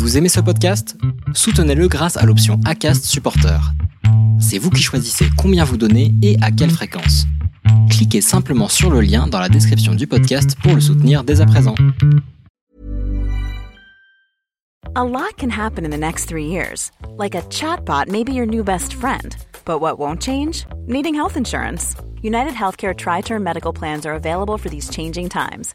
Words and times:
Vous 0.00 0.16
aimez 0.16 0.30
ce 0.30 0.40
podcast? 0.40 0.96
Soutenez-le 1.34 1.86
grâce 1.86 2.16
à 2.16 2.24
l'option 2.24 2.58
ACAST 2.64 3.04
Supporter. 3.04 3.60
C'est 4.40 4.56
vous 4.56 4.70
qui 4.70 4.82
choisissez 4.82 5.26
combien 5.36 5.62
vous 5.62 5.76
donnez 5.76 6.14
et 6.22 6.38
à 6.40 6.50
quelle 6.50 6.70
fréquence. 6.70 7.26
Cliquez 7.90 8.22
simplement 8.22 8.68
sur 8.68 8.90
le 8.90 9.02
lien 9.02 9.26
dans 9.26 9.38
la 9.38 9.50
description 9.50 9.94
du 9.94 10.06
podcast 10.06 10.56
pour 10.62 10.74
le 10.74 10.80
soutenir 10.80 11.22
dès 11.22 11.42
à 11.42 11.46
présent. 11.46 11.74
A 14.94 15.04
lot 15.04 15.36
can 15.38 15.50
happen 15.50 15.84
in 15.84 15.90
the 15.90 16.00
next 16.00 16.26
three 16.26 16.46
years. 16.46 16.90
Like 17.18 17.34
a 17.34 17.42
chatbot 17.50 18.08
may 18.08 18.24
be 18.24 18.32
your 18.32 18.46
new 18.46 18.64
best 18.64 18.94
friend. 18.94 19.36
But 19.66 19.82
what 19.82 19.98
won't 19.98 20.22
change? 20.22 20.64
Needing 20.86 21.14
health 21.14 21.36
insurance. 21.36 21.94
United 22.22 22.54
Healthcare 22.54 22.96
Tri 22.96 23.20
Term 23.20 23.44
Medical 23.44 23.74
Plans 23.74 24.06
are 24.06 24.14
available 24.14 24.56
for 24.56 24.70
these 24.70 24.88
changing 24.88 25.28
times. 25.28 25.74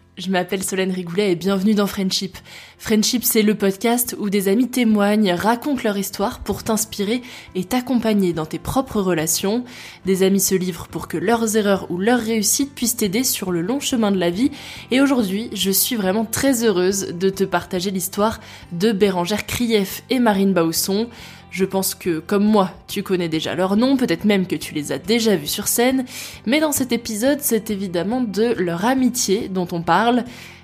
Je 0.17 0.29
m'appelle 0.29 0.61
Solène 0.61 0.91
Rigoulet 0.91 1.31
et 1.31 1.35
bienvenue 1.35 1.73
dans 1.73 1.87
Friendship. 1.87 2.37
Friendship, 2.77 3.23
c'est 3.23 3.43
le 3.43 3.55
podcast 3.55 4.13
où 4.19 4.29
des 4.29 4.49
amis 4.49 4.67
témoignent, 4.67 5.31
racontent 5.31 5.83
leur 5.85 5.97
histoire 5.97 6.41
pour 6.41 6.63
t'inspirer 6.63 7.21
et 7.55 7.63
t'accompagner 7.63 8.33
dans 8.33 8.45
tes 8.45 8.59
propres 8.59 8.99
relations. 8.99 9.63
Des 10.05 10.23
amis 10.23 10.41
se 10.41 10.53
livrent 10.53 10.89
pour 10.89 11.07
que 11.07 11.17
leurs 11.17 11.55
erreurs 11.55 11.89
ou 11.89 11.97
leurs 11.97 12.19
réussites 12.19 12.75
puissent 12.75 12.97
t'aider 12.97 13.23
sur 13.23 13.53
le 13.53 13.61
long 13.61 13.79
chemin 13.79 14.11
de 14.11 14.19
la 14.19 14.29
vie. 14.29 14.51
Et 14.91 14.99
aujourd'hui, 14.99 15.49
je 15.53 15.71
suis 15.71 15.95
vraiment 15.95 16.25
très 16.25 16.65
heureuse 16.65 17.13
de 17.17 17.29
te 17.29 17.45
partager 17.45 17.89
l'histoire 17.89 18.41
de 18.73 18.91
Bérangère 18.91 19.45
Krief 19.45 20.03
et 20.09 20.19
Marine 20.19 20.53
Bausson. 20.53 21.07
Je 21.51 21.65
pense 21.65 21.95
que, 21.95 22.19
comme 22.19 22.45
moi, 22.45 22.71
tu 22.87 23.03
connais 23.03 23.27
déjà 23.27 23.55
leur 23.55 23.75
nom, 23.75 23.97
peut-être 23.97 24.23
même 24.23 24.47
que 24.47 24.55
tu 24.55 24.73
les 24.73 24.93
as 24.93 24.97
déjà 24.97 25.35
vus 25.35 25.47
sur 25.47 25.67
scène, 25.67 26.05
mais 26.45 26.61
dans 26.61 26.71
cet 26.71 26.93
épisode, 26.93 27.39
c'est 27.41 27.69
évidemment 27.69 28.21
de 28.21 28.53
leur 28.57 28.85
amitié 28.85 29.49
dont 29.49 29.67
on 29.73 29.81
parle. 29.81 30.23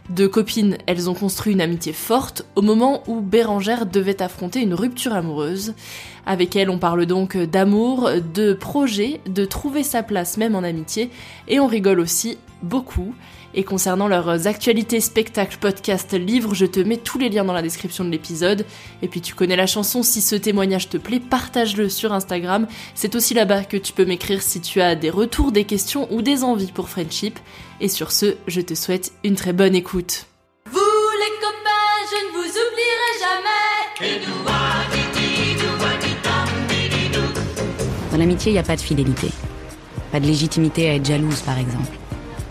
De 0.09 0.25
copines, 0.25 0.77
elles 0.85 1.09
ont 1.09 1.13
construit 1.13 1.51
une 1.51 1.59
amitié 1.59 1.91
forte 1.91 2.45
au 2.55 2.61
moment 2.61 3.03
où 3.07 3.19
Bérangère 3.19 3.85
devait 3.85 4.21
affronter 4.21 4.61
une 4.61 4.73
rupture 4.73 5.11
amoureuse. 5.13 5.73
Avec 6.25 6.55
elle, 6.55 6.69
on 6.69 6.79
parle 6.79 7.05
donc 7.05 7.35
d'amour, 7.35 8.09
de 8.33 8.53
projet, 8.53 9.19
de 9.27 9.43
trouver 9.43 9.83
sa 9.83 10.03
place 10.03 10.37
même 10.37 10.55
en 10.55 10.63
amitié, 10.63 11.09
et 11.49 11.59
on 11.59 11.67
rigole 11.67 11.99
aussi 11.99 12.37
beaucoup. 12.63 13.13
Et 13.57 13.63
concernant 13.63 14.07
leurs 14.07 14.45
actualités, 14.45 15.01
spectacles, 15.01 15.57
podcasts, 15.57 16.13
livres, 16.13 16.53
je 16.53 16.67
te 16.67 16.79
mets 16.79 16.97
tous 16.97 17.17
les 17.17 17.27
liens 17.27 17.43
dans 17.43 17.53
la 17.53 17.63
description 17.63 18.05
de 18.05 18.11
l'épisode. 18.11 18.67
Et 19.01 19.07
puis 19.07 19.19
tu 19.19 19.33
connais 19.33 19.55
la 19.55 19.65
chanson, 19.65 20.03
si 20.03 20.21
ce 20.21 20.35
témoignage 20.35 20.89
te 20.89 20.97
plaît, 20.97 21.19
partage-le 21.19 21.89
sur 21.89 22.13
Instagram. 22.13 22.67
C'est 22.93 23.15
aussi 23.15 23.33
là-bas 23.33 23.63
que 23.63 23.75
tu 23.75 23.93
peux 23.93 24.05
m'écrire 24.05 24.43
si 24.43 24.61
tu 24.61 24.79
as 24.79 24.93
des 24.93 25.09
retours, 25.09 25.51
des 25.51 25.63
questions 25.63 26.07
ou 26.11 26.21
des 26.21 26.43
envies 26.43 26.71
pour 26.71 26.87
Friendship. 26.87 27.39
Et 27.81 27.87
sur 27.87 28.11
ce, 28.11 28.35
je 28.45 28.61
te 28.61 28.75
souhaite 28.75 29.11
une 29.23 29.33
très 29.33 29.53
bonne 29.53 29.73
écoute. 29.73 30.27
Vous 30.71 30.79
les 30.79 31.33
copains, 31.41 32.05
je 32.11 32.27
ne 32.27 32.33
vous 32.33 32.47
oublierai 32.47 33.11
jamais. 33.25 34.27
Dans 38.11 38.17
l'amitié, 38.19 38.51
il 38.51 38.53
n'y 38.53 38.59
a 38.59 38.63
pas 38.63 38.75
de 38.75 38.81
fidélité. 38.81 39.29
Pas 40.11 40.19
de 40.19 40.27
légitimité 40.27 40.91
à 40.91 40.93
être 40.93 41.05
jalouse, 41.05 41.41
par 41.41 41.57
exemple. 41.57 41.97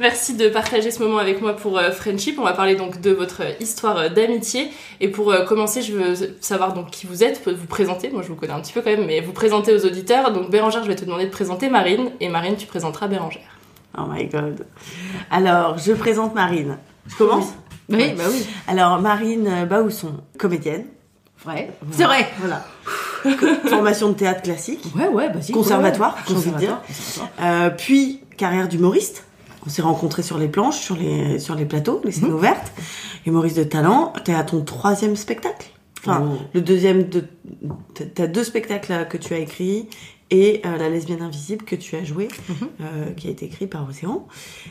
Merci 0.00 0.34
de 0.34 0.48
partager 0.48 0.90
ce 0.90 1.02
moment 1.02 1.18
avec 1.18 1.40
moi 1.40 1.54
pour 1.54 1.78
euh, 1.78 1.90
Friendship. 1.90 2.38
On 2.38 2.44
va 2.44 2.52
parler 2.52 2.74
donc 2.74 3.00
de 3.00 3.10
votre 3.10 3.42
histoire 3.60 3.96
euh, 3.96 4.08
d'amitié. 4.08 4.70
Et 5.00 5.08
pour 5.08 5.32
euh, 5.32 5.44
commencer, 5.44 5.82
je 5.82 5.92
veux 5.92 6.36
savoir 6.40 6.74
donc 6.74 6.90
qui 6.90 7.06
vous 7.06 7.24
êtes, 7.24 7.46
vous 7.48 7.66
présenter. 7.66 8.10
Moi, 8.10 8.22
je 8.22 8.28
vous 8.28 8.34
connais 8.34 8.52
un 8.52 8.60
petit 8.60 8.72
peu 8.72 8.82
quand 8.82 8.90
même, 8.90 9.06
mais 9.06 9.20
vous 9.20 9.32
présenter 9.32 9.74
aux 9.74 9.84
auditeurs. 9.84 10.32
Donc 10.32 10.50
Bérangère, 10.50 10.82
je 10.82 10.88
vais 10.88 10.96
te 10.96 11.04
demander 11.04 11.24
de 11.24 11.30
présenter 11.30 11.68
Marine, 11.68 12.10
et 12.20 12.28
Marine, 12.28 12.56
tu 12.56 12.66
présenteras 12.66 13.08
Bérangère. 13.08 13.58
Oh 13.98 14.02
my 14.08 14.26
god. 14.26 14.66
Alors, 15.30 15.78
je 15.78 15.92
présente 15.92 16.34
Marine. 16.34 16.78
Je 17.06 17.16
commence? 17.16 17.54
Oui, 17.88 17.96
ouais. 17.96 18.14
bah 18.16 18.24
oui. 18.30 18.46
Alors, 18.66 19.00
Marine 19.00 19.66
Baousson, 19.68 20.14
comédienne. 20.38 20.86
Ouais, 21.46 21.70
c'est 21.92 22.04
vrai. 22.04 22.26
Voilà. 22.38 22.64
Formation 23.68 24.08
de 24.08 24.14
théâtre 24.14 24.42
classique. 24.42 24.84
Ouais, 24.96 25.08
ouais, 25.08 25.28
bah 25.28 25.40
si. 25.40 25.52
Conservatoire, 25.52 26.16
dire. 26.58 26.80
Euh, 27.40 27.70
puis, 27.70 28.20
carrière 28.36 28.68
d'humoriste. 28.68 29.25
On 29.66 29.70
s'est 29.70 29.82
rencontrés 29.82 30.22
sur 30.22 30.38
les 30.38 30.48
planches, 30.48 30.78
sur 30.78 30.96
les, 30.96 31.38
sur 31.38 31.54
les 31.54 31.64
plateaux, 31.64 32.00
les 32.04 32.12
scènes 32.12 32.30
mmh. 32.30 32.34
ouvertes. 32.34 32.72
Humoriste 33.26 33.58
de 33.58 33.64
talent. 33.64 34.12
T'es 34.24 34.34
à 34.34 34.44
ton 34.44 34.62
troisième 34.62 35.16
spectacle. 35.16 35.68
Enfin, 36.00 36.24
oh. 36.24 36.38
le 36.54 36.60
deuxième 36.60 37.08
de. 37.08 37.24
T'as 38.14 38.26
deux 38.26 38.44
spectacles 38.44 39.06
que 39.08 39.16
tu 39.16 39.34
as 39.34 39.38
écrits 39.38 39.88
et 40.30 40.62
euh, 40.64 40.76
La 40.76 40.88
lesbienne 40.88 41.22
invisible 41.22 41.64
que 41.64 41.76
tu 41.76 41.96
as 41.96 42.04
joué, 42.04 42.28
mmh. 42.28 42.52
euh, 42.80 43.10
qui 43.16 43.28
a 43.28 43.30
été 43.30 43.46
écrit 43.46 43.66
par 43.66 43.88
Océan. 43.88 44.26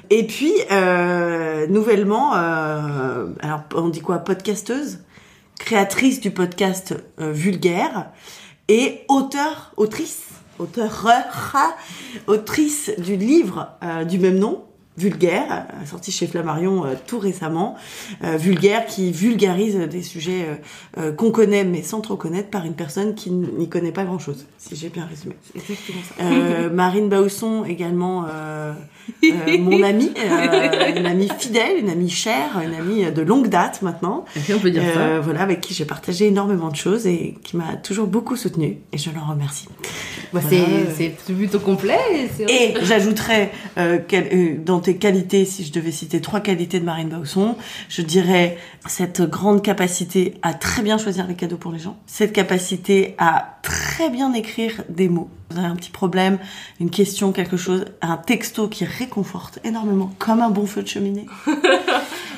Et 0.09 0.25
puis, 0.25 0.53
euh, 0.71 1.67
nouvellement, 1.67 2.31
alors 2.31 3.63
on 3.75 3.89
dit 3.89 4.01
quoi? 4.01 4.19
Podcasteuse 4.19 4.99
créatrice 5.59 6.19
du 6.19 6.31
podcast 6.31 6.95
euh, 7.19 7.31
Vulgaire 7.31 8.11
et 8.67 9.01
auteur, 9.07 9.71
autrice, 9.77 10.29
auteur, 10.59 11.07
autrice 12.27 12.91
du 12.97 13.15
livre 13.15 13.69
euh, 13.83 14.03
du 14.03 14.19
même 14.19 14.37
nom, 14.37 14.63
vulgaire, 14.97 15.65
euh, 15.81 15.85
sorti 15.85 16.11
chez 16.11 16.25
Flammarion 16.27 16.85
euh, 16.85 16.93
tout 17.05 17.19
récemment, 17.19 17.75
euh, 18.23 18.37
vulgaire 18.37 18.85
qui 18.85 19.11
vulgarise 19.11 19.75
des 19.77 20.01
sujets 20.01 20.45
euh, 20.47 20.55
euh, 21.01 21.11
qu'on 21.11 21.31
connaît 21.31 21.63
mais 21.65 21.83
sans 21.83 21.99
trop 22.01 22.15
connaître 22.15 22.49
par 22.49 22.65
une 22.65 22.75
personne 22.75 23.13
qui 23.15 23.29
n'y 23.31 23.67
connaît 23.67 23.91
pas 23.91 24.05
grand-chose, 24.05 24.45
si 24.57 24.75
j'ai 24.75 24.89
bien 24.89 25.05
résumé. 25.05 25.35
Exactement 25.55 25.99
ça. 26.17 26.23
Euh, 26.23 26.69
Marine 26.73 27.09
Bausson 27.09 27.65
également 27.65 28.25
euh, 28.29 28.71
euh, 29.25 29.57
mon 29.59 29.83
amie, 29.83 30.11
euh, 30.17 30.95
une 30.95 31.05
amie 31.05 31.29
fidèle, 31.39 31.77
une 31.79 31.89
amie 31.89 32.09
chère, 32.09 32.61
une 32.63 32.73
amie 32.73 33.11
de 33.11 33.21
longue 33.21 33.49
date 33.49 33.81
maintenant. 33.81 34.23
on 34.53 34.59
peut 34.59 34.71
dire 34.71 34.81
Euh, 34.97 35.19
Voilà, 35.21 35.41
avec 35.41 35.59
qui 35.61 35.73
j'ai 35.73 35.85
partagé 35.85 36.27
énormément 36.27 36.69
de 36.69 36.75
choses 36.75 37.05
et 37.05 37.35
qui 37.43 37.57
m'a 37.57 37.75
toujours 37.75 38.07
beaucoup 38.07 38.35
soutenue 38.37 38.77
et 38.93 38.97
je 38.97 39.09
l'en 39.11 39.25
remercie. 39.29 39.67
Bah, 40.33 40.39
Voilà. 40.41 40.65
c'est 40.97 41.09
plutôt 41.09 41.59
complet. 41.59 41.99
et 42.39 42.51
Et 42.71 42.73
j'ajouterais 42.81 43.51
dans 44.65 44.79
tes 44.85 44.97
qualités, 44.97 45.45
si 45.45 45.65
je 45.65 45.73
devais 45.73 45.91
citer 45.91 46.21
trois 46.21 46.41
qualités 46.41 46.79
de 46.79 46.85
Marine 46.85 47.09
Bausson, 47.09 47.55
je 47.89 48.03
dirais 48.03 48.59
cette 48.85 49.23
grande 49.23 49.63
capacité 49.63 50.35
à 50.43 50.53
très 50.53 50.83
bien 50.83 50.99
choisir 50.99 51.25
les 51.25 51.33
cadeaux 51.33 51.57
pour 51.57 51.71
les 51.71 51.79
gens, 51.79 51.97
cette 52.05 52.33
capacité 52.33 53.15
à 53.17 53.57
très 53.63 54.11
bien 54.11 54.31
écrire 54.33 54.83
des 54.89 55.09
mots. 55.09 55.27
Vous 55.49 55.57
avez 55.57 55.65
un 55.65 55.75
petit 55.75 55.89
problème, 55.89 56.37
une 56.79 56.91
question, 56.91 57.31
quelque 57.31 57.57
chose, 57.57 57.85
un 58.01 58.17
texto 58.17 58.67
qui 58.67 58.85
réconforte 58.85 59.57
énormément, 59.63 60.13
comme 60.19 60.41
un 60.41 60.51
bon 60.51 60.67
feu 60.67 60.83
de 60.83 60.87
cheminée. 60.87 61.25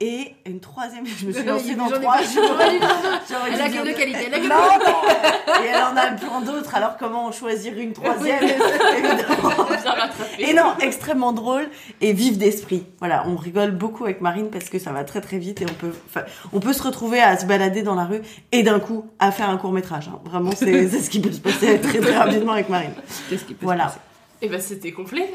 Et 0.00 0.32
une 0.46 0.60
troisième, 0.60 1.04
je 1.06 1.26
me 1.26 1.32
suis 1.32 1.42
lancée 1.46 1.74
dans 1.74 1.88
trois. 1.88 2.16
Elle 3.52 3.60
a 3.60 3.68
que 3.68 3.84
deux 3.84 3.92
qualités, 3.94 4.26
elle 4.28 4.34
a 4.34 4.38
que 4.38 4.46
Non, 4.48 4.54
non. 4.56 5.62
Et 5.64 5.66
elle 5.68 5.82
en 5.82 5.96
a 5.96 6.06
plein 6.12 6.40
d'autres, 6.40 6.74
alors 6.74 6.96
comment 6.98 7.26
en 7.26 7.32
choisir 7.32 7.76
une 7.78 7.92
troisième. 7.94 8.42
Et 10.38 10.52
non, 10.54 10.74
extrêmement 10.80 11.32
drôle 11.32 11.68
et 12.00 12.12
vive 12.12 12.38
d'esprit. 12.38 12.84
Voilà, 12.98 13.24
on 13.26 13.36
rigole 13.36 13.70
beaucoup 13.72 14.04
avec 14.04 14.20
Marine 14.20 14.50
parce 14.50 14.68
que 14.68 14.78
ça 14.78 14.92
va 14.92 15.04
très 15.04 15.20
très 15.20 15.38
vite 15.38 15.62
et 15.62 15.66
on 15.68 15.74
peut, 15.74 15.92
on 16.52 16.60
peut 16.60 16.72
se 16.72 16.82
retrouver 16.82 17.20
à 17.20 17.36
se 17.36 17.46
balader 17.46 17.82
dans 17.82 17.94
la 17.94 18.04
rue 18.04 18.20
et 18.52 18.62
d'un 18.62 18.80
coup 18.80 19.06
à 19.18 19.30
faire 19.32 19.48
un 19.50 19.56
court 19.56 19.72
métrage. 19.72 20.10
Vraiment, 20.24 20.52
c'est 20.54 20.88
ce 20.88 21.10
qui 21.10 21.20
peut 21.20 21.32
se 21.32 21.40
passer 21.40 21.80
très 21.80 21.98
très 21.98 22.16
rapidement 22.16 22.52
avec 22.52 22.68
Marine. 22.68 22.92
Qu'est-ce 23.28 23.44
qui 23.44 23.54
peut 23.54 23.64
Voilà. 23.66 23.84
se 23.88 23.94
passer 23.94 24.00
Et 24.42 24.48
ben 24.48 24.60
c'était 24.60 24.92
complet. 24.92 25.30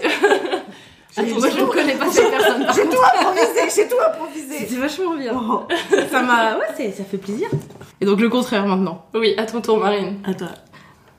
Attends, 1.18 1.40
moi 1.40 1.50
je 1.50 1.60
ne 1.62 1.66
connais 1.66 1.96
pas 1.96 2.08
cette 2.12 2.30
personne. 2.30 2.66
J'ai 2.75 2.84
tout 2.84 3.02
improvisé, 3.19 3.62
j'ai 3.75 3.88
tout 3.88 3.96
improvisé. 4.08 4.58
C'était 4.60 4.75
vachement 4.81 5.16
bien. 5.16 5.34
Oh. 5.36 5.63
Ça 6.12 6.22
m'a, 6.24 6.58
ouais, 6.58 6.66
c'est- 6.78 6.92
ça 6.92 7.04
fait 7.04 7.18
plaisir. 7.18 7.48
Et 8.00 8.06
donc 8.06 8.19
le 8.22 8.30
contraire 8.30 8.66
maintenant. 8.66 9.06
Oui, 9.13 9.34
à 9.38 9.46
ton 9.46 9.62
tour, 9.62 9.78
Marine. 9.78 10.18
À 10.25 10.34
toi. 10.34 10.48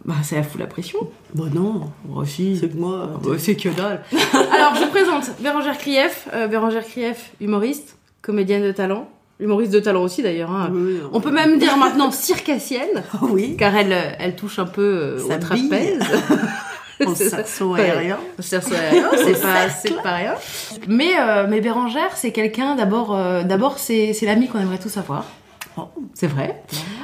Bah 0.04 0.14
ça 0.24 0.36
la 0.36 0.42
fout 0.42 0.60
la 0.60 0.66
pression. 0.66 0.98
Bah 1.34 1.44
non, 1.54 1.82
c'est 2.26 2.68
que 2.68 2.76
moi. 2.76 3.10
Bah, 3.22 3.30
c'est 3.38 3.54
que 3.54 3.68
dalle. 3.68 4.02
Alors 4.52 4.74
je 4.74 4.86
présente 4.90 5.30
Bérangère 5.40 5.78
Krief, 5.78 6.26
euh, 6.32 6.48
Bérangère 6.48 6.84
Krief, 6.84 7.30
humoriste, 7.40 7.96
comédienne 8.20 8.64
de 8.64 8.72
talent. 8.72 9.08
Humoriste 9.38 9.72
de 9.72 9.80
talent 9.80 10.02
aussi 10.02 10.22
d'ailleurs. 10.22 10.50
hein. 10.50 10.70
Oui, 10.72 10.98
On 11.12 11.20
peut 11.20 11.30
même 11.30 11.58
dire 11.58 11.76
maintenant 11.76 12.10
circassienne, 12.10 13.02
Oui. 13.22 13.56
car 13.56 13.76
elle, 13.76 13.92
euh, 13.92 14.10
elle 14.18 14.34
touche 14.36 14.58
un 14.58 14.66
peu 14.66 14.82
euh, 14.82 15.22
au 15.24 15.38
trapèze. 15.40 16.00
Cerceau 17.14 17.74
aérien. 17.74 18.18
Au 18.38 18.42
cerceau 18.42 18.74
aérien, 18.74 19.08
c'est 19.16 19.40
pas, 19.42 19.68
c'est 19.68 20.02
pas 20.02 20.14
rien. 20.16 20.34
Mais, 20.88 21.12
euh, 21.18 21.46
mais 21.48 21.60
Bérangère, 21.60 22.16
c'est 22.16 22.32
quelqu'un, 22.32 22.74
d'abord, 22.76 23.14
euh, 23.16 23.42
d'abord 23.42 23.78
c'est, 23.78 24.12
c'est 24.12 24.26
l'ami 24.26 24.48
qu'on 24.48 24.58
aimerait 24.60 24.78
tous 24.78 24.96
avoir. 24.96 25.24
Oh. 25.78 25.88
C'est 26.12 26.26
vrai. 26.26 26.62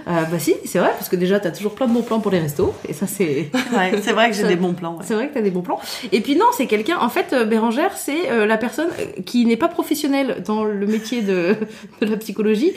Euh, 0.08 0.24
bah 0.30 0.38
si, 0.38 0.54
c'est 0.66 0.78
vrai, 0.78 0.90
parce 0.90 1.08
que 1.08 1.16
déjà, 1.16 1.40
t'as 1.40 1.52
toujours 1.52 1.74
plein 1.74 1.86
de 1.86 1.92
bons 1.94 2.02
plans 2.02 2.20
pour 2.20 2.30
les 2.30 2.38
restos. 2.38 2.74
Et 2.86 2.92
ça, 2.92 3.06
c'est... 3.06 3.50
Ouais, 3.74 3.92
c'est 4.02 4.12
vrai 4.12 4.28
que 4.28 4.36
j'ai 4.36 4.42
Ça- 4.42 4.48
des 4.48 4.56
bons 4.56 4.74
plans. 4.74 4.96
ouais. 4.96 5.04
C'est 5.06 5.14
vrai 5.14 5.28
que 5.28 5.32
t'as 5.34 5.40
des 5.40 5.50
bons 5.50 5.62
plans. 5.62 5.80
Et 6.12 6.20
puis 6.20 6.36
non, 6.36 6.44
c'est 6.54 6.66
quelqu'un. 6.66 6.98
En 7.00 7.08
fait, 7.08 7.32
euh, 7.32 7.44
Bérangère, 7.46 7.96
c'est 7.96 8.30
euh, 8.30 8.44
la 8.44 8.58
personne 8.58 8.88
qui 9.24 9.46
n'est 9.46 9.56
pas 9.56 9.68
professionnelle 9.68 10.42
dans 10.46 10.64
le 10.64 10.86
métier 10.86 11.22
de, 11.22 11.56
de 12.02 12.06
la 12.06 12.18
psychologie, 12.18 12.72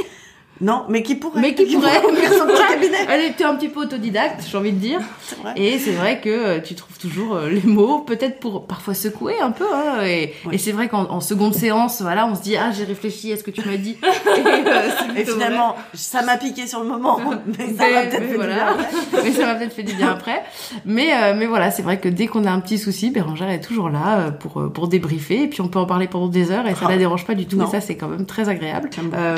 Non, 0.62 0.84
mais 0.90 1.02
qui 1.04 1.16
pourrait. 1.16 1.42
mais 1.42 1.56
qui 1.56 1.66
pourrait. 1.76 2.02
ouvrir 2.06 2.32
son 2.32 2.46
cabinet. 2.48 2.98
Elle 3.10 3.26
était 3.32 3.44
un 3.44 3.56
petit 3.56 3.68
peu 3.70 3.82
autodidacte, 3.82 4.44
j'ai 4.50 4.58
envie 4.58 4.72
de 4.72 4.78
dire. 4.80 5.00
Vrai. 5.42 5.54
Et 5.56 5.80
c'est 5.80 5.92
vrai 5.92 6.20
que 6.22 6.30
euh, 6.30 6.60
tu 6.60 6.76
trouves 6.76 6.98
toujours 7.00 7.36
euh, 7.36 7.50
les 7.50 7.62
mots, 7.64 8.00
peut-être 8.00 8.40
pour 8.40 8.66
parfois 8.68 8.94
secouer 8.94 9.40
un 9.42 9.52
peu. 9.52 9.66
Hein, 9.74 10.04
et 10.04 10.34
c'est 10.58 10.72
vrai 10.72 10.88
qu'en 10.88 11.10
en 11.10 11.20
seconde 11.20 11.56
séance, 11.56 12.02
voilà, 12.02 12.28
on 12.28 12.36
se 12.36 12.42
dit 12.42 12.56
ah 12.58 12.72
j'ai 12.78 12.84
réfléchi 12.84 13.32
à 13.34 13.38
ce 13.38 13.44
que 13.44 13.52
tu 13.52 13.68
m'as 13.68 13.78
dit. 13.78 13.98
et 14.04 14.40
euh, 14.40 14.90
Et 15.18 15.26
finalement, 15.26 15.76
ça 15.94 16.22
m'a 16.22 16.38
piqué 16.38 16.68
sur 16.68 16.82
le 16.82 16.88
moment, 16.88 17.20
mais 17.58 17.74
ça 17.74 17.90
m'a 17.90 18.02
peut-être 18.04 18.22
fait 18.24 18.28
du 18.30 18.36
voilà. 18.36 18.54
bien 18.56 18.68
après. 18.68 19.24
mais 19.24 19.32
ça 19.32 19.46
m'a 19.46 19.56
peut-être 19.56 19.74
fait 19.74 19.84
du 19.84 19.94
bien 19.94 20.10
après. 20.12 20.44
Mais, 20.86 21.10
euh, 21.14 21.34
mais 21.36 21.48
voilà, 21.48 21.72
c'est 21.72 21.82
vrai 21.82 22.00
que 22.00 22.10
dès 22.10 22.28
qu'on 22.28 22.46
a 22.46 22.52
un 22.52 22.60
petit 22.60 22.78
souci, 22.78 23.10
Bérangère 23.10 23.50
est 23.50 23.62
toujours 23.62 23.90
là 23.90 24.32
pour, 24.32 24.72
pour 24.72 24.88
débriefer. 24.88 25.44
Et 25.44 25.48
puis 25.48 25.62
on 25.62 25.68
peut 25.68 25.80
en 25.80 25.86
parler 25.86 26.08
pendant 26.08 26.28
des 26.28 26.52
heures 26.52 26.68
et 26.68 26.76
ça 26.76 26.82
Ah. 26.86 26.92
la 26.92 26.98
dérange 26.98 27.26
pas 27.26 27.36
du 27.36 27.46
tout. 27.46 27.56
Non. 27.58 27.68
Et 27.68 27.72
ça, 27.72 27.82
c'est 27.82 27.96
quand 27.96 28.08
même 28.08 28.26
très 28.26 28.50
agréable. 28.50 28.90
Euh, 29.14 29.38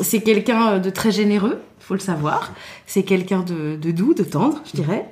c'est 0.00 0.20
quelqu'un 0.20 0.63
de 0.78 0.90
très 0.90 1.10
généreux, 1.10 1.60
faut 1.80 1.94
le 1.94 2.00
savoir. 2.00 2.52
C'est 2.86 3.02
quelqu'un 3.02 3.40
de, 3.40 3.76
de 3.76 3.90
doux, 3.90 4.14
de 4.14 4.22
tendre, 4.24 4.60
je 4.66 4.72
dirais. 4.80 5.06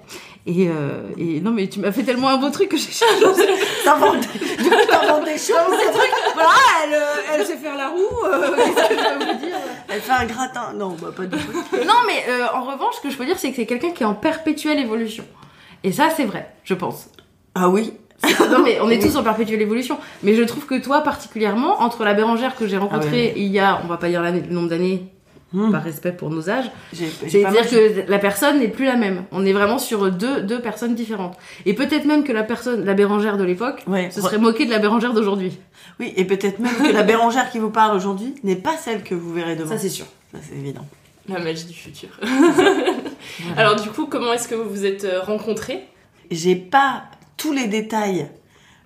Et, 0.44 0.68
euh, 0.68 1.02
et 1.18 1.40
non, 1.40 1.52
mais 1.52 1.68
tu 1.68 1.78
m'as 1.78 1.92
fait 1.92 2.02
tellement 2.02 2.28
un 2.28 2.36
beau 2.36 2.50
truc 2.50 2.68
que 2.70 2.76
j'ai 2.76 2.90
changé. 2.90 3.24
T'inventes 3.84 4.26
coup, 4.26 4.38
t'inventes 4.90 5.24
des 5.24 5.38
choses. 5.38 5.78
voilà, 6.34 6.50
elle, 6.84 6.94
euh, 6.94 7.34
elle 7.38 7.46
sait 7.46 7.56
faire 7.56 7.76
la 7.76 7.88
roue. 7.90 8.26
euh, 8.26 8.50
qu'est-ce 8.56 8.88
que 8.88 8.94
je 8.94 9.24
vais 9.26 9.32
vous 9.32 9.38
dire 9.46 9.56
Elle 9.88 10.00
fait 10.00 10.10
un 10.12 10.24
gratin. 10.24 10.72
Non, 10.74 10.96
bah 11.00 11.10
pas 11.16 11.26
du 11.26 11.36
tout. 11.36 11.52
Non, 11.86 11.94
mais 12.08 12.24
euh, 12.28 12.46
en 12.54 12.62
revanche, 12.64 12.96
ce 12.96 13.00
que 13.02 13.10
je 13.10 13.16
peux 13.16 13.24
dire, 13.24 13.38
c'est 13.38 13.50
que 13.50 13.56
c'est 13.56 13.66
quelqu'un 13.66 13.90
qui 13.90 14.02
est 14.02 14.06
en 14.06 14.14
perpétuelle 14.14 14.80
évolution. 14.80 15.24
Et 15.84 15.92
ça, 15.92 16.08
c'est 16.16 16.24
vrai, 16.24 16.52
je 16.64 16.74
pense. 16.74 17.06
Ah 17.54 17.68
oui 17.68 17.92
Non, 18.50 18.62
mais 18.64 18.80
on 18.80 18.90
est 18.90 19.00
tous 19.00 19.14
en 19.16 19.22
perpétuelle 19.22 19.62
évolution. 19.62 19.96
Mais 20.24 20.34
je 20.34 20.42
trouve 20.42 20.66
que 20.66 20.80
toi, 20.80 21.02
particulièrement, 21.02 21.82
entre 21.82 22.02
la 22.04 22.14
Bérangère 22.14 22.56
que 22.56 22.66
j'ai 22.66 22.78
rencontrée 22.78 23.06
Ah 23.06 23.12
ouais. 23.12 23.32
il 23.36 23.46
y 23.52 23.60
a, 23.60 23.80
on 23.84 23.86
va 23.86 23.96
pas 23.96 24.08
dire 24.08 24.22
le 24.22 24.40
nombre 24.52 24.68
d'années, 24.70 25.04
Hmm. 25.54 25.70
par 25.70 25.82
respect 25.82 26.12
pour 26.12 26.30
nos 26.30 26.48
âges, 26.48 26.70
c'est-à-dire 26.94 27.68
que 27.68 28.10
la 28.10 28.18
personne 28.18 28.58
n'est 28.60 28.68
plus 28.68 28.86
la 28.86 28.96
même. 28.96 29.24
On 29.32 29.44
est 29.44 29.52
vraiment 29.52 29.78
sur 29.78 30.10
deux, 30.10 30.40
deux 30.42 30.60
personnes 30.60 30.94
différentes. 30.94 31.36
Et 31.66 31.74
peut-être 31.74 32.06
même 32.06 32.24
que 32.24 32.32
la 32.32 32.42
personne, 32.42 32.84
la 32.84 32.94
Bérangère 32.94 33.36
de 33.36 33.44
l'époque, 33.44 33.82
Ouais. 33.86 34.10
se 34.10 34.22
serait 34.22 34.38
moquée 34.38 34.64
de 34.64 34.70
la 34.70 34.78
Bérangère 34.78 35.12
d'aujourd'hui. 35.12 35.58
Oui, 36.00 36.12
et 36.16 36.24
peut-être 36.24 36.58
même 36.58 36.74
que 36.74 36.92
la 36.92 37.02
Bérangère 37.02 37.50
qui 37.50 37.58
vous 37.58 37.68
parle 37.70 37.94
aujourd'hui 37.94 38.34
n'est 38.44 38.56
pas 38.56 38.76
celle 38.78 39.02
que 39.02 39.14
vous 39.14 39.32
verrez 39.34 39.54
demain. 39.56 39.68
Ça, 39.68 39.78
c'est 39.78 39.90
sûr. 39.90 40.06
Ça, 40.32 40.38
c'est 40.42 40.56
évident. 40.56 40.86
La 41.28 41.38
magie 41.38 41.66
du 41.66 41.74
futur. 41.74 42.08
Alors 43.56 43.76
du 43.76 43.90
coup, 43.90 44.06
comment 44.06 44.32
est-ce 44.32 44.48
que 44.48 44.54
vous 44.54 44.68
vous 44.68 44.84
êtes 44.86 45.04
euh, 45.04 45.20
rencontrés? 45.20 45.86
J'ai 46.30 46.56
pas 46.56 47.04
tous 47.36 47.52
les 47.52 47.66
détails 47.66 48.26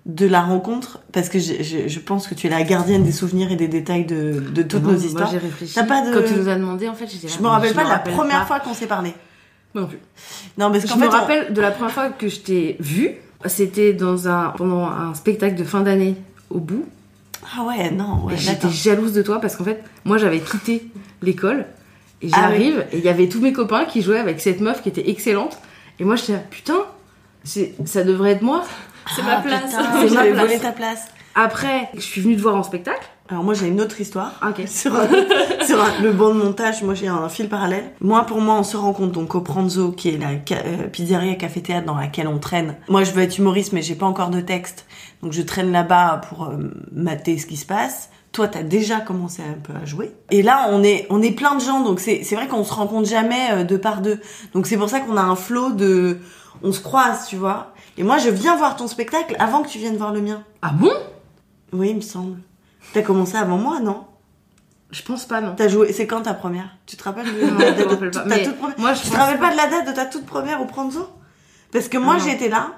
de 0.07 0.25
la 0.25 0.41
rencontre 0.41 0.99
parce 1.11 1.27
que 1.29 1.37
je, 1.37 1.61
je, 1.61 1.87
je 1.87 1.99
pense 1.99 2.27
que 2.27 2.33
tu 2.33 2.47
es 2.47 2.49
la 2.49 2.63
gardienne 2.63 3.03
des 3.03 3.11
souvenirs 3.11 3.51
et 3.51 3.55
des 3.57 3.67
détails 3.67 4.05
de, 4.05 4.39
de 4.39 4.63
toutes 4.63 4.81
Non, 4.83 4.91
nos 4.93 4.97
moi, 4.97 5.05
histoires. 5.05 5.29
j'ai 5.29 5.37
réfléchi. 5.37 5.73
T'as 5.75 5.83
pas 5.83 6.01
de- 6.09 6.13
Quand 6.13 6.25
tu 6.25 6.33
nous 6.39 6.47
as 6.47 6.55
demandé, 6.55 6.87
en 6.87 6.93
fait, 6.93 7.07
j'étais 7.07 7.27
Je 7.27 7.39
me 7.41 7.47
rappelle 7.47 7.73
pas 7.73 7.83
de 7.83 7.89
la 7.89 7.99
première 7.99 8.39
pas. 8.39 8.45
fois 8.45 8.59
qu'on 8.61 8.73
s'est 8.73 8.87
parlé. 8.87 9.13
Moi 9.73 9.81
non 9.83 9.87
plus. 9.89 9.99
Non, 10.57 10.71
parce 10.71 10.85
Je 10.85 10.89
qu'en 10.89 10.95
me 10.97 11.01
fait, 11.03 11.07
on- 11.09 11.11
rappelle 11.11 11.53
de 11.53 11.61
la 11.61 11.71
première 11.71 11.91
fois 11.93 12.09
que 12.09 12.29
je 12.29 12.39
t'ai 12.39 12.77
vu. 12.79 13.11
C'était 13.45 13.93
dans 13.93 14.27
un 14.27 14.49
pendant 14.57 14.85
un 14.87 15.13
spectacle 15.13 15.55
de 15.55 15.63
fin 15.63 15.81
d'année 15.81 16.15
au 16.49 16.59
bout. 16.59 16.85
Ah 17.55 17.63
ouais, 17.65 17.91
non, 17.91 18.23
ouais, 18.25 18.33
j'étais 18.37 18.69
jalouse 18.69 19.13
de 19.13 19.21
toi 19.21 19.39
parce 19.39 19.55
qu'en 19.55 19.63
fait, 19.63 19.83
moi 20.05 20.17
j'avais 20.17 20.39
quitté 20.39 20.87
l'école 21.21 21.65
et 22.23 22.29
Ah 22.33 22.41
j'arrive 22.43 22.83
et 22.91 22.97
il 22.97 23.03
y 23.03 23.09
avait 23.09 23.29
tous 23.29 23.39
mes 23.39 23.53
copains 23.53 23.85
qui 23.85 24.01
jouaient 24.01 24.17
avec 24.19 24.39
cette 24.41 24.59
meuf 24.59 24.81
qui 24.81 24.89
était 24.89 25.09
excellente. 25.09 25.57
Et 25.99 26.03
moi 26.03 26.15
j'étais 26.15 26.33
là, 26.33 26.39
putain, 26.49 26.79
ça 27.43 28.03
devrait 28.03 28.31
être 28.31 28.41
moi. 28.41 28.63
C'est 29.15 29.21
Ah, 29.25 29.35
ma 29.37 29.41
place. 29.41 29.63
putain, 29.65 30.07
C'est 30.07 30.13
ma 30.15 30.23
place. 30.23 30.39
volé 30.45 30.59
ta 30.59 30.71
place. 30.71 31.05
Après, 31.35 31.89
je 31.93 31.99
suis 32.01 32.21
venue 32.21 32.35
te 32.35 32.41
voir 32.41 32.55
en 32.55 32.63
spectacle. 32.63 33.07
Alors 33.29 33.43
moi 33.43 33.53
j'ai 33.53 33.67
une 33.67 33.81
autre 33.81 33.99
histoire. 33.99 34.31
Ok. 34.41 34.63
Sur, 34.67 34.95
un- 34.95 35.07
sur 35.65 35.81
un- 35.83 36.01
le 36.01 36.13
banc 36.13 36.29
de 36.33 36.41
montage, 36.41 36.81
moi 36.81 36.93
j'ai 36.93 37.09
un 37.09 37.27
fil 37.27 37.49
parallèle. 37.49 37.91
Moi 37.99 38.25
pour 38.25 38.39
moi 38.39 38.55
on 38.55 38.63
se 38.63 38.77
rencontre 38.77 39.11
donc 39.11 39.35
au 39.35 39.41
Pranzo 39.41 39.91
qui 39.91 40.09
est 40.09 40.17
la 40.17 40.29
ca- 40.47 40.63
euh, 40.65 40.87
pizzeria 40.87 41.35
café 41.35 41.61
théâtre 41.61 41.85
dans 41.85 41.97
laquelle 41.97 42.29
on 42.29 42.39
traîne. 42.39 42.75
Moi 42.87 43.03
je 43.03 43.11
veux 43.11 43.21
être 43.21 43.37
humoriste 43.37 43.73
mais 43.73 43.81
j'ai 43.81 43.95
pas 43.95 44.05
encore 44.05 44.29
de 44.29 44.39
texte. 44.39 44.85
Donc 45.21 45.33
je 45.33 45.41
traîne 45.41 45.73
là-bas 45.73 46.21
pour 46.29 46.45
euh, 46.45 46.71
mater 46.93 47.37
ce 47.37 47.45
qui 47.45 47.57
se 47.57 47.65
passe. 47.65 48.09
Toi 48.31 48.47
t'as 48.47 48.63
déjà 48.63 49.01
commencé 49.01 49.41
un 49.43 49.59
peu 49.61 49.73
à 49.79 49.85
jouer. 49.85 50.13
Et 50.31 50.41
là 50.41 50.67
on 50.71 50.81
est 50.81 51.05
on 51.09 51.21
est 51.21 51.31
plein 51.31 51.55
de 51.55 51.61
gens 51.61 51.81
donc 51.81 51.99
c'est 51.99 52.23
c'est 52.23 52.35
vrai 52.35 52.47
qu'on 52.47 52.63
se 52.63 52.73
rencontre 52.73 53.09
jamais 53.09 53.51
euh, 53.51 53.63
deux 53.65 53.77
par 53.79 53.99
deux. 54.01 54.21
Donc 54.53 54.67
c'est 54.67 54.77
pour 54.77 54.89
ça 54.89 55.01
qu'on 55.01 55.17
a 55.17 55.21
un 55.21 55.35
flot 55.35 55.71
de 55.71 56.19
on 56.63 56.71
se 56.71 56.79
croise, 56.79 57.27
tu 57.27 57.35
vois. 57.35 57.73
Et 57.97 58.03
moi 58.03 58.17
je 58.17 58.29
viens 58.29 58.55
voir 58.55 58.75
ton 58.75 58.87
spectacle 58.87 59.35
avant 59.39 59.63
que 59.63 59.69
tu 59.69 59.79
viennes 59.79 59.97
voir 59.97 60.13
le 60.13 60.21
mien. 60.21 60.43
Ah 60.61 60.71
bon? 60.73 60.91
Oui, 61.73 61.89
il 61.89 61.95
me 61.97 62.01
semble. 62.01 62.39
T'as 62.93 63.01
commencé 63.01 63.35
avant 63.35 63.57
moi, 63.57 63.79
non? 63.79 64.05
Je 64.91 65.01
pense 65.01 65.25
pas 65.25 65.41
non. 65.41 65.53
T'as 65.57 65.67
joué. 65.67 65.91
C'est 65.91 66.07
quand 66.07 66.21
ta 66.21 66.33
première? 66.33 66.69
Tu 66.85 66.95
te 66.95 67.03
rappelles 67.03 67.25
de 67.25 67.45
Non, 67.45 67.57
la 67.57 67.75
je 67.75 67.83
date 67.83 67.99
de 67.99 68.09
ta. 68.09 68.23
Mais 68.25 68.43
toute 68.43 68.57
première? 68.57 68.79
moi, 68.79 68.93
je 68.93 69.01
Tu 69.01 69.09
te 69.09 69.15
rappelles 69.15 69.39
pas. 69.39 69.47
pas 69.47 69.51
de 69.51 69.57
la 69.57 69.67
date 69.67 69.87
de 69.87 69.91
ta 69.93 70.05
toute 70.05 70.25
première 70.25 70.61
au 70.61 70.65
Pranzo? 70.65 71.07
Parce 71.73 71.89
que 71.89 71.97
moi 71.97 72.17
j'étais 72.17 72.47
là 72.47 72.71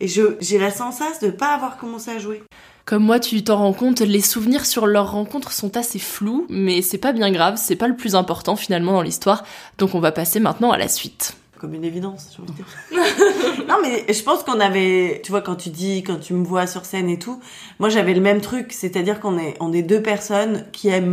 et 0.00 0.06
je 0.08 0.36
j'ai 0.40 0.58
la 0.58 0.70
sensation 0.70 1.26
de 1.26 1.32
pas 1.32 1.48
avoir 1.54 1.78
commencé 1.78 2.10
à 2.10 2.18
jouer. 2.18 2.42
Comme 2.84 3.04
moi, 3.04 3.20
tu 3.20 3.42
t'en 3.44 3.56
rends 3.58 3.72
compte, 3.74 4.00
les 4.00 4.20
souvenirs 4.22 4.64
sur 4.64 4.86
leur 4.86 5.10
rencontre 5.12 5.52
sont 5.52 5.76
assez 5.76 5.98
flous, 5.98 6.46
mais 6.48 6.80
c'est 6.82 6.96
pas 6.98 7.12
bien 7.12 7.30
grave, 7.30 7.56
c'est 7.62 7.76
pas 7.76 7.86
le 7.88 7.96
plus 7.96 8.14
important 8.14 8.56
finalement 8.56 8.92
dans 8.92 9.02
l'histoire, 9.02 9.44
donc 9.76 9.94
on 9.94 10.00
va 10.00 10.10
passer 10.10 10.40
maintenant 10.40 10.70
à 10.72 10.78
la 10.78 10.88
suite. 10.88 11.36
Comme 11.58 11.74
une 11.74 11.84
évidence, 11.84 12.30
j'ai 12.34 12.42
envie 12.42 12.52
de 12.52 12.56
dire. 12.56 13.66
non, 13.68 13.76
mais 13.82 14.12
je 14.12 14.22
pense 14.22 14.42
qu'on 14.42 14.60
avait, 14.60 15.20
tu 15.24 15.30
vois, 15.30 15.40
quand 15.40 15.56
tu 15.56 15.70
dis, 15.70 16.02
quand 16.02 16.18
tu 16.20 16.34
me 16.34 16.44
vois 16.44 16.66
sur 16.66 16.84
scène 16.84 17.08
et 17.08 17.18
tout, 17.18 17.40
moi 17.78 17.88
j'avais 17.88 18.14
le 18.14 18.20
même 18.20 18.40
truc, 18.40 18.72
c'est-à-dire 18.72 19.20
qu'on 19.20 19.38
est, 19.38 19.54
on 19.60 19.72
est 19.72 19.82
deux 19.82 20.02
personnes 20.02 20.64
qui 20.72 20.88
aiment 20.88 21.08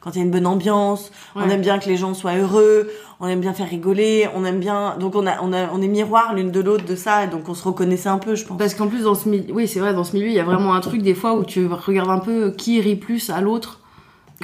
quand 0.00 0.10
il 0.14 0.18
y 0.18 0.20
a 0.20 0.24
une 0.24 0.30
bonne 0.30 0.46
ambiance, 0.46 1.10
on 1.34 1.48
aime 1.48 1.60
bien 1.60 1.78
que 1.78 1.88
les 1.88 1.96
gens 1.96 2.14
soient 2.14 2.34
heureux, 2.34 2.90
on 3.20 3.28
aime 3.28 3.40
bien 3.40 3.52
faire 3.52 3.68
rigoler, 3.68 4.28
on 4.34 4.44
aime 4.44 4.58
bien, 4.58 4.96
donc 4.98 5.14
on 5.14 5.26
a, 5.26 5.40
on 5.42 5.52
a, 5.52 5.70
on 5.72 5.80
est 5.80 5.88
miroir 5.88 6.34
l'une 6.34 6.50
de 6.50 6.60
l'autre 6.60 6.84
de 6.84 6.96
ça, 6.96 7.26
donc 7.26 7.48
on 7.48 7.54
se 7.54 7.64
reconnaissait 7.64 8.08
un 8.08 8.18
peu, 8.18 8.34
je 8.34 8.44
pense. 8.44 8.58
Parce 8.58 8.74
qu'en 8.74 8.88
plus, 8.88 9.04
dans 9.04 9.14
ce 9.14 9.28
milieu, 9.28 9.52
oui, 9.52 9.68
c'est 9.68 9.80
vrai, 9.80 9.94
dans 9.94 10.04
ce 10.04 10.14
milieu, 10.14 10.28
il 10.28 10.34
y 10.34 10.40
a 10.40 10.44
vraiment 10.44 10.74
un 10.74 10.80
truc 10.80 11.02
des 11.02 11.14
fois 11.14 11.34
où 11.34 11.44
tu 11.44 11.66
regardes 11.66 12.10
un 12.10 12.18
peu 12.18 12.50
qui 12.50 12.80
rit 12.80 12.96
plus 12.96 13.30
à 13.30 13.40
l'autre. 13.40 13.80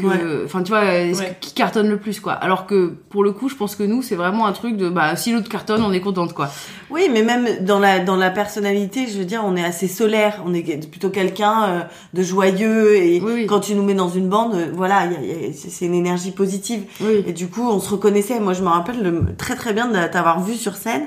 Que- 0.00 0.06
Ouais. 0.06 0.44
Enfin, 0.44 0.62
tu 0.62 0.70
vois, 0.70 0.84
est-ce 0.84 1.20
Ouais. 1.20 1.36
que- 1.40 1.46
qui 1.46 1.52
cartonne 1.54 1.88
le 1.88 1.98
plus, 1.98 2.20
quoi. 2.20 2.32
Alors 2.32 2.66
que, 2.66 2.88
pour 3.10 3.22
le 3.24 3.32
coup, 3.32 3.48
je 3.48 3.54
pense 3.54 3.76
que 3.76 3.82
nous, 3.82 4.02
c'est 4.02 4.14
vraiment 4.14 4.46
un 4.46 4.52
truc 4.52 4.76
de, 4.76 4.88
bah, 4.88 5.16
si 5.16 5.32
l'autre 5.32 5.48
cartonne, 5.48 5.82
on 5.82 5.92
est 5.92 6.00
contente, 6.00 6.32
quoi. 6.32 6.48
Oui, 6.90 7.08
mais 7.12 7.22
même 7.22 7.46
dans 7.64 7.78
la 7.78 7.98
dans 7.98 8.16
la 8.16 8.30
personnalité, 8.30 9.06
je 9.06 9.18
veux 9.18 9.24
dire, 9.24 9.42
on 9.44 9.56
est 9.56 9.64
assez 9.64 9.88
solaire. 9.88 10.42
On 10.46 10.54
est 10.54 10.88
plutôt 10.90 11.10
quelqu'un 11.10 11.64
euh, 11.68 11.80
de 12.14 12.22
joyeux 12.22 12.96
et 12.96 13.22
quand 13.46 13.60
tu 13.60 13.74
nous 13.74 13.82
mets 13.82 13.94
dans 13.94 14.08
une 14.08 14.28
bande, 14.28 14.54
euh, 14.54 14.66
voilà, 14.74 15.06
il 15.06 15.12
y 15.12 15.16
a- 15.16 15.20
il 15.20 15.46
y 15.46 15.50
a- 15.50 15.52
c'est 15.52 15.84
une 15.86 15.94
énergie 15.94 16.30
positive. 16.30 16.82
Et 17.26 17.32
du 17.32 17.48
coup, 17.48 17.68
on 17.68 17.80
se 17.80 17.90
reconnaissait. 17.90 18.40
Moi, 18.40 18.52
je 18.54 18.62
me 18.62 18.68
rappelle 18.68 19.02
le- 19.02 19.34
très 19.36 19.54
très 19.56 19.72
bien 19.72 19.88
de 19.88 19.94
t'avoir 20.06 20.40
vu 20.42 20.54
sur 20.54 20.76
scène 20.76 21.06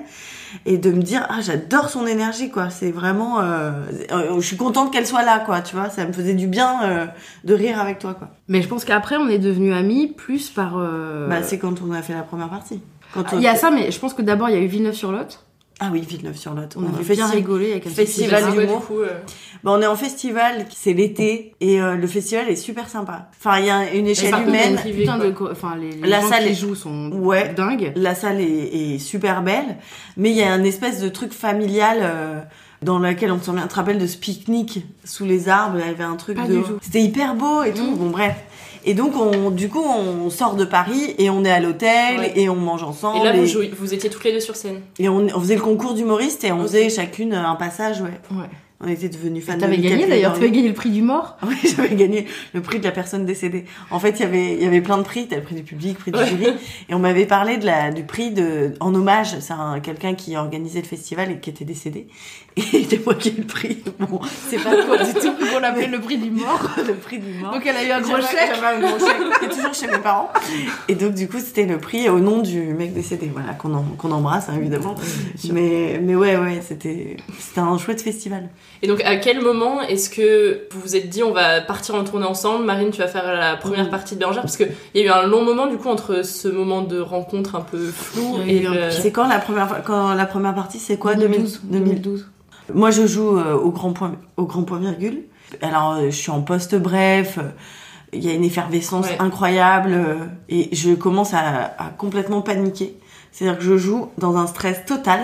et 0.66 0.78
de 0.78 0.92
me 0.92 1.02
dire 1.02 1.26
ah 1.30 1.40
j'adore 1.42 1.90
son 1.90 2.06
énergie 2.06 2.50
quoi. 2.52 2.70
C'est 2.70 2.92
vraiment, 2.92 3.40
euh, 3.40 3.72
euh, 4.12 4.36
je 4.40 4.46
suis 4.46 4.58
contente 4.58 4.92
qu'elle 4.92 5.08
soit 5.08 5.24
là 5.24 5.40
quoi. 5.40 5.62
Tu 5.62 5.76
vois, 5.78 5.90
ça 5.90 6.06
me 6.06 6.12
faisait 6.12 6.34
du 6.34 6.48
bien 6.48 6.84
euh, 6.84 7.06
de 7.46 7.54
rire 7.54 7.80
avec 7.80 8.00
toi 8.00 8.14
quoi. 8.14 8.28
Mais 8.50 8.62
je 8.62 8.68
pense 8.68 8.81
qu'après, 8.86 9.18
on 9.18 9.28
est 9.28 9.40
devenus 9.40 9.74
amis 9.74 10.08
plus 10.08 10.50
par. 10.50 10.74
euh, 10.78 11.28
Bah 11.28 11.44
c'est 11.44 11.58
quand 11.60 11.82
on 11.88 11.92
a 11.94 12.02
fait 12.02 12.14
la 12.14 12.24
première 12.24 12.50
partie. 12.50 12.80
Quand 13.14 13.24
Il 13.34 13.42
y 13.42 13.48
a 13.48 13.56
ça, 13.56 13.72
mais 13.72 13.92
je 13.92 14.00
pense 14.00 14.14
que 14.14 14.22
d'abord, 14.22 14.50
il 14.50 14.56
y 14.56 14.60
a 14.60 14.62
eu 14.62 14.68
Villeneuve-sur-Lot. 14.68 15.40
Ah 15.84 15.90
oui, 15.92 16.02
Villeneuve-sur-Lot. 16.08 16.76
On 16.78 16.84
a 16.86 17.00
un 17.00 17.04
fait 17.04 17.16
bien 17.16 17.26
rigoler 17.28 17.72
avec 17.72 17.88
un 17.88 17.90
festival 17.90 18.44
festival. 18.44 18.66
d'humour. 18.68 18.82
Du 18.82 18.86
coup, 18.86 19.00
euh, 19.00 19.10
Bah, 19.64 19.72
on 19.74 19.82
est 19.82 19.88
en 19.88 19.96
festival, 19.96 20.66
c'est 20.70 20.94
l'été, 20.94 21.56
et 21.60 21.82
euh, 21.82 21.96
le 21.96 22.06
festival 22.08 22.48
est 22.50 22.56
super 22.56 22.88
sympa. 22.88 23.30
Enfin, 23.40 23.58
il 23.60 23.66
y 23.66 23.70
a 23.72 23.92
une 23.94 24.06
échelle 24.06 24.30
par 24.30 24.42
contre, 24.46 24.50
humaine. 24.56 24.78
putain 24.84 25.18
de 25.18 25.34
enfin, 25.52 25.76
les, 25.76 25.92
les 25.92 26.08
la 26.08 26.22
gens 26.22 26.30
salle 26.30 26.44
qui 26.44 26.50
est- 26.52 26.54
jouent 26.54 26.76
sont 26.76 27.12
ouais, 27.14 27.54
dingues. 27.56 27.94
La 27.96 28.14
salle 28.14 28.40
est, 28.42 28.46
est 28.94 29.00
super 29.00 29.42
belle, 29.42 29.78
mais 30.18 30.30
il 30.30 30.38
y 30.38 30.44
a 30.44 30.54
un 30.54 30.64
espèce 30.64 31.02
de 31.02 31.10
truc 31.10 31.34
familial 31.34 31.98
euh, 32.02 32.40
dans 32.84 33.00
lequel 33.00 33.32
on 33.32 33.40
se 33.40 33.46
souvient. 33.46 33.64
Tu 33.64 33.68
te 33.70 33.76
rappelles 33.76 33.98
de 34.00 34.08
ce 34.08 34.18
pique-nique 34.18 34.86
sous 35.04 35.26
les 35.26 35.50
arbres 35.50 35.80
Il 35.82 35.88
y 35.88 35.90
avait 35.90 36.04
un 36.04 36.16
truc 36.16 36.38
Pas 36.38 36.48
de. 36.48 36.58
du 36.58 36.62
tout. 36.64 36.78
C'était 36.82 37.02
hyper 37.02 37.34
beau 37.36 37.64
et 37.64 37.74
tout. 37.74 37.96
Bon, 37.96 38.10
bref. 38.12 38.36
Et 38.86 38.94
donc, 38.94 39.14
on, 39.16 39.52
du 39.52 39.70
coup, 39.70 39.84
on 39.84 40.30
sort 40.30 40.56
de 40.56 40.66
Paris 40.66 41.16
et 41.18 41.30
on 41.30 41.44
est 41.46 41.52
à 41.52 41.60
l'hôtel 41.60 42.20
Ouais. 42.20 42.34
et 42.36 42.50
on 42.50 42.56
mange 42.56 42.84
ensemble. 42.84 43.20
Et 43.20 43.24
là, 43.24 43.34
vous, 43.34 43.46
jouiez- 43.46 43.72
vous 43.78 43.94
étiez 43.94 44.10
toutes 44.10 44.24
les 44.24 44.32
deux 44.34 44.40
sur 44.40 44.56
scène. 44.56 44.82
et 45.00 45.08
on, 45.10 45.28
on 45.36 45.40
faisait 45.40 45.56
le 45.56 45.62
concours 45.62 45.94
d'humoriste 45.94 46.44
et 46.44 46.52
on 46.52 46.62
faisait 46.64 46.90
chacune 46.90 47.34
un 47.34 47.56
passage, 47.56 48.02
ouais. 48.02 48.10
On 48.84 48.88
était 48.88 49.10
devenus 49.10 49.46
fans 49.46 49.54
de 49.54 49.60
T'avais 49.60 49.78
gagné 49.78 50.08
d'ailleurs, 50.08 50.34
tu 50.34 50.40
avais 50.40 50.50
gagné 50.50 50.68
le 50.68 50.74
prix 50.74 50.90
du 50.90 51.04
mort? 51.04 51.38
Oui, 51.48 51.54
j'avais 51.64 51.94
gagné 51.94 52.26
le 52.56 52.62
prix 52.64 52.80
de 52.80 52.84
la 52.84 52.90
personne 52.92 53.28
décédée. 53.28 53.66
En 53.92 54.00
fait, 54.00 54.20
il 54.20 54.22
y 54.22 54.26
avait, 54.26 54.54
il 54.56 54.64
y 54.64 54.66
avait 54.66 54.82
plein 54.82 54.98
de 54.98 55.04
prix. 55.04 55.28
T'as 55.28 55.36
le 55.36 55.44
prix 55.44 55.54
du 55.54 55.62
public, 55.62 55.98
le 55.98 56.00
prix 56.00 56.12
du 56.12 56.18
Ouais. 56.18 56.26
jury. 56.26 56.58
Et 56.90 56.96
on 56.96 56.98
m'avait 57.00 57.28
parlé 57.28 57.58
de 57.58 57.66
la, 57.68 57.92
du 57.92 58.02
prix 58.02 58.32
de, 58.32 58.74
en 58.80 58.96
hommage. 58.96 59.36
C'est 59.40 59.54
un, 59.54 59.80
quelqu'un 59.82 60.16
qui 60.16 60.36
organisait 60.36 60.82
le 60.82 60.88
festival 60.88 61.30
et 61.30 61.38
qui 61.40 61.52
était 61.52 61.64
décédé. 61.64 62.08
Et 62.58 62.62
c'était 62.62 63.00
moi 63.06 63.16
qui 63.16 63.30
ai 63.30 63.36
le 63.38 63.44
prix. 63.46 63.78
Bon, 64.00 64.20
c'est 64.50 64.58
pas 64.58 64.84
quoi 64.86 64.98
du 64.98 65.14
tout. 65.14 65.32
On 65.56 65.60
l'appelait 65.60 65.88
le 65.88 66.02
prix 66.02 66.18
du 66.18 66.30
mort. 66.32 66.70
le 66.86 66.94
prix 66.96 67.20
du 67.20 67.40
mort. 67.40 67.54
Donc 67.54 67.66
elle 67.66 67.78
a 67.78 67.84
eu 67.86 67.92
un 67.92 68.02
gros 68.02 68.18
chèque. 68.18 68.52
J'avais 68.54 68.76
un 68.78 68.80
gros 68.82 69.00
chèque 69.00 69.44
est 69.44 69.48
toujours 69.56 69.74
chez 69.74 69.88
mes 69.88 70.00
parents. 70.00 70.30
Et 70.90 70.96
donc, 70.96 71.14
du 71.14 71.30
coup, 71.30 71.40
c'était 71.40 71.66
le 71.66 71.78
prix 71.78 72.10
au 72.10 72.20
nom 72.20 72.40
du 72.42 72.60
mec 72.74 72.94
décédé. 72.94 73.32
Voilà, 73.34 73.54
qu'on 73.54 73.74
en- 73.74 73.84
qu'on 73.98 74.12
embrasse, 74.12 74.50
hein, 74.50 74.56
évidemment. 74.58 74.96
Mais, 75.52 76.00
mais 76.04 76.16
ouais, 76.16 76.36
ouais, 76.38 76.62
c'était, 76.62 77.18
c'était 77.40 77.62
un 77.62 77.78
chouette 77.78 78.02
festival. 78.02 78.50
Et 78.82 78.88
donc, 78.88 79.02
à 79.02 79.16
quel 79.16 79.42
moment 79.42 79.82
est-ce 79.82 80.10
que 80.10 80.68
vous 80.72 80.82
vous 80.82 80.96
êtes 80.96 81.08
dit 81.10 81.24
on 81.24 81.32
va 81.32 81.62
partir 81.62 81.96
en 81.96 82.04
tournée 82.04 82.26
ensemble 82.26 82.66
Marine, 82.66 82.90
tu 82.92 83.00
vas 83.00 83.08
faire 83.08 83.34
la 83.34 83.56
première 83.56 83.90
partie 83.90 84.16
de 84.16 84.20
Bérangère 84.20 84.42
Parce 84.42 84.58
qu'il 84.58 84.70
y 84.96 85.00
a 85.02 85.06
eu 85.06 85.10
un 85.10 85.26
long 85.28 85.44
moment 85.46 85.68
du 85.68 85.78
coup 85.78 85.88
entre 85.90 86.26
ce 86.26 86.48
moment 86.50 86.82
de 86.82 87.00
rencontre 87.00 87.56
un 87.56 87.62
peu 87.62 87.86
flou 87.92 88.40
et 88.48 88.60
le... 88.60 88.90
C'est 88.92 89.12
quand 89.12 89.28
la 89.28 89.40
première 89.40 89.84
quand 89.86 90.14
la 90.14 90.26
première 90.26 90.56
partie 90.56 90.80
c'est 90.80 90.98
quoi 90.98 91.16
2012. 91.16 91.62
2012. 91.64 92.28
Moi 92.74 92.92
je 92.92 93.06
joue 93.08 93.38
euh, 93.38 93.54
au 93.56 93.72
grand 93.72 93.92
point 93.94 94.14
au 94.38 94.46
grand 94.46 94.64
point 94.64 94.80
virgule. 94.80 95.22
Alors 95.62 95.94
euh, 95.94 96.06
je 96.06 96.16
suis 96.16 96.32
en 96.32 96.42
poste 96.42 96.76
bref, 96.76 97.38
euh, 97.40 97.50
il 98.14 98.24
y 98.26 98.30
a 98.30 98.34
une 98.34 98.44
effervescence 98.44 99.08
Ouais. 99.08 99.18
incroyable 99.20 99.98
et 100.50 100.70
je 100.76 100.92
commence 100.94 101.34
à, 101.34 101.74
à 101.78 101.90
complètement 101.98 102.42
paniquer. 102.42 102.96
C'est-à-dire 103.32 103.58
que 103.60 103.64
je 103.64 103.78
joue 103.78 104.10
dans 104.18 104.36
un 104.38 104.48
stress 104.48 104.86
total. 104.86 105.22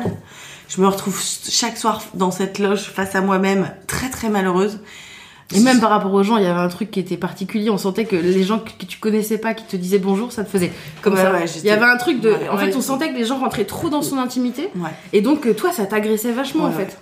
Je 0.69 0.81
me 0.81 0.87
retrouve 0.87 1.21
chaque 1.49 1.77
soir 1.77 2.01
dans 2.13 2.31
cette 2.31 2.59
loge 2.59 2.83
face 2.83 3.15
à 3.15 3.21
moi-même 3.21 3.69
très 3.87 4.09
très 4.09 4.29
malheureuse. 4.29 4.79
Et 5.55 5.61
même 5.61 5.79
par 5.79 5.89
rapport 5.91 6.13
aux 6.13 6.23
gens, 6.23 6.35
il 6.35 6.43
y 6.43 6.45
avait 6.45 6.59
un 6.59 6.67
truc 6.67 6.91
qui 6.91 6.99
était 6.99 7.15
particulier. 7.15 7.69
On 7.69 7.77
sentait 7.77 8.03
que 8.03 8.17
les 8.17 8.43
gens 8.43 8.59
que 8.59 8.85
tu 8.85 8.99
connaissais 8.99 9.37
pas, 9.37 9.53
qui 9.53 9.63
te 9.63 9.77
disaient 9.77 9.97
bonjour, 9.97 10.33
ça 10.33 10.43
te 10.43 10.49
faisait 10.49 10.73
comme 11.01 11.13
Ouais, 11.13 11.21
ça. 11.21 11.31
ouais, 11.31 11.45
il 11.45 11.63
y 11.65 11.69
avait 11.69 11.85
un 11.85 11.95
truc 11.95 12.19
de. 12.19 12.31
Ouais, 12.31 12.49
en 12.49 12.57
fait, 12.57 12.75
on 12.75 12.81
sentait 12.81 13.09
que 13.13 13.15
les 13.17 13.23
gens 13.23 13.39
rentraient 13.39 13.63
trop 13.63 13.87
dans 13.87 14.01
son 14.01 14.17
intimité. 14.17 14.63
Ouais. 14.75 14.89
Et 15.13 15.21
donc, 15.21 15.55
toi, 15.55 15.71
ça 15.71 15.85
t'agressait 15.85 16.33
vachement, 16.33 16.65
en 16.65 16.71
fait. 16.71 16.97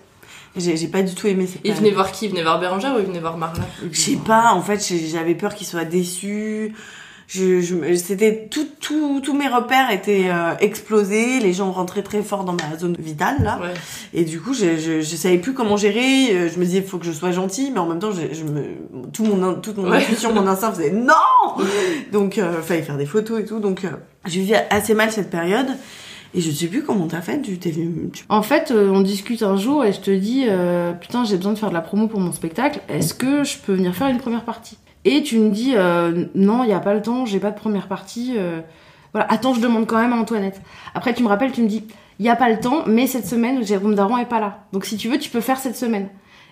J'ai 0.58 0.78
j'ai 0.78 0.88
pas 0.88 1.02
du 1.02 1.14
tout 1.14 1.28
aimé 1.28 1.46
cette 1.48 1.58
Il 1.58 1.62
période. 1.64 1.80
venait 1.80 1.92
voir 1.94 2.12
qui? 2.12 2.26
Il 2.26 2.30
venait 2.32 2.44
voir 2.44 2.60
Bérangère 2.60 2.96
ou 2.96 3.00
il 3.00 3.06
venait 3.06 3.20
voir 3.20 3.38
Marla 3.38 3.64
Je 3.92 4.00
sais 4.00 4.18
pas, 4.26 4.52
en 4.54 4.62
fait, 4.62 4.80
j'avais 5.12 5.36
peur 5.36 5.54
qu'il 5.56 5.68
soit 5.68 5.86
déçu. 5.86 6.74
Je, 7.28 7.60
je, 7.60 7.96
c'était 7.96 8.48
tout, 8.52 8.68
tout, 8.80 9.20
tous 9.20 9.34
mes 9.34 9.48
repères 9.48 9.90
étaient 9.90 10.26
euh, 10.30 10.54
explosés. 10.60 11.40
Les 11.40 11.54
gens 11.54 11.72
rentraient 11.72 12.04
très 12.04 12.22
fort 12.22 12.44
dans 12.44 12.54
ma 12.54 12.78
zone 12.78 12.96
vitale 13.00 13.38
là. 13.42 13.60
Ouais. 13.60 13.74
Et 14.14 14.26
du 14.26 14.40
coup, 14.40 14.54
je, 14.54 14.78
je, 14.78 15.02
je 15.02 15.16
savais 15.16 15.40
plus 15.40 15.56
comment 15.56 15.76
gérer. 15.76 16.28
Euh, 16.36 16.50
Je 16.54 16.60
me 16.60 16.66
disais, 16.66 16.78
il 16.78 16.84
faut 16.86 17.00
que 17.00 17.06
je 17.06 17.12
sois 17.12 17.32
gentille, 17.32 17.72
mais 17.72 17.80
en 17.80 17.88
même 17.88 17.98
temps, 17.98 18.12
je, 18.12 18.32
je 18.32 18.44
me, 18.44 18.64
tout 19.12 19.24
mon, 19.26 19.56
toute 19.56 19.76
mon 19.78 19.90
Ouais. 19.90 19.98
intuition, 20.04 20.34
mon 20.34 20.46
instinct 20.46 20.72
faisait 20.72 20.92
non. 20.92 21.64
Donc, 22.12 22.38
euh, 22.38 22.62
fallait 22.62 22.84
faire 22.84 22.98
des 22.98 23.08
photos 23.08 23.42
et 23.42 23.46
tout. 23.46 23.60
Donc, 23.60 23.86
euh, 23.86 23.90
j'ai 24.28 24.42
vécu 24.42 24.54
assez 24.70 24.94
mal 24.94 25.12
cette 25.12 25.32
période. 25.32 25.68
Et 26.36 26.42
je 26.42 26.52
sais 26.52 26.68
plus 26.68 26.84
comment 26.84 27.08
t'as 27.08 27.22
fait. 27.22 27.42
Tu 27.42 27.58
t'es 27.58 27.72
venu. 27.72 28.12
En 28.28 28.42
fait, 28.42 28.72
euh, 28.72 28.92
on 28.92 29.00
discute 29.00 29.42
un 29.42 29.56
jour 29.56 29.86
et 29.86 29.94
je 29.94 30.02
te 30.02 30.12
dis 30.12 30.46
euh, 30.50 30.92
Putain, 30.92 31.24
j'ai 31.24 31.38
besoin 31.38 31.54
de 31.54 31.58
faire 31.58 31.70
de 31.70 31.74
la 31.74 31.82
promo 31.82 32.08
pour 32.08 32.20
mon 32.20 32.34
spectacle. 32.34 32.82
Est-ce 32.90 33.14
que 33.14 33.46
je 33.46 33.58
peux 33.58 33.74
venir 33.74 33.96
faire 33.96 34.08
une 34.08 34.18
première 34.18 34.44
partie? 34.44 34.78
Et 35.06 35.24
tu 35.24 35.40
me 35.40 35.50
dis 35.50 35.74
euh, 35.76 36.26
Non, 36.36 36.64
il 36.64 36.68
n'y 36.68 36.74
a 36.74 36.82
pas 36.82 36.94
le 36.94 37.02
temps, 37.02 37.26
j'ai 37.26 37.40
pas 37.40 37.52
de 37.52 37.58
première 37.58 37.88
partie. 37.88 38.36
Voilà, 39.14 39.32
attends, 39.32 39.54
je 39.54 39.62
demande 39.62 39.88
quand 39.88 39.98
même 39.98 40.12
à 40.12 40.18
Antoinette. 40.18 40.62
Après, 40.94 41.14
tu 41.14 41.24
me 41.24 41.30
rappelles, 41.30 41.54
tu 41.54 41.62
me 41.62 41.70
dis 41.70 41.86
Il 42.20 42.24
n'y 42.24 42.30
a 42.30 42.36
pas 42.36 42.50
le 42.50 42.60
temps, 42.60 42.84
mais 42.86 43.08
cette 43.08 43.28
semaine, 43.28 43.66
Jérôme 43.66 43.96
Daron 43.96 44.18
est 44.18 44.26
pas 44.26 44.42
là. 44.42 44.66
Donc 44.74 44.84
si 44.84 44.98
tu 44.98 45.08
veux, 45.08 45.18
tu 45.18 45.30
peux 45.30 45.42
faire 45.42 45.58
cette 45.58 45.78
semaine. 45.78 46.10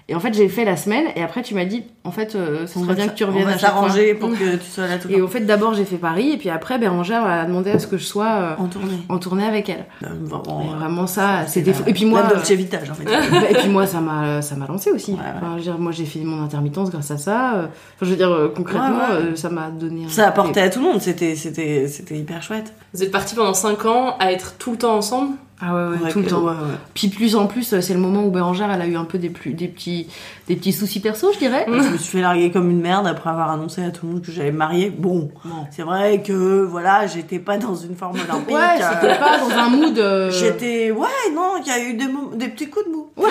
Et 0.10 0.16
en 0.16 0.20
fait, 0.20 0.34
j'ai 0.34 0.50
fait 0.50 0.66
la 0.66 0.76
semaine 0.76 1.06
et 1.16 1.24
après, 1.24 1.42
tu 1.44 1.56
m'as 1.56 1.64
dit 1.64 1.84
En 2.04 2.12
fait, 2.12 2.36
euh, 2.36 2.64
On 2.64 2.68
serait 2.68 2.86
va 2.88 2.94
bien 2.94 3.08
que 3.08 3.14
tu 3.16 3.24
on 3.24 3.28
reviennes 3.28 3.46
va 3.46 3.52
chaque 3.58 3.72
fois. 3.72 3.84
s'arranger 3.88 4.14
pour 4.16 4.32
que 4.32 4.56
tu 4.58 4.70
sois 4.70 4.86
là 4.88 4.98
tout 4.98 5.08
le 5.08 5.14
Et 5.14 5.20
temps. 5.20 5.24
en 5.26 5.28
fait, 5.30 5.40
d'abord, 5.42 5.74
j'ai 5.76 5.86
fait 5.86 5.96
Paris 5.96 6.32
et 6.34 6.38
puis 6.38 6.50
après, 6.50 6.78
Bérangère 6.78 7.26
a 7.26 7.46
demandé 7.46 7.72
à 7.72 7.80
ce 7.80 7.88
que 7.88 7.98
je 7.98 8.04
sois 8.04 8.26
euh, 8.28 8.56
En 8.58 8.68
tournée. 8.68 8.98
en 9.08 9.18
tournée 9.18 9.46
avec 9.46 9.70
elle. 9.70 9.86
Vraiment, 10.02 10.62
Et 10.62 10.76
vraiment 10.78 11.08
ça, 11.08 11.48
c'était 11.48 11.72
fou. 11.72 11.84
Et 11.88 11.94
puis 11.94 12.04
moi, 12.06 12.22
La 12.24 12.30
Dolce 12.36 12.52
Vita, 12.52 12.80
j'ai 12.84 12.92
envie 12.92 13.06
de 13.06 13.10
dire. 13.10 13.50
et 13.50 13.54
puis 13.54 13.70
moi, 13.70 13.88
ça 13.88 14.02
m'a, 14.02 14.42
ça 14.42 14.56
m'a 14.58 14.68
lancé 14.68 14.92
aussi. 14.92 15.14
Enfin, 15.14 15.52
je 15.54 15.56
veux 15.56 15.62
dire, 15.62 15.78
moi, 15.80 15.94
j'ai 15.94 16.06
fait 16.06 16.20
mon 16.20 16.44
intermittence 16.44 16.90
grâce 16.92 17.10
à 17.12 17.18
ça. 17.18 17.54
euh, 17.56 17.66
Enfin, 17.68 17.70
je 18.02 18.10
veux 18.10 18.18
dire, 18.18 18.30
euh, 18.32 18.50
concrètement, 18.54 18.90
Ouais, 18.90 19.16
ouais. 19.16 19.22
euh, 19.32 19.36
ça 19.38 19.50
m'a 19.50 19.70
donné. 19.70 20.04
un- 20.06 20.10
Ça 20.10 20.28
apportait 20.28 20.60
à 20.62 20.70
tout 20.70 20.80
le 20.80 20.86
monde. 20.86 21.02
C'était, 21.02 21.36
c'était, 21.36 21.88
c'était 21.88 22.18
hyper 22.18 22.44
chouette. 22.44 22.74
Vous 22.94 23.04
êtes 23.04 23.12
partis 23.12 23.36
pendant 23.36 23.54
5 23.54 23.86
ans 23.86 24.18
à 24.20 24.34
être 24.34 24.56
tout 24.58 24.72
le 24.72 24.78
temps 24.78 24.96
ensemble? 24.98 25.36
Ah 25.66 25.74
ouais, 25.76 26.12
tout 26.12 26.20
le 26.20 26.26
temps. 26.26 26.42
ouais, 26.44 26.50
ouais. 26.52 26.76
Puis 26.94 27.08
plus 27.08 27.36
en 27.38 27.48
plus, 27.48 27.80
c'est 27.80 27.94
le 27.94 28.00
moment 28.00 28.26
où 28.26 28.32
Bérangère, 28.32 28.70
elle 28.70 28.82
a 28.82 28.86
eu 28.86 28.98
un 28.98 29.06
peu 29.06 29.18
des, 29.18 29.30
plus, 29.30 29.54
des, 29.54 29.70
petits, 29.70 30.08
des 30.50 30.56
petits 30.58 30.74
soucis 30.74 31.00
perso, 31.00 31.32
je 31.34 31.40
dirais. 31.40 31.66
Je 31.68 31.72
me 31.74 31.98
suis 31.98 32.18
fait 32.18 32.22
larguer 32.22 32.52
comme 32.52 32.70
une 32.70 32.82
merde 32.82 33.08
après 33.08 33.30
avoir 33.30 33.50
annoncé 33.50 33.84
à 33.84 33.92
tout 33.92 34.06
le 34.06 34.14
monde 34.14 34.22
que 34.22 34.32
j'allais 34.32 34.52
me 34.52 34.58
marier. 34.58 34.90
Bon, 34.90 35.32
c'est 35.72 35.84
vrai 35.84 36.22
que 36.22 36.64
voilà, 36.64 37.08
j'étais 37.08 37.40
pas 37.40 37.58
dans 37.58 37.76
une 37.76 37.96
forme 37.96 38.16
olympique. 38.16 38.54
Ouais, 38.54 38.76
c'était 38.78 39.14
euh, 39.14 39.20
pas 39.20 39.40
dans 39.40 39.52
un 39.52 39.70
mood. 39.70 39.98
euh, 39.98 40.32
J'étais, 40.32 40.92
ouais, 40.92 41.08
non, 41.34 41.54
il 41.62 41.68
y 41.68 41.72
a 41.72 41.80
eu 41.82 41.94
des, 41.94 42.48
petits 42.50 42.70
coups 42.70 42.86
de 42.86 42.92
mou. 42.92 43.08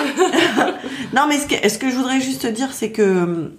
non, 1.13 1.27
mais 1.27 1.37
ce 1.37 1.47
que, 1.47 1.69
ce 1.69 1.77
que 1.77 1.89
je 1.89 1.95
voudrais 1.95 2.19
juste 2.19 2.41
te 2.41 2.47
dire, 2.47 2.69
c'est 2.71 2.91
que 2.91 3.51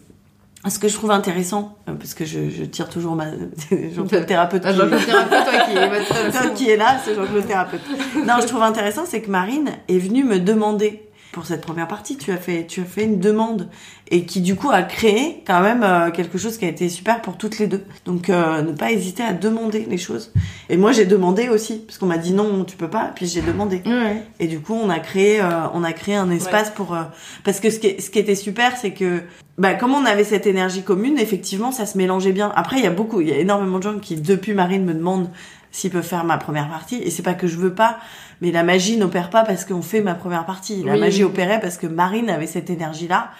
ce 0.70 0.78
que 0.78 0.88
je 0.88 0.94
trouve 0.94 1.10
intéressant, 1.10 1.76
euh, 1.88 1.92
parce 1.94 2.14
que 2.14 2.24
je, 2.24 2.48
je 2.50 2.64
tire 2.64 2.88
toujours 2.88 3.14
ma 3.16 3.26
Jean-Claude 3.94 4.26
thérapeute, 4.26 4.62
Ah, 4.64 4.72
Jean-Claude 4.72 5.04
thérapeute, 5.04 5.44
toi, 5.44 5.58
qui 5.66 5.76
est- 5.76 6.30
Toi 6.32 6.50
qui 6.54 6.70
est 6.70 6.76
là, 6.76 6.96
c'est 7.04 7.14
Jean-Claude 7.14 7.46
thérapeute. 7.46 7.80
Non, 8.26 8.34
je 8.40 8.46
trouve 8.46 8.62
intéressant, 8.62 9.02
c'est 9.06 9.20
que 9.20 9.30
Marine 9.30 9.70
est 9.88 9.98
venue 9.98 10.24
me 10.24 10.38
demander 10.38 11.02
pour 11.34 11.46
cette 11.46 11.62
première 11.62 11.88
partie, 11.88 12.16
tu 12.16 12.30
as 12.30 12.36
fait, 12.36 12.64
tu 12.64 12.80
as 12.80 12.84
fait 12.84 13.02
une 13.02 13.18
demande 13.18 13.68
et 14.08 14.24
qui 14.24 14.40
du 14.40 14.54
coup 14.54 14.70
a 14.70 14.82
créé 14.82 15.42
quand 15.44 15.60
même 15.62 15.82
euh, 15.82 16.12
quelque 16.12 16.38
chose 16.38 16.58
qui 16.58 16.64
a 16.64 16.68
été 16.68 16.88
super 16.88 17.20
pour 17.22 17.36
toutes 17.36 17.58
les 17.58 17.66
deux. 17.66 17.84
Donc 18.04 18.30
euh, 18.30 18.62
ne 18.62 18.70
pas 18.70 18.92
hésiter 18.92 19.24
à 19.24 19.32
demander 19.32 19.84
les 19.90 19.98
choses. 19.98 20.32
Et 20.68 20.76
moi 20.76 20.92
j'ai 20.92 21.06
demandé 21.06 21.48
aussi 21.48 21.80
parce 21.80 21.98
qu'on 21.98 22.06
m'a 22.06 22.18
dit 22.18 22.32
non, 22.32 22.64
tu 22.64 22.76
peux 22.76 22.88
pas, 22.88 23.10
puis 23.16 23.26
j'ai 23.26 23.42
demandé. 23.42 23.82
Ouais. 23.84 24.22
Et 24.38 24.46
du 24.46 24.60
coup 24.60 24.74
on 24.74 24.88
a 24.88 25.00
créé, 25.00 25.40
euh, 25.40 25.66
on 25.74 25.82
a 25.82 25.92
créé 25.92 26.14
un 26.14 26.30
espace 26.30 26.70
pour 26.70 26.94
euh, 26.94 27.02
parce 27.42 27.58
que 27.58 27.68
ce 27.68 27.80
qui, 27.80 28.00
ce 28.00 28.10
qui 28.10 28.20
était 28.20 28.36
super, 28.36 28.76
c'est 28.76 28.92
que 28.92 29.22
bah 29.58 29.74
comme 29.74 29.92
on 29.92 30.04
avait 30.04 30.24
cette 30.24 30.46
énergie 30.46 30.84
commune, 30.84 31.18
effectivement 31.18 31.72
ça 31.72 31.84
se 31.84 31.98
mélangeait 31.98 32.32
bien. 32.32 32.52
Après 32.54 32.78
il 32.78 32.84
y 32.84 32.86
a 32.86 32.90
beaucoup, 32.90 33.20
il 33.20 33.28
y 33.28 33.32
a 33.32 33.38
énormément 33.38 33.78
de 33.78 33.82
gens 33.82 33.98
qui 33.98 34.14
depuis 34.14 34.54
Marine 34.54 34.84
me 34.84 34.94
demandent 34.94 35.30
s'ils 35.74 35.90
peuvent 35.90 36.06
faire 36.06 36.22
ma 36.24 36.38
première 36.38 36.68
partie. 36.68 37.02
Et 37.02 37.10
c'est 37.10 37.22
pas 37.24 37.34
que 37.34 37.48
je 37.48 37.56
veux 37.56 37.74
pas, 37.74 37.98
mais 38.40 38.52
la 38.52 38.62
magie 38.62 38.96
n'opère 38.96 39.28
pas 39.28 39.42
parce 39.42 39.64
qu'on 39.64 39.82
fait 39.82 40.00
ma 40.02 40.14
première 40.14 40.46
partie. 40.46 40.84
La 40.84 40.92
Oui, 40.92 41.00
magie 41.00 41.24
oui. 41.24 41.30
opérait 41.30 41.58
parce 41.60 41.78
que 41.78 41.88
Marine 41.88 42.30
avait 42.30 42.46
cette 42.46 42.70
énergie-là. 42.70 43.30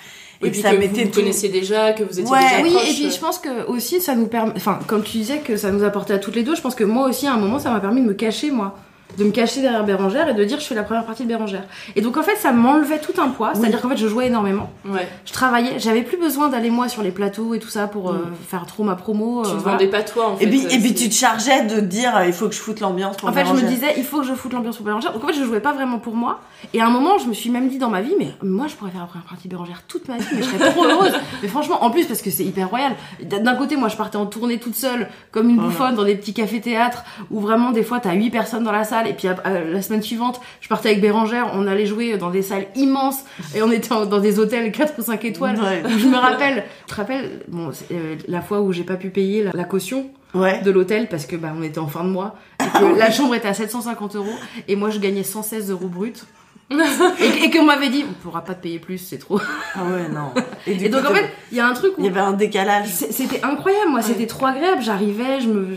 Et 0.43 0.50
puis 0.50 0.61
que 0.61 0.69
vous 0.69 1.05
vous 1.05 1.11
connaissiez 1.11 1.49
déjà, 1.49 1.93
que 1.93 2.03
vous 2.03 2.19
étiez 2.19 2.31
Ouais. 2.31 2.41
déjà 2.41 2.62
Oui, 2.62 2.71
et 2.91 2.93
puis 2.93 3.11
je 3.11 3.21
pense 3.21 3.38
que 3.38 3.67
aussi 3.69 4.00
ça 4.00 4.17
nous 4.17 4.26
permet. 4.26 4.53
Enfin, 4.57 4.81
comme 4.88 5.05
tu 5.05 5.12
disais 5.19 5.38
que 5.38 5.57
ça 5.57 5.71
nous 5.71 5.85
apportait 5.85 6.12
à 6.14 6.19
toutes 6.19 6.35
les 6.35 6.43
deux, 6.43 6.57
je 6.57 6.61
pense 6.61 6.75
que 6.75 6.83
moi 6.85 7.09
aussi 7.09 7.29
à 7.29 7.35
un 7.35 7.38
moment 7.38 7.61
ça 7.61 7.71
m'a 7.71 7.79
permis 7.81 8.03
de 8.03 8.07
me 8.09 8.14
cacher, 8.14 8.50
moi. 8.50 8.76
De 9.18 9.25
me 9.25 9.30
cacher 9.30 9.61
derrière 9.62 9.85
Bérangère 9.85 10.28
et 10.28 10.35
de 10.35 10.44
dire 10.44 10.61
je 10.61 10.64
fais 10.66 10.75
la 10.75 10.83
première 10.83 11.04
partie 11.04 11.23
de 11.25 11.28
Bérangère. 11.28 11.64
Et 11.97 12.00
donc 12.00 12.16
en 12.16 12.23
fait 12.23 12.37
ça 12.37 12.52
m'enlevait 12.52 12.99
tout 12.99 13.21
un 13.21 13.28
poids, 13.28 13.52
c'est-à-dire 13.54 13.80
qu'en 13.80 13.88
fait 13.90 13.97
je 13.97 14.09
jouais 14.09 14.26
énormément. 14.26 14.71
Ouais. 14.85 15.09
Je 15.25 15.33
travaillais, 15.33 15.78
j'avais 15.78 16.02
plus 16.02 16.16
besoin 16.18 16.49
d'aller 16.49 16.71
moi 16.71 16.88
sur 16.88 17.02
les 17.02 17.11
plateaux 17.11 17.54
et 17.54 17.59
tout 17.59 17.68
ça 17.68 17.87
pour 17.87 18.11
euh, 18.11 18.18
faire 18.49 18.66
trop 18.66 18.85
ma 18.85 18.97
promo. 18.97 19.42
Tu 19.42 19.50
euh, 19.50 19.52
te 19.54 19.56
voilà. 19.59 19.78
vendais 19.78 19.90
pas 19.90 20.02
toi 20.02 20.30
en 20.30 20.37
fait. 20.37 20.44
Et 20.44 20.49
puis, 20.49 20.64
euh, 20.66 20.71
et 20.71 20.78
puis 20.78 20.94
tu 20.94 21.09
te 21.09 21.14
chargeais 21.14 21.62
de 21.66 21.80
dire 21.80 22.16
euh, 22.16 22.26
il 22.26 22.33
faut 22.33 22.49
que 22.49 22.54
je 22.54 22.61
foute 22.61 22.80
l'ambiance 22.80 23.16
pour 23.16 23.28
En 23.28 23.33
fait, 23.33 23.44
je 23.47 23.52
me 23.52 23.62
disais, 23.62 23.94
il 23.97 24.04
faut 24.04 24.21
que 24.21 24.26
je 24.26 24.35
foute 24.35 24.52
l'ambiance 24.52 24.76
pour 24.76 24.87
Bérangère. 24.87 25.12
Donc 25.12 25.23
en 25.25 25.26
fait, 25.26 25.35
je 25.35 25.44
jouais 25.44 25.61
pas 25.61 25.73
vraiment 25.73 25.99
pour 25.99 26.14
moi. 26.14 26.40
Et 26.73 26.80
à 26.80 26.87
un 26.87 26.90
moment, 26.90 27.18
je 27.18 27.26
me 27.26 27.35
suis 27.35 27.50
même 27.50 27.68
dit 27.68 27.78
dans 27.78 27.90
ma 27.90 28.00
vie, 28.00 28.14
mais 28.18 28.28
moi, 28.42 28.66
je 28.68 28.75
pourrais 28.75 28.90
faire 28.90 29.00
la 29.00 29.06
première 29.06 29.26
partie 29.26 29.49
de 29.49 29.52
Bérangère 29.54 29.83
toute 29.87 30.09
ma 30.09 30.16
vie, 30.16 30.25
mais 30.33 30.42
je 30.42 30.49
serais 30.49 30.71
trop 30.71 30.85
heureuse. 30.85 31.12
mais 31.42 31.49
franchement, 31.49 31.85
en 31.85 31.90
plus, 31.90 32.06
parce 32.06 32.23
que 32.23 32.30
c'est 32.30 32.44
hyper 32.44 32.71
royal. 32.71 32.92
D'un 33.23 33.54
côté, 33.54 33.76
moi, 33.76 33.88
je 33.88 33.97
partais 33.97 34.16
en 34.16 34.26
tournée 34.26 34.59
toute 34.59 34.75
seule, 34.75 35.09
comme 35.30 35.49
une 35.49 35.56
Voilà. 35.56 35.71
bouffonne, 35.71 35.94
dans 35.94 36.04
des 36.04 36.14
petits 36.16 36.35
cafés-théâtres, 36.35 37.04
où 37.30 37.40
vraiment, 37.40 37.71
des 37.71 37.83
fois, 37.83 38.00
t'as 38.00 38.12
8 38.14 38.30
personnes 38.30 38.64
dans 38.64 38.73
la 38.73 38.85
salle. 38.85 39.04
Et 39.07 39.13
puis, 39.15 39.29
euh, 39.29 39.73
la 39.73 39.83
semaine 39.83 40.03
suivante, 40.03 40.41
je 40.61 40.69
partais 40.69 40.91
avec 40.91 41.01
Bérangère, 41.01 41.51
on 41.55 41.67
allait 41.67 41.87
jouer 41.87 42.17
dans 42.17 42.31
des 42.31 42.43
salles 42.43 42.67
immenses, 42.77 43.25
et 43.55 43.63
on 43.63 43.71
était 43.71 43.89
dans 43.89 44.21
des 44.21 44.39
hôtels 44.39 44.71
4 44.73 44.95
ou 44.99 45.03
5 45.03 45.25
étoiles. 45.25 45.57
Ouais. 45.61 45.83
Je 45.99 46.07
me 46.07 46.17
rappelle, 46.17 46.65
tu 46.87 46.95
te 46.95 47.01
bon, 47.49 47.71
c'est, 47.73 47.87
euh, 47.93 48.17
la 48.29 48.41
fois 48.43 48.61
où 48.61 48.73
j'ai 48.73 48.85
pas 48.85 48.97
pu 48.97 49.11
payer 49.11 49.45
la, 49.45 49.51
la 49.55 49.65
caution 49.65 50.07
Ouais. 50.35 50.61
de 50.63 50.71
l'hôtel 50.73 51.07
parce 51.09 51.27
que 51.27 51.37
bah, 51.37 51.53
on 51.57 51.63
était 51.63 51.79
en 51.79 51.87
fin 51.87 52.03
de 52.03 52.09
mois 52.09 52.35
et 52.61 52.65
que 52.81 52.99
la 52.99 53.13
chambre 53.13 53.37
était 53.37 53.47
à 53.47 53.55
750 53.55 54.17
euros 54.17 54.35
et 54.67 54.75
moi 54.75 54.91
je 54.91 54.99
gagnais 54.99 55.23
116 55.23 55.71
euros 55.71 55.87
brut 55.87 56.25
et, 56.71 57.44
et 57.44 57.50
qu'on 57.50 57.64
m'avait 57.64 57.90
dit 57.90 58.04
on 58.09 58.12
pourra 58.23 58.42
pas 58.42 58.54
te 58.54 58.62
payer 58.62 58.78
plus 58.78 58.99
c'est 58.99 59.18
trop 59.18 59.40
Ah 59.75 59.80
ouais, 59.85 60.09
non. 60.09 60.33
et, 60.66 60.75
du 60.75 60.88
donc 60.88 61.02
coup, 61.02 61.12
en 61.12 61.14
fait 61.14 61.30
il 61.52 61.59
y 61.59 61.61
a 61.61 61.66
un 61.66 61.75
truc 61.75 61.92
où 61.99 62.00
il 62.00 62.06
y 62.06 62.09
avait 62.09 62.21
un 62.21 62.33
décalage. 62.33 62.88
c'était 62.88 63.42
incroyable 63.44 63.90
moi 63.90 64.00
c'était 64.02 64.26
trop 64.26 64.47
agréable 64.47 64.80
j'arrivais 64.83 65.40
je 65.40 65.49
me 65.49 65.76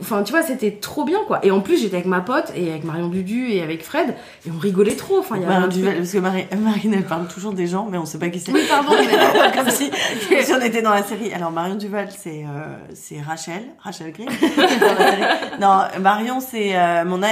enfin 0.00 0.22
tu 0.22 0.32
vois 0.32 0.42
c'était 0.42 0.72
trop 0.72 1.04
bien 1.04 1.18
quoi 1.26 1.40
et 1.44 1.50
en 1.50 1.60
plus 1.60 1.80
j'étais 1.80 1.96
avec 1.96 2.06
ma 2.06 2.20
pote 2.20 2.52
et 2.54 2.70
avec 2.70 2.84
Marion 2.84 3.08
Dudu 3.08 3.50
et 3.50 3.62
avec 3.62 3.82
Fred 3.82 4.14
et 4.46 4.50
on 4.54 4.58
rigolait 4.58 4.94
trop 4.96 5.18
enfin 5.18 5.36
il 5.36 5.42
y 5.42 5.44
avait 5.44 5.54
Marion 5.54 5.66
un 5.66 5.70
truc- 5.70 5.82
Duval, 5.82 5.96
parce 5.98 6.12
que 6.12 6.18
Marie- 6.18 6.46
Marine, 6.60 6.94
elle 6.94 7.04
parle 7.06 7.26
toujours 7.28 7.52
des 7.52 7.66
gens, 7.66 7.88
mais 7.90 7.96
on 7.98 8.04
sait 8.04 8.18
pas 8.18 8.28
qui 8.28 8.38
c'est. 8.40 8.52
Oui, 8.52 8.62
pardon, 8.68 8.90
mais- 8.98 9.52
Comme 9.56 9.70
si, 9.70 9.90
comme 10.28 10.42
si 10.42 10.52
on 10.52 10.60
était 10.60 10.82
dans 10.82 10.90
la 10.90 11.02
série. 11.02 11.32
Alors, 11.32 11.50
Marion 11.50 11.74
Duval, 11.76 12.08
c'est 12.16 12.44
euh, 12.44 12.76
c'est 12.94 13.20
Rachel, 13.20 13.62
Rachel 13.82 14.12
Green. 14.12 14.28
non, 15.60 15.82
Marion, 16.00 16.40
c'est 16.40 16.76
euh, 16.76 17.04
mon 17.04 17.22
euh, 17.22 17.26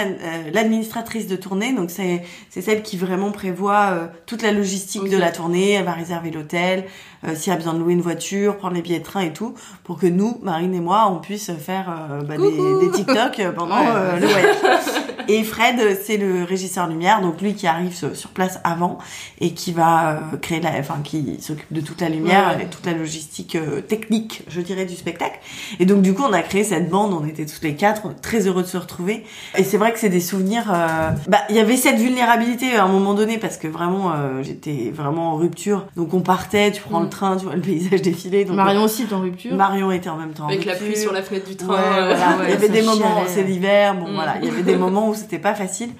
l'administratrice 0.52 1.26
de 1.26 1.36
tournée, 1.36 1.72
donc 1.74 1.90
c'est 1.90 2.22
c'est 2.50 2.62
qui 2.82 2.96
vraiment 2.96 3.30
prévoit 3.30 3.90
euh, 3.92 4.06
toute 4.26 4.42
la 4.42 4.52
logistique 4.52 5.08
de 5.08 5.16
la 5.16 5.30
tournée. 5.30 5.72
Elle 5.72 5.84
va 5.84 5.92
réserver 5.92 6.30
l'hôtel, 6.30 6.84
euh, 7.26 7.34
s'il 7.34 7.50
y 7.50 7.54
a 7.54 7.56
besoin 7.56 7.74
de 7.74 7.78
louer 7.78 7.92
une 7.92 8.00
voiture, 8.00 8.56
prendre 8.56 8.74
les 8.74 8.82
billets 8.82 8.98
de 9.00 9.04
train 9.04 9.20
et 9.20 9.32
tout, 9.32 9.54
pour 9.84 9.98
que 9.98 10.06
nous, 10.06 10.38
Marine 10.42 10.74
et 10.74 10.80
moi, 10.80 11.08
on 11.10 11.18
puisse 11.18 11.50
faire 11.58 11.90
euh, 12.10 12.22
bah, 12.22 12.36
des, 12.36 12.86
des 12.86 12.92
TikTok 12.92 13.54
pendant 13.54 13.76
Ouais. 13.78 14.20
le 14.20 14.26
voyage. 14.26 14.56
Et 15.28 15.44
Fred, 15.44 15.98
c'est 16.02 16.16
le 16.16 16.42
régisseur 16.44 16.86
lumière, 16.86 17.20
donc 17.20 17.40
lui 17.42 17.54
qui 17.54 17.66
arrive 17.66 17.94
sur 18.14 18.30
place 18.30 18.58
avant 18.64 18.98
et 19.40 19.52
qui 19.52 19.72
va 19.72 20.10
euh, 20.32 20.36
créer 20.40 20.60
la, 20.60 20.70
enfin 20.78 20.96
qui 21.04 21.38
s'occupe 21.40 21.70
de 21.72 21.80
toute 21.80 22.00
la 22.00 22.08
lumière 22.08 22.54
Ouais. 22.56 22.64
et 22.64 22.66
toute 22.66 22.86
la 22.86 22.92
logistique 22.94 23.54
euh, 23.56 23.80
technique, 23.80 24.42
je 24.48 24.60
dirais, 24.60 24.84
du 24.86 24.94
spectacle. 24.96 25.38
Et 25.80 25.84
donc 25.86 26.02
du 26.02 26.14
coup, 26.14 26.22
on 26.28 26.32
a 26.32 26.40
créé 26.42 26.64
cette 26.64 26.88
bande, 26.88 27.12
on 27.12 27.26
était 27.26 27.44
tous 27.46 27.60
les 27.62 27.74
quatre, 27.74 28.02
très 28.22 28.46
heureux 28.46 28.62
de 28.62 28.66
se 28.68 28.76
retrouver. 28.78 29.24
Et 29.56 29.64
c'est 29.64 29.76
vrai 29.76 29.92
que 29.92 29.98
c'est 29.98 30.08
des 30.08 30.20
souvenirs. 30.20 30.70
euh, 30.72 31.10
Bah, 31.28 31.38
il 31.50 31.56
y 31.56 31.60
avait 31.60 31.76
cette 31.76 31.98
vulnérabilité 31.98 32.74
à 32.76 32.84
un 32.84 32.88
moment 32.88 33.14
donné 33.14 33.38
parce 33.38 33.56
que 33.58 33.68
vraiment, 33.68 34.12
euh, 34.12 34.42
j'étais 34.42 34.90
vraiment 34.94 35.32
en 35.32 35.36
rupture. 35.36 35.86
Donc 35.96 36.14
on 36.14 36.20
partait, 36.20 36.72
tu 36.72 36.80
prends 36.82 37.00
le 37.00 37.08
train, 37.08 37.36
tu 37.36 37.44
vois 37.44 37.54
le 37.54 37.60
paysage 37.60 38.02
défiler. 38.02 38.44
Donc 38.44 38.56
Marion 38.56 38.82
aussi 38.84 39.02
est 39.02 39.12
en 39.12 39.20
rupture 39.20 39.54
Marion 39.54 39.90
était 39.92 40.08
en 40.08 40.16
même 40.16 40.32
temps 40.32 40.44
en 40.44 40.48
Avec 40.48 40.64
la 40.64 40.74
pluie 40.74 40.96
sur 40.96 41.12
la 41.12 41.22
fenêtre 41.22 41.48
du 41.48 41.56
train. 41.56 41.68
Ouais, 41.68 41.74
voilà. 41.90 42.14
ouais, 42.38 42.44
il 42.46 42.50
y 42.50 42.52
avait 42.54 42.68
des 42.80 42.82
moments, 42.82 43.22
c'est 43.26 43.42
l'hiver, 43.42 43.94
bon 43.94 44.08
Mm. 44.08 44.14
voilà, 44.14 44.36
il 44.40 44.48
y 44.48 44.50
avait 44.50 44.62
des 44.62 44.76
moments 44.76 45.08
où 45.10 45.14
c'était 45.18 45.38
pas 45.38 45.54
facile. 45.54 45.90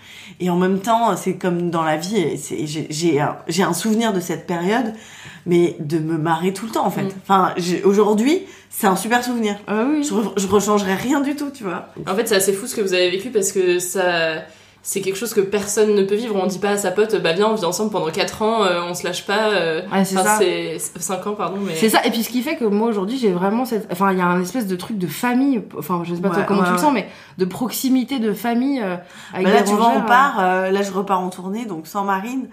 Et 0.41 0.49
en 0.51 0.57
même 0.57 0.81
temps, 0.81 1.17
c'est 1.17 1.35
comme 1.35 1.71
dans 1.71 1.83
la 1.83 1.97
vie, 1.97 2.37
j'ai- 2.65 3.21
j'ai 3.49 3.63
un, 3.63 3.73
souvenir 3.75 4.13
de 4.13 4.21
cette 4.21 4.47
période, 4.47 4.95
mais 5.47 5.77
de 5.81 5.99
me 5.99 6.17
marrer 6.19 6.53
tout 6.53 6.67
le 6.67 6.73
temps 6.73 6.87
en 6.87 6.91
fait. 6.91 7.03
Mm. 7.05 7.11
Enfin, 7.23 7.55
aujourd'hui, 7.85 8.43
c'est 8.71 8.87
un 8.87 8.97
super 8.97 9.25
souvenir. 9.25 9.57
Ah 9.67 9.85
oui. 9.89 10.03
Je, 10.05 10.15
re- 10.15 10.33
je 10.37 10.47
rechangerais 10.47 10.95
rien 10.95 11.21
du 11.21 11.35
tout, 11.37 11.51
tu 11.51 11.65
vois. 11.65 11.89
En 12.07 12.15
fait, 12.15 12.27
c'est 12.29 12.37
assez 12.37 12.53
fou 12.53 12.67
ce 12.67 12.75
que 12.77 12.81
vous 12.81 12.95
avez 12.95 13.11
vécu 13.11 13.31
parce 13.31 13.53
que 13.53 13.79
ça. 13.79 14.43
C'est 14.83 15.01
quelque 15.01 15.17
chose 15.17 15.35
que 15.35 15.41
personne 15.41 15.95
ne 15.95 16.03
peut 16.05 16.15
vivre. 16.15 16.35
On 16.37 16.47
dit 16.47 16.59
pas 16.59 16.71
à 16.71 16.77
sa 16.79 16.91
pote, 16.91 17.15
bah 17.17 17.33
viens, 17.33 17.49
on 17.49 17.55
vit 17.55 17.65
ensemble 17.65 17.91
pendant 17.91 18.11
4 18.11 18.43
ans, 18.43 18.65
euh, 18.65 18.81
on 18.89 18.95
se 18.95 19.05
lâche 19.05 19.27
pas. 19.27 19.51
euh, 19.51 19.83
Ouais, 19.93 20.05
c'est 20.05 20.17
enfin, 20.17 20.25
ça. 20.25 20.39
c'est 20.39 20.79
5 20.79 21.27
ans, 21.27 21.35
pardon. 21.35 21.59
Mais... 21.61 21.75
C'est 21.75 21.89
ça, 21.91 22.05
et 22.07 22.11
puis 22.11 22.23
ce 22.23 22.31
qui 22.31 22.43
fait 22.43 22.57
que 22.57 22.65
moi 22.65 22.89
aujourd'hui 22.89 23.19
j'ai 23.19 23.33
vraiment 23.33 23.65
cette. 23.65 23.87
Enfin, 23.93 24.13
il 24.13 24.19
y 24.19 24.23
a 24.23 24.27
un 24.27 24.41
espèce 24.41 24.67
de 24.67 24.77
truc 24.77 24.97
de 24.97 25.07
famille, 25.07 25.63
enfin, 25.77 26.03
je 26.05 26.15
sais 26.15 26.21
pas 26.21 26.31
toi 26.31 26.45
comment 26.45 26.61
ouais, 26.61 26.67
tu 26.67 26.73
le 26.73 26.77
ouais. 26.79 26.83
sens, 26.83 26.93
mais 26.95 27.09
de 27.37 27.45
proximité 27.45 28.19
de 28.19 28.33
famille 28.33 28.81
euh, 28.81 28.97
avec 29.35 29.47
Bah 29.47 29.53
là, 29.53 29.63
tu 29.63 29.75
vois, 29.75 29.87
on 29.87 29.89
rangères, 29.89 30.07
part, 30.07 30.37
euh, 30.41 30.71
là, 30.71 30.81
je 30.83 30.93
repars 30.93 31.21
en 31.21 31.29
tournée, 31.29 31.67
donc 31.67 31.87
sans 31.87 32.05
Marine. 32.05 32.49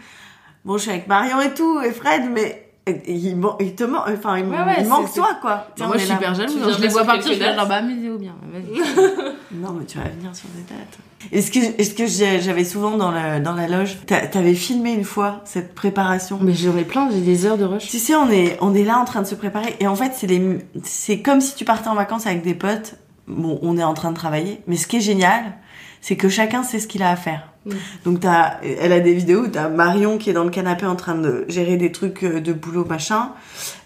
Bon, 0.66 0.78
je 0.78 0.82
suis 0.84 0.92
avec 0.92 1.08
Marion 1.08 1.40
et 1.42 1.54
tout, 1.54 1.80
et 1.80 1.92
Fred, 1.92 2.24
mais 2.34 2.64
il, 3.08 3.36
man- 3.36 3.54
il 3.60 3.74
te 3.74 3.84
manque, 3.84 4.04
enfin, 4.10 4.38
il, 4.38 4.45
Ouais, 4.45 4.58
ouais, 4.58 4.76
il 4.82 4.88
manque 4.88 5.12
toi, 5.13 5.30
quoi. 5.41 5.67
Moi 5.80 5.93
je 5.95 6.00
suis 6.02 6.10
là. 6.10 6.15
hyper 6.15 6.36
jalouse, 6.36 6.56
je 6.78 6.82
les 6.82 6.88
pas 6.88 6.93
vois 6.93 7.04
partir, 7.06 7.34
je 7.34 7.39
dates 7.39 7.67
bah, 7.67 7.82
mais 7.82 7.95
bien. 7.95 8.36
Non, 9.52 9.71
mais 9.74 9.86
tu 9.86 9.98
vas 9.98 10.04
venir 10.06 10.36
sur 10.36 10.48
des 10.50 10.62
dates. 10.63 10.98
Est-ce 11.32 11.50
que, 11.50 11.60
est-ce 11.82 11.95
que 11.95 12.06
j'avais 12.41 12.63
souvent 12.63 12.98
dans 12.98 13.10
la, 13.12 13.39
dans 13.39 13.54
la 13.56 13.67
loge, 13.67 13.98
t'a- 14.06 14.28
t'avais 14.28 14.54
filmé 14.54 14.93
une 14.93 15.04
fois 15.04 15.41
cette 15.45 15.74
préparation? 15.74 16.38
Mais 16.41 16.54
j'en 16.54 16.78
ai 16.78 16.84
plein, 16.84 17.10
j'ai 17.10 17.21
des 17.21 17.45
heures 17.45 17.58
de 17.58 17.65
rush. 17.65 17.88
Tu 17.88 17.98
sais, 17.98 18.13
on 18.15 18.30
est, 18.30 18.58
on 18.62 18.76
est 18.76 18.84
là 18.84 19.00
en 19.00 19.06
train 19.06 19.21
de 19.21 19.28
se 19.28 19.36
préparer, 19.36 19.76
et 19.80 19.88
en 19.88 19.95
fait, 19.95 20.12
c'est 20.15 20.28
les, 20.28 20.60
c'est 20.84 21.21
comme 21.21 21.41
si 21.41 21.56
tu 21.56 21.65
partais 21.65 21.88
en 21.88 21.95
vacances 21.95 22.28
avec 22.28 22.43
des 22.43 22.54
potes. 22.54 22.95
Bon, 23.28 23.58
on 23.63 23.76
est 23.78 23.84
en 23.84 23.95
train 23.95 24.12
de 24.12 24.15
travailler, 24.15 24.62
mais 24.67 24.76
ce 24.78 24.86
qui 24.86 24.98
est 24.98 25.02
génial, 25.02 25.54
c'est 26.02 26.15
que 26.17 26.30
chacun 26.30 26.62
sait 26.62 26.80
ce 26.80 26.88
qu'il 26.88 27.02
a 27.02 27.10
à 27.10 27.15
faire. 27.15 27.54
Mm. 27.65 27.71
Donc 28.06 28.19
t'as, 28.19 28.58
elle 28.62 28.91
a 28.91 28.99
des 28.99 29.13
vidéos 29.13 29.41
où 29.43 29.47
t'as 29.47 29.69
Marion 29.69 30.17
qui 30.17 30.30
est 30.30 30.34
dans 30.34 30.43
le 30.43 30.49
canapé 30.49 30.86
en 30.86 30.95
train 30.95 31.15
de 31.15 31.45
gérer 31.47 31.78
des 31.78 31.91
trucs 31.91 32.23
euh, 32.23 32.39
de 32.39 32.54
boulot 32.54 32.86
machin. 32.86 33.32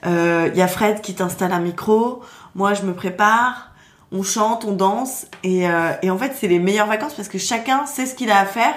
Il 0.05 0.55
y 0.55 0.61
a 0.61 0.67
Fred 0.67 1.01
qui 1.01 1.13
t'installe 1.15 1.51
un 1.53 1.59
micro. 1.59 2.21
Moi 2.55 2.73
je 2.73 2.83
me 2.83 2.93
prépare. 2.93 3.71
On 4.11 4.23
chante, 4.23 4.65
on 4.65 4.71
danse 4.71 5.27
et, 5.43 5.69
euh, 5.69 5.91
et 6.01 6.09
en 6.09 6.17
fait 6.17 6.33
c'est 6.35 6.47
les 6.47 6.57
meilleures 6.57 6.87
vacances 6.87 7.13
parce 7.13 7.27
que 7.29 7.37
chacun 7.37 7.85
sait 7.85 8.07
ce 8.07 8.15
qu'il 8.15 8.31
a 8.31 8.39
à 8.39 8.45
faire. 8.45 8.73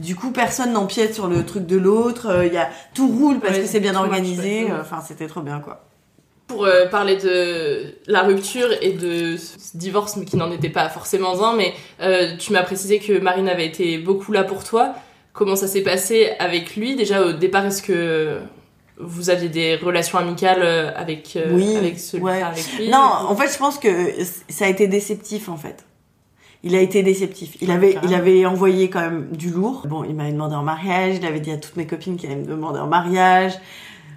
Du 0.00 0.16
coup 0.16 0.32
personne 0.32 0.72
n'empiète 0.72 1.14
sur 1.14 1.28
le 1.28 1.46
truc 1.46 1.64
de 1.66 1.76
l'autre. 1.76 2.42
Il 2.44 2.52
y 2.52 2.56
a 2.58 2.68
tout 2.92 3.06
roule 3.06 3.38
parce 3.38 3.54
Ouais, 3.54 3.60
que 3.62 3.66
c'est 3.68 3.78
bien 3.78 3.94
organisé. 3.94 4.66
Enfin 4.80 5.00
c'était 5.06 5.28
trop 5.28 5.42
bien 5.42 5.60
quoi. 5.60 5.84
Pour 6.46 6.66
euh, 6.66 6.86
parler 6.86 7.16
de 7.16 7.94
la 8.06 8.22
rupture 8.22 8.68
et 8.82 8.92
de 8.92 9.36
ce 9.36 9.76
divorce, 9.76 10.16
mais 10.16 10.24
qui 10.24 10.36
n'en 10.36 10.52
était 10.52 10.68
pas 10.68 10.88
forcément 10.88 11.42
un, 11.42 11.56
mais 11.56 11.72
euh, 12.00 12.36
tu 12.38 12.52
m'as 12.52 12.62
précisé 12.62 12.98
que 12.98 13.18
Marine 13.18 13.48
avait 13.48 13.66
été 13.66 13.98
beaucoup 13.98 14.30
là 14.30 14.44
pour 14.44 14.62
toi. 14.62 14.94
Comment 15.32 15.56
ça 15.56 15.66
s'est 15.66 15.82
passé 15.82 16.30
avec 16.38 16.76
lui? 16.76 16.96
Déjà 16.96 17.22
au 17.22 17.32
départ, 17.32 17.64
est-ce 17.66 17.82
que 17.82 18.40
vous 18.98 19.30
aviez 19.30 19.48
des 19.48 19.76
relations 19.76 20.18
amicales 20.18 20.62
euh, 20.62 20.92
avec, 20.94 21.36
euh, 21.36 21.52
Oui, 21.52 21.76
avec, 21.76 21.98
celui, 21.98 22.22
ouais. 22.22 22.42
avec 22.42 22.64
lui? 22.78 22.88
Non, 22.88 22.98
en 22.98 23.34
fait, 23.34 23.52
je 23.52 23.58
pense 23.58 23.78
que 23.78 23.88
ça 24.48 24.66
a 24.66 24.68
été 24.68 24.86
déceptif, 24.86 25.48
en 25.48 25.56
fait. 25.56 25.84
Il 26.62 26.74
a 26.74 26.80
été 26.80 27.02
déceptif. 27.02 27.56
Il 27.60 27.70
avait, 27.70 27.98
il 28.04 28.14
avait 28.14 28.46
envoyé 28.46 28.88
quand 28.88 29.00
même 29.00 29.28
du 29.32 29.50
lourd. 29.50 29.82
Bon, 29.86 30.02
il 30.04 30.14
m'avait 30.14 30.32
demandé 30.32 30.54
en 30.54 30.62
mariage. 30.62 31.16
Il 31.16 31.26
avait 31.26 31.40
dit 31.40 31.50
à 31.50 31.58
toutes 31.58 31.76
mes 31.76 31.86
copines 31.86 32.16
qu'il 32.16 32.30
allait 32.30 32.40
me 32.40 32.46
demander 32.46 32.78
en 32.78 32.86
mariage. 32.86 33.52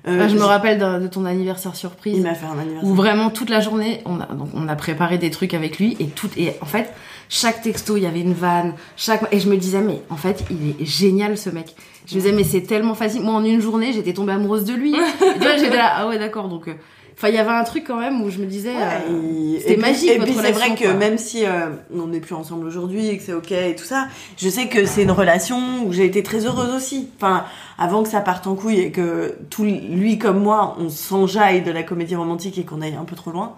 Euh, 0.08 0.22
Ah, 0.24 0.28
je 0.28 0.36
me 0.36 0.44
rappelle 0.44 0.80
de 0.80 1.08
ton 1.08 1.26
anniversaire 1.26 1.76
surprise. 1.76 2.18
Il 2.18 2.24
m'a 2.24 2.34
fait 2.34 2.46
un 2.46 2.58
anniversaire. 2.58 2.90
Où 2.90 2.96
vraiment 2.96 3.30
toute 3.30 3.50
la 3.50 3.60
journée, 3.60 4.02
on 4.06 4.20
a, 4.20 4.26
donc 4.26 4.50
on 4.54 4.68
a 4.68 4.76
préparé 4.76 5.18
des 5.18 5.30
trucs 5.32 5.54
avec 5.54 5.80
lui 5.80 5.98
et 6.00 6.08
tout, 6.08 6.30
et 6.38 6.54
en 6.62 6.66
fait, 6.66 6.94
chaque 7.30 7.62
texto, 7.62 7.98
il 7.98 8.04
y 8.04 8.06
avait 8.06 8.22
une 8.22 8.34
vanne, 8.34 8.74
chaque, 8.96 9.24
et 9.32 9.40
je 9.40 9.50
me 9.50 9.58
disais, 9.58 9.82
mais 9.82 10.02
en 10.10 10.16
fait, 10.16 10.46
il 10.50 10.82
est 10.82 10.86
génial 10.86 11.38
ce 11.38 11.50
mec. 11.50 11.76
Je 12.06 12.16
me 12.16 12.22
disais, 12.22 12.32
mais 12.32 12.46
c'est 12.46 12.62
tellement 12.62 12.96
facile. 12.96 13.22
Moi, 13.22 13.34
en 13.34 13.44
une 13.44 13.60
journée, 13.60 13.92
j'étais 13.92 14.14
tombée 14.14 14.32
amoureuse 14.32 14.64
de 14.64 14.74
lui. 14.74 14.92
Et 14.96 15.34
tu 15.34 15.40
vois, 15.40 15.58
j'étais 15.58 15.76
là, 15.76 15.92
ah 15.98 16.08
ouais, 16.08 16.18
d'accord, 16.18 16.48
donc, 16.48 16.70
euh, 16.70 16.74
enfin, 17.18 17.30
il 17.30 17.36
y 17.36 17.38
avait 17.40 17.50
un 17.50 17.64
truc 17.64 17.84
quand 17.88 18.00
même 18.00 18.22
où 18.22 18.30
je 18.30 18.38
me 18.38 18.46
disais, 18.46 18.74
euh, 18.76 19.56
Et- 19.56 19.60
c'était 19.60 19.78
magique, 19.78 20.12
Et 20.12 20.20
puis 20.20 20.34
c'est 20.40 20.52
vrai 20.52 20.76
que 20.76 20.84
quoi. 20.86 20.94
même 20.94 21.18
si 21.18 21.46
euh, 21.46 21.70
on 21.94 22.08
n'est 22.08 22.20
plus 22.20 22.36
ensemble 22.36 22.66
aujourd'hui 22.68 23.08
et 23.08 23.18
que 23.18 23.24
c'est 23.24 23.34
ok 23.34 23.52
et 23.52 23.76
tout 23.76 23.84
ça, 23.86 24.08
je 24.38 24.48
sais 24.50 24.68
que 24.68 24.86
c'est 24.86 25.04
une 25.04 25.12
relation 25.12 25.58
où 25.86 25.92
j'ai 25.94 26.06
été 26.06 26.22
très 26.24 26.46
heureuse 26.46 26.74
aussi. 26.76 27.10
Enfin, 27.18 27.44
avant 27.80 28.04
que 28.04 28.10
ça 28.10 28.22
parte 28.22 28.46
en 28.48 28.56
couille 28.56 28.80
et 28.80 28.92
que 28.92 29.36
tout 29.50 29.64
lui 29.64 30.18
comme 30.20 30.42
moi, 30.44 30.76
on 30.80 30.90
s'enjaille 30.90 31.62
de 31.64 31.72
la 31.72 31.84
comédie 31.84 32.16
romantique 32.16 32.58
et 32.60 32.64
qu'on 32.64 32.82
aille 32.82 32.96
un 32.96 33.06
peu 33.06 33.16
trop 33.16 33.32
loin. 33.32 33.56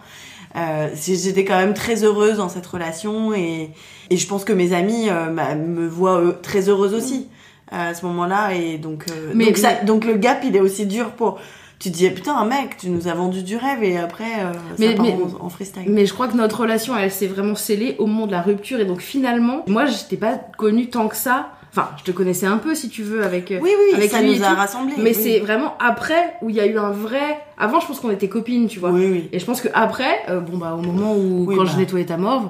Euh, 0.55 0.87
j'étais 0.95 1.45
quand 1.45 1.57
même 1.59 1.75
très 1.75 2.03
heureuse 2.03 2.37
dans 2.37 2.49
cette 2.49 2.65
relation 2.65 3.33
et, 3.35 3.69
et 4.09 4.17
je 4.17 4.27
pense 4.27 4.43
que 4.45 4.53
mes 4.53 4.73
amis 4.73 5.07
euh, 5.09 5.27
bah, 5.27 5.53
me 5.53 5.87
voient 5.87 6.17
euh, 6.19 6.31
très 6.41 6.69
heureuse 6.69 6.95
aussi 6.95 7.27
euh, 7.71 7.91
à 7.91 7.93
ce 7.93 8.03
moment-là 8.07 8.55
et 8.55 8.79
donc 8.79 9.05
euh, 9.11 9.31
Mais- 9.35 9.45
donc, 9.45 9.57
ça, 9.57 9.75
donc 9.85 10.05
le 10.05 10.15
gap 10.15 10.39
il 10.43 10.55
est 10.55 10.59
aussi 10.59 10.87
dur 10.87 11.11
pour 11.11 11.37
tu 11.79 11.91
te 11.91 11.95
dis, 11.97 12.09
putain, 12.09 12.35
un 12.35 12.45
mec, 12.45 12.77
tu 12.77 12.89
nous 12.89 13.07
as 13.07 13.13
vendu 13.13 13.41
du 13.41 13.55
rêve 13.55 13.83
et 13.83 13.97
après, 13.97 14.25
euh, 14.41 14.51
Mais- 14.77 14.91
ça 14.91 14.93
part 14.97 15.05
mais- 15.05 15.13
en, 15.39 15.45
en 15.45 15.49
freestyle. 15.49 15.83
Mais 15.87 16.05
je 16.05 16.13
crois 16.13 16.27
que 16.27 16.35
notre 16.35 16.59
relation, 16.61 16.95
elle 16.97 17.11
s'est 17.11 17.27
vraiment 17.27 17.55
scellée 17.55 17.95
au 17.99 18.05
moment 18.05 18.27
de 18.27 18.31
la 18.33 18.41
rupture. 18.41 18.79
Et 18.81 18.85
donc 18.85 18.99
finalement, 18.99 19.63
moi, 19.67 19.85
je 19.85 19.95
t'ai 20.09 20.17
pas 20.17 20.33
connue 20.57 20.89
tant 20.89 21.07
que 21.07 21.15
ça. 21.15 21.51
Enfin, 21.71 21.89
je 21.97 22.03
te 22.03 22.09
connaissais 22.11 22.47
un 22.47 22.57
peu, 22.57 22.73
si 22.73 22.89
tu 22.89 23.03
veux, 23.03 23.23
avec. 23.23 23.49
Oui, 23.61 23.69
oui, 23.69 23.95
avec 23.95 24.09
ça 24.09 24.21
lui 24.21 24.35
nous 24.37 24.43
a 24.43 24.49
rassemblés, 24.55 24.95
Mais 24.97 25.15
oui. 25.15 25.23
c'est 25.23 25.39
vraiment 25.39 25.75
après 25.79 26.33
où 26.41 26.49
il 26.49 26.55
y 26.55 26.59
a 26.59 26.65
eu 26.65 26.79
un 26.79 26.89
vrai. 26.89 27.39
Avant, 27.59 27.79
je 27.79 27.85
pense 27.85 27.99
qu'on 27.99 28.09
était 28.09 28.27
copines, 28.27 28.67
tu 28.67 28.79
vois. 28.79 28.91
Et 29.31 29.37
je 29.39 29.45
pense 29.45 29.61
que 29.61 29.67
après, 29.75 30.19
euh, 30.29 30.39
bon 30.39 30.57
bah 30.57 30.75
au 30.77 30.81
moment 30.81 31.13
où 31.15 31.45
Oui, 31.47 31.55
quand 31.55 31.65
bah. 31.65 31.69
je 31.71 31.77
nettoyais 31.77 32.07
ta 32.07 32.17
morve. 32.17 32.49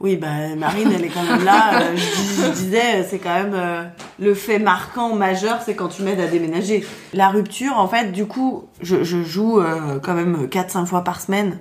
Oui, 0.00 0.16
bah 0.16 0.54
Marine, 0.58 0.90
elle 0.94 1.04
est 1.04 1.08
quand 1.08 1.22
même 1.22 1.42
là. 1.44 1.80
euh, 1.80 1.96
je, 1.96 2.04
dis- 2.04 2.42
je 2.44 2.50
disais, 2.50 3.02
c'est 3.08 3.18
quand 3.18 3.32
même 3.34 3.54
euh, 3.54 3.84
le 4.18 4.34
fait 4.34 4.58
marquant 4.58 5.14
majeur, 5.14 5.60
c'est 5.64 5.74
quand 5.74 5.88
tu 5.88 6.02
m'aides 6.02 6.20
à 6.20 6.26
déménager. 6.26 6.84
La 7.14 7.28
rupture, 7.30 7.78
en 7.78 7.88
fait, 7.88 8.12
du 8.12 8.26
coup, 8.26 8.64
je, 8.82 9.04
je 9.04 9.22
joue 9.22 9.58
euh, 9.58 9.98
quand 10.02 10.12
même 10.12 10.48
4-5 10.48 10.84
fois 10.84 11.02
par 11.02 11.20
semaine 11.22 11.58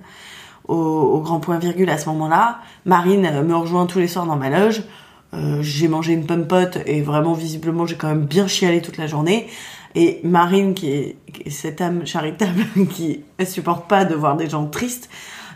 au, 0.67 0.75
au 0.75 1.21
grand 1.21 1.39
point 1.39 1.59
virgule 1.59 1.89
à 1.89 1.97
ce 1.97 2.09
moment-là. 2.09 2.59
Marine 2.83 3.25
euh, 3.25 3.41
me 3.41 3.55
rejoint 3.55 3.85
tous 3.85 3.99
les 3.99 4.07
soirs 4.09 4.25
dans 4.25 4.35
ma 4.35 4.49
loge. 4.49 4.83
Euh, 5.33 5.59
j'ai 5.61 5.87
mangé 5.87 6.11
une 6.11 6.25
pomme 6.25 6.45
pote 6.47 6.77
et 6.85 7.01
vraiment 7.01 7.33
visiblement 7.33 7.85
j'ai 7.85 7.95
quand 7.95 8.07
même 8.07 8.25
bien 8.25 8.47
chialé 8.47 8.81
toute 8.81 8.97
la 8.97 9.07
journée. 9.07 9.47
Et 9.95 10.19
Marine, 10.25 10.73
qui 10.73 10.91
est, 10.91 11.15
qui 11.33 11.43
est 11.43 11.49
cette 11.51 11.79
âme 11.79 12.05
charitable 12.05 12.65
qui 12.91 13.23
ne 13.39 13.45
supporte 13.45 13.87
pas 13.87 14.03
de 14.03 14.13
voir 14.13 14.35
des 14.35 14.49
gens 14.49 14.65
tristes, 14.65 15.09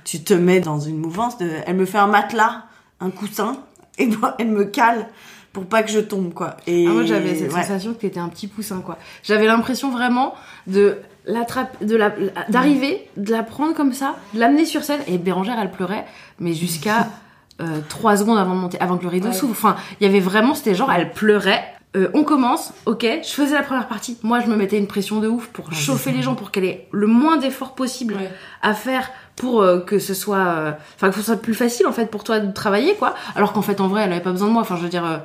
tu 0.05 0.21
te 0.23 0.33
mets 0.33 0.61
dans 0.61 0.79
une 0.79 0.97
mouvance 0.97 1.37
de... 1.37 1.49
Elle 1.67 1.75
me 1.75 1.85
fait 1.85 1.97
un 1.97 2.07
matelas, 2.07 2.63
un 2.99 3.09
coussin, 3.09 3.57
et 3.97 4.07
moi, 4.07 4.35
elle 4.39 4.49
me 4.49 4.65
cale 4.65 5.07
pour 5.53 5.65
pas 5.65 5.81
que 5.83 5.89
je 5.91 5.99
tombe, 5.99 6.33
quoi. 6.33 6.57
Et 6.67 6.85
Ah, 6.87 6.91
moi 6.91 7.03
j'avais 7.05 7.33
cette 7.35 7.51
ouais. 7.53 7.61
sensation 7.63 7.93
que 7.93 7.99
t'étais 7.99 8.19
un 8.19 8.29
petit 8.29 8.47
poussin 8.47 8.81
quoi. 8.85 8.97
J'avais 9.23 9.47
l'impression 9.47 9.89
vraiment 9.89 10.35
de 10.67 10.97
l'attraper, 11.25 11.85
de 11.85 11.95
la, 11.95 12.11
d'arriver, 12.49 13.07
de 13.17 13.31
la 13.31 13.41
prendre 13.43 13.73
comme 13.73 13.93
ça, 13.93 14.15
de 14.35 14.39
l'amener 14.39 14.65
sur 14.65 14.83
scène 14.83 15.01
et 15.07 15.17
Bérangère 15.17 15.57
elle 15.59 15.71
pleurait, 15.71 16.05
mais 16.39 16.53
jusqu'à 16.53 17.07
euh, 17.61 17.79
trois 17.89 18.15
secondes 18.17 18.37
avant 18.37 18.53
de 18.53 18.59
monter, 18.59 18.79
avant 18.79 18.97
que 18.97 19.03
le 19.03 19.09
rideau 19.09 19.29
Ouais. 19.29 19.33
s'ouvre. 19.33 19.51
Enfin, 19.53 19.75
il 19.99 20.05
y 20.05 20.09
avait 20.09 20.19
vraiment, 20.19 20.53
c'était 20.53 20.75
genre 20.75 20.91
elle 20.91 21.11
pleurait. 21.11 21.63
Euh, 21.95 22.09
on 22.13 22.23
commence, 22.23 22.71
ok, 22.85 23.03
je 23.23 23.29
faisais 23.29 23.55
la 23.55 23.63
première 23.63 23.87
partie. 23.87 24.19
Moi, 24.21 24.41
je 24.41 24.45
me 24.47 24.55
mettais 24.55 24.77
une 24.77 24.85
pression 24.85 25.19
de 25.19 25.27
ouf 25.27 25.47
pour 25.47 25.73
chauffer 25.73 26.11
les 26.11 26.21
gens, 26.21 26.35
pour 26.35 26.51
qu'elle 26.51 26.65
ait 26.65 26.87
le 26.91 27.07
moins 27.07 27.37
d'efforts 27.37 27.73
possible 27.73 28.15
à 28.61 28.75
faire 28.75 29.09
pour 29.39 29.61
euh, 29.63 29.79
que 29.79 29.97
ce 29.99 30.13
soit, 30.13 30.37
euh, 30.37 30.71
enfin 30.95 31.09
que 31.09 31.15
ce 31.15 31.21
soit 31.23 31.37
plus 31.41 31.53
facile 31.55 31.87
en 31.87 31.91
fait 31.91 32.05
pour 32.11 32.23
toi 32.23 32.39
de 32.39 32.51
travailler 32.53 32.93
quoi. 32.95 33.15
Alors 33.35 33.53
qu'en 33.53 33.61
fait, 33.63 33.81
en 33.81 33.87
vrai, 33.87 34.03
elle 34.05 34.11
avait 34.11 34.21
pas 34.21 34.31
besoin 34.31 34.47
de 34.49 34.53
moi. 34.53 34.61
Enfin, 34.61 34.75
je 34.77 34.83
veux 34.83 34.89
dire, 34.89 35.05
euh, 35.05 35.17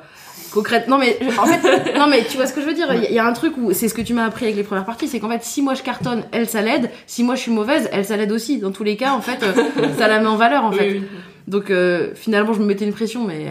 concrètement, 0.53 0.97
non 0.97 1.03
mais 1.03 1.17
en 1.37 1.45
fait, 1.45 1.93
non 1.99 2.07
mais 2.07 2.23
tu 2.23 2.37
vois 2.37 2.47
ce 2.47 2.53
que 2.53 2.61
je 2.61 2.65
veux 2.65 2.73
dire. 2.73 2.87
Il 2.93 3.13
y 3.13 3.19
a- 3.19 3.25
un 3.25 3.33
truc 3.33 3.53
où 3.57 3.73
c'est 3.73 3.87
ce 3.89 3.93
que 3.93 4.01
tu 4.01 4.13
m'as 4.13 4.25
appris 4.25 4.45
avec 4.45 4.55
les 4.55 4.63
premières 4.63 4.85
parties, 4.85 5.07
c'est 5.07 5.19
qu'en 5.19 5.29
fait, 5.29 5.43
si 5.43 5.61
moi 5.61 5.73
je 5.73 5.83
cartonne, 5.83 6.23
elle 6.31 6.47
ça 6.49 6.61
l'aide. 6.61 6.89
Si 7.07 7.23
moi 7.23 7.35
je 7.35 7.41
suis 7.41 7.51
mauvaise, 7.51 7.89
elle 7.91 8.05
ça 8.05 8.15
l'aide 8.17 8.31
aussi. 8.31 8.59
Dans 8.59 8.71
tous 8.71 8.83
les 8.83 8.95
cas, 8.97 9.11
en 9.11 9.21
fait, 9.21 9.43
ça 9.97 10.07
la 10.07 10.19
met 10.19 10.27
en 10.27 10.37
valeur 10.37 10.63
en 10.63 10.71
fait. 10.71 10.91
oui. 10.93 11.03
Donc 11.47 11.69
euh, 11.69 12.09
finalement, 12.15 12.53
je 12.53 12.59
me 12.59 12.65
mettais 12.65 12.85
une 12.85 12.93
pression, 12.93 13.23
mais 13.23 13.45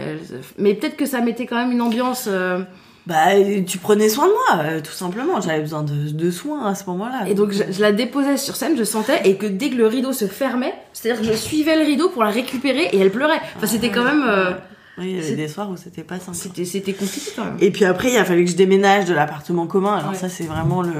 mais 0.58 0.74
peut-être 0.74 0.96
que 0.96 1.06
ça 1.06 1.20
mettait 1.20 1.46
quand 1.46 1.56
même 1.56 1.70
une 1.70 1.80
ambiance. 1.82 2.24
euh, 2.28 2.58
Bah, 3.06 3.26
tu 3.66 3.76
prenais 3.78 4.08
soin 4.08 4.26
de 4.26 4.32
moi, 4.32 4.64
euh, 4.64 4.80
tout 4.80 4.92
simplement. 4.92 5.38
J'avais 5.40 5.60
besoin 5.60 5.82
de, 5.82 6.10
de 6.10 6.30
soins 6.30 6.66
à 6.66 6.74
ce 6.74 6.84
moment-là. 6.86 7.24
Et 7.28 7.34
donc 7.34 7.52
je, 7.52 7.62
je 7.70 7.80
la 7.82 7.92
déposais 7.92 8.38
sur 8.38 8.56
scène, 8.56 8.76
je 8.78 8.84
sentais, 8.84 9.20
et 9.24 9.36
que 9.36 9.44
dès 9.46 9.68
que 9.68 9.74
le 9.74 9.86
rideau 9.86 10.12
se 10.14 10.24
fermait, 10.26 10.74
c'est-à-dire 10.94 11.20
que 11.20 11.26
je 11.26 11.36
suivais 11.36 11.76
le 11.76 11.84
rideau 11.84 12.08
pour 12.08 12.24
la 12.24 12.30
récupérer 12.30 12.84
et 12.92 12.98
elle 12.98 13.10
pleurait. 13.10 13.40
Enfin, 13.56 13.66
c'était 13.66 13.90
quand 13.90 14.04
même. 14.04 14.24
euh, 14.26 14.52
Oui, 14.96 15.10
il 15.10 15.16
y 15.16 15.18
avait 15.18 15.36
des 15.36 15.48
soirs 15.48 15.68
où 15.70 15.76
c'était 15.76 16.02
pas 16.02 16.18
simple. 16.18 16.36
C'était, 16.38 16.64
c'était 16.64 16.94
compliqué 16.94 17.30
quand 17.36 17.44
même. 17.44 17.56
Et 17.60 17.70
puis 17.70 17.84
après, 17.84 18.10
il 18.10 18.16
a 18.16 18.24
fallu 18.24 18.44
que 18.46 18.50
je 18.50 18.56
déménage 18.56 19.04
de 19.04 19.12
l'appartement 19.12 19.66
commun. 19.66 19.96
Alors 19.98 20.12
Ouais. 20.12 20.16
ça, 20.16 20.30
c'est 20.30 20.44
vraiment 20.44 20.80
le, 20.80 20.92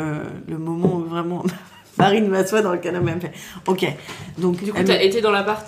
le 0.47 0.59
moment 0.59 0.97
où 0.97 1.05
vraiment 1.05 1.43
Marine 1.97 2.29
m'assoit 2.29 2.61
dans 2.61 2.73
le 2.73 2.79
canapé. 2.81 3.07
Elle 3.09 3.15
me 3.15 3.21
fait 3.21 3.33
OK. 3.67 3.87
Donc, 4.37 4.63
Du 4.63 4.73
coup, 4.73 4.77
elle 4.79 4.85
t'as 4.85 5.01
été 5.03 5.23
dans 5.23 5.31
l'appart? 5.31 5.65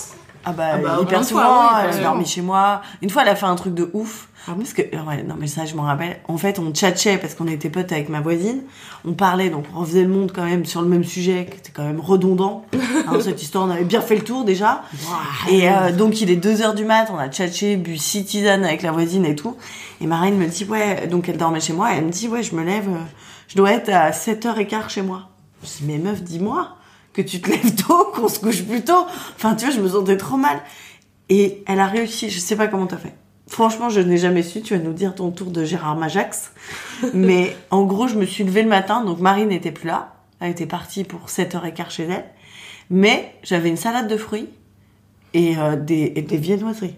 Ah 0.48 0.52
bah, 0.52 0.64
Ah 0.74 0.78
bah, 0.78 0.98
hyper 1.02 1.24
souvent, 1.24 1.40
fois, 1.40 1.70
oui, 1.84 1.90
elle 1.96 2.02
dormi 2.02 2.26
chez 2.26 2.42
moi. 2.42 2.82
Une 3.00 3.08
fois, 3.10 3.22
elle 3.22 3.30
a 3.30 3.34
fait 3.36 3.46
un 3.46 3.56
truc 3.56 3.72
de 3.74 3.88
ouf. 3.94 4.28
Parce 4.54 4.72
que, 4.72 4.82
ouais, 4.82 5.22
non 5.24 5.34
mais 5.38 5.48
ça, 5.48 5.64
je 5.64 5.74
m'en 5.74 5.82
rappelle. 5.82 6.18
En 6.28 6.36
fait, 6.38 6.58
on 6.58 6.70
tchatchait 6.70 7.18
parce 7.18 7.34
qu'on 7.34 7.48
était 7.48 7.68
potes 7.68 7.90
avec 7.90 8.08
ma 8.08 8.20
voisine. 8.20 8.62
On 9.04 9.12
parlait, 9.12 9.50
donc 9.50 9.64
on 9.74 9.80
refaisait 9.80 10.02
le 10.02 10.08
monde 10.08 10.30
quand 10.32 10.44
même 10.44 10.64
sur 10.64 10.82
le 10.82 10.88
même 10.88 11.04
sujet, 11.04 11.46
qui 11.50 11.58
était 11.58 11.72
quand 11.72 11.84
même 11.84 12.00
redondant. 12.00 12.64
Hein, 13.08 13.20
cette 13.20 13.40
histoire, 13.40 13.68
on 13.68 13.70
avait 13.70 13.84
bien 13.84 14.00
fait 14.00 14.16
le 14.16 14.24
tour 14.24 14.44
déjà. 14.44 14.82
Et 15.48 15.68
euh, 15.68 15.92
donc, 15.92 16.20
il 16.20 16.28
est 16.28 16.36
2 16.36 16.62
heures 16.62 16.74
du 16.74 16.84
mat, 16.84 17.08
on 17.12 17.18
a 17.18 17.28
tchatché, 17.28 17.76
bu 17.76 17.98
six 17.98 18.24
tisanes 18.24 18.64
avec 18.64 18.82
la 18.82 18.90
voisine 18.90 19.24
et 19.24 19.36
tout. 19.36 19.56
Et 20.00 20.08
Marine 20.08 20.36
me 20.36 20.46
dit, 20.46 20.64
ouais, 20.64 21.06
donc 21.06 21.28
elle 21.28 21.36
dormait 21.36 21.60
chez 21.60 21.72
moi, 21.72 21.92
et 21.92 21.98
elle 21.98 22.06
me 22.06 22.10
dit, 22.10 22.26
ouais, 22.26 22.42
je 22.42 22.56
me 22.56 22.64
lève, 22.64 22.88
euh, 22.88 22.98
je 23.46 23.54
dois 23.54 23.70
être 23.72 23.90
à 23.90 24.10
7h15 24.10 24.88
chez 24.88 25.02
moi. 25.02 25.28
Je 25.62 25.68
dis, 25.68 25.84
mais 25.84 25.98
meuf, 25.98 26.22
dis-moi 26.22 26.76
que 27.12 27.22
tu 27.22 27.40
te 27.40 27.48
lèves 27.48 27.74
tôt, 27.76 28.10
qu'on 28.14 28.28
se 28.28 28.40
couche 28.40 28.64
plus 28.64 28.82
tôt. 28.82 29.06
Enfin, 29.36 29.54
tu 29.54 29.66
vois, 29.66 29.74
je 29.74 29.80
me 29.80 29.88
sentais 29.88 30.16
trop 30.16 30.36
mal. 30.36 30.60
Et 31.28 31.62
elle 31.66 31.78
a 31.78 31.86
réussi, 31.86 32.28
je 32.30 32.40
sais 32.40 32.56
pas 32.56 32.66
comment 32.66 32.86
t'as 32.86 32.98
fait. 32.98 33.14
Franchement, 33.48 33.88
je 33.88 34.00
n'ai 34.00 34.16
jamais 34.18 34.42
su, 34.42 34.60
tu 34.60 34.76
vas 34.76 34.82
nous 34.82 34.92
dire 34.92 35.14
ton 35.14 35.30
tour 35.30 35.50
de 35.50 35.64
Gérard 35.64 35.96
Majax. 35.96 36.52
Mais 37.14 37.56
en 37.70 37.84
gros, 37.84 38.08
je 38.08 38.16
me 38.16 38.24
suis 38.26 38.44
levée 38.44 38.62
le 38.62 38.68
matin, 38.68 39.04
donc 39.04 39.20
Marine 39.20 39.48
n'était 39.48 39.70
plus 39.70 39.86
là. 39.86 40.14
Elle 40.40 40.50
était 40.50 40.66
partie 40.66 41.04
pour 41.04 41.26
7h15 41.28 41.90
chez 41.90 42.04
elle. 42.04 42.24
Mais 42.90 43.34
j'avais 43.42 43.68
une 43.68 43.76
salade 43.76 44.08
de 44.08 44.16
fruits 44.16 44.48
et, 45.34 45.56
euh, 45.58 45.76
des, 45.76 46.12
et 46.16 46.22
des 46.22 46.36
viennoiseries. 46.36 46.96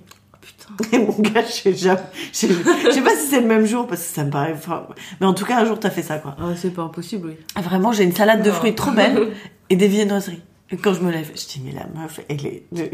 Et 0.92 0.98
mon 0.98 1.14
gars, 1.18 1.42
je 1.42 1.52
sais 1.52 1.74
jamais. 1.74 2.00
Je 2.32 2.38
sais 2.38 2.48
je 2.48 2.90
sais 2.90 3.00
pas 3.02 3.16
si 3.16 3.26
c'est 3.28 3.40
le 3.40 3.46
même 3.46 3.64
jour 3.66 3.86
parce 3.86 4.02
que 4.02 4.14
ça 4.14 4.24
me 4.24 4.30
paraît. 4.30 4.52
enfin, 4.54 4.86
Mais 5.20 5.26
en 5.26 5.34
tout 5.34 5.44
cas, 5.44 5.58
un 5.58 5.64
jour, 5.64 5.78
t'as 5.78 5.90
fait 5.90 6.02
ça, 6.02 6.18
quoi. 6.18 6.36
Ah, 6.38 6.52
c'est 6.56 6.70
pas 6.70 6.82
impossible, 6.82 7.28
oui. 7.28 7.62
Vraiment, 7.62 7.92
j'ai 7.92 8.04
une 8.04 8.14
salade 8.14 8.42
de 8.42 8.50
fruits 8.50 8.74
trop 8.74 8.90
belle 8.92 9.28
et 9.70 9.76
des 9.76 9.88
viennoiseries. 9.88 10.42
Et 10.70 10.76
quand 10.76 10.92
je 10.92 11.00
me 11.00 11.10
lève, 11.10 11.30
je 11.34 11.46
dis, 11.46 11.62
mais 11.64 11.72
la 11.72 11.86
meuf, 12.00 12.20
elle 12.28 12.44
est. 12.46 12.64
de- 12.72 12.90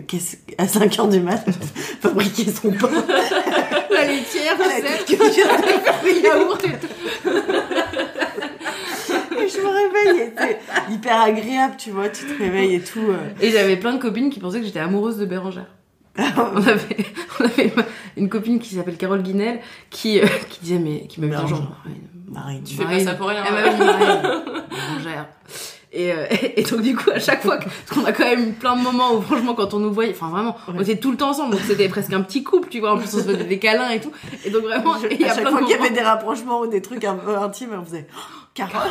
À 0.58 0.68
5 0.68 0.96
heures 0.98 1.08
du 1.08 1.18
mat, 1.20 1.44
fabriquer 2.00 2.44
son 2.50 2.70
pain. 2.70 2.88
La 3.90 4.04
laitière, 4.06 4.56
Elle 4.60 4.86
a 4.86 4.90
cueillie 5.04 5.42
avec 5.42 6.04
le 6.04 6.22
yaourt 6.24 6.64
et 6.64 6.68
tout. 6.68 7.30
Et 9.40 9.48
je 9.48 9.58
me 9.58 9.68
réveille, 9.68 10.32
c'est 10.36 10.92
hyper 10.92 11.20
agréable, 11.20 11.74
tu 11.76 11.90
vois, 11.90 12.08
tu 12.08 12.24
te 12.26 12.38
réveilles 12.42 12.76
et 12.76 12.80
tout. 12.80 13.00
euh. 13.10 13.18
Et 13.40 13.50
j'avais 13.50 13.76
plein 13.76 13.92
de 13.94 13.98
copines 14.00 14.30
qui 14.30 14.40
pensaient 14.40 14.60
que 14.60 14.66
j'étais 14.66 14.80
amoureuse 14.80 15.16
de 15.18 15.26
Bérangère. 15.26 15.66
on 16.16 16.56
avait, 16.62 17.06
on 17.40 17.44
avait 17.44 17.72
une 18.16 18.28
copine 18.28 18.60
qui 18.60 18.74
s'appelle 18.76 18.96
Carole 18.96 19.22
Guinel 19.22 19.58
qui, 19.90 20.20
euh, 20.20 20.26
qui 20.48 20.60
disait, 20.60 20.78
mais 20.78 21.06
qui 21.08 21.20
m'avait 21.20 21.42
dit 21.42 21.48
genre, 21.48 21.72
Marine. 22.28 22.62
Tu 22.64 22.76
fais 22.76 22.84
pas 22.84 23.00
ça 23.00 23.14
pour 23.14 23.26
rien. 23.28 23.42
Dit 23.44 23.50
Marine, 23.52 23.78
Bérangère. 24.70 25.28
Et, 25.96 26.12
euh, 26.12 26.26
et 26.56 26.62
donc 26.64 26.80
du 26.82 26.96
coup 26.96 27.10
à 27.10 27.20
chaque 27.20 27.42
fois 27.42 27.56
que, 27.58 27.64
parce 27.64 27.90
qu'on 28.00 28.04
a 28.04 28.12
quand 28.12 28.24
même 28.24 28.54
plein 28.54 28.76
de 28.76 28.82
moments 28.82 29.14
où 29.14 29.22
franchement 29.22 29.54
quand 29.54 29.74
on 29.74 29.78
nous 29.78 29.92
voyait 29.92 30.10
enfin 30.10 30.28
vraiment 30.28 30.56
on 30.68 30.80
était 30.80 30.96
tout 30.96 31.10
le 31.12 31.16
temps 31.16 31.30
ensemble. 31.30 31.52
Donc 31.52 31.60
c'était 31.66 31.88
presque 31.88 32.12
un 32.12 32.22
petit 32.22 32.42
couple 32.42 32.68
tu 32.68 32.80
vois. 32.80 32.92
En 32.94 32.98
plus 32.98 33.14
on 33.14 33.18
se 33.18 33.22
faisait 33.22 33.44
des 33.44 33.58
câlins 33.60 33.90
et 33.90 34.00
tout. 34.00 34.10
Et 34.44 34.50
donc 34.50 34.62
vraiment 34.62 34.94
Je- 35.00 35.08
il 35.14 35.20
y 35.20 35.24
a 35.24 35.32
à 35.32 35.34
chaque 35.36 35.48
fois 35.48 35.60
qu'il 35.60 35.70
y 35.70 35.74
avait 35.74 35.90
des 35.90 36.00
rapprochements 36.00 36.60
ou 36.60 36.66
des 36.66 36.82
trucs 36.82 37.04
un 37.04 37.14
peu 37.14 37.36
intimes, 37.36 37.70
on 37.80 37.84
faisait 37.84 38.06
Carole 38.54 38.90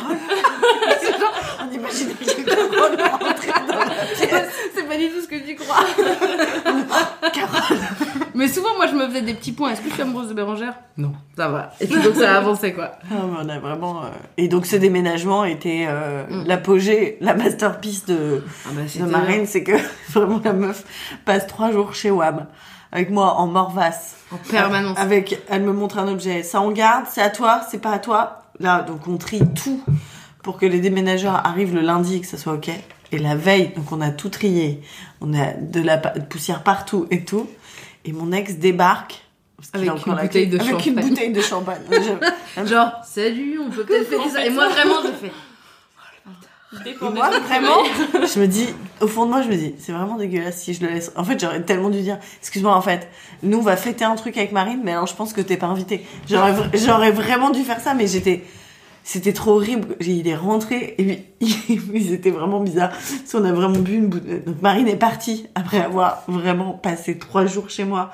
C'est 1.01 1.11
genre, 1.19 1.33
On 1.61 1.71
imaginait 1.73 2.13
que 2.13 2.43
Carole 2.43 3.01
rentrait 3.01 3.67
dans 3.67 3.79
la 3.79 3.85
pièce. 3.85 4.49
c'est 4.75 4.87
pas 4.87 4.97
du 4.97 5.09
tout 5.09 5.21
ce 5.21 5.27
que 5.27 5.45
tu 5.45 5.55
crois 5.55 5.75
mais 8.35 8.47
souvent 8.47 8.75
moi 8.75 8.87
je 8.87 8.93
me 8.93 9.07
faisais 9.07 9.21
des 9.21 9.33
petits 9.35 9.51
points 9.51 9.71
est-ce 9.71 9.81
que 9.81 9.89
je 9.89 9.93
suis 9.93 10.01
amoureuse 10.01 10.27
de 10.27 10.33
Bérangère? 10.33 10.73
Non 10.97 11.13
ça 11.37 11.47
va 11.49 11.71
et 11.79 11.87
puis 11.87 12.01
donc 12.01 12.15
ça 12.15 12.33
a 12.33 12.37
avancé 12.37 12.73
quoi 12.73 12.91
Ah, 13.11 13.15
mais 13.25 13.37
on 13.45 13.49
a 13.49 13.59
vraiment. 13.59 14.03
euh, 14.03 14.07
Et 14.37 14.47
donc 14.47 14.65
ce 14.65 14.75
déménagement 14.75 15.45
était 15.45 15.85
euh, 15.87 16.23
l'apogée, 16.45 17.17
la 17.21 17.33
masterpiece 17.33 18.05
de, 18.05 18.43
Ah 18.65 18.69
bah, 18.73 18.81
de 18.81 18.87
c'était 18.87 19.05
Marine, 19.05 19.45
c'est 19.45 19.63
que 19.63 19.73
vraiment 20.11 20.41
la 20.43 20.53
meuf 20.53 20.83
passe 21.25 21.47
trois 21.47 21.71
jours 21.71 21.93
chez 21.95 22.11
Wam 22.11 22.47
avec 22.91 23.09
moi 23.09 23.33
en 23.35 23.47
morvasse. 23.47 24.17
En 24.31 24.37
permanence. 24.37 24.97
Avec, 24.99 25.39
elle 25.49 25.63
me 25.63 25.73
montre 25.73 25.97
un 25.97 26.07
objet. 26.07 26.43
Ça 26.43 26.61
on 26.61 26.69
garde, 26.71 27.05
c'est 27.09 27.21
à 27.23 27.29
toi, 27.31 27.61
c'est 27.71 27.81
pas 27.81 27.91
à 27.91 27.99
toi. 27.99 28.42
Là, 28.59 28.81
donc 28.81 29.07
on 29.07 29.17
trie 29.17 29.41
tout 29.55 29.81
pour 30.43 30.57
que 30.57 30.65
les 30.65 30.79
déménageurs 30.79 31.35
arrivent 31.45 31.73
le 31.73 31.81
lundi 31.81 32.17
et 32.17 32.21
que 32.21 32.27
ça 32.27 32.37
soit 32.37 32.53
ok. 32.53 32.69
Et 33.11 33.17
la 33.17 33.35
veille, 33.35 33.71
donc 33.75 33.91
on 33.91 34.01
a 34.01 34.09
tout 34.09 34.29
trié. 34.29 34.81
On 35.21 35.33
a 35.33 35.53
de 35.53 35.81
la 35.81 35.97
poussière 35.97 36.63
partout 36.63 37.07
et 37.11 37.23
tout. 37.23 37.49
Et 38.05 38.11
mon 38.11 38.31
ex 38.31 38.55
débarque. 38.55 39.21
Avec 39.71 39.89
une 40.05 40.15
bouteille 40.15 40.59
avec 40.59 40.85
une 40.85 40.95
bouteille 40.95 41.31
de 41.31 41.41
champagne. 41.41 41.81
Genre 42.65 42.91
salut 43.05 43.59
on 43.65 43.69
peut 43.69 43.85
peut-être 43.85 44.09
faire 44.09 44.29
ça 44.29 44.45
et 44.45 44.49
moi 44.49 44.67
vraiment 44.67 45.01
j'ai 45.01 45.27
fait 45.29 45.33
Dépend 45.33 45.52
Et 46.85 46.95
moi, 47.15 47.29
vraiment, 47.47 47.83
je 48.33 48.39
me 48.39 48.47
dis, 48.47 48.67
au 49.01 49.07
fond 49.07 49.25
de 49.25 49.29
moi, 49.31 49.41
je 49.41 49.47
me 49.49 49.55
dis, 49.55 49.75
c'est 49.79 49.91
vraiment 49.91 50.15
dégueulasse 50.17 50.57
si 50.61 50.73
je 50.73 50.81
le 50.85 50.91
laisse. 50.91 51.11
En 51.15 51.23
fait, 51.23 51.39
j'aurais 51.39 51.61
tellement 51.61 51.89
dû 51.89 52.01
dire, 52.01 52.17
excuse-moi, 52.39 52.75
en 52.75 52.81
fait, 52.81 53.07
nous, 53.43 53.59
on 53.59 53.61
va 53.61 53.75
fêter 53.77 54.05
un 54.05 54.15
truc 54.15 54.37
avec 54.37 54.51
Marine, 54.51 54.81
mais 54.83 54.91
alors 54.91 55.07
je 55.07 55.15
pense 55.15 55.33
que 55.33 55.41
t'es 55.41 55.57
pas 55.57 55.67
invité. 55.67 56.05
J'aurais, 56.29 56.53
vra- 56.53 56.69
j'aurais 56.85 57.11
vraiment 57.11 57.51
dû 57.51 57.61
faire 57.63 57.79
ça, 57.79 57.93
mais 57.93 58.07
j'étais, 58.07 58.43
c'était 59.03 59.33
trop 59.33 59.51
horrible. 59.51 59.95
Il 60.01 60.27
est 60.27 60.35
rentré, 60.35 60.95
et 60.97 61.03
puis, 61.03 61.57
ils 61.93 62.13
étaient 62.13 62.31
vraiment 62.31 62.59
bizarres. 62.61 62.91
Si 63.25 63.35
on 63.35 63.43
a 63.45 63.51
vraiment 63.51 63.79
bu 63.79 63.93
une 63.95 64.07
bouteille. 64.07 64.41
Donc, 64.45 64.61
Marine 64.61 64.87
est 64.87 64.95
partie 64.95 65.47
après 65.55 65.79
avoir 65.81 66.23
vraiment 66.27 66.71
passé 66.71 67.17
trois 67.17 67.45
jours 67.45 67.69
chez 67.69 67.83
moi. 67.83 68.11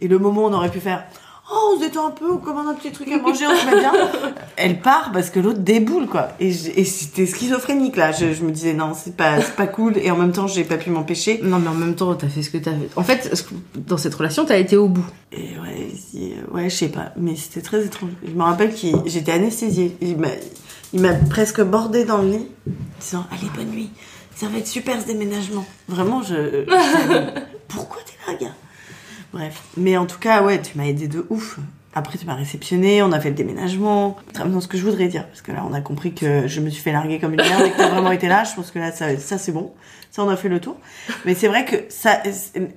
Et 0.00 0.08
le 0.08 0.18
moment 0.18 0.42
où 0.42 0.46
on 0.46 0.52
aurait 0.52 0.70
pu 0.70 0.80
faire, 0.80 1.04
Oh, 1.50 1.72
on 1.74 1.80
se 1.80 1.86
détend 1.86 2.08
un 2.08 2.10
peu, 2.10 2.30
on 2.30 2.36
commande 2.36 2.66
un 2.68 2.74
petit 2.74 2.92
truc 2.92 3.10
à 3.10 3.16
manger, 3.18 3.46
on 3.46 3.56
se 3.56 3.64
met 3.66 3.80
bien. 3.80 3.92
Elle 4.56 4.80
part 4.80 5.10
parce 5.12 5.30
que 5.30 5.40
l'autre 5.40 5.60
déboule, 5.60 6.06
quoi. 6.06 6.28
Et, 6.40 6.52
c'était 6.52 7.24
schizophrénique, 7.26 7.96
là. 7.96 8.12
Je, 8.12 8.34
je 8.34 8.44
me 8.44 8.50
disais, 8.50 8.74
non, 8.74 8.92
c'est 8.94 9.16
pas, 9.16 9.40
pas 9.56 9.66
cool. 9.66 9.96
Et 9.96 10.10
en 10.10 10.16
même 10.16 10.32
temps, 10.32 10.46
j'ai 10.46 10.64
pas 10.64 10.76
pu 10.76 10.90
m'empêcher. 10.90 11.40
Non, 11.42 11.58
mais 11.58 11.68
en 11.68 11.74
même 11.74 11.94
temps, 11.94 12.14
t'as 12.14 12.28
fait 12.28 12.42
ce 12.42 12.50
que 12.50 12.58
t'as 12.58 12.72
fait. 12.72 12.90
En 12.96 13.02
fait, 13.02 13.32
dans 13.76 13.96
cette 13.96 14.14
relation, 14.14 14.44
t'as 14.44 14.58
été 14.58 14.76
au 14.76 14.88
bout. 14.88 15.06
Et 15.32 15.58
ouais, 15.58 15.88
si- 15.96 16.32
euh, 16.34 16.54
ouais, 16.54 16.68
je 16.68 16.74
sais 16.76 16.88
pas. 16.88 17.12
Mais 17.16 17.34
c'était 17.34 17.62
très 17.62 17.82
étrange. 17.84 18.10
Je 18.26 18.32
me 18.32 18.42
rappelle 18.42 18.70
que 18.74 18.76
j'étais 19.06 19.32
anesthésiée. 19.32 19.96
Il 20.02 20.18
m'a, 20.18 20.28
il 20.92 21.00
m'a 21.00 21.14
presque 21.14 21.62
bordé 21.62 22.04
dans 22.04 22.18
le 22.18 22.28
lit, 22.30 22.46
disant, 23.00 23.24
allez, 23.32 23.48
bonne 23.56 23.70
nuit. 23.74 23.90
Ça 24.36 24.46
va 24.48 24.58
être 24.58 24.68
super 24.68 25.00
ce 25.00 25.06
déménagement. 25.06 25.64
Vraiment, 25.88 26.22
je. 26.22 26.34
je- 26.66 27.40
Pourquoi 27.68 28.00
t'es 28.04 28.32
là, 28.32 28.38
gars? 28.38 28.54
Bref. 29.32 29.62
Mais 29.76 29.96
en 29.96 30.06
tout 30.06 30.18
cas, 30.18 30.42
ouais, 30.42 30.60
tu 30.60 30.76
m'as 30.78 30.84
aidé 30.86 31.08
de 31.08 31.26
ouf. 31.30 31.58
Après, 31.94 32.16
tu 32.18 32.26
m'as 32.26 32.34
réceptionné, 32.34 33.02
on 33.02 33.12
a 33.12 33.18
fait 33.20 33.30
le 33.30 33.34
déménagement. 33.34 34.16
Vraiment 34.34 34.60
ce 34.60 34.68
que 34.68 34.78
je 34.78 34.84
voudrais 34.84 35.08
dire. 35.08 35.26
Parce 35.26 35.42
que 35.42 35.52
là, 35.52 35.64
on 35.68 35.72
a 35.72 35.80
compris 35.80 36.12
que 36.14 36.46
je 36.46 36.60
me 36.60 36.70
suis 36.70 36.82
fait 36.82 36.92
larguer 36.92 37.18
comme 37.18 37.32
une 37.32 37.40
merde 37.42 37.64
et 37.66 37.70
que 37.70 37.76
t'as 37.76 37.88
vraiment 37.88 38.12
été 38.12 38.28
là. 38.28 38.44
Je 38.44 38.54
pense 38.54 38.70
que 38.70 38.78
là, 38.78 38.92
ça, 38.92 39.16
ça 39.18 39.38
c'est 39.38 39.52
bon. 39.52 39.72
Ça, 40.10 40.22
on 40.24 40.28
a 40.28 40.36
fait 40.36 40.48
le 40.48 40.60
tour. 40.60 40.76
Mais 41.24 41.34
c'est 41.34 41.48
vrai 41.48 41.64
que 41.64 41.76
ça, 41.88 42.22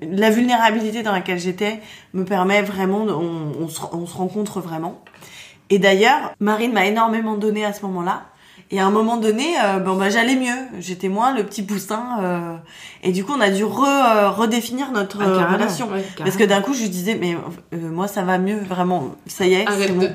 la 0.02 0.30
vulnérabilité 0.30 1.04
dans 1.04 1.12
laquelle 1.12 1.40
j'étais 1.40 1.80
me 2.14 2.26
permet 2.26 2.62
vraiment, 2.62 3.06
de- 3.06 3.14
on, 3.14 3.68
se, 3.70 3.80
on 3.94 4.06
se 4.06 4.16
rencontre 4.18 4.60
vraiment. 4.60 5.02
Et 5.70 5.80
d'ailleurs, 5.80 6.34
Marine 6.40 6.74
m'a 6.74 6.86
énormément 6.86 7.38
donné 7.38 7.64
à 7.64 7.72
ce 7.74 7.84
moment-là. 7.86 8.24
Et 8.74 8.80
à 8.80 8.86
un 8.86 8.90
moment 8.92 9.18
donné, 9.18 9.46
euh, 9.64 9.80
bon, 9.80 9.96
bah, 9.98 10.10
j'allais 10.10 10.36
mieux. 10.38 10.80
J'étais 10.80 11.10
moins 11.10 11.34
le 11.36 11.44
petit 11.44 11.62
poussin. 11.62 12.04
euh, 12.22 12.56
et 13.04 13.12
du 13.12 13.26
coup, 13.26 13.34
on 13.38 13.42
a 13.42 13.50
dû 13.50 13.66
re, 13.66 13.84
euh, 13.84 14.30
redéfinir 14.30 14.92
notre 14.94 15.18
Ah, 15.22 15.26
euh, 15.26 15.54
relation. 15.54 15.90
ouais, 15.92 16.06
Parce 16.18 16.38
que 16.38 16.46
d'un 16.46 16.62
coup, 16.62 16.74
je 16.74 16.86
disais, 16.86 17.18
mais 17.20 17.36
euh, 17.36 17.78
moi, 17.90 18.08
ça 18.08 18.22
va 18.24 18.38
mieux, 18.38 18.60
vraiment. 18.60 19.16
Ça 19.28 19.46
y 19.46 19.56
est, 19.56 19.66
c'est 19.78 19.92
bon. 19.92 20.10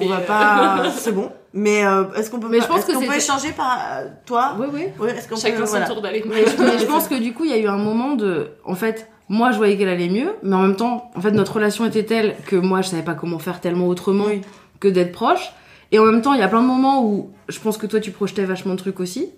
On 0.00 0.06
va 0.06 0.18
pas... 0.18 0.82
c'est 0.96 1.12
bon. 1.12 1.30
Mais 1.54 1.84
euh, 1.84 2.04
est-ce 2.16 2.30
qu'on 2.30 2.40
peut, 2.40 2.48
Mais 2.48 2.60
je 2.60 2.66
pense 2.66 2.78
est-ce 2.78 2.86
que 2.86 2.92
qu'on 2.94 3.06
peut 3.06 3.16
échanger 3.16 3.52
par 3.52 3.78
euh, 3.92 4.06
toi? 4.26 4.56
Oui, 4.58 4.66
oui. 4.72 4.84
Oui, 4.98 5.08
est-ce 5.10 5.28
qu'on 5.28 5.36
Chacun 5.36 5.58
peut, 5.58 5.66
son 5.66 5.70
voilà. 5.72 5.86
tour 5.86 6.00
d'aller. 6.02 6.24
Mais 6.26 6.44
je, 6.46 6.62
mais 6.62 6.78
je 6.80 6.86
pense 6.86 7.06
que 7.08 7.14
du 7.16 7.32
coup, 7.32 7.44
il 7.44 7.50
y 7.50 7.54
a 7.54 7.58
eu 7.58 7.66
un 7.68 7.76
moment 7.78 8.14
de. 8.14 8.50
En 8.64 8.74
fait, 8.74 9.08
moi, 9.28 9.50
je 9.52 9.56
voyais 9.58 9.76
qu'elle 9.76 9.88
allait 9.88 10.08
mieux, 10.08 10.32
mais 10.42 10.54
en 10.56 10.62
même 10.62 10.76
temps, 10.76 11.10
en 11.14 11.20
fait, 11.20 11.30
notre 11.32 11.54
relation 11.54 11.84
était 11.86 12.04
telle 12.04 12.34
que 12.46 12.56
moi, 12.56 12.82
je 12.82 12.88
savais 12.88 13.02
pas 13.02 13.14
comment 13.14 13.38
faire 13.40 13.60
tellement 13.60 13.86
autrement 13.88 14.24
Oui. 14.26 14.42
que 14.80 14.88
d'être 14.88 15.12
proche. 15.12 15.52
Et 15.92 15.98
en 15.98 16.04
même 16.04 16.22
temps, 16.22 16.34
il 16.34 16.40
y 16.40 16.42
a 16.42 16.48
plein 16.48 16.62
de 16.62 16.66
moments 16.66 17.04
où 17.04 17.30
je 17.48 17.58
pense 17.58 17.76
que 17.78 17.86
toi, 17.86 18.00
tu 18.00 18.10
projetais 18.12 18.44
vachement 18.44 18.74
de 18.74 18.78
trucs 18.78 19.00
aussi. 19.00 19.28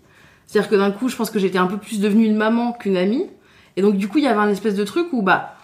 C'est-à-dire 0.47 0.69
que 0.71 0.77
d'un 0.77 0.91
coup, 0.91 1.09
je 1.09 1.17
pense 1.17 1.31
que 1.31 1.39
j'étais 1.39 1.59
un 1.59 1.67
peu 1.67 1.79
plus 1.79 2.01
devenue 2.01 2.25
une 2.27 2.37
maman 2.37 2.73
qu'une 2.73 2.97
amie. 2.97 3.27
Et 3.77 3.83
donc, 3.83 3.97
du 3.97 4.09
coup, 4.09 4.19
il 4.19 4.25
y 4.25 4.27
avait 4.29 4.41
un 4.41 4.49
espèce 4.51 4.75
de 4.75 4.85
truc 4.85 5.07
où, 5.13 5.23
bah. 5.23 5.55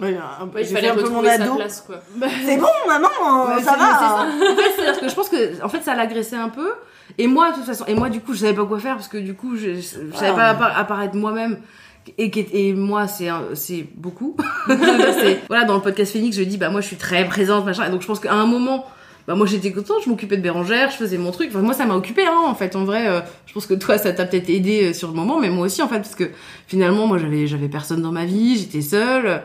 Oui, 0.00 0.08
un 0.40 0.46
peu- 0.48 0.56
Ouais, 0.58 0.62
il 0.64 0.66
fallait 0.66 0.88
un 0.88 0.94
peu 0.94 1.08
mon 1.08 1.24
ado. 1.24 1.54
place, 1.54 1.80
quoi. 1.86 1.96
C'est 2.44 2.56
bon, 2.58 2.66
maman, 2.86 3.46
Ouais, 3.46 3.62
ça 3.62 3.76
va. 3.76 3.78
c'est 3.78 4.46
ça. 4.46 4.52
En 4.52 4.56
fait, 4.56 4.70
c'est-à-dire 4.76 5.00
que 5.00 5.08
je 5.08 5.14
pense 5.14 5.28
que, 5.30 5.64
en 5.64 5.68
fait, 5.68 5.82
ça 5.82 5.94
l'agressait 5.94 6.36
un 6.36 6.48
peu. 6.50 6.72
Et 7.16 7.26
moi, 7.26 7.50
de 7.52 7.54
toute 7.56 7.64
façon, 7.64 7.84
et 7.86 7.94
moi, 7.94 8.10
du 8.10 8.20
coup, 8.20 8.34
je 8.34 8.40
savais 8.40 8.54
pas 8.54 8.64
quoi 8.66 8.78
faire 8.80 8.96
parce 8.96 9.08
que 9.08 9.18
du 9.18 9.34
coup, 9.34 9.56
je, 9.56 9.76
je 9.76 9.80
savais 10.16 10.32
Ah. 10.36 10.54
pas 10.54 10.66
appara- 10.66 10.76
apparaître 10.76 11.14
moi-même. 11.16 11.58
Et, 12.18 12.30
et 12.52 12.72
moi, 12.74 13.06
c'est 13.06 13.28
c'est 13.54 13.86
beaucoup. 13.94 14.36
Voilà, 15.48 15.64
dans 15.64 15.74
le 15.74 15.80
podcast 15.80 16.12
Phoenix, 16.12 16.36
je 16.36 16.42
dis, 16.42 16.58
bah, 16.58 16.68
moi, 16.70 16.80
je 16.80 16.86
suis 16.86 16.96
très 16.96 17.24
présente, 17.26 17.64
machin. 17.64 17.86
Et 17.86 17.90
donc, 17.90 18.02
je 18.02 18.06
pense 18.06 18.20
qu'à 18.20 18.32
un 18.34 18.46
moment, 18.46 18.84
bah, 19.26 19.34
moi, 19.34 19.46
j'étais 19.46 19.72
contente, 19.72 19.98
je 20.04 20.10
m'occupais 20.10 20.36
de 20.36 20.42
Bérangère, 20.42 20.90
je 20.90 20.96
faisais 20.96 21.18
mon 21.18 21.30
truc. 21.30 21.48
Enfin, 21.50 21.60
moi, 21.62 21.74
ça 21.74 21.86
m'a 21.86 21.94
occupé, 21.96 22.26
hein, 22.26 22.42
en 22.46 22.54
fait. 22.54 22.76
En 22.76 22.84
vrai, 22.84 23.08
euh, 23.08 23.20
je 23.46 23.52
pense 23.54 23.66
que 23.66 23.74
toi, 23.74 23.96
ça 23.98 24.12
t'a 24.12 24.24
peut-être 24.26 24.50
aidé 24.50 24.90
euh, 24.90 24.92
sur 24.92 25.08
le 25.08 25.14
moment, 25.14 25.40
mais 25.40 25.50
moi 25.50 25.66
aussi, 25.66 25.80
en 25.82 25.88
fait, 25.88 25.96
parce 26.00 26.14
que 26.14 26.30
finalement, 26.66 27.06
moi, 27.06 27.18
j'avais, 27.18 27.46
j'avais 27.46 27.68
personne 27.68 28.02
dans 28.02 28.12
ma 28.12 28.24
vie, 28.24 28.56
j'étais 28.58 28.82
seule. 28.82 29.42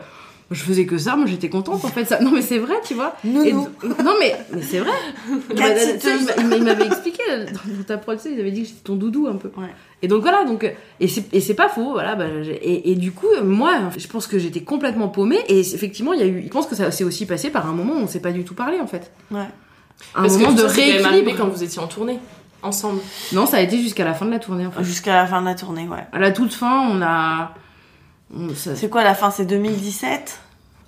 Je 0.52 0.60
faisais 0.64 0.84
que 0.84 0.98
ça, 0.98 1.14
moi 1.14 1.26
j'étais 1.26 1.48
contente 1.48 1.84
en 1.84 1.88
fait. 1.88 2.04
Ça... 2.06 2.18
Non 2.20 2.32
mais 2.32 2.42
c'est 2.42 2.58
vrai, 2.58 2.74
tu 2.84 2.94
vois. 2.94 3.14
Et- 3.24 3.52
Non 3.52 4.14
mais, 4.18 4.34
mais 4.52 4.62
c'est 4.62 4.80
vrai. 4.80 4.90
Bah, 5.54 5.64
il 6.18 6.24
m'a- 6.26 6.32
il 6.40 6.46
m'a- 6.48 6.56
il 6.56 6.64
m'avait 6.64 6.86
expliqué 6.86 7.22
euh, 7.30 7.44
dans 7.78 7.84
ta 7.84 7.98
prod, 7.98 8.16
tu 8.16 8.24
sais, 8.24 8.32
il 8.34 8.40
avait 8.40 8.50
dit 8.50 8.62
que 8.62 8.66
j'étais 8.66 8.80
ton 8.82 8.96
doudou 8.96 9.28
un 9.28 9.36
peu. 9.36 9.52
Ouais. 9.56 9.68
Et 10.02 10.08
donc 10.08 10.22
voilà, 10.22 10.44
donc 10.44 10.64
euh, 10.64 10.70
et 10.98 11.06
c'est 11.06 11.54
pas 11.54 11.68
faux, 11.68 11.92
voilà. 11.92 12.16
Bah, 12.16 12.24
et, 12.50 12.90
et 12.90 12.96
du 12.96 13.12
coup, 13.12 13.28
euh, 13.38 13.44
moi, 13.44 13.74
je 13.96 14.08
pense 14.08 14.26
que 14.26 14.40
j'étais 14.40 14.62
complètement 14.62 15.06
paumée. 15.06 15.38
Et 15.46 15.60
effectivement, 15.60 16.14
il 16.14 16.18
y 16.18 16.24
a 16.24 16.26
eu, 16.26 16.42
je 16.42 16.48
pense 16.50 16.66
que 16.66 16.74
ça 16.74 16.90
s'est 16.90 17.04
aussi 17.04 17.26
passé 17.26 17.50
par 17.50 17.68
un 17.70 17.72
moment 17.72 17.92
où 17.92 17.98
on 18.00 18.08
s'est 18.08 18.18
pas 18.18 18.32
du 18.32 18.42
tout 18.42 18.54
parlé 18.54 18.80
en 18.80 18.88
fait. 18.88 19.12
Ouais. 19.30 19.46
Un 20.14 20.22
Parce 20.22 20.34
que 20.36 20.42
moment 20.42 20.54
tout 20.56 20.62
de 20.62 20.66
rééquilibre. 20.68 21.36
quand 21.36 21.48
vous 21.48 21.62
étiez 21.62 21.80
en 21.80 21.86
tournée, 21.86 22.18
ensemble. 22.62 23.00
Non, 23.32 23.46
ça 23.46 23.58
a 23.58 23.60
été 23.60 23.80
jusqu'à 23.80 24.04
la 24.04 24.14
fin 24.14 24.26
de 24.26 24.30
la 24.30 24.38
tournée 24.38 24.66
en 24.66 24.70
fait. 24.70 24.82
Jusqu'à 24.82 25.14
la 25.14 25.26
fin 25.26 25.40
de 25.40 25.46
la 25.46 25.54
tournée, 25.54 25.86
ouais. 25.88 26.06
À 26.12 26.18
la 26.18 26.30
toute 26.32 26.52
fin, 26.52 26.88
on 26.90 27.00
a. 27.02 27.52
ça- 28.54 28.76
C'est 28.76 28.88
quoi 28.90 29.04
la 29.04 29.14
fin 29.14 29.30
C'est 29.30 29.44
2017 29.46 30.40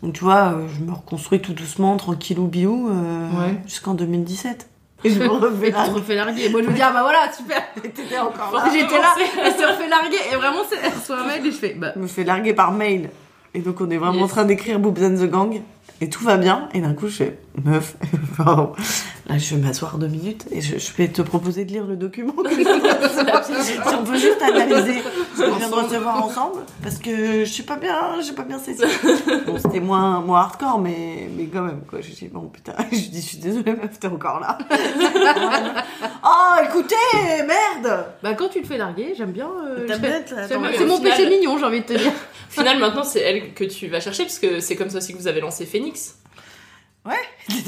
Donc 0.02 0.14
tu 0.14 0.24
vois, 0.24 0.54
euh, 0.54 0.66
je 0.76 0.84
me 0.84 0.92
reconstruis 0.92 1.40
tout 1.40 1.52
doucement, 1.52 1.96
tranquillou 1.96 2.46
biou, 2.46 2.88
euh, 2.90 3.28
Ouais. 3.40 3.54
jusqu'en 3.66 3.94
2017. 3.94 4.68
Et 5.04 5.10
je 5.10 5.18
me 5.22 5.28
refais 5.28 6.14
larguer. 6.14 6.48
Moi, 6.48 6.62
je 6.62 6.68
me 6.68 6.74
dis, 6.74 6.82
ah 6.82 6.92
bah 6.92 7.02
voilà, 7.02 7.30
super. 7.36 7.62
T'étais 7.82 8.18
encore 8.18 8.52
là. 8.54 8.64
J'étais 8.72 8.98
là, 8.98 9.14
elle 9.44 9.52
se 9.52 9.66
refait 9.66 9.88
larguer. 9.88 10.16
Et 10.32 10.36
vraiment, 10.36 10.60
c'est- 10.68 10.78
elle 10.82 10.92
reçoit 10.92 11.20
un 11.20 11.26
mail 11.26 11.44
et 11.46 11.50
je 11.50 11.56
fais, 11.56 11.74
bah. 11.74 11.92
Je 11.96 12.00
me 12.00 12.06
fais 12.06 12.24
larguer 12.24 12.54
par 12.54 12.72
mail. 12.72 13.10
Et 13.54 13.60
donc 13.60 13.80
on 13.80 13.90
est 13.90 13.98
vraiment 13.98 14.22
en 14.22 14.28
train 14.28 14.44
d'écrire 14.44 14.78
Boobs 14.78 15.02
and 15.02 15.16
the 15.16 15.28
Gang. 15.30 15.60
Et 16.00 16.08
tout 16.08 16.24
va 16.24 16.36
bien. 16.36 16.68
Et 16.74 16.80
d'un 16.80 16.94
coup, 16.94 17.08
je 17.08 17.14
fais 17.14 17.38
meuf. 17.62 17.96
pardon. 18.36 18.72
Là, 19.28 19.38
je 19.38 19.54
vais 19.54 19.60
m'asseoir 19.60 19.98
deux 19.98 20.08
minutes 20.08 20.46
et 20.50 20.60
je, 20.60 20.78
je 20.78 20.92
vais 20.94 21.06
te 21.06 21.22
proposer 21.22 21.64
de 21.64 21.70
lire 21.70 21.84
le 21.86 21.94
document. 21.96 22.34
si 23.62 23.78
on 23.96 24.04
peut 24.04 24.18
juste 24.18 24.42
analyser 24.42 25.00
ce 25.36 25.42
qu'on 25.44 25.54
vient 25.56 25.68
de 25.68 25.74
recevoir 25.74 26.24
ensemble. 26.24 26.60
Parce 26.82 26.98
que 26.98 27.44
je 27.44 27.50
suis 27.50 27.62
pas 27.62 27.76
bien, 27.76 28.20
j'ai 28.20 28.32
pas 28.32 28.42
bien 28.42 28.58
saisi. 28.58 28.82
Bon, 29.46 29.56
c'était 29.58 29.78
moins, 29.78 30.20
moins 30.20 30.40
hardcore, 30.40 30.80
mais, 30.80 31.28
mais 31.36 31.44
quand 31.46 31.62
même, 31.62 31.82
quoi. 31.88 32.00
Je 32.00 32.10
dis, 32.10 32.26
bon, 32.28 32.48
putain, 32.48 32.72
je 32.90 32.96
dis, 32.96 33.20
je 33.20 33.26
suis 33.26 33.38
désolée, 33.38 33.72
meuf, 33.72 33.98
t'es 34.00 34.08
encore 34.08 34.40
là. 34.40 34.58
oh, 36.24 36.54
écoutez, 36.68 36.96
merde! 37.46 38.06
Bah, 38.24 38.34
quand 38.34 38.48
tu 38.48 38.60
te 38.62 38.66
fais 38.66 38.76
larguer, 38.78 39.14
j'aime 39.16 39.32
bien. 39.32 39.48
euh, 39.66 39.86
je- 39.94 40.02
c'est 40.78 40.84
mon 40.86 41.00
péché 41.00 41.28
mignon, 41.28 41.58
j'ai 41.58 41.64
envie 41.64 41.80
de 41.80 41.86
te 41.86 41.92
dire. 41.92 42.10
Au 42.10 42.52
final, 42.52 42.78
maintenant, 42.80 43.04
c'est 43.04 43.20
elle 43.20 43.54
que 43.54 43.64
tu 43.64 43.86
vas 43.86 44.00
chercher, 44.00 44.24
parce 44.24 44.38
que 44.40 44.58
c'est 44.60 44.74
comme 44.76 44.90
ça 44.90 44.98
aussi 44.98 45.12
que 45.12 45.18
vous 45.18 45.28
avez 45.28 45.40
lancé 45.40 45.64
Phoenix. 45.64 46.16
Ouais, 47.04 47.16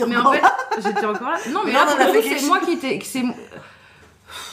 Mais 0.07 0.17
en 0.17 0.33
fait, 0.33 0.43
j'étais 0.81 1.07
encore 1.07 1.31
là. 1.31 1.39
Non, 1.51 1.61
mais 1.65 1.73
Mais 1.73 1.73
là, 1.73 1.87
on 1.89 2.01
a 2.01 2.13
le 2.13 2.23
fait 2.23 2.39
c'est 2.39 2.47
moi 2.47 2.61
qui 2.61 2.73
étais. 2.73 3.01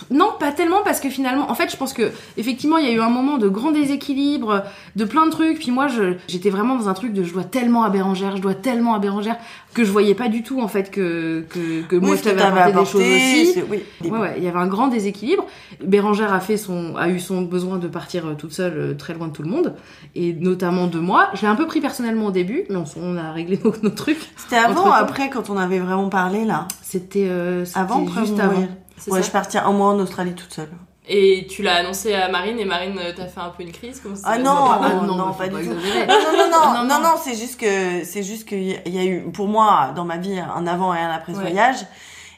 Non, 0.10 0.34
pas 0.40 0.52
tellement 0.52 0.82
parce 0.84 1.00
que 1.00 1.10
finalement, 1.10 1.50
en 1.50 1.56
fait, 1.56 1.72
je 1.72 1.78
pense 1.78 1.94
que 1.94 2.12
effectivement, 2.38 2.78
il 2.78 2.86
y 2.86 2.90
a 2.90 2.92
eu 2.92 3.00
un 3.00 3.10
moment 3.10 3.38
de 3.38 3.48
grand 3.48 3.72
déséquilibre, 3.72 4.64
de 4.96 5.06
plein 5.06 5.26
de 5.26 5.32
trucs. 5.32 5.60
Puis 5.60 5.72
moi, 5.72 5.88
j'étais 6.28 6.50
vraiment 6.50 6.76
dans 6.76 6.90
un 6.90 6.94
truc 6.94 7.14
de 7.14 7.24
je 7.24 7.34
dois 7.34 7.44
tellement 7.44 7.84
à 7.84 7.90
Bérangère, 7.90 8.36
je 8.36 8.42
dois 8.42 8.54
tellement 8.54 8.94
à 8.94 9.00
Bérangère 9.00 9.38
que 9.74 9.86
je 9.86 9.92
voyais 9.92 10.16
pas 10.16 10.28
du 10.28 10.44
tout 10.44 10.62
en 10.62 10.68
fait 10.68 10.92
que 10.92 11.46
que, 11.50 11.82
que 11.84 11.96
moi 11.96 12.18
je 12.18 12.24
t'avais 12.24 12.42
apporté, 12.42 12.74
des 12.80 12.86
choses 12.86 13.02
aussi. 13.02 13.64
oui. 13.70 13.84
Ouais, 14.10 14.18
ouais, 14.20 14.34
il 14.38 14.44
y 14.44 14.48
avait 14.48 14.60
un 14.60 14.68
grand 14.68 14.88
déséquilibre. 14.88 15.46
Bérangère 15.84 16.34
a 16.34 16.42
fait 16.42 16.58
son, 16.58 16.96
a 16.98 17.08
eu 17.08 17.20
son 17.20 17.42
besoin 17.42 17.78
de 17.78 17.88
partir 17.88 18.28
euh, 18.28 18.34
toute 18.34 18.52
seule, 18.52 18.74
euh, 18.78 18.94
très 18.94 19.14
loin 19.14 19.28
de 19.28 19.34
tout 19.34 19.44
le 19.44 19.50
monde, 19.50 19.74
et 20.16 20.34
notamment 20.34 20.88
de 20.88 21.00
moi. 21.00 21.30
Je 21.36 21.42
l'ai 21.42 21.48
un 21.48 21.56
peu 21.56 21.68
pris 21.68 21.80
personnellement 21.80 22.28
au 22.28 22.32
début, 22.32 22.64
mais 22.70 22.76
on, 22.76 22.86
on 22.98 23.18
a 23.18 23.32
réglé 23.32 23.60
nos, 23.64 23.74
nos 23.82 23.90
trucs. 23.92 24.20
C'était 24.36 24.58
avant 24.58 24.92
après 24.92 25.30
quand 25.30 25.50
on 25.50 25.58
avait 25.58 25.80
vraiment 25.80 26.10
parlé 26.10 26.44
là? 26.44 26.68
C'était 26.82 27.28
euh, 27.30 27.64
Avant 27.76 28.06
juste 28.06 28.40
avant. 28.40 28.68
C'est 29.02 29.12
Ouais, 29.12 29.22
ça 29.22 29.28
je 29.28 29.32
partie 29.32 29.58
un 29.58 29.72
mois 29.72 29.88
en 29.90 30.00
Australie 30.00 30.34
toute 30.34 30.54
seule. 30.54 30.70
Et 31.10 31.48
tu 31.50 31.64
l'as 31.64 31.78
annoncé 31.78 32.14
à 32.14 32.30
Marine, 32.30 32.60
et 32.60 32.66
Marine 32.66 32.98
euh, 33.00 33.12
t'a 33.12 33.26
fait 33.26 33.40
un 33.42 33.50
peu 33.50 33.64
une 33.64 33.72
crise 33.72 34.00
Comment 34.02 34.16
ça 34.16 34.22
Ah 34.28 34.38
non, 34.38 34.52
Ah 34.52 34.90
non, 34.94 35.02
non, 35.04 35.16
non, 35.16 35.34
pas 35.34 35.48
du 35.48 35.56
tout. 35.56 35.72
Non, 35.72 36.48
non, 36.50 36.88
non, 36.88 37.00
Non, 37.02 37.10
c'est 37.22 37.36
juste 37.36 37.60
que, 37.60 38.04
c'est 38.06 38.22
juste 38.24 38.48
qu'il 38.48 38.64
y 38.64 38.76
a- 38.76 38.80
il 38.86 38.94
y 38.96 39.00
a 39.00 39.04
eu, 39.06 39.22
pour 39.32 39.48
moi, 39.48 39.92
dans 39.96 40.06
ma 40.06 40.18
vie, 40.18 40.40
un 40.40 40.68
avant 40.68 40.94
et 40.94 41.00
un 41.00 41.10
après 41.10 41.34
voyage. 41.34 41.78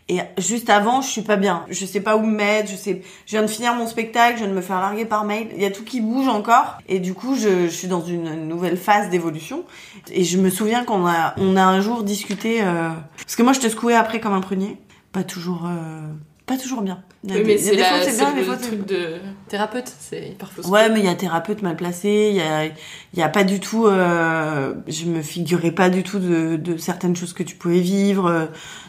Et 0.09 0.19
juste 0.37 0.69
avant, 0.69 1.01
je 1.01 1.07
suis 1.09 1.21
pas 1.21 1.35
bien. 1.37 1.65
Je 1.69 1.85
sais 1.85 2.01
pas 2.01 2.17
où 2.17 2.21
me 2.25 2.35
mettre, 2.35 2.69
je 2.71 2.75
sais, 2.75 3.01
je 3.25 3.31
viens 3.31 3.41
de 3.41 3.47
finir 3.47 3.73
mon 3.73 3.87
spectacle, 3.87 4.33
je 4.35 4.43
viens 4.43 4.49
de 4.49 4.53
me 4.57 4.61
faire 4.61 4.79
larguer 4.79 5.05
par 5.05 5.23
mail. 5.23 5.47
Il 5.55 5.61
y 5.61 5.65
a 5.65 5.71
tout 5.71 5.83
qui 5.85 6.01
bouge 6.01 6.27
encore. 6.27 6.77
Et 6.89 6.99
du 6.99 7.13
coup, 7.13 7.35
je, 7.35 7.65
je 7.65 7.69
suis 7.73 7.87
dans 7.87 8.01
une 8.03 8.47
nouvelle 8.47 8.75
phase 8.77 9.09
d'évolution. 9.09 9.63
Et 10.11 10.23
je 10.25 10.37
me 10.37 10.49
souviens 10.49 10.83
qu'on 10.83 11.05
a, 11.07 11.33
on 11.37 11.55
a 11.55 11.63
un 11.63 11.79
jour 11.79 12.03
discuté, 12.03 12.61
euh, 12.63 12.89
parce 13.17 13.35
que 13.37 13.43
moi, 13.43 13.53
je 13.53 13.59
te 13.61 13.69
secouais 13.69 13.95
après 13.95 14.19
comme 14.19 14.33
un 14.33 14.41
prunier. 14.41 14.77
Pas 15.13 15.23
toujours, 15.23 15.65
euh, 15.67 16.01
pas 16.45 16.57
toujours 16.57 16.81
bien. 16.81 17.01
Il 17.23 17.29
y 17.31 17.33
a 17.33 17.37
Oui, 17.37 17.43
des- 17.45 17.53
mais 17.53 17.57
c'est 17.57 17.71
des 17.77 17.83
fois, 17.83 17.97
la- 17.99 18.03
c'est 18.03 18.11
c'est 18.11 18.17
bien, 18.17 18.33
des 18.33 18.39
le 18.41 18.45
fois, 18.45 18.57
c'est 18.59 18.67
truc 18.67 18.85
de 18.85 19.15
thérapeute, 19.47 19.89
c'est 19.97 20.27
hyper 20.31 20.51
fausse. 20.51 20.65
Ouais, 20.65 20.89
mais 20.89 20.99
il 20.99 21.05
y 21.05 21.09
a 21.09 21.15
thérapeute 21.15 21.61
mal 21.61 21.77
placé, 21.77 22.27
il 22.31 22.35
y 22.35 22.41
a, 22.41 22.65
il 22.65 22.73
y 23.15 23.21
a 23.21 23.29
pas 23.29 23.45
du 23.45 23.61
tout, 23.61 23.85
euh, 23.87 24.73
je 24.87 25.05
me 25.05 25.21
figurais 25.21 25.71
pas 25.71 25.89
du 25.89 26.03
tout 26.03 26.19
de, 26.19 26.57
de 26.57 26.75
certaines 26.75 27.15
choses 27.15 27.31
que 27.31 27.43
tu 27.43 27.55
pouvais 27.55 27.79
vivre, 27.79 28.25
euh, 28.27 28.45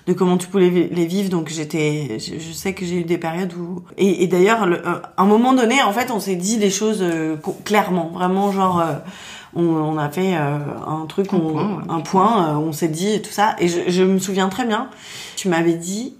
de 0.08 0.12
comment 0.14 0.36
tu 0.36 0.48
pouvais 0.48 0.68
les 0.68 1.06
vivre, 1.06 1.30
donc 1.30 1.48
j'étais, 1.48 2.18
je, 2.18 2.40
je 2.40 2.52
sais 2.52 2.74
que 2.74 2.84
j'ai 2.84 2.96
eu 2.96 3.04
des 3.04 3.18
périodes 3.18 3.52
où, 3.54 3.84
et, 3.98 4.24
et 4.24 4.26
d'ailleurs, 4.26 4.66
le- 4.66 4.84
euh, 4.84 4.98
à 5.16 5.22
un 5.22 5.26
moment 5.26 5.52
donné, 5.52 5.80
en 5.82 5.92
fait, 5.92 6.10
on 6.10 6.18
s'est 6.18 6.34
dit 6.36 6.58
les 6.58 6.70
choses 6.70 6.98
euh, 7.02 7.36
clairement, 7.64 8.10
vraiment, 8.12 8.50
genre, 8.50 8.80
euh, 8.80 8.94
on, 9.54 9.62
on 9.64 9.96
a 9.96 10.08
fait 10.10 10.34
euh, 10.36 10.58
un 10.88 11.06
truc, 11.06 11.32
Un 11.32 11.36
on- 11.36 11.52
point, 11.52 11.76
ouais. 11.76 11.82
un 11.88 12.00
point, 12.00 12.48
euh, 12.48 12.54
on 12.56 12.72
s'est 12.72 12.88
dit 12.88 13.22
tout 13.22 13.30
ça, 13.30 13.54
et 13.60 13.68
je, 13.68 13.78
je 13.86 14.02
me 14.02 14.18
souviens 14.18 14.48
très 14.48 14.64
bien, 14.64 14.88
tu 15.36 15.48
m'avais 15.48 15.74
dit, 15.74 16.14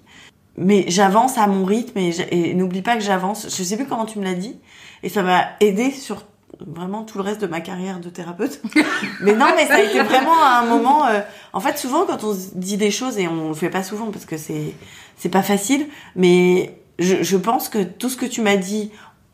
mais 0.57 0.85
j'avance 0.89 1.39
à 1.39 1.47
mon 1.47 1.65
rythme 1.65 1.99
et, 1.99 2.55
n'oublie 2.55 2.83
pas 2.83 2.97
que 2.97 3.03
j'avance. 3.03 3.45
Je 3.45 3.63
sais 3.63 3.77
plus 3.77 3.87
comment 3.87 4.07
tu 4.07 4.19
me 4.19 4.25
l'as 4.25 4.35
dit 4.35 4.57
et 5.03 5.09
ça 5.09 5.23
m'a 5.23 5.47
aidé 5.61 5.91
sur 5.91 6.25
vraiment 6.61 7.03
tout 7.03 7.19
le 7.19 7.25
reste 7.25 7.41
de 7.41 7.47
ma 7.47 7.61
carrière 7.61 8.01
de 8.01 8.09
thérapeute. 8.09 8.61
mais 9.21 9.35
non, 9.35 9.47
mais 9.57 9.67
ça 9.67 9.75
a 9.75 9.81
été 9.81 10.01
vraiment 10.03 10.43
un 10.43 10.65
moment. 10.65 11.07
euh, 11.07 11.21
en 11.53 11.61
fait, 11.61 11.79
souvent 11.79 12.07
quand 12.07 12.23
on 12.25 12.37
dit 12.55 12.77
des 12.77 12.91
choses 12.91 13.19
et 13.19 13.27
on 13.27 13.49
le 13.49 13.55
fait 13.55 13.71
pas 13.71 13.83
souvent 13.83 14.11
parce 14.11 14.25
que 14.25 14.37
c'est 14.37 14.75
c'est 15.17 15.29
pas 15.29 15.43
facile, 15.43 15.87
mais 16.17 16.79
je, 16.99 17.23
je 17.23 17.37
pense 17.37 17.69
que 17.69 17.83
tout 17.83 18.09
ce 18.09 18.17
que 18.17 18.27
tu 18.27 18.41
m'as 18.41 18.57
dit 18.57 18.91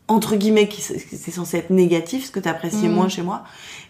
entre 0.07 0.35
guillemets 0.35 0.67
qui 0.67 0.81
c'est 0.81 1.31
censé 1.31 1.57
être 1.57 1.69
négatif, 1.69 2.25
ce 2.25 2.31
que 2.31 2.39
t'appréciais 2.41 2.89
Mhm. 2.89 2.95
moins 2.95 3.07
chez 3.07 3.21
moi, 3.21 3.43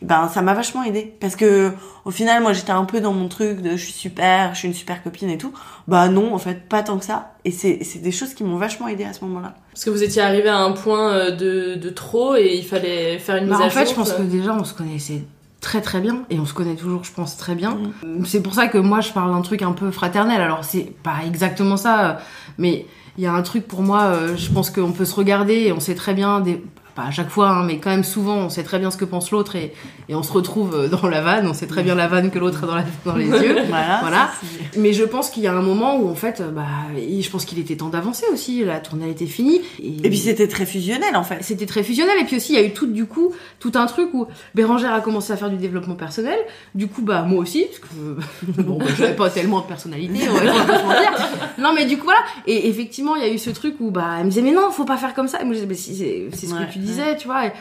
ben 0.03 0.27
ça 0.27 0.41
m'a 0.43 0.53
vachement 0.53 0.83
aidé 0.83 1.15
parce 1.19 1.35
que 1.35 1.71
au 2.05 2.11
final 2.11 2.43
moi 2.43 2.53
j'étais 2.53 2.71
un 2.71 2.85
peu 2.85 3.01
dans 3.01 3.13
mon 3.13 3.27
truc 3.27 3.61
de 3.61 3.71
je 3.71 3.83
suis 3.83 3.93
super, 3.93 4.53
je 4.53 4.59
suis 4.59 4.67
une 4.67 4.73
super 4.75 5.01
copine 5.01 5.29
et 5.31 5.37
tout. 5.39 5.51
Bah 5.87 6.09
non, 6.09 6.33
en 6.33 6.37
fait, 6.37 6.67
pas 6.69 6.83
tant 6.83 6.99
que 6.99 7.05
ça. 7.05 7.33
Et 7.43 7.49
c'est 7.51 7.83
c'est 7.83 7.99
des 7.99 8.11
choses 8.11 8.35
qui 8.35 8.43
m'ont 8.43 8.57
vachement 8.57 8.87
aidé 8.87 9.03
à 9.03 9.13
ce 9.13 9.23
moment-là. 9.25 9.55
Parce 9.71 9.83
que 9.85 9.89
vous 9.89 10.03
étiez 10.03 10.21
arrivé 10.21 10.49
à 10.49 10.59
un 10.59 10.73
point 10.73 11.11
euh, 11.11 11.31
de, 11.31 11.75
de 11.75 11.89
trop 11.89 12.35
et 12.35 12.55
il 12.55 12.65
fallait 12.65 13.17
faire 13.17 13.37
une 13.37 13.47
Bah, 13.47 13.55
mise 13.55 13.61
à 13.63 13.65
en 13.65 13.69
fait, 13.71 13.85
jour, 13.85 13.89
je 13.89 13.95
pense 13.95 14.13
que 14.13 14.21
déjà, 14.21 14.53
on 14.53 14.63
se 14.63 14.73
connaissait 14.75 15.23
très 15.59 15.81
très 15.81 16.01
bien 16.01 16.23
et 16.29 16.39
on 16.39 16.45
se 16.45 16.53
connaît 16.53 16.75
toujours, 16.75 17.03
je 17.03 17.11
pense, 17.13 17.37
très 17.37 17.55
bien. 17.55 17.79
Mm. 18.03 18.25
C'est 18.25 18.41
pour 18.43 18.53
ça 18.53 18.67
que 18.67 18.77
moi, 18.77 19.01
je 19.01 19.11
parle 19.11 19.31
d'un 19.31 19.41
truc 19.41 19.61
un 19.63 19.71
peu 19.73 19.89
fraternel. 19.91 20.39
Alors, 20.41 20.63
c'est 20.63 20.91
pas 21.03 21.17
exactement 21.25 21.77
ça, 21.77 22.09
euh, 22.09 22.13
mais 22.57 22.85
il 23.17 23.23
y 23.23 23.27
a 23.27 23.33
un 23.33 23.41
truc 23.41 23.67
pour 23.67 23.81
moi, 23.81 24.03
euh, 24.03 24.37
je 24.37 24.49
pense 24.51 24.69
qu'on 24.69 24.91
peut 24.91 25.05
se 25.05 25.15
regarder 25.15 25.53
et 25.53 25.71
on 25.71 25.79
sait 25.79 25.95
très 25.95 26.13
bien, 26.13 26.39
des... 26.39 26.63
pas 26.95 27.03
à 27.03 27.11
chaque 27.11 27.29
fois, 27.29 27.49
hein, 27.49 27.63
mais 27.63 27.77
quand 27.79 27.89
même 27.89 28.03
souvent, 28.03 28.35
on 28.37 28.49
sait 28.49 28.63
très 28.63 28.79
bien 28.79 28.91
ce 28.91 28.97
que 28.97 29.05
pense 29.05 29.31
l'autre 29.31 29.55
et, 29.55 29.73
et 30.09 30.15
on 30.15 30.23
se 30.23 30.31
retrouve 30.31 30.75
euh, 30.75 30.87
dans 30.87 31.07
la 31.07 31.21
vanne, 31.21 31.47
on 31.47 31.53
sait 31.53 31.67
très 31.67 31.83
bien 31.83 31.95
la 31.95 32.07
vanne 32.07 32.31
que 32.31 32.39
l'autre 32.39 32.63
a 32.63 32.67
dans, 32.67 32.75
la... 32.75 32.83
dans 33.05 33.15
les 33.15 33.27
yeux. 33.27 33.55
Voilà, 33.69 33.99
voilà. 34.01 34.17
ça, 34.17 34.31
c'est- 34.73 34.79
Mais 34.79 34.93
je 34.93 35.03
pense 35.03 35.29
qu'il 35.29 35.43
y 35.43 35.47
a 35.47 35.53
un 35.53 35.61
moment 35.61 35.97
où, 35.97 36.09
en 36.09 36.15
fait, 36.15 36.41
euh, 36.41 36.51
bah, 36.51 36.65
je 36.95 37.29
pense 37.29 37.45
qu'il 37.45 37.59
était 37.59 37.75
temps 37.75 37.89
d'avancer 37.89 38.25
aussi. 38.33 38.63
La 38.65 38.79
tournée 38.79 39.09
était 39.09 39.25
finie. 39.25 39.61
Et 39.81 40.09
puis 40.09 40.17
c'était 40.17 40.47
très 40.47 40.65
fusionnel 40.65 41.15
en 41.15 41.23
fait. 41.23 41.37
C'était 41.41 41.65
très 41.65 41.83
fusionnel. 41.83 42.15
Et 42.21 42.25
puis 42.25 42.35
aussi, 42.37 42.53
il 42.53 42.59
y 42.59 42.61
a 42.61 42.65
eu 42.65 42.73
tout, 42.73 42.87
du 42.87 43.05
coup, 43.05 43.33
tout 43.59 43.71
un 43.75 43.85
truc 43.85 44.09
où 44.13 44.27
Bérangère 44.55 44.93
a 44.93 45.01
commencé 45.01 45.31
à 45.33 45.37
faire 45.37 45.49
du 45.49 45.57
développement 45.57 45.95
personnel. 45.95 46.37
Du 46.75 46.87
coup, 46.87 47.01
bah, 47.01 47.21
moi 47.23 47.39
aussi, 47.39 47.65
parce 47.65 47.79
que, 47.79 48.61
bon, 48.61 48.77
bah, 48.77 48.85
j'avais 48.97 49.15
pas 49.15 49.29
tellement 49.29 49.61
de 49.61 49.65
personnalité, 49.67 50.27
on 50.29 50.33
va 50.33 50.43
mentir. 50.43 51.11
Non, 51.57 51.73
mais 51.75 51.85
du 51.85 51.97
coup, 51.97 52.05
voilà. 52.05 52.19
Et 52.47 52.67
effectivement, 52.69 53.15
il 53.15 53.21
y 53.21 53.25
a 53.25 53.31
eu 53.33 53.37
ce 53.37 53.49
truc 53.49 53.75
où, 53.79 53.91
bah, 53.91 54.15
elle 54.19 54.25
me 54.25 54.29
disait, 54.29 54.41
mais 54.41 54.51
non, 54.51 54.71
faut 54.71 54.85
pas 54.85 54.97
faire 54.97 55.13
comme 55.13 55.27
ça. 55.27 55.41
Et 55.41 55.45
moi, 55.45 55.53
je 55.53 55.59
disais, 55.59 55.67
mais 55.69 55.75
si, 55.75 55.95
c'est 55.95 56.27
c'est 56.37 56.47
ce 56.47 56.53
Ouais, 56.53 56.65
que 56.67 56.73
tu 56.73 56.79
disais, 56.81 57.17
tu 57.17 57.27
vois. 57.27 57.47
Et, 57.47 57.51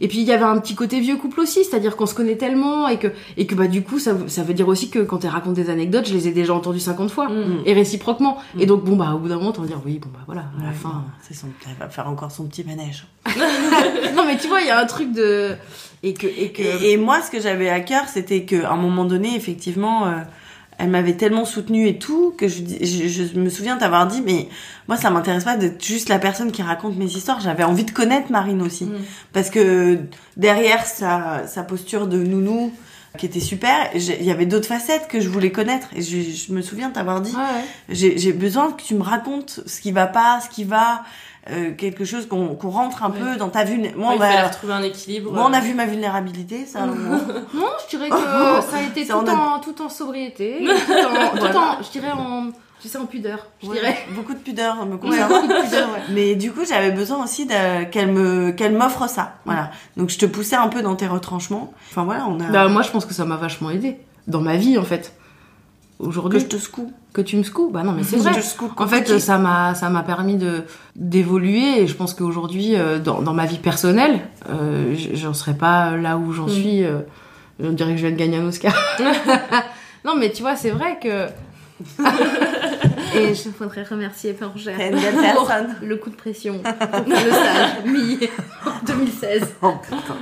et 0.00 0.08
puis, 0.08 0.18
il 0.18 0.24
y 0.24 0.32
avait 0.32 0.44
un 0.44 0.58
petit 0.58 0.74
côté 0.74 1.00
vieux 1.00 1.16
couple 1.16 1.40
aussi, 1.40 1.64
c'est-à-dire 1.64 1.96
qu'on 1.96 2.06
se 2.06 2.14
connaît 2.14 2.36
tellement 2.36 2.88
et 2.88 2.98
que, 2.98 3.08
et 3.36 3.46
que, 3.46 3.54
bah, 3.54 3.68
du 3.68 3.82
coup, 3.82 3.98
ça, 3.98 4.16
ça 4.26 4.42
veut 4.42 4.54
dire 4.54 4.68
aussi 4.68 4.90
que 4.90 5.00
quand 5.00 5.24
elle 5.24 5.30
raconte 5.30 5.54
des 5.54 5.70
anecdotes, 5.70 6.08
je 6.08 6.14
les 6.14 6.28
ai 6.28 6.32
déjà 6.32 6.54
entendues 6.54 6.80
50 6.80 7.10
fois. 7.10 7.28
Mm. 7.28 7.62
Et 7.66 7.72
réciproquement. 7.72 8.38
Et 8.58 8.66
donc, 8.66 8.84
bon, 8.84 8.96
bah, 8.96 9.12
au 9.14 9.18
bout 9.18 9.28
d'un 9.28 9.36
moment, 9.36 9.52
t'en 9.52 9.62
dire, 9.62 9.80
oui, 9.84 9.98
bon, 9.98 10.08
bah, 10.12 10.20
voilà, 10.26 10.46
à 10.60 10.66
la 10.66 10.72
fin. 10.72 11.04
c'est 11.22 11.34
son, 11.34 11.48
elle 11.68 11.76
va 11.78 11.88
faire 11.88 12.08
encore 12.08 12.30
son 12.30 12.44
petit 12.44 12.64
manège. 12.64 13.06
non, 14.16 14.24
mais 14.26 14.36
tu 14.36 14.48
vois, 14.48 14.60
il 14.60 14.66
y 14.66 14.70
a 14.70 14.78
un 14.78 14.86
truc 14.86 15.12
de. 15.12 15.54
Et 16.02 16.14
que. 16.14 16.26
Et, 16.26 16.52
que... 16.52 16.62
Et, 16.62 16.92
et 16.92 16.96
moi, 16.96 17.20
ce 17.22 17.30
que 17.30 17.40
j'avais 17.40 17.68
à 17.68 17.80
cœur, 17.80 18.08
c'était 18.08 18.44
qu'à 18.44 18.70
un 18.70 18.76
moment 18.76 19.04
donné, 19.04 19.34
effectivement, 19.36 20.06
euh, 20.06 20.20
elle 20.80 20.88
m'avait 20.90 21.14
tellement 21.16 21.44
soutenue 21.44 21.86
et 21.86 21.98
tout 21.98 22.32
que 22.36 22.48
je, 22.48 22.62
dis- 22.62 23.08
je, 23.08 23.24
je 23.32 23.38
me 23.38 23.50
souviens 23.50 23.76
t'avoir 23.76 24.06
dit, 24.06 24.22
mais 24.24 24.48
moi, 24.88 24.96
ça 24.96 25.10
m'intéresse 25.10 25.44
pas 25.44 25.56
d'être 25.56 25.84
juste 25.84 26.08
la 26.08 26.18
personne 26.18 26.50
qui 26.52 26.62
raconte 26.62 26.96
mes 26.96 27.04
histoires. 27.06 27.40
J'avais 27.40 27.64
envie 27.64 27.84
de 27.84 27.90
connaître 27.90 28.32
Marine 28.32 28.62
aussi, 28.62 28.84
Mm. 28.84 28.94
parce 29.32 29.50
que 29.50 29.98
derrière 30.36 30.84
sa, 30.86 31.46
sa 31.46 31.62
posture 31.62 32.06
de 32.06 32.18
nounou 32.18 32.72
qui 33.18 33.26
était 33.26 33.40
super, 33.40 33.90
il 33.94 34.22
y 34.24 34.30
avait 34.30 34.46
d'autres 34.46 34.68
facettes 34.68 35.08
que 35.08 35.20
je 35.20 35.28
voulais 35.28 35.50
connaître. 35.50 35.88
Et 35.96 36.00
je, 36.02 36.20
je 36.20 36.52
me 36.52 36.62
souviens 36.62 36.90
t'avoir 36.90 37.20
dit, 37.20 37.32
Ouais, 37.32 37.38
ouais. 37.38 37.64
j'ai 37.88 38.16
j'ai 38.18 38.32
besoin 38.32 38.70
que 38.70 38.82
tu 38.82 38.94
me 38.94 39.02
racontes 39.02 39.60
ce 39.66 39.80
qui 39.80 39.90
va 39.90 40.06
pas, 40.06 40.40
ce 40.40 40.48
qui 40.48 40.62
va, 40.62 41.02
euh, 41.48 41.72
quelque 41.72 42.04
chose 42.04 42.26
qu'on 42.28 42.54
qu'on 42.54 42.68
rentre 42.70 43.02
un 43.02 43.10
Ouais. 43.10 43.18
peu 43.18 43.36
dans 43.36 43.48
ta 43.48 43.64
vue. 43.64 43.78
Moi, 43.96 44.10
Ouais, 44.10 44.14
on 44.16 44.18
va- 44.18 44.48
retrouver 44.48 44.72
un 44.74 44.82
équilibre. 44.82 45.32
Bon, 45.32 45.42
on 45.46 45.52
a 45.52 45.60
vu 45.60 45.72
ma 45.74 45.86
vulnérabilité, 45.86 46.66
ça. 46.66 46.80
on- 46.82 46.86
Non, 47.58 47.66
je 47.84 47.96
dirais 47.96 48.10
que 48.10 48.16
ça 48.16 48.76
a 48.78 48.82
été 48.82 49.04
Ça, 49.04 49.14
tout 49.14 49.30
a- 49.30 49.34
en, 49.34 49.58
tout 49.60 49.80
en 49.82 49.88
sobriété, 49.88 50.58
tout 50.86 50.92
en, 50.92 51.30
tout 51.30 51.36
Voilà. 51.40 51.58
en- 51.78 51.82
je 51.82 51.90
dirais 51.90 52.12
en, 52.12 52.50
tu 52.82 52.88
sais, 52.88 52.98
en 52.98 53.06
pudeur, 53.06 53.46
je 53.62 53.68
Ouais, 53.68 53.76
dirais. 53.76 53.96
beaucoup 54.14 54.32
de 54.34 54.38
pudeur 54.38 54.76
me 54.86 54.92
Ouais, 54.92 54.96
beaucoup 54.98 55.08
de 55.48 55.62
pudeur, 55.64 55.88
ouais. 55.92 56.02
Mais 56.10 56.34
du 56.34 56.52
coup, 56.52 56.60
j'avais 56.68 56.90
besoin 56.90 57.22
aussi 57.24 57.46
de- 57.46 57.84
qu'elle 57.84 58.12
me 58.12 58.50
qu'elle 58.52 58.74
m'offre 58.76 59.08
ça. 59.08 59.34
Voilà. 59.46 59.70
Donc 59.96 60.10
je 60.10 60.18
te 60.18 60.26
poussais 60.26 60.56
un 60.56 60.68
peu 60.68 60.82
dans 60.82 60.94
tes 60.96 61.06
retranchements. 61.06 61.72
Enfin 61.90 62.04
voilà, 62.04 62.26
on 62.28 62.38
a 62.40 62.44
Bah, 62.50 62.68
moi, 62.68 62.82
je 62.82 62.90
pense 62.90 63.04
que 63.06 63.14
ça 63.14 63.24
m'a 63.24 63.36
vachement 63.36 63.70
aidé 63.70 63.98
dans 64.26 64.40
ma 64.42 64.56
vie, 64.56 64.76
en 64.78 64.84
fait. 64.84 65.12
Que 66.02 66.06
Aujourd'hui. 66.08 66.40
je 66.40 66.46
te 66.46 66.56
secoue. 66.56 66.92
Que 67.12 67.20
tu 67.20 67.36
me 67.36 67.42
secoues 67.42 67.70
Bah 67.70 67.82
non, 67.82 67.92
mais 67.92 68.02
c'est 68.04 68.16
Je 68.18 68.22
vrai. 68.22 68.34
te 68.34 68.40
secoue 68.40 68.70
En 68.76 68.86
fait, 68.86 69.18
ça 69.18 69.38
m'a, 69.38 69.74
ça 69.74 69.88
m'a 69.90 70.02
permis 70.02 70.36
de 70.36 70.64
d'évoluer 70.96 71.82
et 71.82 71.86
je 71.86 71.94
pense 71.94 72.14
qu'aujourd'hui, 72.14 72.76
euh, 72.76 72.98
dans, 72.98 73.20
dans 73.22 73.34
ma 73.34 73.46
vie 73.46 73.58
personnelle, 73.58 74.20
euh, 74.48 74.94
j'en 75.14 75.34
serais 75.34 75.54
pas 75.54 75.96
là 75.96 76.16
où 76.16 76.32
j'en 76.32 76.46
Mm. 76.46 76.50
suis. 76.50 76.84
euh, 76.84 77.00
on 77.62 77.72
dirait 77.72 77.90
que 77.92 77.96
je 77.98 78.06
viens 78.06 78.14
de 78.14 78.18
gagner 78.20 78.38
un 78.38 78.46
Oscar. 78.46 78.72
non, 80.04 80.14
mais 80.16 80.30
tu 80.30 80.42
vois, 80.42 80.56
c'est 80.56 80.70
vrai 80.70 80.98
que. 81.02 81.26
et 83.14 83.34
je 83.34 83.48
voudrais 83.58 83.82
remercier 83.84 84.32
belle 84.32 84.94
pour 85.34 85.46
personne. 85.46 85.74
le 85.82 85.96
coup 85.96 86.10
de 86.10 86.14
pression 86.14 86.58
pour 86.62 87.00
le 87.06 87.14
stage 87.14 87.84
mi 87.86 88.18
2016. 88.86 89.42
Oh 89.62 89.72
putain. 89.82 90.16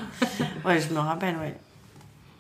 Ouais, 0.65 0.79
je 0.81 0.95
me 0.95 1.01
rappelle, 1.01 1.35
ouais. 1.37 1.57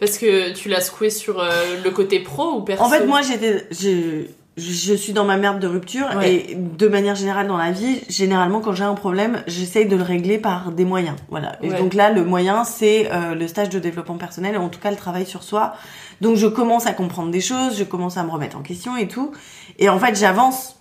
Parce 0.00 0.18
que 0.18 0.52
tu 0.52 0.68
l'as 0.68 0.80
secoué 0.80 1.10
sur 1.10 1.40
euh, 1.40 1.50
le 1.82 1.90
côté 1.90 2.20
pro 2.20 2.52
ou 2.52 2.62
perso 2.62 2.82
En 2.84 2.88
fait, 2.88 3.04
moi, 3.06 3.20
j'étais, 3.22 3.66
je, 3.72 4.22
je 4.56 4.94
suis 4.94 5.12
dans 5.12 5.24
ma 5.24 5.36
merde 5.36 5.58
de 5.60 5.66
rupture 5.66 6.06
Ouais. 6.16 6.34
et 6.50 6.54
de 6.54 6.88
manière 6.88 7.14
générale 7.16 7.48
dans 7.48 7.56
la 7.56 7.72
vie, 7.72 8.00
généralement, 8.08 8.60
quand 8.60 8.72
j'ai 8.74 8.84
un 8.84 8.94
problème, 8.94 9.42
j'essaye 9.48 9.86
de 9.86 9.96
le 9.96 10.02
régler 10.02 10.38
par 10.38 10.70
des 10.72 10.84
moyens. 10.84 11.16
Voilà. 11.30 11.56
Et 11.62 11.70
Ouais. 11.70 11.78
donc 11.78 11.94
là, 11.94 12.10
le 12.10 12.24
moyen, 12.24 12.62
c'est 12.64 13.10
euh, 13.12 13.34
le 13.34 13.48
stage 13.48 13.70
de 13.70 13.78
développement 13.80 14.18
personnel, 14.18 14.56
en 14.56 14.68
tout 14.68 14.80
cas 14.80 14.90
le 14.90 14.96
travail 14.96 15.26
sur 15.26 15.42
soi. 15.42 15.74
Donc 16.20 16.36
je 16.36 16.46
commence 16.46 16.86
à 16.86 16.92
comprendre 16.92 17.30
des 17.30 17.40
choses, 17.40 17.76
je 17.78 17.84
commence 17.84 18.16
à 18.16 18.22
me 18.24 18.30
remettre 18.30 18.56
en 18.56 18.62
question 18.62 18.96
et 18.96 19.08
tout. 19.08 19.32
Et 19.78 19.88
en 19.88 19.98
fait, 19.98 20.16
j'avance. 20.16 20.76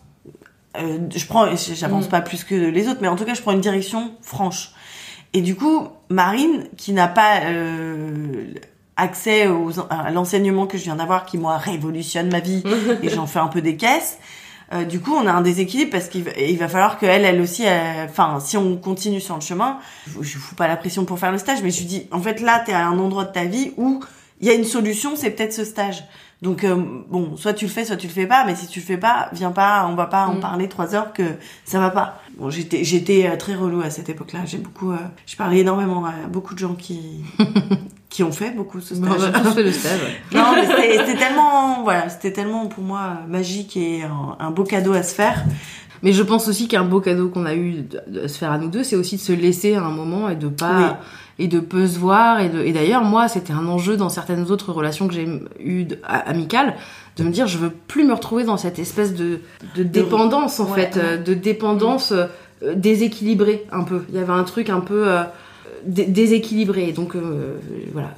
Euh, 0.77 0.99
je 1.15 1.25
prends, 1.25 1.47
j'avance 1.55 2.05
Mm. 2.05 2.09
pas 2.09 2.21
plus 2.21 2.43
que 2.43 2.53
les 2.53 2.87
autres, 2.87 2.99
mais 3.01 3.07
en 3.07 3.15
tout 3.15 3.25
cas, 3.25 3.33
je 3.33 3.41
prends 3.41 3.51
une 3.53 3.61
direction 3.61 4.11
franche. 4.21 4.71
Et 5.33 5.41
du 5.41 5.55
coup, 5.55 5.87
Marine, 6.09 6.65
qui 6.77 6.93
n'a 6.93 7.07
pas 7.07 7.41
euh, 7.45 8.45
accès 8.97 9.47
aux, 9.47 9.71
à 9.89 10.11
l'enseignement 10.11 10.65
que 10.67 10.77
je 10.77 10.83
viens 10.83 10.95
d'avoir, 10.95 11.25
qui 11.25 11.37
moi 11.37 11.57
révolutionne 11.57 12.29
ma 12.31 12.39
vie, 12.39 12.63
et 13.03 13.09
j'en 13.09 13.27
fais 13.27 13.39
un 13.39 13.47
peu 13.47 13.61
des 13.61 13.77
caisses. 13.77 14.17
euh, 14.73 14.83
du 14.83 14.99
coup, 14.99 15.13
on 15.15 15.25
a 15.27 15.31
un 15.31 15.41
déséquilibre 15.41 15.91
parce 15.91 16.09
qu'il 16.09 16.23
va, 16.23 16.31
il 16.37 16.57
va 16.57 16.67
falloir 16.67 16.97
qu'elle, 16.97 17.23
elle 17.23 17.39
aussi, 17.39 17.63
enfin, 18.05 18.39
si 18.39 18.57
on 18.57 18.75
continue 18.77 19.21
sur 19.21 19.35
le 19.35 19.41
chemin, 19.41 19.77
je, 20.07 20.21
je 20.23 20.37
fous 20.37 20.55
pas 20.55 20.67
la 20.67 20.75
pression 20.77 21.05
pour 21.05 21.19
faire 21.19 21.31
le 21.31 21.37
stage, 21.37 21.59
mais 21.63 21.71
je 21.71 21.79
lui 21.79 21.85
dis, 21.85 22.07
en 22.11 22.19
fait, 22.21 22.41
là, 22.41 22.61
t'es 22.65 22.73
à 22.73 22.85
un 22.87 22.97
endroit 22.99 23.23
de 23.25 23.31
ta 23.31 23.45
vie 23.45 23.71
où 23.77 24.03
il 24.41 24.47
y 24.47 24.49
a 24.49 24.53
une 24.53 24.65
solution, 24.65 25.15
c'est 25.15 25.29
peut-être 25.31 25.53
ce 25.53 25.63
stage. 25.63 26.03
Donc 26.43 26.63
euh, 26.63 26.75
bon, 27.09 27.35
soit 27.35 27.53
tu 27.53 27.65
le 27.65 27.71
fais, 27.71 27.83
soit 27.83 27.97
tu 27.97 28.05
le 28.05 28.13
fais 28.13 28.27
pas, 28.27 28.43
mais 28.45 28.53
si 28.55 28.67
tu 28.67 28.79
le 28.79 28.85
fais 28.85 28.97
pas, 28.97 29.29
viens 29.31 29.49
pas, 29.51 29.87
on 29.89 29.95
va 29.95 30.05
pas 30.05 30.27
en 30.27 30.35
Mm. 30.35 30.39
parler 30.39 30.69
trois 30.69 30.93
heures 30.93 31.11
que 31.11 31.23
ça 31.65 31.79
va 31.79 31.89
pas. 31.89 32.21
Bon, 32.37 32.51
j'étais 32.51 32.83
j'étais 32.83 33.27
euh, 33.27 33.35
très 33.35 33.55
relou 33.55 33.81
à 33.81 33.89
cette 33.89 34.09
époque-là. 34.09 34.41
J'ai 34.45 34.59
beaucoup, 34.59 34.91
euh, 34.91 34.97
je 35.25 35.35
parlais 35.35 35.59
énormément 35.59 36.05
à 36.05 36.27
beaucoup 36.31 36.53
de 36.53 36.59
gens 36.59 36.75
qui 36.75 36.99
qui 38.09 38.23
ont 38.23 38.31
fait 38.31 38.51
beaucoup 38.51 38.79
ce 38.79 38.93
Bon, 38.93 39.11
stage. 39.11 39.31
on 39.33 39.37
a 39.37 39.39
tous 39.41 39.53
fait 39.55 39.63
le 39.63 39.71
stage, 39.71 39.99
ouais. 40.01 40.37
non, 40.37 40.53
mais 40.53 40.67
c'était 40.67 40.97
c'était 40.97 41.17
tellement, 41.17 41.81
voilà, 41.83 42.09
c'était 42.09 42.33
tellement 42.33 42.67
pour 42.67 42.83
moi 42.83 42.99
euh, 43.23 43.27
magique 43.27 43.75
et 43.75 44.03
un, 44.03 44.35
un 44.39 44.51
beau 44.51 44.63
cadeau 44.63 44.93
à 44.93 45.01
se 45.01 45.15
faire. 45.15 45.43
Mais 46.03 46.13
je 46.13 46.21
pense 46.21 46.47
aussi 46.47 46.67
qu'un 46.67 46.83
beau 46.83 47.01
cadeau 47.01 47.29
qu'on 47.29 47.47
a 47.47 47.55
eu 47.55 47.83
de, 48.07 48.27
se 48.27 48.37
faire 48.37 48.51
à 48.51 48.59
nous 48.59 48.69
deux, 48.69 48.83
c'est 48.83 48.95
aussi 48.95 49.15
de 49.15 49.21
se 49.21 49.33
laisser 49.33 49.73
à 49.73 49.83
un 49.83 49.89
moment 49.89 50.29
et 50.29 50.35
de 50.35 50.47
pas 50.47 50.99
et 51.39 51.47
de 51.47 51.59
peu 51.59 51.87
se 51.87 51.99
voir 51.99 52.39
et 52.39 52.49
de 52.49 52.63
et 52.63 52.71
d'ailleurs 52.71 53.03
moi 53.03 53.27
c'était 53.27 53.53
un 53.53 53.67
enjeu 53.67 53.95
dans 53.95 54.09
certaines 54.09 54.49
autres 54.51 54.71
relations 54.73 55.07
que 55.07 55.13
j'ai 55.13 55.27
eues 55.59 55.87
amicales 56.03 56.75
de 57.17 57.23
me 57.23 57.29
dire 57.31 57.47
je 57.47 57.57
veux 57.57 57.71
plus 57.71 58.03
me 58.03 58.13
retrouver 58.13 58.43
dans 58.43 58.57
cette 58.57 58.79
espèce 58.79 59.13
de 59.13 59.39
de 59.75 59.83
dépendance 59.83 60.59
en 60.59 60.69
Ouais, 60.71 60.89
fait 60.91 60.97
ouais. 60.99 61.17
de 61.17 61.33
dépendance 61.33 62.11
euh, 62.13 62.25
déséquilibrée 62.75 63.65
un 63.71 63.83
peu 63.83 64.03
il 64.09 64.15
y 64.15 64.19
avait 64.19 64.31
un 64.33 64.43
truc 64.43 64.69
un 64.69 64.79
peu 64.79 65.07
euh, 65.07 65.23
dé- 65.85 66.05
déséquilibré 66.05 66.91
donc 66.91 67.15
euh, 67.15 67.55
voilà 67.93 68.09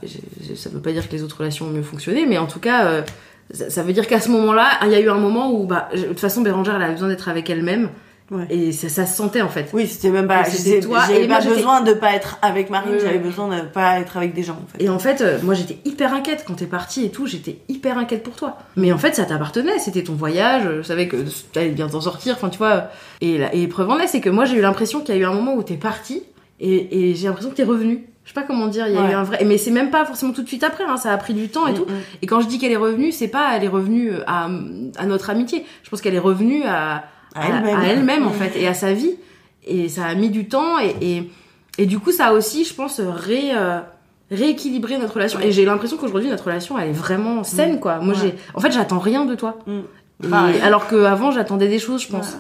ça 0.56 0.70
veut 0.70 0.80
pas 0.80 0.92
dire 0.92 1.08
que 1.08 1.14
les 1.14 1.24
autres 1.24 1.38
relations 1.40 1.66
ont 1.68 1.72
mieux 1.72 1.82
fonctionné 1.84 2.26
mais 2.26 2.38
en 2.38 2.48
tout 2.48 2.60
cas 2.60 3.04
ça, 3.52 3.70
ça 3.70 3.82
veut 3.84 3.94
dire 3.94 4.06
qu'à 4.06 4.20
ce 4.20 4.30
moment-là, 4.30 4.68
il 4.86 4.92
y 4.92 4.94
a 4.96 5.00
eu 5.00 5.10
un 5.10 5.18
moment 5.18 5.52
où, 5.52 5.66
bah, 5.66 5.90
de 5.96 6.04
toute 6.04 6.20
façon, 6.20 6.42
Bérangère, 6.42 6.76
elle 6.76 6.84
avait 6.84 6.94
besoin 6.94 7.08
d'être 7.08 7.30
avec 7.30 7.50
elle-même. 7.50 7.90
Ouais. 8.32 8.46
Et 8.52 8.72
ça, 8.72 8.90
ça 8.90 9.06
se 9.08 9.16
sentait, 9.18 9.42
en 9.42 9.50
fait. 9.50 9.70
Oui, 9.74 9.88
c'était 9.88 10.10
même 10.12 10.28
pas, 10.28 10.44
c'était 10.44 10.80
toi, 10.82 11.00
j'avais 11.08 11.28
moi, 11.28 11.38
pas 11.40 11.46
besoin 11.46 11.82
de 11.82 11.94
pas 11.94 12.14
être 12.14 12.38
avec 12.44 12.70
Marine, 12.70 12.94
j'avais 13.02 13.18
besoin 13.18 13.48
de 13.58 13.62
pas 13.64 14.00
être 14.00 14.18
avec 14.18 14.34
des 14.36 14.44
gens, 14.44 14.54
en 14.64 14.68
fait. 14.78 14.84
Et 14.84 14.88
en 14.90 15.00
fait, 15.00 15.22
euh, 15.22 15.40
moi, 15.42 15.56
j'étais 15.56 15.80
hyper 15.84 16.14
inquiète 16.14 16.44
quand 16.48 16.54
t'es 16.54 16.68
partie 16.68 17.06
et 17.06 17.10
tout. 17.10 17.26
J'étais 17.26 17.58
hyper 17.70 17.98
inquiète 17.98 18.22
pour 18.24 18.36
toi. 18.36 18.58
Mais 18.76 18.92
en 18.92 18.98
fait, 19.00 19.16
ça 19.16 19.26
t'appartenait. 19.26 19.80
C'était 19.80 20.04
ton 20.04 20.14
voyage. 20.14 20.64
Je 20.78 20.82
savais 20.84 21.08
que 21.08 21.18
t'allais 21.54 21.70
bien 21.70 21.88
t'en 21.88 22.02
sortir. 22.02 22.36
Enfin, 22.36 22.50
tu 22.50 22.60
vois. 22.60 22.90
Et, 23.22 23.40
la, 23.40 23.54
et 23.56 23.68
preuve 23.68 23.90
en 23.90 23.98
est, 23.98 24.08
c'est 24.08 24.22
que 24.22 24.30
moi, 24.30 24.46
j'ai 24.46 24.58
eu 24.58 24.62
l'impression 24.62 25.00
qu'il 25.02 25.16
y 25.16 25.18
a 25.18 25.22
eu 25.22 25.26
un 25.26 25.34
moment 25.34 25.56
où 25.56 25.64
t'es 25.64 25.78
partie. 25.78 26.22
Et, 26.60 27.10
et 27.10 27.16
j'ai 27.16 27.28
l'impression 27.28 27.50
que 27.50 27.56
t'es 27.56 27.64
revenue. 27.64 28.06
Je 28.26 28.30
sais 28.30 28.36
pas 28.36 28.44
comment 28.46 28.68
dire. 28.68 28.86
Il 28.88 28.94
y 28.94 28.98
a 28.98 29.02
Ouais. 29.02 29.12
eu 29.12 29.16
un 29.16 29.24
vrai. 29.24 29.44
Mais 29.44 29.58
c'est 29.58 29.72
même 29.72 29.90
pas 29.90 30.06
forcément 30.06 30.34
tout 30.34 30.44
de 30.44 30.48
suite 30.48 30.64
après. 30.64 30.84
Hein, 30.84 30.98
ça 30.98 31.12
a 31.12 31.18
pris 31.18 31.34
du 31.34 31.50
temps 31.50 31.66
et 31.66 31.72
Mm, 31.72 31.76
tout. 31.76 31.86
mm. 31.86 31.96
Et 32.22 32.28
quand 32.28 32.42
je 32.42 32.48
dis 32.48 32.60
qu'elle 32.60 32.72
est 32.72 32.76
revenue, 32.78 33.12
c'est 33.12 33.28
pas 33.28 33.56
elle 33.56 33.64
est 33.64 33.68
revenue 33.70 34.12
à, 34.28 34.48
à 34.98 35.06
notre 35.08 35.32
amitié. 35.32 35.66
Je 35.82 35.90
pense 35.90 36.00
qu'elle 36.02 36.14
est 36.14 36.20
revenue 36.20 36.62
à, 36.66 37.06
À 37.40 37.48
elle-même. 37.48 37.80
à 37.80 37.86
elle-même, 37.88 38.28
en 38.28 38.32
Mm. 38.32 38.34
fait, 38.34 38.60
et 38.60 38.68
à 38.68 38.74
sa 38.74 38.94
vie. 38.94 39.16
Et 39.66 39.90
ça 39.90 40.06
a 40.06 40.16
mis 40.16 40.30
du 40.30 40.48
temps. 40.48 40.80
Et, 40.80 40.96
et, 41.02 41.32
Et 41.78 41.86
du 41.86 41.98
coup, 42.00 42.12
ça 42.12 42.28
a 42.28 42.34
aussi, 42.34 42.66
je 42.66 42.74
pense, 42.74 43.00
ré, 43.00 43.52
euh, 43.56 43.80
rééquilibré 44.32 44.98
notre 44.98 45.14
relation. 45.14 45.40
Et 45.40 45.52
j'ai 45.54 45.64
l'impression 45.64 45.96
qu'aujourd'hui, 45.98 46.30
notre 46.30 46.44
relation, 46.46 46.78
elle 46.78 46.90
est 46.90 46.94
vraiment 46.94 47.44
saine, 47.46 47.80
quoi. 47.80 48.00
Moi, 48.00 48.14
Ouais. 48.16 48.20
j'ai, 48.22 48.36
en 48.54 48.60
fait, 48.60 48.72
j'attends 48.72 49.00
rien 49.00 49.24
de 49.26 49.34
toi. 49.36 49.58
Et- 50.24 50.28
Pareil. 50.28 50.60
alors 50.62 50.88
qu'avant, 50.88 51.32
j'attendais 51.32 51.70
des 51.70 51.80
choses, 51.80 52.02
je 52.04 52.10
pense. 52.10 52.36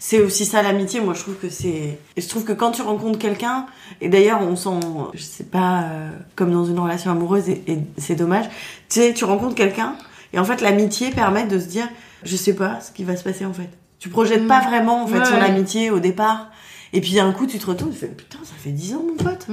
C'est 0.00 0.20
aussi 0.20 0.44
ça 0.44 0.62
l'amitié, 0.64 1.00
moi 1.00 1.14
je 1.14 1.20
trouve 1.20 1.36
que 1.36 1.48
c'est... 1.48 1.96
Je 2.16 2.28
trouve 2.28 2.42
que 2.42 2.50
quand 2.52 2.72
tu 2.72 2.82
rencontres 2.82 3.20
quelqu'un, 3.20 3.66
et 4.00 4.08
d'ailleurs 4.08 4.40
on 4.42 4.56
sent, 4.56 4.80
je 5.14 5.22
sais 5.22 5.44
pas, 5.44 5.82
euh, 5.84 6.10
comme 6.34 6.50
dans 6.50 6.64
une 6.64 6.80
relation 6.80 7.12
amoureuse, 7.12 7.48
et, 7.48 7.62
et 7.68 7.78
c'est 7.98 8.16
dommage, 8.16 8.46
tu 8.88 8.98
sais, 8.98 9.14
tu 9.14 9.24
rencontres 9.24 9.54
quelqu'un, 9.54 9.94
et 10.32 10.40
en 10.40 10.44
fait 10.44 10.60
l'amitié 10.60 11.10
permet 11.10 11.44
de 11.46 11.56
se 11.60 11.66
dire, 11.66 11.86
je 12.24 12.34
sais 12.34 12.56
pas 12.56 12.80
ce 12.80 12.90
qui 12.90 13.04
va 13.04 13.14
se 13.14 13.22
passer 13.22 13.44
en 13.46 13.52
fait. 13.52 13.68
Tu 14.02 14.08
projettes 14.08 14.48
pas 14.48 14.60
vraiment 14.60 15.04
en 15.04 15.06
fait 15.06 15.18
Ouais, 15.20 15.24
son 15.24 15.34
ouais. 15.34 15.42
amitié 15.42 15.90
au 15.92 16.00
départ, 16.00 16.48
et 16.92 17.00
puis 17.00 17.12
d'un 17.14 17.30
coup 17.30 17.46
tu 17.46 17.60
te 17.60 17.66
retournes, 17.66 17.92
tu 17.92 17.98
fais, 17.98 18.08
putain 18.08 18.38
ça 18.42 18.54
fait 18.58 18.70
10 18.70 18.94
ans 18.96 19.02
mon 19.06 19.14
pote. 19.14 19.46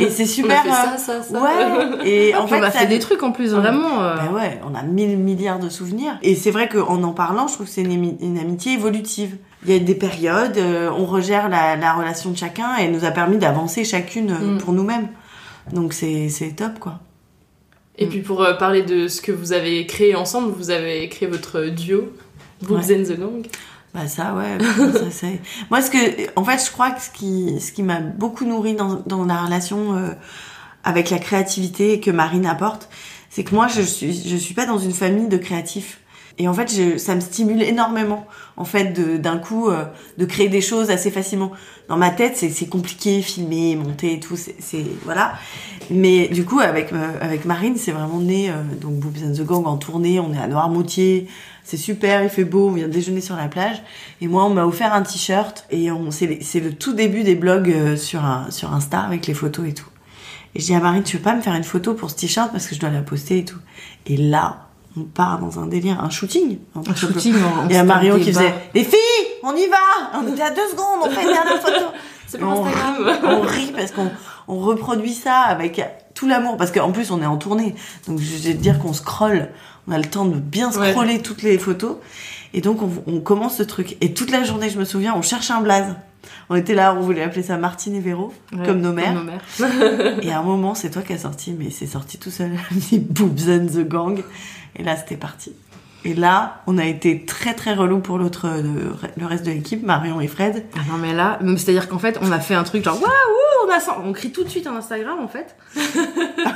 Et 0.00 0.08
c'est 0.08 0.24
super... 0.24 0.62
On 0.66 0.70
a 0.70 0.74
fait 0.74 0.88
euh, 0.94 0.96
ça, 0.96 1.22
ça, 1.22 1.22
ça. 1.22 1.42
Ouais, 1.42 2.08
et 2.08 2.34
en 2.34 2.46
fait... 2.46 2.58
on 2.58 2.62
a 2.62 2.70
ça- 2.70 2.86
des 2.86 2.98
trucs 2.98 3.22
en 3.22 3.30
plus, 3.30 3.52
vraiment. 3.52 4.00
euh, 4.02 4.16
bah 4.16 4.32
ouais, 4.34 4.58
on 4.66 4.74
a 4.74 4.82
mille 4.82 5.18
milliards 5.18 5.58
de 5.58 5.68
souvenirs. 5.68 6.18
Et 6.22 6.34
c'est 6.34 6.50
vrai 6.50 6.66
qu'en 6.70 7.02
en 7.02 7.12
parlant, 7.12 7.46
je 7.46 7.52
trouve 7.54 7.66
que 7.66 7.72
c'est 7.72 7.82
une, 7.82 7.92
ami- 7.92 8.16
une 8.22 8.38
amitié 8.38 8.72
évolutive. 8.72 9.36
Il 9.66 9.70
y 9.72 9.76
a 9.76 9.78
des 9.78 9.94
périodes, 9.94 10.56
euh, 10.56 10.90
on 10.96 11.04
regère 11.04 11.50
la, 11.50 11.76
la 11.76 11.92
relation 11.92 12.30
de 12.30 12.36
chacun 12.38 12.78
et 12.78 12.84
elle 12.84 12.92
nous 12.92 13.04
a 13.04 13.10
permis 13.10 13.36
d'avancer 13.36 13.84
chacune 13.84 14.30
euh, 14.30 14.54
Mm. 14.54 14.58
pour 14.58 14.72
nous-mêmes. 14.72 15.08
Donc 15.74 15.92
c'est 15.92 16.30
c'est 16.30 16.52
top, 16.56 16.78
quoi. 16.80 17.00
Et 17.98 18.06
puis 18.06 18.20
pour 18.20 18.38
parler 18.58 18.80
de 18.82 19.08
ce 19.08 19.20
que 19.20 19.30
vous 19.32 19.52
avez 19.52 19.84
créé 19.84 20.16
ensemble, 20.16 20.52
vous 20.56 20.70
avez 20.70 21.06
créé 21.10 21.28
votre 21.28 21.66
duo, 21.66 22.10
Boobs 22.62 22.86
Ouais. 22.88 22.96
and 22.98 23.04
the 23.04 23.18
Gang. 23.18 23.42
Bah 23.94 24.06
ça, 24.06 24.34
ouais. 24.34 24.58
ça, 25.10 25.26
Moi, 25.70 25.82
ce 25.82 25.90
que, 25.90 26.38
en 26.38 26.44
fait, 26.44 26.64
je 26.64 26.70
crois 26.70 26.92
que 26.92 27.02
ce 27.02 27.10
qui, 27.10 27.60
ce 27.60 27.72
qui 27.72 27.82
m'a 27.82 28.00
beaucoup 28.00 28.44
nourri 28.44 28.74
dans, 28.74 29.02
dans 29.06 29.24
la 29.24 29.42
relation 29.42 29.96
euh, 29.96 30.10
avec 30.84 31.10
la 31.10 31.18
créativité 31.18 31.98
que 32.00 32.10
Marine 32.10 32.46
apporte, 32.46 32.88
c'est 33.30 33.42
que 33.44 33.54
moi, 33.54 33.66
je 33.66 33.82
suis, 33.82 34.12
je 34.28 34.36
suis 34.36 34.54
pas 34.54 34.66
dans 34.66 34.78
une 34.78 34.92
famille 34.92 35.28
de 35.28 35.36
créatifs. 35.36 36.00
Et 36.40 36.48
en 36.48 36.54
fait, 36.54 36.74
je, 36.74 36.96
ça 36.96 37.14
me 37.14 37.20
stimule 37.20 37.62
énormément, 37.62 38.26
en 38.56 38.64
fait, 38.64 39.20
d'un 39.20 39.36
coup, 39.36 39.68
euh, 39.68 39.84
de 40.16 40.24
créer 40.24 40.48
des 40.48 40.62
choses 40.62 40.88
assez 40.88 41.10
facilement. 41.10 41.52
Dans 41.86 41.98
ma 41.98 42.08
tête, 42.08 42.34
c'est 42.38 42.66
compliqué, 42.66 43.20
filmer, 43.20 43.76
monter 43.76 44.14
et 44.14 44.20
tout, 44.20 44.36
c'est 44.36 44.86
voilà. 45.04 45.34
Mais 45.90 46.28
du 46.28 46.46
coup, 46.46 46.60
avec 46.60 46.94
euh, 46.94 47.12
avec 47.20 47.44
Marine, 47.44 47.76
c'est 47.76 47.92
vraiment 47.92 48.20
né 48.20 48.48
euh, 48.48 48.54
donc 48.80 48.94
Boobs 48.94 49.22
and 49.22 49.34
the 49.34 49.44
Gang 49.44 49.66
en 49.66 49.76
tournée. 49.76 50.18
On 50.18 50.32
est 50.32 50.38
à 50.38 50.46
Noirmoutier, 50.46 51.26
c'est 51.62 51.76
super, 51.76 52.22
il 52.22 52.30
fait 52.30 52.44
beau, 52.44 52.68
on 52.68 52.72
vient 52.72 52.88
déjeuner 52.88 53.20
sur 53.20 53.36
la 53.36 53.48
plage. 53.48 53.82
Et 54.22 54.26
moi, 54.26 54.46
on 54.46 54.50
m'a 54.50 54.64
offert 54.64 54.94
un 54.94 55.02
t-shirt 55.02 55.66
et 55.70 55.90
c'est 56.10 56.60
le 56.60 56.72
tout 56.72 56.94
début 56.94 57.22
des 57.22 57.34
blogs 57.34 57.70
euh, 57.70 57.96
sur 57.98 58.24
un 58.24 58.50
sur 58.50 58.72
Insta 58.72 59.00
avec 59.00 59.26
les 59.26 59.34
photos 59.34 59.68
et 59.68 59.74
tout. 59.74 59.90
Et 60.54 60.60
je 60.60 60.64
dis 60.64 60.74
à 60.74 60.80
Marine, 60.80 61.02
tu 61.02 61.18
veux 61.18 61.22
pas 61.22 61.34
me 61.34 61.42
faire 61.42 61.54
une 61.54 61.64
photo 61.64 61.92
pour 61.92 62.10
ce 62.10 62.16
t-shirt 62.16 62.50
parce 62.50 62.66
que 62.66 62.74
je 62.74 62.80
dois 62.80 62.88
la 62.88 63.02
poster 63.02 63.38
et 63.38 63.44
tout. 63.44 63.58
Et 64.06 64.16
là, 64.16 64.69
on 64.96 65.02
part 65.02 65.38
dans 65.38 65.58
un 65.60 65.66
délire, 65.66 66.02
un 66.02 66.10
shooting. 66.10 66.58
Un 66.74 66.94
shooting, 66.94 67.34
on- 67.36 67.64
on 67.64 67.68
Il 67.68 67.74
y 67.74 67.78
a 67.78 67.84
Marion 67.84 68.18
qui 68.18 68.32
faisait, 68.32 68.54
les 68.74 68.84
filles, 68.84 68.98
on 69.42 69.54
y 69.54 69.66
va 69.66 70.18
On 70.18 70.26
était 70.32 70.42
à 70.42 70.50
deux 70.50 70.66
secondes, 70.70 71.00
on 71.04 71.10
fait 71.10 71.22
une 71.22 71.32
dernière 71.32 71.60
photo. 71.60 71.86
C'est 72.26 72.42
on 72.42 72.64
Instagram. 72.64 72.96
rit, 73.04 73.18
on 73.24 73.40
rit 73.40 73.72
parce 73.76 73.90
qu'on 73.92 74.10
on 74.48 74.58
reproduit 74.60 75.14
ça 75.14 75.40
avec 75.40 75.80
tout 76.14 76.28
l'amour. 76.28 76.56
Parce 76.56 76.70
qu'en 76.70 76.92
plus, 76.92 77.10
on 77.10 77.20
est 77.22 77.26
en 77.26 77.36
tournée. 77.38 77.74
Donc, 78.06 78.18
je 78.20 78.36
vais 78.48 78.54
te 78.54 78.60
dire 78.60 78.78
qu'on 78.78 78.92
scrolle. 78.92 79.48
On 79.88 79.92
a 79.92 79.98
le 79.98 80.04
temps 80.04 80.24
de 80.26 80.36
bien 80.38 80.70
Ouais. 80.72 80.90
scroller 80.92 81.20
toutes 81.22 81.42
les 81.42 81.58
photos. 81.58 81.96
Et 82.52 82.60
donc, 82.60 82.82
on, 82.82 82.90
on 83.06 83.20
commence 83.20 83.56
ce 83.56 83.62
truc. 83.64 83.96
Et 84.00 84.12
toute 84.14 84.30
la 84.30 84.44
journée, 84.44 84.70
je 84.70 84.78
me 84.78 84.84
souviens, 84.84 85.14
on 85.16 85.22
cherche 85.22 85.50
un 85.50 85.60
blaze. 85.60 85.94
On 86.50 86.54
était 86.54 86.74
là, 86.74 86.94
on 86.96 87.00
voulait 87.00 87.22
appeler 87.22 87.42
ça 87.42 87.56
Martine 87.56 87.94
et 87.96 88.00
Véro, 88.00 88.32
Ouais, 88.52 88.64
comme 88.66 88.80
nos 88.80 88.92
mères. 88.92 89.14
nos 89.14 89.22
mères. 89.24 89.40
Et 90.22 90.30
à 90.30 90.38
un 90.40 90.42
moment, 90.42 90.74
c'est 90.74 90.90
toi 90.90 91.02
qui 91.02 91.12
as 91.14 91.18
sorti, 91.18 91.52
mais 91.58 91.70
c'est 91.70 91.86
sorti 91.86 92.18
tout 92.18 92.30
seul. 92.30 92.50
Les 92.92 92.98
Boobs 92.98 93.48
and 93.48 93.66
the 93.66 93.88
Gang. 93.88 94.22
Et 94.76 94.82
là, 94.82 94.96
c'était 94.96 95.16
parti. 95.16 95.54
Et 96.04 96.14
là, 96.14 96.62
on 96.66 96.78
a 96.78 96.84
été 96.86 97.26
très 97.26 97.54
très 97.54 97.74
relou 97.74 97.98
pour 97.98 98.16
l'autre, 98.16 98.48
le, 98.48 98.94
le 99.18 99.26
reste 99.26 99.44
de 99.44 99.50
l'équipe, 99.50 99.82
Marion 99.82 100.20
et 100.20 100.28
Fred. 100.28 100.64
Ah 100.74 100.80
non 100.90 100.96
mais 100.96 101.12
là, 101.12 101.38
même 101.42 101.58
c'est 101.58 101.70
à 101.70 101.74
dire 101.74 101.90
qu'en 101.90 101.98
fait 101.98 102.18
on 102.22 102.32
a 102.32 102.40
fait 102.40 102.54
un 102.54 102.64
truc 102.64 102.82
genre 102.82 102.98
waouh, 102.98 103.10
on 103.66 103.70
a 103.70 103.98
on 104.02 104.12
crie 104.14 104.32
tout 104.32 104.42
de 104.42 104.48
suite 104.48 104.66
en 104.66 104.76
Instagram 104.76 105.18
en 105.20 105.28
fait. 105.28 105.56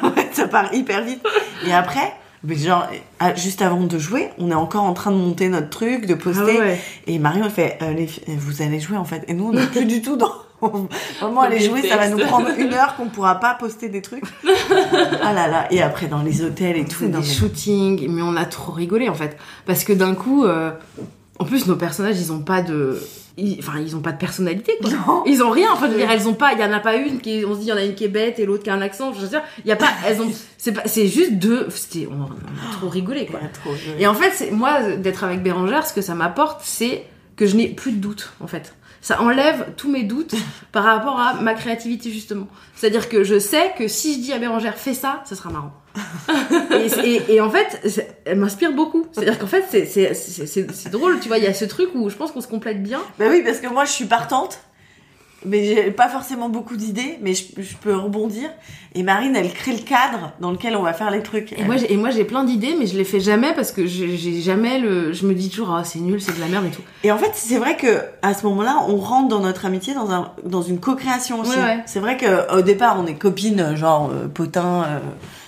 Ouais, 0.02 0.30
ça 0.32 0.48
part 0.48 0.72
hyper 0.72 1.02
vite. 1.02 1.22
Et 1.66 1.72
après, 1.72 2.14
mais 2.42 2.56
genre, 2.56 2.86
ah, 3.20 3.34
juste 3.34 3.62
avant 3.62 3.84
de 3.84 3.98
jouer, 3.98 4.30
on 4.38 4.50
est 4.50 4.54
encore 4.54 4.84
en 4.84 4.92
train 4.92 5.10
de 5.10 5.16
monter 5.16 5.48
notre 5.48 5.70
truc, 5.70 6.06
de 6.06 6.14
poster. 6.14 6.56
Ah 6.58 6.60
ouais. 6.60 6.80
Et 7.06 7.18
Marion 7.18 7.44
elle 7.46 7.50
fait, 7.50 7.78
euh, 7.82 7.92
les 7.94 8.08
vous 8.36 8.60
allez 8.60 8.80
jouer 8.80 8.98
en 8.98 9.04
fait. 9.04 9.24
Et 9.28 9.34
nous, 9.34 9.48
on 9.48 9.52
n'est 9.52 9.66
plus 9.66 9.86
du 9.86 10.02
tout 10.02 10.16
dans. 10.16 10.32
Vraiment, 11.20 11.42
aller 11.42 11.58
Dans 11.58 11.64
jouer, 11.72 11.82
les 11.82 11.88
ça 11.88 11.96
va 11.96 12.08
nous 12.08 12.18
prendre 12.18 12.48
une 12.58 12.72
heure 12.72 12.96
qu'on 12.96 13.06
pourra 13.08 13.34
pas 13.40 13.54
poster 13.54 13.88
des 13.88 14.00
trucs. 14.02 14.24
ah 15.22 15.32
là 15.32 15.48
là. 15.48 15.66
Et 15.70 15.82
après, 15.82 16.06
dans 16.06 16.22
les 16.22 16.42
hôtels 16.42 16.76
et 16.76 16.84
tout. 16.84 17.04
Non, 17.04 17.18
des 17.20 17.26
mais- 17.26 17.32
shootings, 17.34 18.06
mais 18.08 18.22
on 18.22 18.36
a 18.36 18.44
trop 18.44 18.72
rigolé 18.72 19.08
en 19.08 19.14
fait. 19.14 19.36
Parce 19.66 19.84
que 19.84 19.92
d'un 19.92 20.14
coup, 20.14 20.44
euh, 20.44 20.70
en 21.38 21.44
plus 21.44 21.66
nos 21.66 21.76
personnages 21.76 22.18
ils 22.20 22.32
ont 22.32 22.40
pas 22.40 22.62
de. 22.62 22.98
ils- 23.36 23.56
Enfin, 23.58 23.78
ils 23.78 23.94
ont 23.96 24.00
pas 24.00 24.12
de 24.12 24.18
personnalité 24.18 24.72
quoi. 24.80 24.90
Ils 25.26 25.42
ont 25.42 25.50
rien. 25.50 25.68
Je 25.80 25.86
veux 25.86 25.96
dire, 25.96 26.10
elles 26.10 26.28
ont 26.28 26.34
pas. 26.34 26.52
Il 26.54 26.60
y 26.60 26.64
en 26.64 26.72
a 26.72 26.80
pas 26.80 26.94
une 26.96 27.20
qui. 27.20 27.44
On 27.46 27.54
se 27.54 27.58
dit, 27.60 27.66
il 27.66 27.68
y 27.68 27.72
en 27.72 27.76
a 27.76 27.84
une 27.84 27.94
qui 27.94 28.04
est 28.04 28.08
bête 28.08 28.38
et 28.38 28.46
l'autre 28.46 28.62
qui 28.62 28.70
a 28.70 28.74
un 28.74 28.80
accent. 28.82 29.12
Je 29.12 29.20
veux 29.20 29.28
dire, 29.28 29.42
il 29.64 29.68
y 29.68 29.72
a 29.72 29.76
pas. 29.76 29.88
Elles 30.06 30.20
ont. 30.22 30.30
C'est 30.56 30.72
pas. 30.72 30.82
C'est 30.86 31.08
juste 31.08 31.34
deux. 31.34 31.66
C'était. 31.70 32.08
On, 32.10 32.14
on 32.22 32.24
a 32.24 32.72
trop 32.72 32.88
rigolé 32.88 33.26
quoi. 33.26 33.40
Trop. 33.52 33.74
Et 33.98 34.06
en 34.06 34.14
fait, 34.14 34.30
c'est 34.34 34.50
moi 34.50 34.82
d'être 34.96 35.24
avec 35.24 35.42
Bérangère, 35.42 35.86
ce 35.86 35.92
que 35.92 36.00
ça 36.00 36.14
m'apporte, 36.14 36.60
c'est 36.64 37.04
que 37.36 37.46
je 37.46 37.56
n'ai 37.56 37.68
plus 37.68 37.92
de 37.92 37.98
doute 37.98 38.32
en 38.40 38.46
fait. 38.46 38.74
Ça 39.06 39.20
enlève 39.20 39.74
tous 39.76 39.90
mes 39.90 40.02
doutes 40.02 40.34
par 40.72 40.82
rapport 40.84 41.20
à 41.20 41.34
ma 41.34 41.52
créativité 41.52 42.10
justement. 42.10 42.46
C'est-à-dire 42.74 43.10
que 43.10 43.22
je 43.22 43.38
sais 43.38 43.72
que 43.76 43.86
si 43.86 44.14
je 44.14 44.18
dis 44.20 44.32
à 44.32 44.38
Bérangère 44.38 44.78
fais 44.78 44.94
ça, 44.94 45.22
ça 45.26 45.36
sera 45.36 45.50
marrant. 45.50 45.74
et, 46.72 46.86
et- 47.08 47.34
et 47.34 47.40
en 47.42 47.50
fait, 47.50 48.02
elle 48.24 48.38
m'inspire 48.38 48.72
beaucoup. 48.72 49.06
C'est-à-dire 49.12 49.38
qu'en 49.38 49.46
fait, 49.46 49.64
c'est 49.86 50.90
drôle, 50.90 51.20
tu 51.20 51.28
vois, 51.28 51.36
il 51.36 51.44
y 51.44 51.46
a 51.46 51.52
ce 51.52 51.66
truc 51.66 51.90
où 51.94 52.08
je 52.08 52.16
pense 52.16 52.32
qu'on 52.32 52.40
se 52.40 52.48
complète 52.48 52.82
bien. 52.82 53.00
Bah 53.18 53.26
oui, 53.28 53.42
parce 53.44 53.58
que 53.58 53.66
moi, 53.68 53.84
je 53.84 53.92
suis 53.92 54.06
partante. 54.06 54.58
Mais 55.44 55.64
j'ai 55.64 55.90
pas 55.90 56.08
forcément 56.08 56.48
beaucoup 56.48 56.76
d'idées, 56.76 57.18
mais 57.20 57.34
je, 57.34 57.44
je 57.58 57.74
peux 57.76 57.94
rebondir. 57.94 58.48
Et 58.94 59.02
Marine, 59.02 59.34
elle 59.36 59.52
crée 59.52 59.72
le 59.72 59.82
cadre 59.82 60.32
dans 60.40 60.52
lequel 60.52 60.76
on 60.76 60.82
va 60.82 60.92
faire 60.92 61.10
les 61.10 61.22
trucs. 61.22 61.52
Et 61.58 61.64
moi, 61.64 61.76
j'ai- 61.76 61.92
et 61.92 61.96
moi, 61.96 62.10
j'ai 62.10 62.24
plein 62.24 62.44
d'idées, 62.44 62.76
mais 62.78 62.86
je 62.86 62.96
les 62.96 63.04
fais 63.04 63.20
jamais 63.20 63.52
parce 63.54 63.72
que 63.72 63.86
j'ai 63.86 64.40
jamais 64.40 64.78
le. 64.78 65.12
Je 65.12 65.26
me 65.26 65.34
dis 65.34 65.50
toujours, 65.50 65.74
ah, 65.74 65.84
c'est 65.84 65.98
nul, 65.98 66.20
c'est 66.20 66.34
de 66.34 66.40
la 66.40 66.46
merde 66.46 66.66
et 66.66 66.70
tout. 66.70 66.82
Et 67.02 67.10
en 67.12 67.18
fait, 67.18 67.32
c'est 67.34 67.58
vrai 67.58 67.76
que 67.76 67.98
à 68.22 68.32
ce 68.34 68.44
moment-là, 68.46 68.84
on 68.88 68.96
rentre 68.96 69.28
dans 69.28 69.40
notre 69.40 69.66
amitié 69.66 69.94
dans 69.94 70.10
un 70.10 70.32
dans 70.44 70.62
une 70.62 70.78
co-création 70.80 71.40
aussi. 71.40 71.50
Ouais, 71.58 71.62
ouais. 71.64 71.82
C'est 71.86 72.00
vrai 72.00 72.16
que 72.16 72.56
au 72.56 72.62
départ, 72.62 72.96
on 72.98 73.06
est 73.06 73.14
copines, 73.16 73.74
genre 73.76 74.10
euh, 74.12 74.28
potin, 74.28 74.84
euh, 74.86 74.98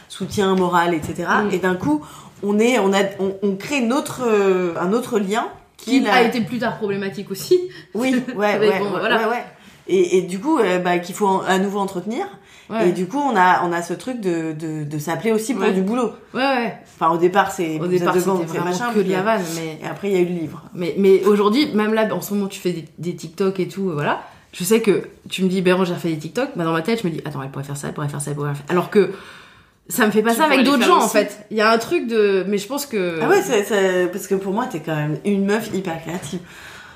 soutien 0.08 0.54
moral, 0.56 0.94
etc. 0.94 1.28
Mm. 1.44 1.54
Et 1.54 1.58
d'un 1.58 1.74
coup, 1.74 2.04
on 2.42 2.58
est, 2.58 2.78
on 2.78 2.92
a, 2.92 2.98
on, 3.20 3.34
on 3.42 3.56
crée 3.56 3.80
notre 3.80 4.22
euh, 4.26 4.74
un 4.80 4.92
autre 4.92 5.18
lien 5.18 5.46
Qui 5.76 6.06
a 6.06 6.22
été 6.22 6.40
plus 6.40 6.58
tard 6.58 6.76
problématique 6.78 7.30
aussi. 7.30 7.58
Oui, 7.94 8.14
ouais, 8.34 8.58
Mais 8.58 8.68
ouais, 8.68 8.78
bon, 8.78 8.84
ouais, 8.86 8.98
voilà. 9.00 9.18
ouais, 9.18 9.24
ouais. 9.26 9.44
Et, 9.88 10.18
et 10.18 10.22
du 10.22 10.38
coup, 10.40 10.58
euh, 10.58 10.78
bah, 10.78 10.98
qu'il 10.98 11.14
faut 11.14 11.26
en- 11.26 11.40
à 11.40 11.58
nouveau 11.58 11.78
entretenir. 11.78 12.26
Ouais. 12.68 12.88
Et 12.88 12.92
du 12.92 13.06
coup, 13.06 13.18
on 13.18 13.36
a, 13.36 13.62
on 13.64 13.72
a 13.72 13.80
ce 13.82 13.94
truc 13.94 14.20
de, 14.20 14.52
de, 14.52 14.82
de 14.82 14.98
s'appeler 14.98 15.30
aussi 15.30 15.54
pour 15.54 15.62
Ouais. 15.62 15.72
du 15.72 15.82
boulot. 15.82 16.10
Ouais, 16.34 16.40
ouais. 16.42 16.74
Enfin, 16.98 17.12
au 17.14 17.16
départ, 17.16 17.52
c'est 17.52 17.78
Au 17.78 17.86
départ, 17.86 18.12
c'était 18.14 18.26
vraiment 18.28 18.64
machin, 18.64 18.90
que 18.92 18.98
de 18.98 19.12
la 19.12 19.22
vanne, 19.22 19.42
mais. 19.54 19.78
Et 19.80 19.88
après, 19.88 20.10
il 20.10 20.14
y 20.14 20.16
a 20.16 20.20
eu 20.20 20.24
le 20.24 20.32
livre. 20.40 20.62
Mais, 20.74 20.94
mais 20.98 21.24
aujourd'hui, 21.24 21.68
même 21.74 21.94
là, 21.94 22.08
en 22.12 22.20
ce 22.20 22.34
moment, 22.34 22.48
tu 22.48 22.58
fais 22.58 22.72
des, 22.72 22.84
des 22.98 23.14
TikTok 23.14 23.60
et 23.60 23.68
tout, 23.68 23.90
voilà. 23.92 24.22
Je 24.52 24.64
sais 24.64 24.80
que 24.80 25.02
tu 25.30 25.44
me 25.44 25.48
dis, 25.48 25.62
Bérangère 25.62 25.98
fait 25.98 26.08
des 26.08 26.18
TikTok, 26.18 26.48
bah 26.56 26.64
dans 26.64 26.72
ma 26.72 26.82
tête, 26.82 27.02
je 27.02 27.06
me 27.06 27.12
dis, 27.12 27.20
attends, 27.24 27.42
elle 27.42 27.50
pourrait 27.50 27.62
faire 27.64 27.76
ça, 27.76 27.88
elle 27.88 27.94
pourrait 27.94 28.08
faire 28.08 28.20
ça, 28.22 28.30
elle 28.30 28.36
pourrait 28.36 28.54
faire 28.54 28.64
Alors 28.70 28.90
que 28.90 29.10
ça 29.88 30.04
me 30.06 30.10
fait 30.10 30.22
pas 30.22 30.30
Tu 30.32 30.38
ça 30.38 30.44
avec 30.46 30.64
d'autres 30.64 30.82
gens, 30.82 31.00
en 31.00 31.08
fait. 31.08 31.46
Il 31.52 31.56
y 31.56 31.60
a 31.60 31.70
un 31.70 31.78
truc 31.78 32.08
de. 32.08 32.44
Mais 32.48 32.58
je 32.58 32.66
pense 32.66 32.86
que. 32.86 33.20
Ah 33.22 33.28
ouais, 33.28 33.42
c'est, 33.42 33.62
c'est- 33.62 34.08
parce 34.10 34.26
que 34.26 34.34
pour 34.34 34.52
moi, 34.52 34.66
t'es 34.66 34.80
quand 34.80 34.96
même 34.96 35.18
une 35.24 35.44
meuf 35.44 35.70
hyper 35.72 36.00
créative. 36.02 36.40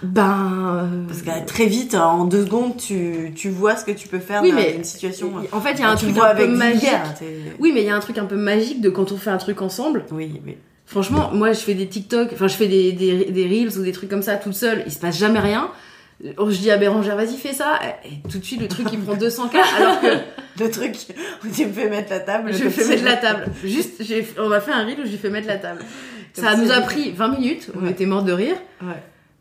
Ben. 0.02 0.88
euh, 0.92 1.06
Parce 1.06 1.22
que 1.22 1.46
très 1.46 1.66
vite, 1.66 1.94
en 1.94 2.24
deux 2.24 2.44
secondes, 2.44 2.76
tu, 2.76 3.32
tu 3.34 3.48
vois 3.50 3.76
ce 3.76 3.84
que 3.84 3.90
tu 3.92 4.08
peux 4.08 4.18
faire 4.18 4.42
Oui, 4.42 4.50
dans 4.50 4.56
mais 4.56 4.74
une 4.76 4.84
situation. 4.84 5.32
En 5.52 5.60
fait, 5.60 5.72
il 5.72 5.80
y 5.80 5.82
a 5.82 5.90
un 5.90 5.96
truc 5.96 6.10
un 6.10 6.14
peu 6.20 6.22
avec 6.26 6.50
magique. 6.50 6.88
t'es- 7.18 7.54
Oui, 7.58 7.72
mais 7.74 7.82
il 7.82 7.86
y 7.86 7.90
a 7.90 7.96
un 7.96 8.00
truc 8.00 8.16
un 8.18 8.24
peu 8.24 8.36
magique 8.36 8.80
de 8.80 8.88
quand 8.90 9.12
on 9.12 9.16
fait 9.16 9.30
un 9.30 9.36
truc 9.38 9.60
ensemble. 9.62 10.04
Oui, 10.10 10.40
oui. 10.46 10.56
Franchement, 10.86 11.30
moi, 11.32 11.52
je 11.52 11.60
fais 11.60 11.74
des 11.74 11.86
TikTok, 11.86 12.30
enfin, 12.32 12.48
je 12.48 12.54
fais 12.56 12.66
des, 12.66 12.92
des, 12.92 13.26
des 13.26 13.44
Reels 13.46 13.78
ou 13.78 13.82
des 13.84 13.92
trucs 13.92 14.10
comme 14.10 14.22
ça 14.22 14.36
toute 14.36 14.54
seule. 14.54 14.82
Il 14.86 14.92
se 14.92 14.98
passe 14.98 15.18
jamais 15.18 15.38
rien. 15.38 15.70
Je 16.22 16.56
dis 16.58 16.70
à 16.70 16.76
Bérangère, 16.76 17.16
vas-y, 17.16 17.36
fais 17.36 17.52
ça. 17.52 17.78
Et 18.04 18.28
tout 18.28 18.38
de 18.38 18.44
suite, 18.44 18.60
le 18.60 18.68
truc, 18.68 18.88
il 18.92 18.98
prend 19.00 19.14
200K. 19.14 19.56
Alors 19.76 20.00
que 20.00 20.06
Le 20.62 20.70
truc 20.70 20.94
où 21.44 21.48
tu 21.48 21.64
me 21.66 21.72
fais 21.72 21.88
mettre 21.88 22.10
la 22.10 22.20
table. 22.20 22.52
je 22.52 22.68
fais 22.68 22.88
mettre 22.88 23.04
la 23.04 23.16
table. 23.16 23.44
Juste, 23.64 24.02
j'ai- 24.02 24.26
on 24.38 24.50
a 24.50 24.60
fait 24.60 24.72
un 24.72 24.84
Reel 24.84 24.98
où 25.00 25.04
je 25.06 25.10
lui 25.12 25.16
fais 25.16 25.30
mettre 25.30 25.46
la 25.46 25.56
table. 25.56 25.80
Ça 26.34 26.56
nous 26.56 26.70
a 26.72 26.80
pris 26.80 27.12
20 27.12 27.28
minutes. 27.28 27.70
On 27.80 27.84
Ouais. 27.84 27.92
était 27.92 28.04
morts 28.06 28.22
de 28.24 28.32
rire. 28.32 28.56
Ouais. 28.82 28.88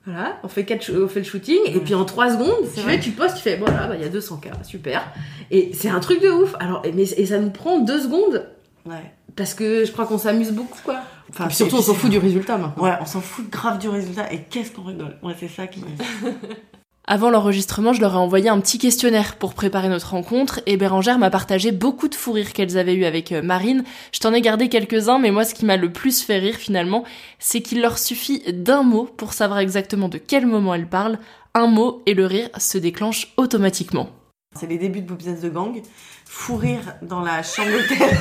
Voilà, 0.05 0.39
on 0.43 0.47
fait, 0.47 0.65
quatre, 0.65 0.91
on 0.91 1.07
fait 1.07 1.19
le 1.19 1.25
shooting. 1.25 1.59
Et 1.67 1.79
puis 1.79 1.93
en 1.93 2.05
3 2.05 2.31
secondes, 2.31 2.65
tu, 2.73 2.81
fais, 2.81 2.99
tu 2.99 3.11
postes, 3.11 3.35
tu 3.37 3.43
fais, 3.43 3.57
voilà, 3.57 3.87
bah, 3.87 3.95
il 3.95 4.01
y 4.01 4.05
a 4.05 4.09
200K. 4.09 4.63
Super. 4.63 5.03
Et 5.51 5.71
c'est 5.73 5.89
un 5.89 5.99
truc 5.99 6.21
de 6.21 6.29
ouf. 6.29 6.55
Alors, 6.59 6.81
et, 6.85 6.91
mais, 6.91 7.03
et 7.03 7.25
ça 7.25 7.37
nous 7.37 7.51
prend 7.51 7.79
2 7.79 7.99
secondes. 8.01 8.47
Ouais. 8.85 9.13
Parce 9.35 9.53
que 9.53 9.85
je 9.85 9.91
crois 9.91 10.05
qu'on 10.05 10.17
s'amuse 10.17 10.51
beaucoup, 10.51 10.79
quoi. 10.83 10.99
Enfin, 11.29 11.45
Et 11.45 11.47
puis 11.47 11.55
surtout, 11.55 11.77
on 11.77 11.81
s'en 11.81 11.93
fout 11.93 12.09
du 12.09 12.17
résultat 12.17 12.57
maintenant. 12.57 12.83
Ouais, 12.83 12.93
on 12.99 13.05
s'en 13.05 13.21
fout 13.21 13.49
grave 13.49 13.77
du 13.77 13.87
résultat. 13.87 14.31
Et 14.33 14.43
qu'est-ce 14.49 14.71
qu'on 14.71 14.83
rigole? 14.83 15.17
Ouais, 15.21 15.35
c'est 15.39 15.47
ça 15.47 15.67
qui. 15.67 15.83
Avant 17.11 17.31
l'enregistrement, 17.31 17.91
je 17.91 18.01
leur 18.01 18.13
ai 18.13 18.17
envoyé 18.17 18.49
un 18.49 18.59
petit 18.59 18.77
questionnaire 18.77 19.35
pour 19.35 19.55
préparer 19.55 19.89
notre 19.89 20.11
rencontre 20.11 20.61
et 20.67 20.77
Bérangère 20.77 21.17
m'a 21.17 21.31
partagé 21.31 21.71
beaucoup 21.71 22.07
de 22.07 22.13
fous 22.13 22.33
rires 22.33 22.53
qu'elles 22.53 22.77
avaient 22.77 22.93
eu 22.93 23.03
avec 23.03 23.31
euh, 23.31 23.41
Marine. 23.41 23.83
Je 24.11 24.19
t'en 24.19 24.31
ai 24.31 24.41
gardé 24.41 24.69
quelques-uns, 24.69 25.17
mais 25.17 25.31
moi 25.31 25.43
ce 25.43 25.55
qui 25.55 25.65
m'a 25.65 25.75
le 25.75 25.91
plus 25.91 26.21
fait 26.21 26.37
rire 26.37 26.53
finalement, 26.53 27.03
c'est 27.39 27.61
qu'il 27.61 27.81
leur 27.81 27.97
suffit 27.97 28.43
d'un 28.53 28.83
mot 28.83 29.05
pour 29.05 29.33
savoir 29.33 29.57
exactement 29.57 30.07
de 30.07 30.19
quel 30.19 30.45
moment 30.45 30.75
elles 30.75 30.87
parlent. 30.87 31.17
Un 31.55 31.65
mot 31.65 32.03
et 32.05 32.13
le 32.13 32.27
rire 32.27 32.49
se 32.59 32.77
déclenche 32.77 33.33
automatiquement. 33.37 34.11
C'est 34.55 34.67
les 34.67 34.77
débuts 34.77 35.01
de 35.01 35.07
Boobsens 35.07 35.41
de 35.41 35.49
Gang. 35.49 35.81
Fou 36.25 36.57
rire 36.57 36.93
dans 37.01 37.21
la 37.21 37.41
chambre 37.41 37.71
d'hôtel. 37.71 37.97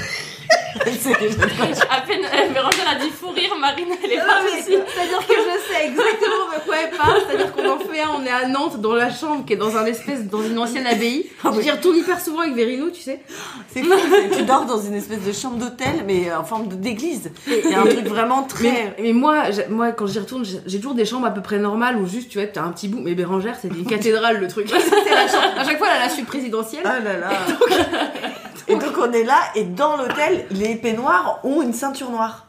à 0.79 2.01
peine 2.03 2.25
euh, 2.25 2.53
Bérangère 2.55 2.89
a 2.89 2.95
dit 2.95 3.11
fou 3.11 3.29
rire, 3.31 3.55
Marine, 3.61 3.89
elle 4.03 4.13
est 4.13 4.17
pas 4.17 4.43
mais 4.43 4.61
aussi. 4.61 4.79
C'est-à-dire 4.95 5.27
que 5.27 5.35
je 5.35 5.58
sais 5.79 5.87
exactement 5.87 6.47
de 6.55 6.65
quoi 6.65 6.77
elle 6.77 6.97
parle. 6.97 7.21
C'est-à-dire 7.27 7.53
qu'on 7.53 7.69
en 7.69 7.79
fait 7.79 8.01
un, 8.01 8.09
on 8.19 8.25
est 8.25 8.31
à 8.31 8.49
Nantes, 8.49 8.81
dans 8.81 8.95
la 8.95 9.11
chambre 9.11 9.45
qui 9.45 9.55
est 9.55 9.57
dans 9.57 9.77
un 9.77 9.87
espèce, 9.87 10.25
dans 10.25 10.43
une 10.43 10.59
ancienne 10.59 10.87
abbaye. 10.87 11.27
J'y 11.61 11.71
retourne 11.71 11.97
hyper 11.97 12.21
souvent 12.21 12.41
avec 12.41 12.55
Vérino, 12.55 12.91
tu 12.91 13.01
sais. 13.01 13.21
C'est 13.69 13.83
fou, 13.83 13.95
tu 14.37 14.43
dors 14.43 14.67
dans 14.67 14.81
une 14.81 14.95
espèce 14.95 15.23
de 15.23 15.33
chambre 15.33 15.57
d'hôtel, 15.57 16.05
mais 16.07 16.33
en 16.33 16.45
forme 16.45 16.69
d'église. 16.69 17.31
Il 17.47 17.71
y 17.71 17.75
a 17.75 17.81
un 17.81 17.87
truc 17.87 18.07
vraiment 18.07 18.43
très. 18.43 18.71
Mais, 18.71 18.95
mais 19.01 19.13
moi, 19.13 19.45
moi, 19.71 19.93
quand 19.93 20.07
j'y 20.07 20.19
retourne, 20.19 20.45
j'ai 20.45 20.79
toujours 20.79 20.95
des 20.95 21.05
chambres 21.05 21.27
à 21.27 21.31
peu 21.31 21.43
près 21.43 21.59
normales 21.59 21.97
où 21.97 22.07
juste, 22.07 22.29
tu 22.31 22.39
vois, 22.39 22.47
t'as 22.47 22.63
un 22.63 22.71
petit 22.71 22.89
bout. 22.89 23.01
Mais 23.01 23.15
Bérangère, 23.15 23.57
c'est 23.61 23.69
une 23.69 23.87
cathédrale, 23.87 24.39
le 24.39 24.49
truc. 24.49 24.69
C'est 24.79 25.15
la 25.15 25.29
chambre. 25.29 25.59
À 25.59 25.65
chaque 25.65 25.79
fois, 25.79 25.89
elle 25.91 26.03
a 26.03 26.07
la 26.07 26.11
suite 26.11 26.27
présidentielle. 26.27 26.83
Ah 26.85 26.99
là 27.01 27.17
là. 27.17 27.31
Et 28.69 28.77
donc 28.77 28.99
on 28.99 29.11
est 29.13 29.25
là, 29.25 29.39
et 29.55 29.65
dans 29.65 29.97
l'hôtel, 29.97 30.45
les 30.51 30.77
peignoirs 30.77 31.41
ont 31.43 31.63
une 31.63 31.73
ceinture 31.73 32.11
noire. 32.11 32.48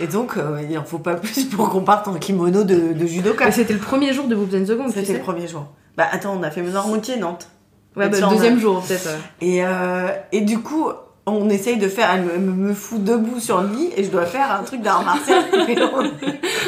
Et 0.00 0.06
donc, 0.06 0.36
euh, 0.36 0.60
il 0.68 0.78
en 0.78 0.84
faut 0.84 0.98
pas 0.98 1.14
plus 1.14 1.44
pour 1.46 1.70
qu'on 1.70 1.82
parte 1.82 2.06
en 2.08 2.14
kimono 2.14 2.64
de, 2.64 2.92
de 2.92 3.06
judoka. 3.06 3.50
C'était 3.50 3.72
le 3.72 3.78
premier 3.78 4.12
jour 4.12 4.26
de 4.28 4.34
Boobs 4.34 4.54
and 4.54 4.64
the 4.64 4.92
C'était 4.94 5.14
le 5.14 5.20
premier 5.20 5.46
jour. 5.48 5.66
Bah 5.96 6.06
attends, 6.10 6.36
on 6.38 6.42
a 6.42 6.50
fait 6.50 6.62
Noirmoutier, 6.62 7.16
Nantes. 7.16 7.48
Ouais, 7.96 8.08
bah, 8.08 8.18
le 8.18 8.24
a- 8.24 8.28
deuxième 8.30 8.58
jour, 8.60 8.82
peut-être. 8.82 9.08
Et, 9.40 9.64
euh, 9.64 10.08
et 10.32 10.42
du 10.42 10.60
coup, 10.60 10.88
on 11.26 11.48
essaye 11.48 11.76
de 11.76 11.88
faire, 11.88 12.10
elle 12.14 12.40
me, 12.40 12.74
fout 12.74 13.02
debout 13.02 13.40
sur 13.40 13.60
le 13.60 13.68
lit 13.68 13.90
et 13.96 14.04
je 14.04 14.10
dois 14.10 14.26
faire 14.26 14.50
un 14.52 14.62
truc 14.62 14.82
d'art 14.82 15.04
martial. 15.04 15.44
Mais 15.68 15.76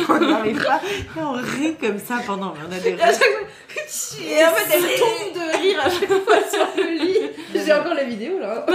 on 0.08 0.20
n'arrive 0.20 0.62
pas. 0.62 0.80
Et 1.16 1.22
on 1.22 1.32
rit 1.32 1.74
comme 1.80 1.98
ça 1.98 2.20
pendant. 2.26 2.54
On 2.68 2.72
a 2.72 2.78
des 2.78 2.96
fois, 2.96 3.06
et 4.20 4.44
en 4.44 4.50
fait, 4.50 4.74
elle 4.74 4.82
tombe 4.98 5.34
de 5.34 5.58
rire 5.58 5.80
à 5.84 5.90
chaque 5.90 6.08
fois 6.08 6.36
sur 6.50 6.66
le 6.76 7.04
lit. 7.04 7.30
J'ai 7.54 7.72
encore 7.72 7.94
la 7.94 8.04
vidéo 8.04 8.38
là. 8.38 8.66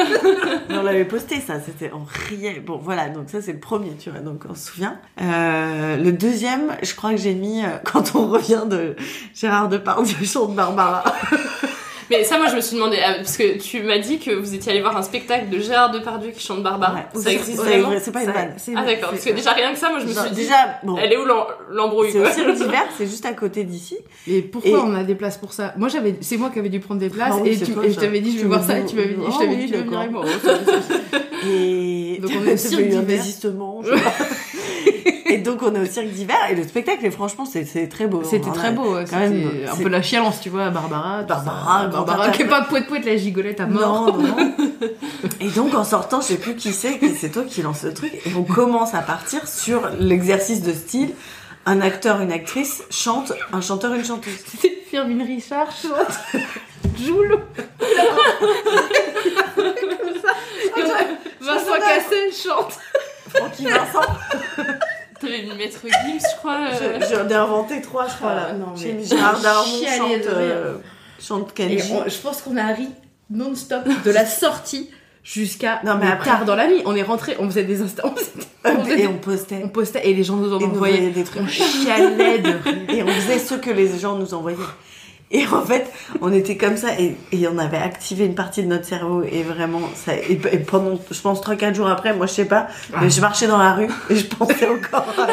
Mais 0.69 0.78
on 0.78 0.84
l'avait 0.84 1.05
posté 1.05 1.39
ça, 1.39 1.59
c'était 1.59 1.91
on 1.93 2.05
riait. 2.30 2.59
Bon 2.59 2.78
voilà, 2.78 3.09
donc 3.09 3.30
ça 3.30 3.41
c'est 3.41 3.53
le 3.53 3.59
premier, 3.59 3.95
tu 3.97 4.09
vois, 4.09 4.19
donc 4.19 4.43
on 4.49 4.55
se 4.55 4.71
souvient. 4.71 4.99
Euh, 5.21 5.97
le 5.97 6.11
deuxième, 6.11 6.75
je 6.82 6.93
crois 6.95 7.11
que 7.11 7.17
j'ai 7.17 7.34
mis 7.34 7.63
euh, 7.63 7.69
quand 7.84 8.15
on 8.15 8.28
revient 8.28 8.63
de 8.67 8.95
Gérard 9.34 9.69
Depardieu 9.69 10.25
sur 10.25 10.47
de 10.47 10.55
Barbara. 10.55 11.03
Mais 12.10 12.24
ça, 12.24 12.38
moi, 12.38 12.47
je 12.47 12.55
me 12.55 12.62
suis 12.62 12.76
demandé, 12.76 12.97
euh, 12.97 13.18
parce 13.18 13.36
que 13.38 13.58
tu 13.58 13.84
m'as 13.84 13.97
dit 13.99 14.18
que 14.20 14.32
vous 14.32 14.53
étiez 14.55 14.72
allé 14.72 14.82
voir 14.82 14.95
un 14.95 15.01
spectacle 15.01 15.49
de 15.49 15.60
Gérard 15.60 15.91
Depardieu 15.91 16.32
qui 16.32 16.45
chante 16.45 16.64
Barbara. 16.64 16.93
Ouais. 17.14 17.22
ça 17.22 17.32
existe 17.34 17.58
C'est 17.62 17.66
vraiment 17.68 17.89
vrai, 17.89 17.99
c'est 17.99 18.12
pas 18.12 18.24
une 18.24 18.32
vanne. 18.32 18.55
Ah 18.76 18.86
d'accord, 18.86 19.10
parce 19.12 19.24
que 19.26 19.32
déjà 19.34 19.51
rien 19.51 19.72
que 19.74 19.78
ça, 19.78 19.89
moi 19.89 19.99
je 19.99 20.05
me 20.05 20.12
suis 20.14 20.30
dit, 20.30 20.36
déjà, 20.43 20.80
bon. 20.84 20.97
elle 20.97 21.12
est 21.12 21.18
où 21.18 21.26
l'em- 21.26 21.36
l'embrouille 21.72 22.12
C'est 22.12 22.20
aussi 22.20 22.43
le 22.45 22.53
d'hiver, 22.53 22.84
c'est 22.97 23.08
juste 23.08 23.26
à 23.26 23.34
côté 23.34 23.64
d'ici. 23.66 23.97
Et 24.28 24.41
pourquoi 24.41 24.72
Et- 24.72 24.76
on 24.76 24.95
a 24.95 25.03
des 25.03 25.16
places 25.16 25.38
pour 25.38 25.51
ça? 25.53 25.74
Moi, 25.78 25.89
j'avais, 25.89 26.16
c'est 26.22 26.38
moi 26.38 26.49
qui 26.49 26.60
avais 26.60 26.70
dû 26.70 26.80
prendre 26.80 26.99
des 27.01 27.10
places 27.10 27.34
Ah 27.36 27.39
oui, 27.41 27.49
et, 27.49 27.55
je 27.91 27.99
t'avais 27.99 28.22
dit 28.22 28.38
je 28.38 28.41
vais 28.43 28.47
voir 28.47 28.64
ça 28.64 28.80
et 28.80 28.86
tu 28.86 28.95
m'avais 28.95 29.10
dit, 29.14 29.22
je 29.32 29.38
t'avais 29.38 29.55
dit 29.58 29.66
veux 29.72 29.80
venir 29.82 29.99
avec 29.99 30.12
d'accord. 30.12 30.26
moi. 30.26 30.26
Et 31.49 32.20
Donc, 32.22 32.32
on 32.36 32.47
a 32.47 32.51
eu 32.82 32.95
un 32.95 33.01
désistement. 33.03 33.82
donc 35.48 35.64
on 35.64 35.74
est 35.74 35.80
au 35.80 35.86
cirque 35.86 36.08
d'hiver 36.08 36.38
et 36.50 36.56
le 36.56 36.64
spectacle, 36.64 37.06
et 37.06 37.12
franchement, 37.12 37.45
c'est 37.45 37.64
c'est 37.64 37.88
très 37.88 38.06
beau. 38.06 38.22
C'était 38.24 38.52
très 38.52 38.72
beau, 38.72 38.95
ouais, 38.95 39.06
quand 39.10 39.18
même. 39.18 39.50
un 39.72 39.76
peu 39.76 39.88
la 39.88 40.02
chialance, 40.02 40.41
tu 40.41 40.50
vois, 40.50 40.70
Barbara. 40.70 41.24
Barbara, 41.24 41.88
Barbara 41.88 42.30
qui 42.32 42.41
est 42.41 42.48
pas 42.48 42.64
poète 42.64 42.88
poète 42.88 43.06
la 43.06 43.16
gigolette 43.16 43.62
à 43.62 43.66
mort. 43.66 44.08
Non, 44.08 44.18
non, 44.18 44.28
non. 44.28 44.54
Et 45.39 45.50
donc 45.50 45.74
en 45.74 45.86
sortant, 45.86 46.20
je 46.20 46.28
sais 46.28 46.38
plus 46.38 46.56
qui 46.56 46.74
c'est, 46.74 47.00
c'est 47.16 47.30
toi 47.30 47.43
qui 47.48 47.62
lance 47.62 47.84
le 47.84 47.93
truc, 47.93 48.14
et 48.26 48.34
on 48.36 48.43
commence 48.60 48.93
à 48.93 49.00
partir 49.00 49.48
sur 49.48 49.89
l'exercice 50.00 50.62
de 50.62 50.74
style. 50.74 51.14
Un 51.66 51.82
acteur, 51.82 52.22
une 52.22 52.32
actrice 52.32 52.84
chante, 52.89 53.34
un 53.52 53.60
chanteur, 53.60 53.93
une 53.93 54.06
chanteuse. 54.06 54.34
C'était 54.45 54.84
Firmin 54.89 55.26
Richard 55.26 55.70
chante. 55.72 56.41
Joule. 56.98 57.39
Comme 60.74 60.86
ça. 60.86 60.98
Vincent 61.41 61.80
Cassel 61.80 62.34
chante. 62.34 62.80
Francky 63.30 63.66
Vincent. 63.66 64.08
T'avais 65.20 65.43
mis 65.43 65.55
Maître 65.57 65.80
Gims, 65.84 66.20
je 66.20 66.38
crois. 66.38 66.57
euh, 66.72 66.99
Je- 67.01 67.15
J'en 67.15 67.28
ai 67.30 67.34
inventé 67.34 67.82
trois, 67.82 68.07
je 68.07 68.15
crois 68.15 68.34
là. 68.36 68.47
Ah, 68.51 68.53
non, 68.53 68.76
J'ai 68.76 68.89
mais 68.93 68.99
mis 69.01 69.05
Gérard 69.07 69.39
Darmon 69.41 69.72
chante, 69.97 70.26
euh, 70.28 70.78
chante 71.20 71.49
Et 71.51 71.53
Kenji. 71.78 71.91
on- 71.93 72.07
je 72.09 72.18
pense 72.18 72.41
qu'on 72.41 72.57
a 72.57 72.68
ri 72.74 72.88
non-stop 73.30 73.84
de 74.05 74.11
la 74.11 74.26
sortie 74.26 74.89
jusqu'à 75.24 75.82
Non, 75.84 75.95
mais 75.99 76.07
après- 76.07 76.30
tard 76.30 76.45
dans 76.45 76.55
la 76.55 76.68
nuit. 76.68 76.82
On 76.86 76.95
est 76.95 77.01
rentré, 77.03 77.36
on 77.39 77.45
faisait 77.49 77.63
des 77.63 77.82
instants. 77.82 78.03
on 78.13 78.15
faisait- 78.15 78.32
on 78.65 78.84
faisait 78.84 78.93
Et 78.93 78.97
des- 78.97 79.07
on 79.07 79.18
postait. 79.18 79.61
on 79.63 79.70
postait 79.70 80.07
et 80.09 80.13
les 80.13 80.24
gens 80.24 80.36
nous 80.38 80.53
en 80.53 80.59
Et 80.59 80.65
nous 80.65 80.72
envoyaient 80.76 80.95
envoyaient 80.97 81.11
des 81.11 81.24
trucs. 81.24 81.41
On 81.41 81.47
chialait 81.47 82.39
de 82.39 82.49
rire. 82.49 82.78
Et 82.89 83.03
on 83.03 83.07
faisait 83.07 83.39
ce 83.39 83.55
que 83.55 83.70
les 83.72 83.97
gens 83.99 84.15
nous 84.15 84.34
envoyaient. 84.34 84.57
Et 85.30 85.45
en 85.45 85.61
fait, 85.61 85.91
on 86.21 86.32
était 86.32 86.55
comme 86.55 86.78
ça 86.78 86.97
et, 86.97 87.15
et 87.34 87.47
on 87.49 87.57
avait 87.57 87.75
activé 87.78 88.23
une 88.25 88.36
partie 88.36 88.63
de 88.63 88.67
notre 88.67 88.86
cerveau 88.86 89.23
et 89.23 89.43
vraiment, 89.43 89.82
ça, 89.93 90.15
et, 90.15 90.39
et 90.51 90.57
pendant, 90.59 90.97
je 91.11 91.19
pense, 91.19 91.41
3-4 91.41 91.73
jours 91.75 91.88
après, 91.88 92.13
moi 92.13 92.28
je 92.28 92.32
sais 92.32 92.45
pas, 92.45 92.67
mais 93.01 93.09
je 93.09 93.19
marchais 93.19 93.45
dans 93.47 93.57
la 93.57 93.73
rue 93.73 93.89
et 94.09 94.15
je 94.15 94.25
pensais 94.25 94.67
encore 94.69 95.05
à, 95.17 95.23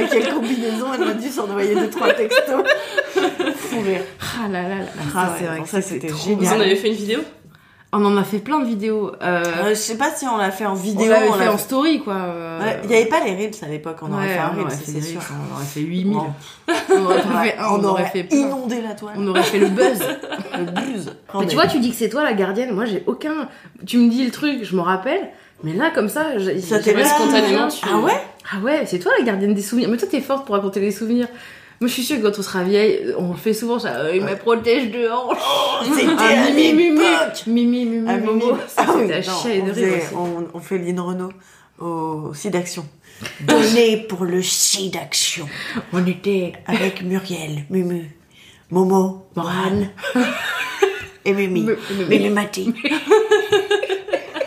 à 0.00 0.04
quelle 0.10 0.32
combinaison 0.32 0.86
elle 0.94 1.04
m'a 1.04 1.12
dû 1.12 1.28
s'envoyer 1.28 1.74
deux 1.74 1.90
trois 1.90 2.14
textos. 2.14 2.62
Fou 3.56 3.80
rire. 3.82 4.00
Ah 4.42 4.48
là 4.48 4.62
là 4.62 4.68
là. 4.78 4.84
Ah 5.14 5.34
c'est 5.36 5.44
ouais, 5.44 5.50
vrai 5.50 5.62
que 5.62 5.68
ça 5.68 5.82
c'était 5.82 6.08
génial. 6.08 6.44
Vous 6.44 6.52
en 6.54 6.60
avez 6.60 6.76
fait 6.76 6.88
une 6.88 6.94
vidéo? 6.94 7.20
On 7.90 8.04
en 8.04 8.18
a 8.18 8.22
fait 8.24 8.38
plein 8.38 8.60
de 8.60 8.66
vidéos. 8.66 9.12
Euh, 9.22 9.42
Euh, 9.46 9.68
je 9.70 9.74
sais 9.74 9.96
pas 9.96 10.10
si 10.14 10.26
on 10.26 10.36
l'a 10.36 10.50
fait 10.50 10.66
en 10.66 10.74
vidéo. 10.74 11.06
on 11.06 11.08
l'avait 11.08 11.32
fait 11.44 11.48
en 11.48 11.56
story 11.56 12.00
quoi. 12.02 12.14
euh, 12.16 12.60
Ouais, 12.60 12.80
Il 12.84 12.90
y 12.90 12.94
avait 12.94 13.06
pas 13.06 13.24
les 13.24 13.34
reels 13.34 13.54
à 13.62 13.68
l'époque, 13.68 13.96
on 14.02 14.12
aurait 14.12 14.26
ouais, 14.26 14.34
fait 14.34 14.38
un 14.38 14.48
on 14.48 14.56
reel, 14.56 14.60
aurait 14.66 14.70
ça, 14.72 14.76
fait 14.76 14.92
c'est 14.92 15.00
sûr. 15.00 15.20
reels, 15.20 15.38
On 15.50 15.54
aurait 15.54 15.64
fait 15.64 15.80
8000. 15.80 16.12
Bon. 16.12 16.26
On 16.90 17.04
aurait 17.06 17.22
fait 17.22 17.56
on, 17.58 17.62
on 17.62 17.84
aurait 17.84 17.86
aurait 18.02 18.04
fait 18.10 18.26
inondé 18.30 18.82
la 18.82 18.94
toile. 18.94 19.14
On 19.16 19.26
aurait 19.28 19.42
fait 19.42 19.58
le 19.58 19.68
buzz. 19.68 20.00
Le 20.58 20.64
buzz. 20.64 21.14
Mais 21.38 21.46
tu 21.46 21.54
vois, 21.54 21.66
tu 21.66 21.78
dis 21.80 21.90
que 21.90 21.96
c'est 21.96 22.08
toi 22.10 22.24
la 22.24 22.32
gardienne. 22.34 22.74
Moi, 22.74 22.84
j'ai 22.84 23.04
aucun. 23.06 23.48
Tu 23.86 23.96
me 23.98 24.10
dis 24.10 24.24
le 24.24 24.30
truc, 24.32 24.64
je 24.64 24.74
me 24.76 24.80
rappelle. 24.82 25.28
Mais 25.64 25.72
là, 25.72 25.90
comme 25.94 26.08
ça, 26.08 26.26
Ça 26.60 26.78
t'est 26.80 27.04
spontanément, 27.04 27.68
tu- 27.68 27.86
Ah 27.90 27.98
ouais? 27.98 28.12
Ah 28.52 28.58
ouais, 28.62 28.82
c'est 28.86 28.98
toi 28.98 29.12
la 29.18 29.24
gardienne 29.24 29.54
des 29.54 29.62
souvenirs. 29.62 29.88
Mais 29.90 29.96
toi, 29.96 30.08
t'es 30.10 30.20
forte 30.20 30.44
pour 30.46 30.54
raconter 30.56 30.80
les 30.80 30.90
souvenirs. 30.90 31.28
Moi, 31.80 31.86
je 31.88 31.92
suis 31.94 32.02
sûre 32.02 32.16
que 32.20 32.22
quand 32.26 32.38
on 32.38 32.42
sera 32.42 32.64
vieille, 32.64 33.14
on 33.16 33.34
fait 33.34 33.52
souvent 33.54 33.78
ça. 33.78 33.96
euh, 34.00 34.16
Il 34.16 34.24
me 34.24 34.34
protège 34.36 34.90
de 34.90 35.08
hanche. 35.08 35.38
C'était 35.94 36.10
Ah, 36.18 36.50
Mimi, 36.50 36.72
Mimi. 36.72 37.04
Mimi, 37.46 37.84
Mimi, 37.86 38.04
Ah, 38.08 38.16
Mimi. 38.16 38.26
Momo. 38.26 38.56
Ça, 38.66 38.84
Ah 38.86 38.92
oui, 38.96 39.06
non, 39.06 39.14
on, 39.62 39.66
faisait- 39.74 40.02
on, 40.16 40.46
on 40.54 40.60
fait 40.60 40.78
Lynn 40.78 40.98
Renault 40.98 41.32
au 41.78 42.32
SIDAction. 42.34 42.84
Donné 43.40 43.96
pour 44.08 44.24
le 44.24 44.42
SIDAction. 44.42 45.48
On 45.92 46.04
était. 46.06 46.52
Avec 46.66 47.02
Muriel, 47.02 47.64
Mumu, 47.70 48.10
Momo, 48.70 49.26
Morane 49.36 49.90
et 51.24 51.32
Mimi. 51.32 51.68
Mimi 52.08 52.30
Mati. 52.30 52.74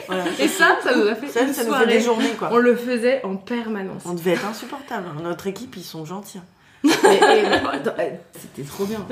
Voilà. 0.08 0.26
Et 0.42 0.48
ça, 0.50 0.78
ça 0.84 0.94
nous 0.94 1.08
a 1.08 1.16
fait 1.16 1.30
Ça, 1.30 1.44
une 1.44 1.54
ça 1.54 1.64
nous 1.64 1.74
fait 1.74 1.88
des 1.88 2.02
journées, 2.02 2.32
quoi. 2.38 2.50
On 2.52 2.58
le 2.58 2.76
faisait 2.76 3.24
en 3.24 3.38
permanence. 3.38 4.04
On 4.06 4.14
devait 4.14 4.32
être 4.32 4.46
insupportable. 4.46 5.06
hein. 5.08 5.22
Notre 5.24 5.48
équipe, 5.48 5.76
ils 5.78 5.84
sont 5.84 6.04
gentils. 6.04 6.42
Et- 6.84 6.88
et- 6.90 7.46
attends, 7.46 7.92
euh, 8.00 8.10
C'était 8.40 8.68
trop 8.68 8.86
bien. 8.86 9.06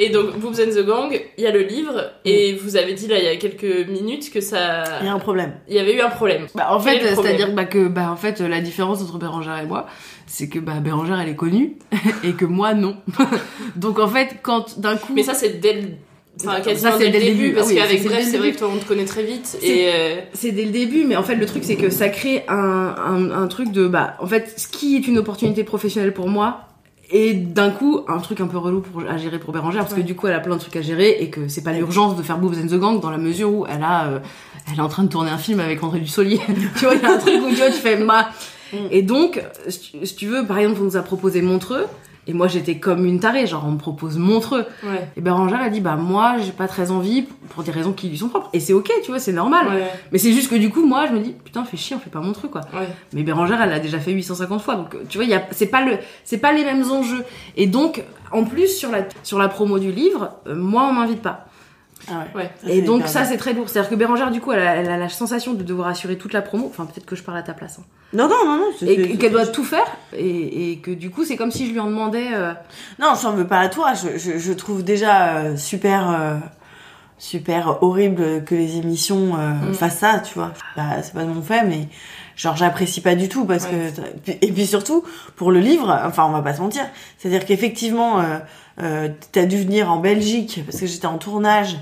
Et 0.00 0.10
donc, 0.10 0.36
Boobs 0.38 0.58
and 0.60 0.70
the 0.74 0.84
Gang, 0.86 1.20
il 1.36 1.44
y 1.44 1.46
a 1.46 1.50
le 1.52 1.62
livre, 1.62 2.12
et 2.24 2.54
vous 2.54 2.76
avez 2.76 2.94
dit 2.94 3.06
là 3.08 3.18
il 3.18 3.24
y 3.24 3.28
a 3.28 3.36
quelques 3.36 3.88
minutes 3.88 4.32
que 4.32 4.40
ça. 4.40 4.84
Il 5.00 5.06
y 5.06 5.08
a 5.08 5.12
un 5.12 5.18
problème. 5.18 5.52
Il 5.68 5.74
y 5.74 5.78
avait 5.78 5.94
eu 5.94 6.00
un 6.00 6.10
problème. 6.10 6.46
Bah, 6.54 6.68
en 6.70 6.80
fait, 6.80 7.00
c'est-à-dire 7.14 7.52
bah, 7.52 7.64
que 7.64 7.88
bah, 7.88 8.10
en 8.10 8.16
fait, 8.16 8.40
la 8.40 8.60
différence 8.60 9.02
entre 9.02 9.18
Bérangère 9.18 9.58
et 9.58 9.66
moi, 9.66 9.86
c'est 10.26 10.48
que 10.48 10.58
bah, 10.58 10.74
Bérangère, 10.80 11.20
elle 11.20 11.28
est 11.28 11.36
connue 11.36 11.76
et 12.24 12.32
que 12.32 12.44
moi, 12.44 12.74
non. 12.74 12.96
Donc 13.76 13.98
en 13.98 14.08
fait, 14.08 14.36
quand 14.42 14.78
d'un 14.78 14.96
coup. 14.96 15.12
Mais 15.14 15.22
ça, 15.22 15.34
c'est 15.34 15.60
dès 15.60 15.74
le. 15.74 15.88
Enfin, 16.40 16.58
Ça, 16.58 16.60
quasiment 16.60 16.92
c'est 16.96 17.10
dès 17.10 17.18
le 17.18 17.24
début, 17.24 17.52
parce 17.52 17.66
Ah 17.66 17.70
oui, 17.70 17.76
qu'avec 17.76 18.04
Bref, 18.04 18.16
dès 18.18 18.22
c'est 18.22 18.36
vrai 18.38 18.46
début. 18.46 18.54
que 18.54 18.58
toi, 18.60 18.70
on 18.72 18.78
te 18.78 18.84
connaît 18.84 19.04
très 19.04 19.24
vite, 19.24 19.44
C'est- 19.44 19.66
et. 19.66 19.88
euh, 19.92 20.16
C'est 20.34 20.52
dès 20.52 20.64
le 20.66 20.70
début, 20.70 21.04
mais 21.04 21.16
en 21.16 21.24
fait, 21.24 21.34
le 21.34 21.44
truc, 21.46 21.64
c'est 21.64 21.74
que 21.74 21.90
ça 21.90 22.08
crée 22.10 22.44
un, 22.46 22.94
un, 22.96 23.30
un 23.32 23.46
truc 23.48 23.72
de. 23.72 23.88
Bah, 23.88 24.14
en 24.20 24.26
fait, 24.28 24.54
ce 24.56 24.68
qui 24.68 24.94
est 24.94 25.08
une 25.08 25.18
opportunité 25.18 25.64
professionnelle 25.64 26.14
pour 26.14 26.28
moi, 26.28 26.67
et 27.10 27.34
d'un 27.34 27.70
coup, 27.70 28.00
un 28.08 28.18
truc 28.18 28.40
un 28.40 28.46
peu 28.46 28.58
relou 28.58 28.80
pour, 28.80 29.02
à 29.08 29.16
gérer 29.16 29.38
pour 29.38 29.52
Bérangère, 29.52 29.82
parce 29.82 29.94
que 29.94 30.00
du 30.00 30.14
coup, 30.14 30.26
elle 30.26 30.34
a 30.34 30.40
plein 30.40 30.56
de 30.56 30.60
trucs 30.60 30.76
à 30.76 30.82
gérer, 30.82 31.16
et 31.20 31.30
que 31.30 31.48
c'est 31.48 31.62
pas 31.62 31.72
l'urgence 31.72 32.16
de 32.16 32.22
faire 32.22 32.38
Boobs 32.38 32.56
and 32.62 32.66
the 32.68 32.78
Gang 32.78 33.00
dans 33.00 33.10
la 33.10 33.18
mesure 33.18 33.50
où 33.52 33.66
elle 33.68 33.82
a. 33.82 34.06
euh, 34.08 34.18
elle 34.70 34.78
est 34.78 34.82
en 34.82 34.88
train 34.88 35.04
de 35.04 35.08
tourner 35.08 35.30
un 35.30 35.38
film 35.38 35.60
avec 35.60 35.82
André 35.82 36.00
Dussolier. 36.00 36.40
tu 36.76 36.84
vois, 36.84 36.94
il 36.94 37.00
y 37.02 37.04
a 37.06 37.12
un 37.14 37.18
truc 37.18 37.34
où 37.42 37.48
tu 37.48 37.54
vois, 37.56 37.66
tu 37.68 37.72
fais. 37.72 37.96
Ma... 37.96 38.28
Et 38.90 39.00
donc, 39.02 39.42
si 39.68 39.80
tu- 39.80 40.06
si 40.06 40.14
tu 40.16 40.26
veux, 40.26 40.44
par 40.46 40.58
exemple, 40.58 40.80
on 40.82 40.84
nous 40.84 40.96
a 40.98 41.02
proposé 41.02 41.40
Montreux. 41.40 41.86
Et 42.28 42.34
moi, 42.34 42.46
j'étais 42.46 42.78
comme 42.78 43.06
une 43.06 43.20
tarée, 43.20 43.46
genre, 43.46 43.64
on 43.66 43.72
me 43.72 43.78
propose 43.78 44.18
Montreux. 44.18 44.66
Ouais. 44.84 45.08
Et 45.16 45.22
Bérangère 45.22 45.62
a 45.62 45.70
dit, 45.70 45.80
bah, 45.80 45.96
moi, 45.96 46.36
j'ai 46.38 46.52
pas 46.52 46.68
très 46.68 46.90
envie 46.90 47.22
pour 47.48 47.62
des 47.62 47.72
raisons 47.72 47.94
qui 47.94 48.10
lui 48.10 48.18
sont 48.18 48.28
propres. 48.28 48.50
Et 48.52 48.60
c'est 48.60 48.74
ok, 48.74 48.90
tu 49.02 49.10
vois, 49.10 49.18
c'est 49.18 49.32
normal. 49.32 49.66
Ouais. 49.66 49.90
Mais 50.12 50.18
c'est 50.18 50.32
juste 50.32 50.50
que 50.50 50.54
du 50.54 50.68
coup, 50.68 50.84
moi, 50.84 51.06
je 51.06 51.14
me 51.14 51.20
dis, 51.20 51.34
putain, 51.42 51.64
fais 51.64 51.78
chier, 51.78 51.96
on 51.96 51.98
fait 51.98 52.10
pas 52.10 52.20
Montreux, 52.20 52.50
quoi. 52.50 52.60
Ouais. 52.74 52.86
Mais 53.14 53.22
Bérangère, 53.22 53.62
elle 53.62 53.70
l'a 53.70 53.80
déjà 53.80 53.98
fait 53.98 54.12
850 54.12 54.60
fois. 54.60 54.74
Donc, 54.76 54.94
tu 55.08 55.16
vois, 55.16 55.26
y 55.26 55.32
a, 55.32 55.42
c'est 55.52 55.68
pas 55.68 55.82
le, 55.82 55.96
c'est 56.22 56.36
pas 56.36 56.52
les 56.52 56.64
mêmes 56.64 56.84
enjeux. 56.90 57.24
Et 57.56 57.66
donc, 57.66 58.04
en 58.30 58.44
plus, 58.44 58.68
sur 58.68 58.90
la, 58.90 59.06
sur 59.22 59.38
la 59.38 59.48
promo 59.48 59.78
du 59.78 59.90
livre, 59.90 60.32
euh, 60.46 60.54
moi, 60.54 60.86
on 60.88 60.92
m'invite 60.92 61.22
pas. 61.22 61.46
Ah 62.10 62.24
ouais. 62.34 62.42
Ouais. 62.42 62.50
Ça, 62.62 62.70
Et 62.70 62.82
donc 62.82 63.06
ça 63.06 63.24
c'est 63.24 63.36
très 63.36 63.52
lourd. 63.52 63.68
C'est-à-dire 63.68 63.90
que 63.90 63.94
Bérangère 63.96 64.30
du 64.30 64.40
coup 64.40 64.52
elle 64.52 64.60
a, 64.60 64.76
elle 64.76 64.90
a 64.90 64.96
la 64.96 65.08
sensation 65.08 65.54
de 65.54 65.62
devoir 65.62 65.88
assurer 65.88 66.16
toute 66.16 66.32
la 66.32 66.42
promo. 66.42 66.66
Enfin 66.68 66.86
peut-être 66.86 67.06
que 67.06 67.16
je 67.16 67.22
parle 67.22 67.38
à 67.38 67.42
ta 67.42 67.52
place. 67.54 67.78
hein. 67.80 67.84
Non, 68.14 68.26
non, 68.28 68.36
non, 68.46 68.56
non. 68.56 68.86
Et 68.86 69.18
qu'elle 69.18 69.32
doit 69.32 69.46
tout 69.46 69.64
faire. 69.64 69.84
Et, 70.16 70.72
et 70.72 70.78
que 70.78 70.90
du 70.90 71.10
coup 71.10 71.24
c'est 71.24 71.36
comme 71.36 71.50
si 71.50 71.66
je 71.66 71.72
lui 71.72 71.80
en 71.80 71.86
demandais. 71.88 72.28
euh, 72.32 72.52
Non, 72.98 73.08
je 73.16 73.22
t'en 73.22 73.32
veux 73.32 73.46
pas 73.46 73.58
à 73.60 73.68
toi. 73.68 73.92
Je, 73.94 74.16
je, 74.18 74.38
je 74.38 74.52
trouve 74.54 74.82
déjà 74.82 75.36
euh, 75.36 75.56
super, 75.58 76.08
euh, 76.10 76.36
super 77.18 77.82
horrible 77.82 78.44
que 78.44 78.54
les 78.54 78.76
émissions 78.76 79.36
euh, 79.38 79.70
Mm. 79.70 79.74
fassent 79.74 79.98
ça, 79.98 80.20
tu 80.20 80.34
vois. 80.34 80.52
Bah, 80.76 81.02
c'est 81.02 81.12
pas 81.14 81.24
de 81.24 81.28
mon 81.28 81.42
fait, 81.42 81.64
mais 81.64 81.88
genre 82.36 82.56
j'apprécie 82.56 83.00
pas 83.00 83.14
du 83.16 83.28
tout 83.28 83.44
parce 83.44 83.64
Ouais. 83.64 83.92
que 84.24 84.30
et 84.40 84.52
puis 84.52 84.66
surtout 84.66 85.02
pour 85.36 85.50
le 85.50 85.58
livre, 85.60 86.00
enfin 86.06 86.24
on 86.26 86.30
va 86.30 86.40
pas 86.42 86.54
se 86.54 86.60
mentir, 86.62 86.84
c'est-à-dire 87.18 87.44
qu'effectivement 87.44 88.20
euh, 88.82 89.08
t'as 89.32 89.44
dû 89.46 89.56
venir 89.58 89.90
en 89.90 89.98
Belgique 89.98 90.62
parce 90.66 90.80
que 90.80 90.86
j'étais 90.86 91.06
en 91.06 91.18
tournage. 91.18 91.76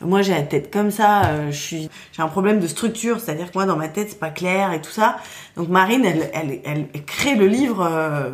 Moi, 0.00 0.22
j'ai 0.22 0.32
la 0.34 0.42
tête 0.42 0.72
comme 0.72 0.90
ça. 0.90 1.26
euh, 1.26 1.50
je 1.52 1.56
suis, 1.56 1.88
j'ai 2.12 2.22
un 2.22 2.28
problème 2.28 2.58
de 2.58 2.66
structure, 2.66 3.20
c'est-à-dire 3.20 3.46
que 3.52 3.56
moi, 3.58 3.66
dans 3.66 3.76
ma 3.76 3.88
tête, 3.88 4.08
c'est 4.10 4.18
pas 4.18 4.30
clair 4.30 4.72
et 4.72 4.80
tout 4.80 4.90
ça. 4.90 5.16
Donc, 5.56 5.68
Marine, 5.68 6.04
elle, 6.04 6.28
elle, 6.34 6.60
elle, 6.64 6.86
elle 6.92 7.04
crée 7.04 7.36
le 7.36 7.46
livre, 7.46 7.86
euh, 7.88 8.30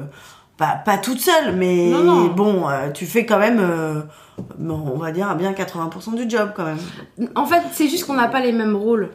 pas, 0.56 0.76
pas 0.82 0.96
toute 0.96 1.20
seule, 1.20 1.54
mais 1.56 1.90
Non, 1.90 2.02
non. 2.04 2.26
bon, 2.28 2.64
tu 2.94 3.04
fais 3.04 3.26
quand 3.26 3.38
même, 3.38 3.62
bon, 4.58 4.82
on 4.94 4.96
va 4.98 5.12
dire, 5.12 5.34
bien 5.36 5.52
80% 5.52 6.14
du 6.16 6.28
job 6.28 6.50
quand 6.56 6.64
même. 6.64 6.78
En 7.36 7.44
fait 7.46 7.62
c'est 7.72 7.88
juste 7.88 8.06
qu'on 8.06 8.14
n'a 8.14 8.28
pas 8.28 8.40
les 8.40 8.52
mêmes 8.52 8.74
rôles. 8.74 9.10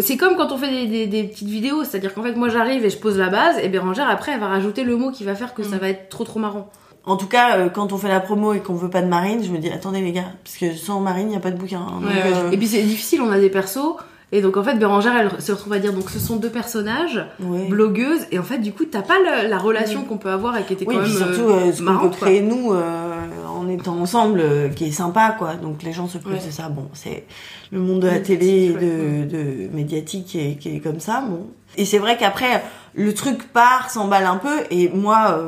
C'est 0.00 0.16
comme 0.16 0.36
quand 0.36 0.50
on 0.52 0.56
fait 0.58 0.70
des, 0.70 0.86
des- 0.86 1.06
des 1.08 1.24
petites 1.24 1.48
vidéos, 1.48 1.82
c'est-à-dire 1.84 2.14
qu'en 2.14 2.22
fait 2.22 2.34
moi 2.36 2.48
j'arrive 2.48 2.84
et 2.84 2.90
je 2.90 2.98
pose 2.98 3.18
la 3.18 3.28
base 3.28 3.58
et 3.60 3.68
Bérangère 3.68 4.08
après 4.08 4.32
elle 4.32 4.40
va 4.40 4.46
rajouter 4.48 4.82
le 4.84 4.96
mot 4.96 5.10
qui 5.10 5.24
va 5.24 5.34
faire 5.34 5.54
que 5.54 5.62
ça 5.64 5.76
va 5.78 5.88
être 5.88 6.08
trop 6.08 6.22
trop 6.24 6.38
marrant. 6.40 6.70
En 7.04 7.16
tout 7.16 7.26
cas, 7.26 7.56
euh, 7.58 7.68
quand 7.68 7.92
on 7.92 7.98
fait 7.98 8.08
la 8.08 8.20
promo 8.20 8.52
et 8.52 8.60
qu'on 8.60 8.74
veut 8.74 8.90
pas 8.90 9.02
de 9.02 9.08
Marine, 9.08 9.42
je 9.42 9.50
me 9.50 9.58
dis, 9.58 9.68
attendez 9.68 10.00
les 10.00 10.12
gars, 10.12 10.32
parce 10.44 10.56
que 10.56 10.72
sans 10.74 11.00
Marine, 11.00 11.26
il 11.26 11.30
n'y 11.30 11.36
a 11.36 11.40
pas 11.40 11.50
de 11.50 11.56
bouquin. 11.56 11.80
hein. 11.80 12.00
Donc, 12.00 12.08
Ouais, 12.10 12.14
ouais. 12.22 12.32
euh, 12.34 12.50
Et 12.52 12.56
puis 12.56 12.68
c'est 12.68 12.82
difficile, 12.82 13.20
on 13.22 13.30
a 13.32 13.40
des 13.40 13.50
persos. 13.50 13.96
Et 14.34 14.40
donc 14.40 14.56
en 14.56 14.64
fait 14.64 14.76
Bérangère 14.76 15.12
elle 15.14 15.40
se 15.42 15.52
retrouve 15.52 15.74
à 15.74 15.78
dire 15.78 15.92
donc 15.92 16.08
ce 16.08 16.18
sont 16.18 16.36
deux 16.36 16.48
personnages, 16.48 17.22
ouais. 17.40 17.68
blogueuses 17.68 18.22
et 18.30 18.38
en 18.38 18.42
fait 18.42 18.58
du 18.58 18.72
coup 18.72 18.86
t'as 18.86 19.02
pas 19.02 19.16
la 19.46 19.58
relation 19.58 20.04
qu'on 20.04 20.16
peut 20.16 20.30
avoir 20.30 20.56
et 20.56 20.64
qui 20.64 20.72
était 20.72 20.86
Oui, 20.88 20.94
quand 20.94 21.02
même 21.02 21.10
puis 21.10 21.18
surtout, 21.18 21.50
euh, 21.50 21.66
euh, 21.68 21.72
ce 21.72 21.82
qu'on 21.82 21.92
peut 21.98 22.08
quoi. 22.08 22.16
créer 22.28 22.40
nous 22.40 22.72
euh, 22.72 23.12
en 23.46 23.68
étant 23.68 23.94
ensemble, 24.00 24.40
euh, 24.40 24.68
qui 24.70 24.86
est 24.86 24.90
sympa, 24.90 25.36
quoi. 25.38 25.54
Donc 25.56 25.82
les 25.82 25.92
gens 25.92 26.08
se 26.08 26.16
privent 26.18 26.34
Ouais. 26.40 26.46
de 26.46 26.50
ça. 26.50 26.68
Bon, 26.70 26.88
c'est 26.94 27.24
le 27.70 27.78
monde 27.78 28.00
de 28.00 28.06
la 28.08 28.18
télé, 28.20 28.46
et 28.64 28.72
de, 28.72 29.24
de 29.28 29.68
médiatique 29.76 30.24
qui 30.26 30.40
est, 30.40 30.54
qui 30.58 30.74
est 30.76 30.80
comme 30.80 30.98
ça. 30.98 31.22
Bon. 31.28 31.46
Et 31.76 31.84
c'est 31.84 31.98
vrai 31.98 32.16
qu'après, 32.16 32.62
le 32.94 33.12
truc 33.14 33.52
part, 33.52 33.90
s'emballe 33.90 34.24
un 34.24 34.36
peu. 34.38 34.56
Et 34.70 34.88
moi, 34.88 35.38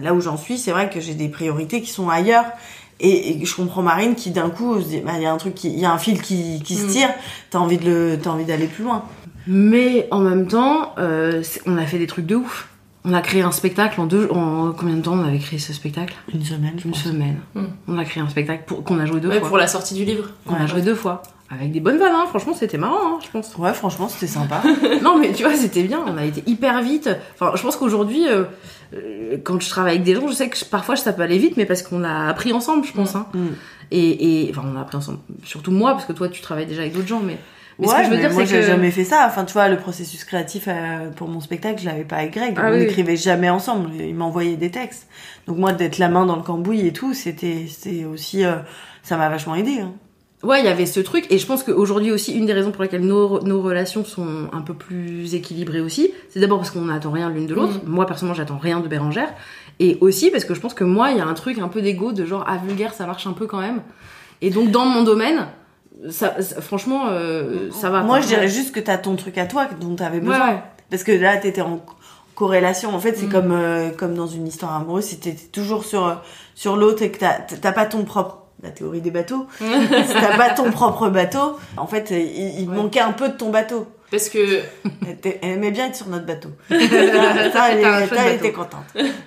là 0.00 0.14
où 0.14 0.20
j'en 0.20 0.36
suis, 0.36 0.58
c'est 0.58 0.70
vrai 0.72 0.88
que 0.90 1.00
j'ai 1.00 1.14
des 1.14 1.28
priorités 1.28 1.80
qui 1.82 1.90
sont 1.90 2.08
ailleurs. 2.08 2.46
Et, 3.00 3.32
et 3.42 3.44
je 3.44 3.54
comprends 3.56 3.82
Marine 3.82 4.14
qui 4.14 4.30
d'un 4.30 4.50
coup 4.50 4.80
se 4.80 4.86
dit, 4.86 5.00
bah, 5.00 5.12
il 5.16 5.22
y 5.22 5.26
a 5.26 5.32
un 5.32 5.36
truc, 5.36 5.54
qui- 5.54 5.72
il 5.72 5.78
y 5.80 5.84
a 5.84 5.92
un 5.92 5.98
fil 5.98 6.20
qui, 6.22 6.62
qui 6.64 6.76
se 6.76 6.84
Mm. 6.86 6.88
tire. 6.88 7.08
T'as 7.50 7.58
envie 7.58 7.76
de 7.78 7.84
le, 7.90 8.18
t'as 8.22 8.30
envie 8.30 8.44
d'aller 8.44 8.66
plus 8.66 8.84
loin. 8.84 9.04
Mais 9.46 10.06
en 10.10 10.20
même 10.20 10.46
temps, 10.46 10.92
euh, 10.98 11.42
on 11.66 11.76
a 11.76 11.84
fait 11.86 11.98
des 11.98 12.06
trucs 12.06 12.26
de 12.26 12.36
ouf. 12.36 12.68
On 13.06 13.12
a 13.12 13.20
créé 13.20 13.42
un 13.42 13.52
spectacle 13.52 14.00
en 14.00 14.06
deux. 14.06 14.28
En 14.30 14.72
combien 14.72 14.96
de 14.96 15.02
temps 15.02 15.12
on 15.14 15.24
avait 15.24 15.38
créé 15.38 15.58
ce 15.58 15.72
spectacle? 15.74 16.14
Une 16.32 16.42
semaine, 16.44 16.72
je 16.78 16.84
Une 16.86 16.92
pense. 16.92 17.02
semaine. 17.02 17.36
Mm. 17.54 17.64
On 17.88 17.98
a 17.98 18.04
créé 18.04 18.22
un 18.22 18.28
spectacle 18.28 18.64
pour- 18.66 18.82
qu'on 18.82 18.98
a 18.98 19.04
joué 19.06 19.20
deux 19.20 19.28
Ouais, 19.28 19.40
fois. 19.40 19.48
pour 19.48 19.58
la 19.58 19.66
sortie 19.66 19.94
du 19.94 20.04
livre. 20.04 20.30
On 20.46 20.54
a 20.54 20.66
joué 20.66 20.80
deux 20.82 20.94
fois. 20.94 21.22
Avec 21.50 21.70
des 21.72 21.80
bonnes 21.80 21.98
vannes, 21.98 22.14
hein. 22.14 22.24
franchement, 22.26 22.54
c'était 22.54 22.78
marrant, 22.78 22.96
hein, 23.04 23.18
je 23.22 23.30
pense. 23.30 23.54
Ouais, 23.58 23.74
franchement, 23.74 24.08
c'était 24.08 24.26
sympa. 24.26 24.62
non, 25.02 25.18
mais 25.18 25.32
tu 25.34 25.42
vois, 25.44 25.54
c'était 25.54 25.82
bien. 25.82 26.00
On 26.06 26.16
a 26.16 26.24
été 26.24 26.42
hyper 26.46 26.80
vite. 26.82 27.10
Enfin, 27.34 27.52
je 27.54 27.62
pense 27.62 27.76
qu'aujourd'hui, 27.76 28.26
euh, 28.26 28.44
euh, 28.94 29.36
quand 29.44 29.60
je 29.60 29.68
travaille 29.68 29.92
avec 29.96 30.04
des 30.04 30.14
gens, 30.14 30.26
je 30.26 30.32
sais 30.32 30.48
que 30.48 30.56
je- 30.56 30.64
parfois 30.64 30.96
ça 30.96 31.12
peut 31.12 31.22
aller 31.22 31.36
vite, 31.38 31.58
mais 31.58 31.66
parce 31.66 31.82
qu'on 31.82 32.02
a 32.02 32.28
appris 32.28 32.52
ensemble, 32.54 32.86
je 32.86 32.92
pense. 32.92 33.14
Hein. 33.14 33.26
Mm. 33.34 33.46
Et, 33.90 34.46
et 34.48 34.50
enfin, 34.50 34.66
on 34.72 34.76
a 34.78 34.80
appris 34.80 34.96
ensemble. 34.96 35.18
Surtout 35.44 35.70
moi, 35.70 35.92
parce 35.92 36.06
que 36.06 36.14
toi, 36.14 36.28
tu 36.30 36.40
travailles 36.40 36.66
déjà 36.66 36.80
avec 36.80 36.94
d'autres 36.94 37.06
gens, 37.08 37.20
mais. 37.24 37.38
Mais 37.78 37.86
ouais, 37.86 37.92
ce 37.92 37.98
que 37.98 38.04
je 38.04 38.10
veux 38.10 38.16
mais 38.16 38.22
dire, 38.22 38.32
moi 38.32 38.46
c'est 38.46 38.54
j'ai 38.54 38.60
que. 38.60 38.66
jamais 38.66 38.90
fait 38.90 39.04
ça. 39.04 39.26
Enfin, 39.26 39.44
tu 39.44 39.52
vois, 39.52 39.68
le 39.68 39.76
processus 39.76 40.24
créatif 40.24 40.64
euh, 40.68 41.10
pour 41.10 41.28
mon 41.28 41.40
spectacle, 41.40 41.80
je 41.80 41.86
l'avais 41.86 42.04
pas 42.04 42.16
avec 42.16 42.34
Greg. 42.34 42.54
Ah 42.56 42.66
on 42.68 42.72
oui. 42.72 42.78
n'écrivait 42.80 43.16
jamais 43.16 43.50
ensemble. 43.50 43.90
Il 43.98 44.14
m'envoyait 44.14 44.56
des 44.56 44.70
textes. 44.70 45.08
Donc 45.46 45.58
moi, 45.58 45.72
d'être 45.72 45.98
la 45.98 46.08
main 46.08 46.26
dans 46.26 46.36
le 46.36 46.42
cambouis 46.42 46.86
et 46.86 46.92
tout, 46.92 47.14
c'était, 47.14 47.66
c'était 47.68 48.04
aussi, 48.04 48.44
euh, 48.44 48.56
ça 49.02 49.16
m'a 49.16 49.28
vachement 49.28 49.54
aidé. 49.54 49.80
Hein. 49.80 49.92
Ouais, 50.44 50.60
il 50.60 50.66
y 50.66 50.68
avait 50.68 50.84
ce 50.84 51.00
truc, 51.00 51.26
et 51.30 51.38
je 51.38 51.46
pense 51.46 51.62
qu'aujourd'hui 51.62 52.12
aussi, 52.12 52.34
une 52.34 52.44
des 52.44 52.52
raisons 52.52 52.70
pour 52.70 52.82
lesquelles 52.82 53.06
nos, 53.06 53.40
nos 53.42 53.62
relations 53.62 54.04
sont 54.04 54.50
un 54.52 54.60
peu 54.60 54.74
plus 54.74 55.34
équilibrées 55.34 55.80
aussi, 55.80 56.12
c'est 56.28 56.38
d'abord 56.38 56.58
parce 56.58 56.70
qu'on 56.70 56.82
n'attend 56.82 57.12
rien 57.12 57.30
l'une 57.30 57.46
de 57.46 57.54
l'autre. 57.54 57.80
Moi, 57.86 58.04
personnellement, 58.06 58.34
j'attends 58.36 58.58
rien 58.58 58.80
de 58.80 58.88
Bérangère. 58.88 59.32
Et 59.80 59.96
aussi 60.02 60.30
parce 60.30 60.44
que 60.44 60.52
je 60.54 60.60
pense 60.60 60.74
que 60.74 60.84
moi, 60.84 61.12
il 61.12 61.16
y 61.16 61.20
a 61.20 61.26
un 61.26 61.32
truc 61.32 61.58
un 61.58 61.68
peu 61.68 61.80
d'ego, 61.80 62.12
de 62.12 62.26
genre, 62.26 62.44
ah, 62.46 62.58
vulgaire, 62.58 62.92
ça 62.92 63.06
marche 63.06 63.26
un 63.26 63.32
peu 63.32 63.46
quand 63.46 63.60
même. 63.60 63.80
Et 64.42 64.50
donc, 64.50 64.70
dans 64.70 64.84
mon 64.84 65.02
domaine, 65.02 65.46
ça, 66.10 66.40
ça- 66.42 66.60
franchement, 66.60 67.06
euh, 67.08 67.70
ça 67.72 67.90
va. 67.90 68.02
Moi, 68.02 68.20
je 68.20 68.26
dirais 68.26 68.48
juste 68.48 68.74
que 68.74 68.80
t'as 68.80 68.98
ton 68.98 69.16
truc 69.16 69.38
à 69.38 69.46
toi 69.46 69.66
dont 69.80 69.94
t'avais 69.94 70.20
besoin. 70.20 70.48
ouais. 70.50 70.62
Parce 70.90 71.02
que 71.04 71.12
là, 71.12 71.36
t'étais 71.36 71.60
en 71.62 71.80
corrélation. 72.34 72.94
En 72.94 73.00
fait, 73.00 73.14
c'est 73.16 73.26
Mm. 73.26 73.32
comme, 73.32 73.52
euh, 73.52 73.90
comme 73.90 74.14
dans 74.14 74.26
une 74.26 74.46
histoire 74.46 74.74
amoureuse, 74.74 75.04
si 75.04 75.18
t'es 75.18 75.34
toujours 75.52 75.84
sur, 75.84 76.20
sur 76.54 76.76
l'autre 76.76 77.02
et 77.02 77.10
que 77.10 77.18
t'as, 77.18 77.34
t'as 77.40 77.72
pas 77.72 77.86
ton 77.86 78.04
propre, 78.04 78.38
la 78.62 78.70
théorie 78.70 79.00
des 79.00 79.10
bateaux, 79.10 79.46
si 79.58 80.12
t'as 80.14 80.36
pas 80.36 80.50
ton 80.50 80.70
propre 80.70 81.08
bateau, 81.10 81.56
en 81.76 81.86
fait, 81.86 82.10
il, 82.10 82.60
il 82.60 82.68
manquait 82.68 83.00
un 83.00 83.12
peu 83.12 83.28
de 83.28 83.34
ton 83.34 83.50
bateau. 83.50 83.86
Parce 84.10 84.28
que. 84.28 84.60
Elle, 85.42 85.50
aimait 85.52 85.70
bien 85.70 85.86
être 85.86 85.96
sur 85.96 86.08
notre 86.08 86.26
bateau. 86.26 86.50
ça, 86.70 87.70
elle, 87.72 88.34
était 88.36 88.52
contente. 88.52 88.84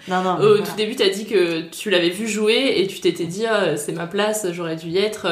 Non, 0.08 0.22
non. 0.22 0.36
Au 0.36 0.38
voilà. 0.40 0.64
tout 0.64 0.76
début, 0.78 0.96
t'as 0.96 1.10
dit 1.10 1.26
que 1.26 1.62
tu 1.70 1.90
l'avais 1.90 2.10
vu 2.10 2.28
jouer 2.28 2.76
et 2.78 2.88
tu 2.88 3.00
t'étais 3.00 3.26
dit 3.26 3.46
ah, 3.46 3.76
c'est 3.78 3.92
ma 3.94 4.08
place, 4.08 4.46
j'aurais 4.52 4.76
dû 4.76 4.88
y 4.88 4.98
être. 5.00 5.28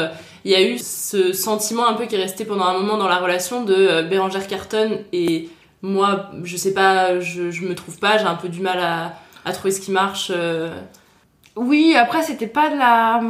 Il 0.46 0.52
y 0.52 0.56
a 0.56 0.62
eu 0.62 0.78
ce 0.78 1.34
sentiment 1.34 1.88
un 1.88 1.94
peu 1.96 2.06
qui 2.06 2.16
est 2.16 2.20
resté 2.22 2.46
pendant 2.46 2.66
un 2.66 2.74
moment 2.78 2.98
dans 2.98 3.08
la 3.08 3.18
relation 3.18 3.64
de 3.64 3.74
euh, 3.76 4.04
Bérangère 4.04 4.48
Carton 4.48 5.00
et 5.12 5.50
moi, 5.82 6.30
je 6.44 6.56
sais 6.56 6.74
pas, 6.74 7.20
je, 7.20 7.52
je 7.52 7.64
me 7.66 7.76
trouve 7.76 7.98
pas, 8.00 8.18
j'ai 8.18 8.26
un 8.26 8.36
peu 8.36 8.48
du 8.48 8.62
mal 8.62 8.80
à, 8.80 9.14
à 9.44 9.52
trouver 9.54 9.72
ce 9.72 9.82
qui 9.82 9.92
marche. 9.92 10.32
euh. 10.34 10.70
Oui, 11.56 11.96
après, 11.98 12.22
c'était 12.24 12.48
pas 12.48 12.70
de 12.70 12.78
la. 12.78 13.22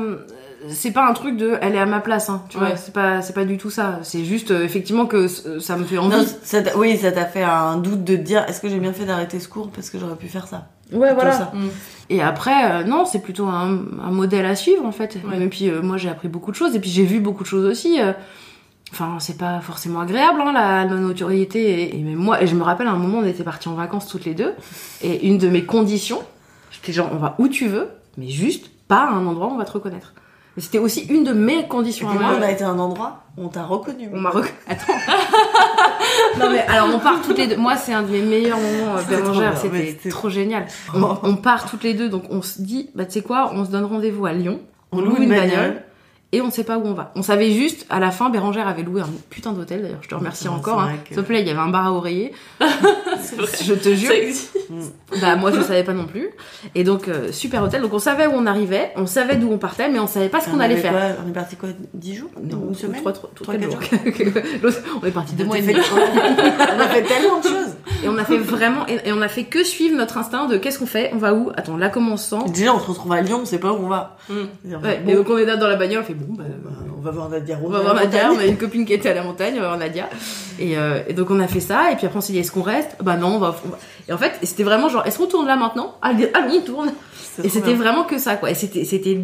C'est 0.70 0.92
pas 0.92 1.06
un 1.06 1.14
truc 1.14 1.38
de 1.38 1.58
elle 1.62 1.76
est 1.76 1.80
à 1.80 1.86
ma 1.86 2.00
place, 2.00 2.30
hein, 2.30 2.44
tu 2.50 2.58
Ouais. 2.58 2.68
vois. 2.70 2.76
C'est 2.78 2.94
pas, 2.94 3.22
c'est 3.22 3.34
pas 3.34 3.46
du 3.46 3.58
tout 3.58 3.70
ça. 3.70 4.00
C'est 4.04 4.24
juste, 4.26 4.50
euh, 4.52 4.64
effectivement, 4.64 5.06
que 5.06 5.28
ça 5.28 5.78
me 5.78 5.84
fait 5.86 5.98
envie. 6.00 6.16
Non, 6.18 6.26
ça 6.44 6.60
oui, 6.76 6.98
ça 6.98 7.12
t'a 7.12 7.26
fait 7.26 7.44
un 7.44 7.78
doute 7.78 8.04
de 8.04 8.16
te 8.16 8.22
dire 8.22 8.44
est-ce 8.48 8.62
que 8.62 8.68
j'ai 8.70 8.80
bien 8.80 8.94
fait 8.94 9.06
d'arrêter 9.06 9.40
ce 9.40 9.48
cours 9.48 9.70
parce 9.70 9.90
que 9.90 10.00
j'aurais 10.00 10.16
pu 10.16 10.28
faire 10.28 10.48
ça? 10.48 10.66
Ouais, 10.92 11.14
voilà. 11.14 11.32
ça. 11.34 11.52
Mm. 11.54 11.70
Et 12.10 12.22
après, 12.22 12.72
euh, 12.72 12.84
non, 12.84 13.06
c'est 13.06 13.22
plutôt 13.22 13.46
un, 13.48 13.80
un 14.04 14.12
modèle 14.12 14.46
à 14.46 14.56
suivre 14.56 14.86
en 14.86 14.92
fait. 14.92 15.18
Ouais. 15.28 15.42
Et 15.42 15.48
puis 15.48 15.70
euh, 15.70 15.82
moi 15.82 15.98
j'ai 15.98 16.10
appris 16.10 16.28
beaucoup 16.28 16.52
de 16.52 16.56
choses 16.56 16.76
et 16.76 16.80
puis 16.80 16.90
j'ai 16.90 17.04
vu 17.04 17.20
beaucoup 17.20 17.44
de 17.44 17.48
choses 17.48 17.66
aussi. 17.66 18.00
euh. 18.00 18.14
Enfin, 18.92 19.18
c'est 19.20 19.38
pas 19.38 19.60
forcément 19.62 20.00
agréable 20.00 20.40
hein, 20.42 20.54
la, 20.54 20.86
notoriété. 20.86 21.82
Et, 21.82 22.00
et 22.00 22.04
même 22.04 22.16
moi, 22.16 22.42
et 22.44 22.48
je 22.48 22.56
me 22.56 22.62
rappelle 22.62 22.88
à 22.88 22.92
un 22.92 22.98
moment 22.98 23.18
on 23.18 23.26
était 23.26 23.44
partis 23.44 23.68
en 23.68 23.74
vacances 23.74 24.08
toutes 24.08 24.26
les 24.26 24.36
deux 24.36 24.54
et 25.02 25.28
une 25.28 25.40
de 25.40 25.50
mes 25.50 25.66
conditions, 25.66 26.22
c'était 26.72 26.94
genre 26.94 27.10
on 27.12 27.18
va 27.18 27.36
où 27.40 27.48
tu 27.48 27.68
veux, 27.68 27.90
mais 28.18 28.30
juste 28.30 28.70
pas 28.88 29.06
à 29.06 29.10
un 29.10 29.26
endroit 29.26 29.48
où 29.48 29.52
on 29.52 29.58
va 29.58 29.66
te 29.66 29.72
reconnaître. 29.72 30.14
Mais 30.56 30.64
c'était 30.64 30.80
aussi 30.80 31.02
une 31.10 31.24
de 31.24 31.34
mes 31.34 31.68
conditions 31.68 32.10
à 32.10 32.14
moi. 32.14 32.22
moi, 32.24 32.36
on 32.40 32.42
a 32.42 32.52
été 32.52 32.64
à 32.64 32.70
un 32.70 32.80
endroit, 32.80 33.24
on 33.38 33.50
t'a 33.50 33.64
reconnu. 33.64 34.10
On 34.14 34.20
m'a 34.20 34.30
reconnu. 34.30 34.54
Attends. 34.68 34.94
non 36.40 36.50
mais 36.50 36.62
alors 36.62 36.88
on 36.94 37.00
part 37.00 37.22
toutes 37.22 37.38
les 37.38 37.48
deux. 37.48 37.58
Moi 37.58 37.76
c'est 37.76 37.94
un 37.94 38.04
de 38.04 38.10
mes 38.10 38.22
meilleurs 38.22 38.60
moments 38.60 38.96
euh, 38.96 39.00
C'était 39.00 39.22
trop 39.22 39.32
Bérangère, 39.32 39.58
c'était 39.58 40.10
trop 40.10 40.30
génial. 40.30 40.66
On, 40.94 41.18
on 41.24 41.36
part 41.36 41.70
toutes 41.70 41.84
les 41.84 41.94
deux 41.94 42.10
donc 42.10 42.24
on 42.30 42.42
se 42.42 42.62
dit 42.62 42.90
bah 42.96 43.06
tu 43.06 43.12
sais 43.12 43.22
quoi, 43.22 43.52
on 43.54 43.66
se 43.66 43.72
donne 43.72 43.86
rendez-vous 43.86 44.26
à 44.26 44.34
Lyon. 44.34 44.60
On 44.92 45.02
loue 45.02 45.18
une 45.18 45.30
bagnole. 45.30 45.82
Et 46.36 46.42
on 46.42 46.52
sait 46.52 46.64
pas 46.64 46.78
où 46.78 46.86
on 46.86 46.94
va. 46.94 47.12
On 47.16 47.22
savait 47.24 47.52
juste 47.52 47.86
à 47.90 48.00
la 48.00 48.12
fin 48.12 48.30
Bérangère 48.30 48.68
avait 48.68 48.84
loué 48.84 49.02
un 49.02 49.10
putain 49.30 49.52
d'hôtel 49.54 49.82
d'ailleurs. 49.82 50.00
Je 50.02 50.08
te 50.10 50.16
remercie 50.16 50.48
Ouais, 50.48 50.54
encore. 50.56 50.82
Hein. 50.82 50.94
que- 51.04 51.14
S'il 51.14 51.18
te 51.18 51.22
plaît, 51.22 51.42
il 51.42 51.48
y 51.48 51.52
avait 51.52 51.60
un 51.60 51.70
bar 51.70 51.86
à 51.88 51.92
oreiller. 51.94 52.34
Je 53.64 53.74
te 53.74 53.94
jure. 53.96 54.10
Ça 54.10 54.16
existe. 54.18 54.58
Bah 55.22 55.36
moi 55.36 55.52
je 55.52 55.62
savais 55.62 55.84
pas 55.84 55.94
non 55.94 56.06
plus. 56.06 56.30
Et 56.76 56.84
donc 56.84 57.08
euh, 57.08 57.32
super 57.32 57.64
hôtel. 57.64 57.82
Donc 57.82 57.94
on 57.94 58.00
savait 58.00 58.28
où 58.28 58.32
on 58.34 58.46
arrivait, 58.46 58.92
on 58.96 59.06
savait 59.08 59.36
d'où 59.36 59.52
on 59.52 59.58
partait, 59.58 59.90
mais 59.90 60.00
on 60.00 60.08
savait 60.08 60.30
pas 60.30 60.42
ce 60.42 60.50
qu'on 60.50 60.58
On 60.58 60.60
allait 60.60 60.78
faire. 60.78 61.18
on 61.26 61.30
est 61.30 61.34
parti 61.34 61.56
quoi? 61.56 61.70
10 61.94 62.16
jours? 62.16 62.30
Non, 62.44 62.66
Une 62.70 62.76
semaine? 62.76 63.02
trois, 63.02 63.14
trois, 63.14 63.30
Trois, 63.36 63.56
quatre 63.56 63.80
quatre 63.80 64.04
jours. 64.34 64.44
L'autre, 64.64 64.82
on 65.02 65.06
est 65.08 65.12
parti 65.12 65.36
deux 65.36 65.46
mois 65.46 65.58
et 65.58 65.62
fait- 65.62 65.74
demi. 65.74 65.84
on 66.78 66.80
a 66.80 66.88
fait 66.88 67.04
tellement 67.04 67.40
de 67.40 67.44
choses. 67.44 67.76
Et 68.04 68.10
on 68.10 68.18
a 68.18 68.26
fait 68.26 68.38
vraiment, 68.38 68.86
et, 68.88 69.00
et 69.10 69.14
on 69.14 69.22
a 69.22 69.28
fait 69.28 69.46
que 69.46 69.64
suivre 69.64 69.96
notre 69.96 70.18
instinct 70.18 70.46
de 70.48 70.58
qu'est-ce 70.58 70.80
qu'on 70.80 70.86
fait, 70.86 71.12
on 71.14 71.18
va 71.18 71.34
où, 71.34 71.52
attends, 71.56 71.78
là 71.78 71.90
comment 71.90 72.14
on 72.14 72.18
se 72.18 72.30
sent? 72.30 72.44
Déjà, 72.54 72.74
on 72.74 72.80
se 72.80 72.88
retrouve 72.88 73.12
à 73.14 73.22
Lyon, 73.22 73.40
on 73.42 73.46
sait 73.46 73.60
pas 73.60 73.72
où 73.72 73.78
on 73.84 73.88
va. 73.88 74.18
Mm. 74.30 74.34
Ouais, 74.84 75.02
bon, 75.04 75.12
et 75.12 75.16
donc 75.16 75.30
on 75.30 75.38
est 75.38 75.46
là 75.46 75.56
dans 75.58 75.68
la 75.68 75.76
bagnole, 75.76 76.02
on 76.02 76.06
fait 76.06 76.14
bon, 76.28 76.34
bah, 76.38 76.44
bah, 76.64 76.72
on 76.98 77.02
va 77.02 77.12
voir 77.12 77.30
Nadia 77.30 77.56
Rose. 77.58 77.68
on 77.68 77.72
va 77.72 77.80
voir 77.82 77.96
Nadia, 77.96 78.32
on 78.32 78.38
a 78.40 78.46
une 78.46 78.58
copine 78.58 78.86
qui 78.86 78.94
était 78.94 79.10
à 79.10 79.14
la 79.14 79.24
montagne, 79.24 79.54
on 79.58 79.62
va 79.62 79.68
voir 79.68 79.78
Nadia. 79.78 80.10
Et, 80.60 80.78
euh, 80.78 81.00
et 81.08 81.14
donc 81.14 81.32
on 81.32 81.40
a 81.40 81.48
fait 81.48 81.60
ça, 81.60 81.92
et 81.92 81.96
puis 81.96 82.06
après 82.06 82.18
on 82.18 82.22
s'est 82.22 82.34
dit 82.34 82.40
est-ce 82.40 82.52
qu'on 82.52 82.62
reste? 82.62 82.96
Bah 83.02 83.18
non, 83.18 83.36
on 83.36 83.40
va. 83.40 83.56
on 83.66 83.70
va- 83.70 83.78
Et 84.08 84.14
en 84.14 84.18
fait, 84.18 84.34
c'était 84.44 84.64
vraiment 84.64 84.90
genre 84.90 85.06
est-ce 85.06 85.18
qu'on 85.18 85.28
tourne 85.28 85.48
là 85.48 85.56
maintenant? 85.56 85.96
Allez, 86.02 86.30
allons, 86.34 86.56
on 86.58 86.62
tourne. 86.62 86.92
Et 87.44 87.50
c'était 87.50 87.74
vraiment 87.74 88.06
que 88.06 88.18
ça, 88.18 88.38
quoi. 88.38 88.50
Et 88.50 88.54
c'était, 88.56 88.86
c'était, 88.86 89.20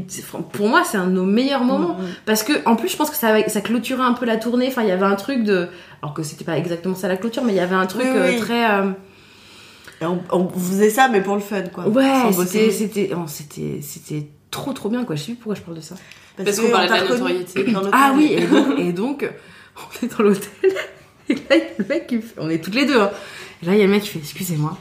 pour 0.51 0.67
moi, 0.67 0.81
c'est 0.83 0.97
un 0.97 1.07
de 1.07 1.11
nos 1.13 1.23
meilleurs 1.23 1.63
moments. 1.63 1.95
Parce 2.25 2.43
que, 2.43 2.51
en 2.67 2.75
plus, 2.75 2.89
je 2.89 2.97
pense 2.97 3.09
que 3.09 3.15
ça, 3.15 3.41
clôturait 3.61 4.03
un 4.03 4.11
peu 4.11 4.25
la 4.25 4.35
tournée. 4.35 4.67
Enfin, 4.67 4.81
il 4.83 4.89
y 4.89 4.91
avait 4.91 5.05
un 5.05 5.15
truc 5.15 5.45
de. 5.45 5.69
Alors 6.01 6.13
que 6.13 6.21
c'était 6.21 6.43
pas 6.43 6.57
exactement 6.57 6.93
ça 6.93 7.07
la 7.07 7.15
clôture, 7.15 7.43
mais 7.45 7.53
il 7.53 7.55
y 7.55 7.61
avait 7.61 7.73
un 7.75 7.85
truc 7.85 8.01
Oui, 8.03 8.09
euh, 8.13 8.37
très. 8.39 8.69
euh, 8.69 8.89
Et 10.01 10.05
on, 10.05 10.19
on 10.31 10.49
faisait 10.49 10.89
ça, 10.89 11.07
mais 11.09 11.21
pour 11.21 11.35
le 11.35 11.41
fun, 11.41 11.61
quoi. 11.73 11.87
Ouais, 11.87 12.33
c'était, 12.33 12.69
c'était, 12.71 13.11
oh, 13.15 13.19
c'était, 13.27 13.79
c'était 13.81 14.27
trop 14.49 14.73
trop 14.73 14.89
bien, 14.89 15.05
quoi. 15.05 15.15
Je 15.15 15.21
sais 15.21 15.25
plus 15.27 15.35
pourquoi 15.35 15.55
je 15.55 15.61
parle 15.61 15.77
de 15.77 15.81
ça. 15.81 15.95
Parce 16.37 16.59
qu'on 16.59 16.69
parlait 16.69 16.87
de 16.87 16.93
la 16.93 17.03
notoriété. 17.09 17.63
Dans. 17.71 17.81
Ah 17.91 18.13
oui, 18.15 18.33
et 18.33 18.45
donc, 18.47 18.79
et 18.79 18.91
donc, 18.93 19.29
on 19.77 20.05
est 20.05 20.17
dans 20.17 20.23
l'hôtel. 20.23 20.49
Et 21.29 21.35
là, 21.35 21.41
il 21.51 21.57
y 21.57 21.61
a 21.61 21.65
le 21.77 21.85
mec 21.85 22.07
qui 22.07 22.21
fait- 22.21 22.33
On 22.39 22.49
est 22.49 22.61
toutes 22.61 22.75
les 22.75 22.85
deux. 22.85 22.99
Hein. 22.99 23.11
Et 23.63 23.65
là, 23.67 23.73
il 23.73 23.77
y 23.79 23.81
a 23.81 23.85
le 23.85 23.91
mec 23.91 24.01
qui 24.01 24.09
fait 24.09 24.19
Excusez-moi, 24.19 24.77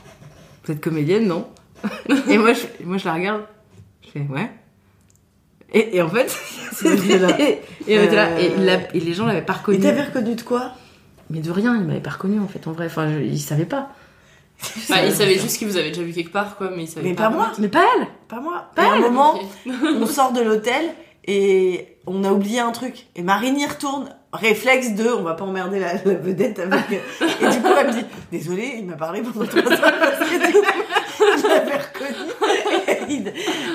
vous 0.64 0.72
êtes 0.72 0.80
comédienne, 0.80 1.26
non 1.28 1.48
et, 2.28 2.38
moi, 2.38 2.53
je, 2.55 2.62
moi, 2.84 2.96
je 2.98 3.05
la 3.05 3.14
regarde. 3.14 3.42
Je 4.05 4.11
fais 4.11 4.26
Ouais. 4.28 4.51
Et, 5.72 5.96
et 5.96 6.03
en 6.03 6.09
fait, 6.09 6.26
là. 6.82 7.40
et, 7.40 7.61
et 7.86 7.96
là, 8.09 8.26
Euh, 8.30 8.64
l'a- 8.64 8.92
et 8.94 8.98
les 9.01 9.14
gens 9.14 9.26
l'avaient 9.26 9.42
pas 9.42 9.53
reconnu. 9.53 9.78
Et 9.78 9.80
t'avais 9.80 10.03
reconnu 10.03 10.34
de 10.34 10.42
quoi? 10.42 10.72
Mais 11.30 11.38
de 11.40 11.51
rien, 11.53 11.76
il 11.76 11.82
m'avait 11.84 12.01
pas 12.01 12.11
reconnu 12.11 12.40
en 12.40 12.48
fait, 12.48 12.66
en 12.66 12.72
vrai. 12.72 12.86
Enfin, 12.86 13.09
je, 13.12 13.20
il 13.20 13.38
savait 13.38 13.64
pas. 13.66 13.92
Bah, 14.88 14.96
il 15.07 15.12
savait 15.12 15.38
juste 15.38 15.57
qu'il 15.59 15.68
vous 15.68 15.76
avait 15.76 15.90
déjà 15.90 16.03
vu 16.03 16.12
quelque 16.12 16.32
part, 16.32 16.57
quoi, 16.57 16.70
mais 16.74 16.82
il 16.82 16.88
savait 16.88 17.09
Mais 17.11 17.14
pas. 17.14 17.28
pas 17.28 17.36
moi. 17.36 17.53
Mais 17.59 17.68
pas 17.68 17.84
elle 17.96 18.09
Pas 18.28 18.40
moi. 18.40 18.70
Pas 18.74 18.82
et 18.82 18.86
à 18.88 18.92
un 18.94 18.98
moment, 18.98 19.38
on 19.66 20.07
sort 20.07 20.32
de 20.32 20.40
l'hôtel 20.42 20.84
et 21.33 21.97
on 22.09 22.24
a 22.24 22.33
oublié 22.33 22.59
un 22.59 22.72
truc. 22.72 23.07
Et 23.14 23.22
Marine 23.22 23.57
y 23.57 23.64
retourne. 23.64 24.09
Réflexe 24.33 24.95
de, 24.95 25.09
on 25.09 25.22
va 25.22 25.35
pas 25.35 25.45
emmerder 25.45 25.78
la, 25.78 25.93
la 25.95 26.14
vedette 26.14 26.59
avec. 26.59 26.91
Et 26.93 27.49
du 27.49 27.61
coup, 27.61 27.68
elle 27.78 27.87
me 27.89 27.93
dit, 27.93 28.05
désolé, 28.33 28.74
il 28.78 28.87
m'a 28.87 28.97
parlé 28.97 29.22
pendant 29.22 29.47
trois 29.47 29.72
heures 29.72 29.78
je 31.37 31.47
l'avais 31.49 31.77
reconnu. 31.77 33.21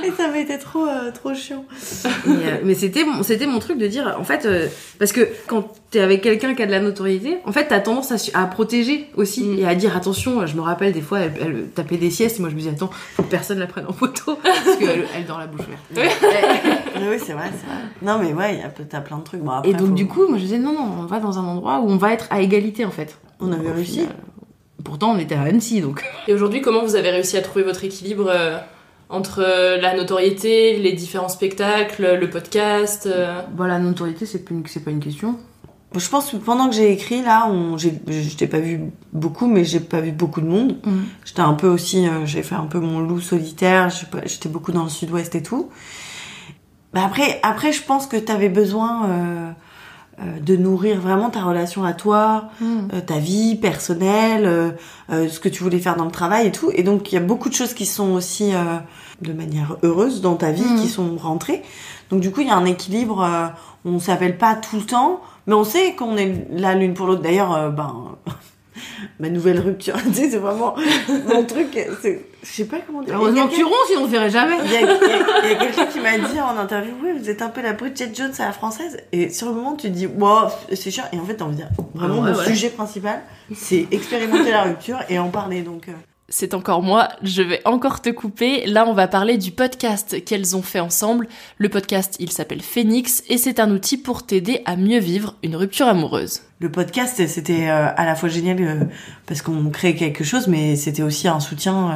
Et, 0.05 0.11
ça 0.11 0.35
été 0.37 0.57
trop, 0.59 0.85
euh, 0.85 1.11
trop 1.13 1.33
chiant. 1.33 1.65
Et, 2.03 2.29
euh, 2.29 2.33
mais 2.63 2.73
c'était 2.75 3.03
mon, 3.03 3.23
c'était 3.23 3.47
mon 3.47 3.59
truc 3.59 3.77
de 3.77 3.87
dire, 3.87 4.15
en 4.19 4.23
fait, 4.23 4.45
euh, 4.45 4.67
parce 4.99 5.11
que 5.11 5.27
quand 5.47 5.73
t'es 5.91 5.99
avec 5.99 6.21
quelqu'un 6.21 6.53
qui 6.53 6.61
a 6.63 6.65
de 6.65 6.71
la 6.71 6.79
notoriété, 6.79 7.37
en 7.45 7.51
fait, 7.51 7.67
t'as 7.67 7.79
tendance 7.79 8.11
à, 8.11 8.39
à 8.41 8.45
protéger 8.45 9.09
aussi 9.15 9.43
Mm. 9.45 9.59
et 9.59 9.65
à 9.65 9.75
dire 9.75 9.95
attention. 9.95 10.45
Je 10.45 10.55
me 10.55 10.61
rappelle 10.61 10.93
des 10.93 11.01
fois, 11.01 11.19
elle, 11.19 11.33
elle 11.41 11.67
tapait 11.69 11.97
des 11.97 12.09
siestes 12.09 12.37
et 12.37 12.41
moi 12.41 12.49
je 12.49 12.55
me 12.55 12.59
disais 12.59 12.71
attends, 12.71 12.89
faut 13.15 13.23
que 13.23 13.29
personne 13.29 13.59
la 13.59 13.67
prenne 13.67 13.85
en 13.87 13.93
photo 13.93 14.37
parce 14.43 14.77
qu'elle 14.77 15.05
elle 15.15 15.25
dort 15.25 15.39
la 15.39 15.47
bouche 15.47 15.61
ouverte. 15.65 15.81
Oui, 15.95 16.03
c'est 17.19 17.33
vrai, 17.33 17.49
c'est 17.51 17.65
vrai. 17.65 17.77
Non, 18.01 18.17
mais 18.19 18.33
ouais, 18.33 18.61
t'as 18.89 19.01
plein 19.01 19.17
de 19.17 19.23
trucs. 19.23 19.41
Bon, 19.41 19.51
après, 19.51 19.69
Et 19.69 19.73
donc 19.73 19.89
faut- 19.89 19.93
du 19.93 20.07
coup, 20.07 20.27
moi 20.27 20.37
je 20.37 20.43
disais 20.43 20.57
non 20.57 20.73
non, 20.73 20.89
on 21.01 21.05
va 21.05 21.19
dans 21.19 21.37
un 21.39 21.43
endroit 21.43 21.79
où 21.81 21.89
on 21.89 21.97
va 21.97 22.13
être 22.13 22.27
à 22.29 22.41
égalité 22.41 22.85
en 22.85 22.91
fait. 22.91 23.17
On 23.39 23.51
avait 23.51 23.71
réussi. 23.71 24.07
Pourtant, 24.85 25.11
on 25.11 25.19
était 25.19 25.35
à 25.35 25.41
Annecy 25.41 25.81
donc. 25.81 26.03
Et 26.29 26.33
aujourd'hui, 26.33 26.61
comment 26.61 26.83
vous 26.83 26.95
avez 26.95 27.09
réussi 27.09 27.35
à 27.35 27.41
trouver 27.41 27.65
votre 27.65 27.83
équilibre 27.83 28.27
euh, 28.29 28.57
entre 29.09 29.43
euh, 29.45 29.77
la 29.77 29.95
notoriété, 29.95 30.77
les 30.77 30.93
différents 30.93 31.27
spectacles, 31.27 32.17
le 32.19 32.29
podcast 32.29 33.05
euh, 33.07 33.41
Voilà, 33.57 33.73
la 33.73 33.83
notoriété 33.83 34.25
c'est 34.25 34.45
pas 34.45 34.53
une, 34.53 34.65
c'est 34.65 34.85
pas 34.85 34.91
une 34.91 35.01
question. 35.01 35.37
Je 35.97 36.09
pense 36.09 36.31
que 36.31 36.37
pendant 36.37 36.67
que 36.67 36.75
j'ai 36.75 36.91
écrit, 36.91 37.21
là, 37.21 37.47
on, 37.49 37.77
j'ai, 37.77 37.93
je 38.07 38.35
t'ai 38.35 38.47
pas 38.47 38.59
vu 38.59 38.81
beaucoup, 39.13 39.47
mais 39.47 39.63
j'ai 39.63 39.79
pas 39.79 40.01
vu 40.01 40.11
beaucoup 40.11 40.41
de 40.41 40.47
monde. 40.47 40.77
Mm. 40.83 40.91
J'étais 41.23 41.41
un 41.41 41.53
peu 41.53 41.67
aussi, 41.67 42.07
euh, 42.07 42.25
j'ai 42.25 42.43
fait 42.43 42.55
un 42.55 42.65
peu 42.65 42.79
mon 42.79 42.99
loup 42.99 43.21
solitaire, 43.21 43.89
j'étais 44.25 44.49
beaucoup 44.49 44.71
dans 44.71 44.83
le 44.83 44.89
sud-ouest 44.89 45.35
et 45.35 45.43
tout. 45.43 45.69
Mais 46.93 47.01
après, 47.01 47.39
après, 47.43 47.71
je 47.71 47.83
pense 47.83 48.07
que 48.07 48.17
t'avais 48.17 48.49
besoin 48.49 49.09
euh, 49.09 49.51
de 50.41 50.55
nourrir 50.55 50.99
vraiment 51.01 51.29
ta 51.29 51.41
relation 51.43 51.83
à 51.83 51.93
toi, 51.93 52.45
Mm. 52.61 52.65
euh, 52.93 53.01
ta 53.01 53.17
vie 53.19 53.55
personnelle, 53.55 54.45
euh, 54.45 54.71
euh, 55.11 55.27
ce 55.27 55.39
que 55.39 55.49
tu 55.49 55.61
voulais 55.63 55.79
faire 55.79 55.95
dans 55.97 56.05
le 56.05 56.11
travail 56.11 56.47
et 56.47 56.51
tout. 56.51 56.71
Et 56.73 56.83
donc, 56.83 57.11
il 57.11 57.15
y 57.15 57.17
a 57.17 57.21
beaucoup 57.21 57.49
de 57.49 57.53
choses 57.53 57.73
qui 57.73 57.85
sont 57.85 58.11
aussi 58.13 58.53
euh, 58.53 58.77
de 59.21 59.33
manière 59.33 59.75
heureuse 59.83 60.21
dans 60.21 60.35
ta 60.35 60.51
vie, 60.51 60.63
qui 60.81 60.87
sont 60.87 61.17
rentrées. 61.17 61.63
Donc, 62.09 62.21
du 62.21 62.31
coup, 62.31 62.41
il 62.41 62.47
y 62.47 62.51
a 62.51 62.55
un 62.55 62.65
équilibre. 62.65 63.21
euh, 63.23 63.47
on 63.83 63.99
s'appelle 63.99 64.37
pas 64.37 64.55
tout 64.55 64.77
le 64.77 64.83
temps, 64.85 65.19
mais 65.47 65.53
on 65.53 65.63
sait 65.63 65.93
qu'on 65.95 66.17
est 66.17 66.47
là 66.49 66.73
l'une 66.75 66.93
pour 66.93 67.07
l'autre. 67.07 67.21
D'ailleurs, 67.21 67.53
euh, 67.53 67.69
ben, 67.69 67.93
ma 69.19 69.29
nouvelle 69.29 69.59
rupture, 69.59 69.95
tu 70.05 70.13
sais, 70.13 70.29
c'est 70.31 70.37
vraiment 70.37 70.75
mon 71.27 71.43
truc. 71.43 71.67
c'est- 72.01 72.25
Je 72.43 72.47
sais 72.51 72.65
pas 72.65 72.77
comment 72.85 73.01
dire. 73.01 73.15
Heureusement 73.15 73.47
que 73.47 73.55
tu 73.55 73.63
ronds, 73.63 73.73
sinon 73.87 74.01
on 74.01 74.05
ne 74.05 74.11
verrait 74.11 74.29
jamais. 74.29 74.55
il 74.65 74.71
y 74.71 74.75
a, 74.77 75.55
quelqu'un 75.55 75.85
qui 75.87 75.99
m'a 75.99 76.17
dit 76.17 76.39
en 76.39 76.57
interview, 76.57 76.93
oui, 77.03 77.09
vous 77.17 77.29
êtes 77.29 77.41
un 77.41 77.49
peu 77.49 77.61
la 77.61 77.73
Bridget 77.73 78.11
Jones 78.13 78.33
à 78.39 78.45
la 78.45 78.51
française. 78.51 78.97
Et 79.11 79.29
sur 79.29 79.47
le 79.47 79.53
moment, 79.53 79.73
tu 79.75 79.87
te 79.87 79.93
dis, 79.93 80.05
wow, 80.05 80.49
c'est 80.73 80.91
chiant. 80.91 81.05
Et 81.11 81.17
en 81.19 81.25
fait, 81.25 81.35
t'as 81.35 81.45
envie 81.45 81.55
de 81.55 81.61
dire, 81.61 81.69
vraiment, 81.93 82.21
Ouais, 82.21 82.31
ouais. 82.37 82.45
sujet 82.45 82.69
principal, 82.69 83.21
c'est 83.55 83.87
expérimenter 83.91 84.51
la 84.51 84.63
rupture 84.63 84.99
et 85.09 85.17
en 85.19 85.29
parler. 85.29 85.61
Donc, 85.61 85.87
euh, 85.89 85.93
C'est 86.27 86.55
encore 86.55 86.81
moi, 86.81 87.09
je 87.21 87.43
vais 87.43 87.61
encore 87.65 88.01
te 88.01 88.09
couper. 88.09 88.65
Là, 88.65 88.85
on 88.87 88.93
va 88.93 89.07
parler 89.07 89.37
du 89.37 89.51
podcast 89.51 90.25
qu'elles 90.25 90.55
ont 90.55 90.63
fait 90.63 90.79
ensemble. 90.79 91.27
Le 91.59 91.69
podcast, 91.69 92.15
il 92.19 92.31
s'appelle 92.31 92.63
Phoenix 92.63 93.23
et 93.29 93.37
c'est 93.37 93.59
un 93.59 93.69
outil 93.69 93.97
pour 93.99 94.25
t'aider 94.25 94.61
à 94.65 94.75
mieux 94.75 94.97
vivre 94.97 95.35
une 95.43 95.55
rupture 95.55 95.87
amoureuse. 95.87 96.41
le 96.59 96.71
podcast, 96.71 97.27
c'était 97.27 97.69
euh, 97.69 97.89
à 97.95 98.05
la 98.05 98.15
fois 98.15 98.27
génial 98.29 98.57
euh, 98.59 98.85
parce 99.27 99.43
qu'on 99.43 99.69
crée 99.69 99.93
quelque 99.93 100.23
chose, 100.23 100.47
mais 100.47 100.75
c'était 100.75 101.03
aussi 101.03 101.27
un 101.27 101.39
soutien 101.39 101.93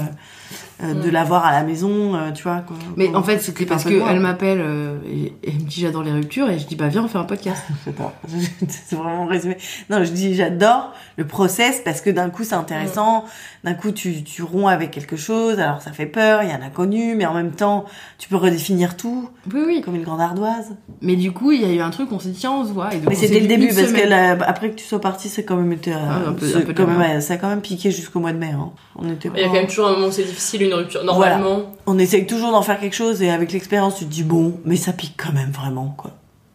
euh, 0.84 0.94
de 0.94 1.10
l'avoir 1.10 1.46
à 1.46 1.52
la 1.52 1.64
maison, 1.64 2.16
tu 2.34 2.44
vois. 2.44 2.60
quoi. 2.60 2.78
Mais 2.98 3.14
en 3.16 3.24
fait, 3.24 3.40
c'était 3.40 3.66
parce 3.66 3.84
qu'elle 3.84 4.20
m'appelle 4.20 4.64
et, 5.10 5.34
et 5.44 5.50
elle 5.50 5.56
me 5.56 5.68
dit 5.68 5.82
j'adore 5.82 6.04
les 6.04 6.12
ruptures 6.12 6.50
et 6.50 6.60
je 6.60 6.68
dis 6.68 6.76
bah 6.76 6.88
viens 6.88 7.04
on 7.04 7.08
fait 7.08 7.18
un 7.18 7.24
podcast. 7.24 7.64
C'est 8.68 8.96
vraiment 8.96 9.26
résumé. 9.26 9.58
Non, 9.90 10.04
je 10.04 10.12
dis 10.12 10.36
j'adore 10.36 10.94
le 11.18 11.26
process 11.26 11.82
parce 11.84 12.02
que 12.02 12.10
d'un 12.12 12.30
coup 12.30 12.44
c'est 12.44 12.56
intéressant, 12.56 13.26
d'un 13.64 13.74
coup 13.74 13.92
tu, 13.92 14.24
tu 14.24 14.42
romps 14.44 14.68
avec 14.68 14.92
quelque 14.92 15.16
chose, 15.18 15.60
alors 15.60 15.82
ça 15.82 15.92
fait 15.92 16.06
peur, 16.06 16.44
il 16.44 16.50
y 16.50 16.52
a 16.52 16.58
l'inconnu, 16.58 17.16
mais 17.16 17.26
en 17.26 17.34
même 17.34 17.52
temps 17.52 17.86
tu 18.18 18.30
peux 18.30 18.38
redéfinir 18.38 18.96
tout. 18.98 19.30
Oui 19.54 19.62
oui. 19.66 19.82
Comme 19.84 19.96
une 19.96 20.04
grande 20.04 20.22
ardoise. 20.22 20.76
Mais 21.02 21.16
du 21.16 21.32
coup 21.32 21.52
il 21.52 21.62
y 21.62 21.66
a 21.66 21.74
eu 21.74 21.80
un 21.82 21.90
truc 21.90 22.12
on 22.12 22.20
s'est 22.20 22.30
dit 22.30 22.40
tiens 22.40 22.52
on 22.54 22.66
se 22.66 22.72
voit. 22.72 22.94
Et 22.94 22.98
donc, 23.00 23.10
Mais 23.10 23.16
c'était 23.16 23.40
le 23.40 23.48
début 23.48 23.68
parce 23.68 23.92
que 23.92 24.44
après 24.44 24.70
que 24.72 24.76
tu 24.76 24.86
sois 24.86 25.02
parti, 25.02 25.28
c'est 25.30 25.44
quand 25.44 25.56
même 25.58 25.72
été, 25.74 25.92
euh, 25.94 25.98
Ah, 26.00 26.30
un 26.30 26.34
peu- 26.34 26.46
un 26.56 26.62
peu 26.62 26.74
quand 26.74 26.88
même, 26.88 27.00
ouais, 27.00 27.22
ça 27.22 27.34
a 27.34 27.38
quand 27.38 27.50
même 27.50 27.62
piqué 27.62 27.92
jusqu'au 27.92 28.20
mois 28.20 28.32
de 28.32 28.38
mai. 28.38 28.52
Hein. 28.54 28.70
On 28.96 29.10
était 29.12 29.30
Il 29.36 29.40
y 29.40 29.44
a 29.44 29.44
pas- 29.44 29.50
quand 29.50 29.56
même 29.60 29.68
toujours 29.68 29.88
un 29.88 29.92
moment 29.94 30.08
où 30.08 30.12
c'est 30.12 30.24
difficile, 30.24 30.64
une 30.64 30.74
rupture. 30.74 31.04
Normalement, 31.04 31.54
Voilà. 31.56 31.70
On 31.88 31.98
essaye 32.00 32.26
toujours 32.26 32.52
d'en 32.52 32.62
faire 32.62 32.80
quelque 32.80 32.96
chose 32.96 33.22
et 33.22 33.30
avec 33.30 33.52
l'expérience 33.52 33.98
tu 33.98 34.06
te 34.06 34.10
dis 34.12 34.24
bon, 34.24 34.60
mais 34.66 34.76
ça 34.78 34.94
pique 34.94 35.16
quand 35.18 35.34
même 35.34 35.52
vraiment 35.52 35.94
quoi. 35.98 36.12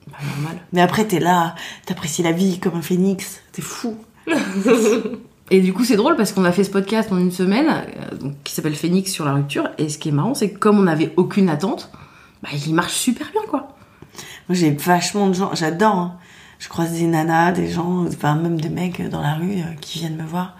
Bah, 0.07 0.19
normal. 0.37 0.59
Mais 0.73 0.81
après 0.81 1.05
t'es 1.05 1.19
là, 1.21 1.55
t'apprécies 1.87 2.23
la 2.23 2.33
vie 2.33 2.59
comme 2.61 2.77
un 2.77 2.83
phénix, 2.83 3.41
t'es 3.53 3.63
fou. 3.63 3.97
Et 5.51 5.61
du 5.61 5.73
coup, 5.75 5.85
c'est 5.85 5.97
drôle 5.97 6.17
parce 6.17 6.33
qu'on 6.33 6.45
a 6.45 6.53
fait 6.53 6.65
ce 6.65 6.71
podcast 6.71 7.13
en 7.13 7.19
une 7.19 7.31
semaine, 7.31 7.67
euh, 7.69 8.17
donc, 8.17 8.33
qui 8.45 8.55
s'appelle 8.55 8.75
Phoenix 8.75 9.13
sur 9.13 9.25
la 9.25 9.35
rupture. 9.35 9.69
Et 9.79 9.89
ce 9.89 9.99
qui 9.99 10.09
est 10.09 10.13
marrant, 10.13 10.35
c'est 10.35 10.51
que 10.51 10.59
comme 10.59 10.79
on 10.79 10.85
n'avait 10.85 11.13
aucune 11.17 11.49
attente, 11.51 11.91
bah, 12.43 12.49
il 12.67 12.75
marche 12.75 12.95
super 12.95 13.31
bien, 13.31 13.43
quoi. 13.49 13.69
Moi, 14.49 14.57
j'ai 14.57 14.71
vachement 14.71 15.29
de 15.29 15.35
gens, 15.35 15.51
j'adore. 15.55 15.95
hein. 15.97 16.17
Je 16.59 16.69
croise 16.69 16.93
des 16.93 17.07
nanas, 17.07 17.53
des 17.53 17.69
gens, 17.69 18.07
enfin 18.07 18.37
même 18.37 18.59
des 18.61 18.69
mecs 18.71 19.07
dans 19.11 19.21
la 19.21 19.35
rue 19.35 19.59
euh, 19.59 19.75
qui 19.81 19.99
viennent 19.99 20.17
me 20.17 20.25
voir. 20.25 20.57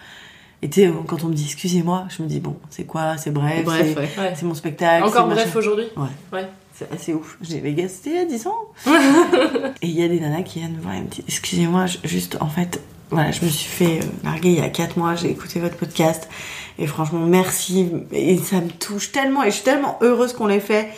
Et 0.61 0.69
tu 0.69 0.81
sais, 0.83 0.93
quand 1.07 1.25
on 1.25 1.29
me 1.29 1.35
dit 1.35 1.45
excusez-moi, 1.45 2.07
je 2.09 2.23
me 2.23 2.29
dis 2.29 2.41
bon, 2.41 2.57
c'est 2.69 2.85
quoi, 2.85 3.17
c'est 3.17 3.31
bref, 3.31 3.65
Bref, 3.65 3.87
c'est 3.87 3.99
ouais. 3.99 4.09
Ouais. 4.19 4.33
c'est 4.35 4.45
mon 4.45 4.55
spectacle. 4.55 5.05
Encore 5.05 5.29
bref 5.29 5.55
aujourd'hui 5.57 5.85
Ouais. 5.97 6.09
Ouais. 6.33 6.49
C'est 6.75 6.91
assez 6.93 7.15
ouf. 7.15 7.39
J'ai 7.41 7.59
y 7.59 8.19
a 8.19 8.25
10 8.25 8.47
ans. 8.49 8.59
et 9.83 9.87
il 9.87 9.99
y 9.99 10.03
a 10.03 10.09
des 10.09 10.19
nanas 10.21 10.43
qui 10.43 10.59
viennent 10.59 10.75
me 10.77 10.81
voir 10.81 10.95
et 10.95 11.01
me 11.01 11.07
disent 11.07 11.25
excusez-moi, 11.29 11.87
juste 12.03 12.37
en 12.41 12.49
fait, 12.49 12.83
voilà, 13.15 13.31
je 13.31 13.45
me 13.45 13.51
suis 13.51 13.69
fait 13.69 14.01
euh, 14.01 14.07
larguer 14.25 14.51
il 14.51 14.59
y 14.59 14.61
a 14.61 14.69
4 14.69 14.99
mois, 14.99 15.15
j'ai 15.15 15.31
écouté 15.31 15.61
votre 15.61 15.77
podcast. 15.77 16.29
Et 16.79 16.87
franchement 16.87 17.25
merci. 17.27 17.89
Et 18.13 18.37
ça 18.39 18.61
me 18.61 18.69
touche 18.69 19.13
tellement 19.13 19.43
et 19.45 19.47
je 19.47 19.57
suis 19.57 19.65
tellement 19.65 19.99
heureuse 20.03 20.33
qu'on 20.33 20.47
l'ait 20.47 20.61
fait. 20.61 20.89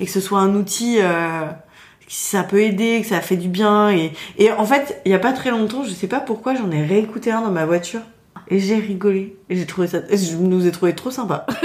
Et 0.00 0.06
que 0.06 0.10
ce 0.10 0.20
soit 0.20 0.38
un 0.38 0.54
outil 0.54 0.98
euh, 1.00 1.44
que 1.46 2.12
ça 2.12 2.44
peut 2.44 2.62
aider, 2.62 3.00
que 3.02 3.08
ça 3.08 3.20
fait 3.20 3.36
du 3.36 3.48
bien. 3.48 3.90
Et 3.90 4.12
et 4.38 4.52
en 4.52 4.64
fait, 4.64 5.00
il 5.04 5.10
y 5.10 5.14
a 5.14 5.18
pas 5.18 5.32
très 5.32 5.50
longtemps, 5.50 5.84
je 5.84 5.90
sais 5.90 6.06
pas 6.06 6.20
pourquoi, 6.20 6.54
j'en 6.54 6.70
ai 6.70 6.84
réécouté 6.84 7.30
un 7.30 7.42
dans 7.42 7.50
ma 7.50 7.66
voiture. 7.66 8.00
Et 8.48 8.58
j'ai 8.58 8.76
rigolé. 8.76 9.36
Et 9.48 9.56
j'ai 9.56 9.66
trouvé 9.66 9.88
ça 9.88 9.98
je 10.10 10.36
nous 10.36 10.66
ai 10.66 10.70
trouvé 10.70 10.94
trop 10.94 11.10
sympa. 11.10 11.46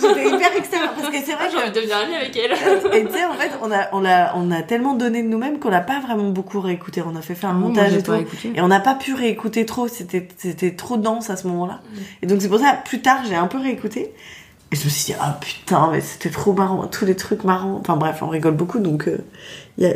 J'étais 0.00 0.28
hyper 0.28 0.56
extérieure 0.56 0.92
parce 0.94 1.08
que 1.08 1.16
c'est 1.24 1.32
vrai 1.32 1.44
Ah, 1.44 1.48
j'ai 1.50 1.56
que 1.56 1.62
envie 1.62 1.70
de 1.70 1.74
devenir 1.76 1.96
amie 1.96 2.14
avec 2.14 2.36
elle. 2.36 2.52
et 2.98 3.04
tu 3.06 3.12
sais, 3.12 3.24
en 3.24 3.34
fait, 3.34 3.50
on 3.62 3.70
a, 3.70 3.88
on, 3.92 4.04
a, 4.04 4.34
on 4.36 4.50
a 4.50 4.62
tellement 4.62 4.94
donné 4.94 5.22
de 5.22 5.28
nous-mêmes 5.28 5.58
qu'on 5.58 5.70
n'a 5.70 5.80
pas 5.80 6.00
vraiment 6.00 6.28
beaucoup 6.30 6.60
réécouté. 6.60 7.02
On 7.06 7.16
a 7.16 7.22
fait 7.22 7.34
faire 7.34 7.50
un 7.50 7.54
Ah, 7.54 7.58
montage 7.58 7.92
j'ai 7.92 7.98
et 7.98 8.02
tout. 8.02 8.14
écouté. 8.14 8.52
Et 8.54 8.60
on 8.60 8.68
n'a 8.68 8.80
pas 8.80 8.94
pu 8.94 9.14
réécouter 9.14 9.66
trop. 9.66 9.88
C'était, 9.88 10.26
c'était 10.36 10.72
trop 10.74 10.96
dense 10.96 11.30
à 11.30 11.36
ce 11.36 11.46
moment-là. 11.48 11.80
Et 12.22 12.26
donc, 12.26 12.40
c'est 12.42 12.48
pour 12.48 12.58
ça, 12.60 12.72
plus 12.84 13.00
tard, 13.02 13.20
j'ai 13.28 13.34
un 13.36 13.46
peu 13.46 13.58
réécouté. 13.58 14.12
Et 14.72 14.76
je 14.76 14.84
me 14.84 14.88
suis 14.88 15.12
dit, 15.12 15.18
ah 15.20 15.36
putain, 15.40 15.88
mais 15.90 16.00
c'était 16.00 16.30
trop 16.30 16.52
marrant. 16.52 16.86
Tous 16.86 17.04
les 17.04 17.16
trucs 17.16 17.42
marrants. 17.44 17.78
Enfin 17.80 17.96
bref, 17.96 18.18
on 18.22 18.28
rigole 18.28 18.54
beaucoup. 18.54 18.78
Donc, 18.78 19.08
euh, 19.08 19.18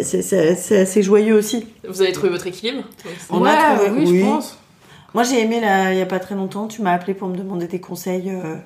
c'est, 0.03 0.79
assez 0.81 1.03
joyeux 1.03 1.35
aussi. 1.37 1.67
Vous 1.89 2.03
avez 2.03 2.11
trouvé 2.13 2.31
votre 2.31 2.47
équilibre? 2.47 2.83
On 3.31 3.41
Ouais, 3.41 3.51
a 3.51 3.77
trouvé, 3.77 3.91
oui, 3.91 4.19
je 4.21 4.25
pense. 4.25 4.59
Moi, 5.15 5.23
j'ai 5.23 5.41
aimé, 5.43 5.61
il 5.93 5.99
y 5.99 6.03
a 6.03 6.07
pas 6.07 6.19
très 6.19 6.35
longtemps, 6.35 6.67
tu 6.67 6.83
m'as 6.83 6.93
appelé 6.93 7.15
pour 7.15 7.29
me 7.29 7.37
demander 7.37 7.69
des 7.69 7.79
conseils 7.81 8.31
euh, 8.31 8.57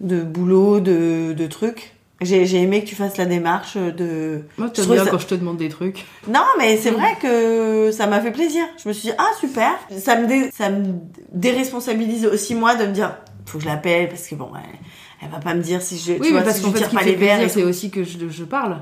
de 0.00 0.22
boulot, 0.22 0.80
de, 0.80 1.32
de 1.32 1.46
trucs. 1.46 1.92
J'ai 2.22 2.62
aimé 2.62 2.82
que 2.82 2.88
tu 2.88 2.94
fasses 2.94 3.18
la 3.18 3.26
démarche 3.26 3.76
de. 3.76 4.40
Moi, 4.56 4.70
tu 4.70 4.80
trouve 4.80 4.94
bien 4.94 5.04
ça- 5.04 5.10
quand 5.10 5.18
je 5.18 5.26
te 5.26 5.34
demande 5.34 5.58
des 5.58 5.68
trucs. 5.68 6.06
Non, 6.28 6.40
mais 6.58 6.78
c'est 6.78 6.90
vrai 6.90 7.14
que 7.20 7.90
ça 7.92 8.06
m'a 8.06 8.20
fait 8.20 8.30
plaisir. 8.32 8.64
Je 8.82 8.88
me 8.88 8.94
suis 8.94 9.08
dit, 9.10 9.14
ah 9.18 9.28
super. 9.38 9.72
Ça 9.98 10.16
me, 10.16 10.26
dé- 10.26 10.50
ça 10.56 10.70
me 10.70 10.94
déresponsabilise 11.32 12.24
aussi 12.26 12.54
moi 12.54 12.74
de 12.74 12.86
me 12.86 12.92
dire, 12.92 13.16
faut 13.44 13.58
que 13.58 13.64
je 13.64 13.68
l'appelle 13.68 14.08
parce 14.08 14.26
que 14.26 14.34
bon, 14.34 14.48
elle, 14.54 14.78
elle 15.22 15.28
va 15.30 15.38
pas 15.40 15.52
me 15.54 15.60
dire 15.62 15.82
si 15.82 15.98
je, 15.98 16.14
tu 16.14 16.20
Oui, 16.22 16.30
vois, 16.30 16.38
mais 16.40 16.44
parce 16.46 16.56
si 16.56 16.62
qu'en 16.64 16.70
je 16.72 16.76
fait, 16.78 16.94
pas 16.94 17.02
les 17.02 17.14
verres. 17.14 17.50
c'est 17.50 17.62
aussi 17.64 17.90
que 17.90 18.02
je, 18.02 18.28
je 18.30 18.44
parle. 18.44 18.78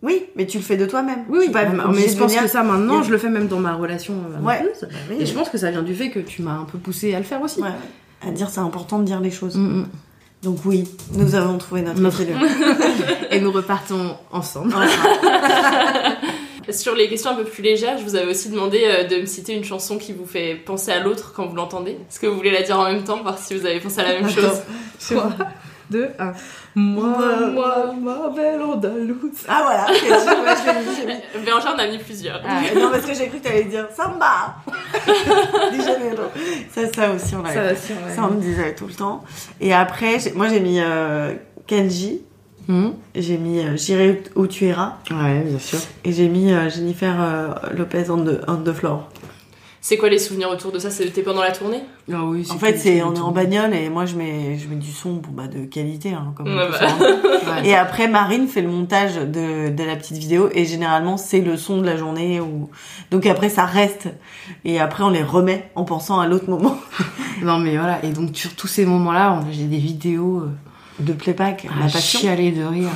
Oui, 0.00 0.24
mais 0.36 0.46
tu 0.46 0.56
le 0.58 0.64
fais 0.64 0.76
de 0.78 0.86
toi-même. 0.86 1.24
Oui, 1.28 1.50
pas 1.50 1.64
mais 1.66 2.08
je 2.08 2.16
pense 2.16 2.30
venir- 2.32 2.42
que 2.44 2.48
ça 2.48 2.62
maintenant, 2.62 3.02
je 3.02 3.10
le 3.10 3.18
fais 3.18 3.28
même 3.28 3.48
dans 3.48 3.58
ma 3.60 3.74
relation 3.74 4.14
euh, 4.14 4.42
Ouais. 4.46 4.62
Bah 4.80 4.88
oui. 5.10 5.16
Et 5.20 5.26
je 5.26 5.34
pense 5.34 5.48
que 5.50 5.58
ça 5.58 5.70
vient 5.70 5.82
du 5.82 5.94
fait 5.94 6.08
que 6.10 6.20
tu 6.20 6.40
m'as 6.42 6.52
un 6.56 6.64
peu 6.64 6.78
poussé 6.78 7.14
à 7.14 7.18
le 7.18 7.24
faire 7.24 7.42
aussi. 7.42 7.60
Ouais, 7.60 7.68
à 8.26 8.30
dire 8.30 8.48
c'est 8.48 8.60
important 8.60 9.00
de 9.00 9.04
dire 9.04 9.20
les 9.20 9.30
choses. 9.32 9.56
Mm, 9.56 9.80
mm. 9.80 9.86
Donc 10.42 10.58
oui, 10.64 10.84
nous 11.14 11.34
avons 11.34 11.58
trouvé 11.58 11.82
notre, 11.82 12.00
Notre-. 12.00 12.22
Et 13.30 13.40
nous 13.40 13.50
repartons 13.50 14.16
ensemble. 14.30 14.74
Sur 16.70 16.94
les 16.94 17.08
questions 17.08 17.30
un 17.30 17.34
peu 17.34 17.44
plus 17.44 17.62
légères, 17.62 17.96
je 17.98 18.04
vous 18.04 18.14
avais 18.14 18.30
aussi 18.30 18.50
demandé 18.50 18.82
euh, 18.84 19.04
de 19.04 19.22
me 19.22 19.26
citer 19.26 19.54
une 19.54 19.64
chanson 19.64 19.96
qui 19.96 20.12
vous 20.12 20.26
fait 20.26 20.54
penser 20.54 20.92
à 20.92 21.00
l'autre 21.00 21.32
quand 21.34 21.46
vous 21.46 21.56
l'entendez. 21.56 21.92
Est-ce 21.92 22.20
que 22.20 22.26
vous 22.26 22.36
voulez 22.36 22.50
la 22.50 22.62
dire 22.62 22.78
en 22.78 22.84
même 22.84 23.04
temps, 23.04 23.22
voir 23.22 23.38
si 23.38 23.56
vous 23.56 23.64
avez 23.64 23.80
pensé 23.80 24.00
à 24.00 24.02
la 24.04 24.14
même 24.20 24.26
Attends. 24.26 24.34
chose? 24.34 24.60
3, 25.16 25.30
2, 25.90 26.08
1. 26.18 26.32
Moi, 26.74 27.16
moi, 27.52 27.94
ma 28.00 28.28
belle 28.34 28.60
Andalouse. 28.62 29.16
Ah 29.48 29.62
voilà, 29.64 29.84
ok, 29.88 30.04
je- 30.04 31.38
je. 31.38 31.44
Bérangère 31.44 31.74
en 31.74 31.78
a 31.78 31.86
mis 31.86 31.98
plusieurs. 31.98 32.40
Ah, 32.46 32.60
non, 32.74 32.90
parce 32.90 33.04
que 33.06 33.14
j'ai 33.14 33.28
cru 33.28 33.38
que 33.38 33.44
t'allais 33.44 33.64
dire 33.64 33.86
Samba 33.96 34.56
Di 35.72 35.78
Janeiro. 35.82 36.24
Ça, 36.74 36.82
ça 36.92 37.10
aussi, 37.12 37.34
on 37.34 37.42
l'avait. 37.42 37.54
Ça 37.54 37.72
aussi, 37.72 37.92
ouais. 37.92 38.14
Ça, 38.14 38.22
on 38.30 38.34
me 38.34 38.40
disait 38.40 38.74
tout 38.74 38.86
le 38.86 38.94
temps. 38.94 39.24
Et 39.60 39.72
après, 39.74 40.18
moi, 40.34 40.48
j'ai 40.48 40.60
mis 40.60 40.78
euh, 40.80 41.34
Kenji. 41.66 42.22
Hmm. 42.68 42.90
J'ai 43.14 43.38
mis 43.38 43.60
euh, 43.60 43.76
J'irai 43.76 44.22
où 44.36 44.46
tu 44.46 44.66
iras. 44.66 44.96
Ouais, 45.10 45.40
bien 45.40 45.58
sûr. 45.58 45.78
Et 46.04 46.12
j'ai 46.12 46.28
mis 46.28 46.52
euh, 46.52 46.68
Jennifer 46.68 47.14
euh, 47.18 47.48
Lopez 47.74 48.10
on 48.10 48.18
the, 48.24 48.40
on 48.46 48.56
the 48.56 48.74
floor. 48.74 49.08
C'est 49.80 49.96
quoi 49.96 50.08
les 50.08 50.18
souvenirs 50.18 50.50
autour 50.50 50.72
de 50.72 50.78
ça? 50.78 50.90
C'était 50.90 51.22
pendant 51.22 51.40
la 51.40 51.52
tournée? 51.52 51.80
Ah 52.12 52.24
oui, 52.24 52.46
En 52.50 52.58
fait, 52.58 52.76
c'est 52.76 53.02
on 53.02 53.14
est 53.14 53.18
en 53.20 53.30
bagnole 53.30 53.72
et 53.74 53.88
moi 53.88 54.06
je 54.06 54.16
mets 54.16 54.58
je 54.58 54.68
mets 54.68 54.74
du 54.76 54.90
son 54.90 55.14
bon, 55.14 55.30
bah, 55.32 55.46
de 55.46 55.64
qualité 55.66 56.12
hein, 56.12 56.32
comme 56.36 56.46
bah. 56.46 56.68
Et 57.64 57.74
après 57.74 58.08
Marine 58.08 58.48
fait 58.48 58.60
le 58.62 58.68
montage 58.68 59.14
de, 59.16 59.70
de 59.70 59.84
la 59.84 59.94
petite 59.96 60.16
vidéo 60.18 60.48
et 60.52 60.64
généralement 60.64 61.16
c'est 61.16 61.40
le 61.40 61.56
son 61.56 61.78
de 61.80 61.86
la 61.86 61.96
journée 61.96 62.40
ou 62.40 62.70
donc 63.10 63.24
après 63.26 63.48
ça 63.48 63.64
reste 63.64 64.08
et 64.64 64.80
après 64.80 65.04
on 65.04 65.10
les 65.10 65.22
remet 65.22 65.70
en 65.76 65.84
pensant 65.84 66.18
à 66.20 66.26
l'autre 66.26 66.50
moment 66.50 66.76
Non, 67.42 67.58
mais 67.58 67.76
voilà. 67.76 68.04
Et 68.04 68.08
donc, 68.10 68.30
sur 68.36 68.54
tous 68.56 68.66
ces 68.66 68.84
moments-là, 68.84 69.40
on- 69.40 69.52
j'ai 69.52 69.64
des 69.66 69.78
vidéos. 69.78 70.38
euh, 70.40 70.50
de 70.98 71.12
playback. 71.12 71.68
à 71.80 71.86
chialer 71.88 72.50
de 72.50 72.64
rire. 72.64 72.88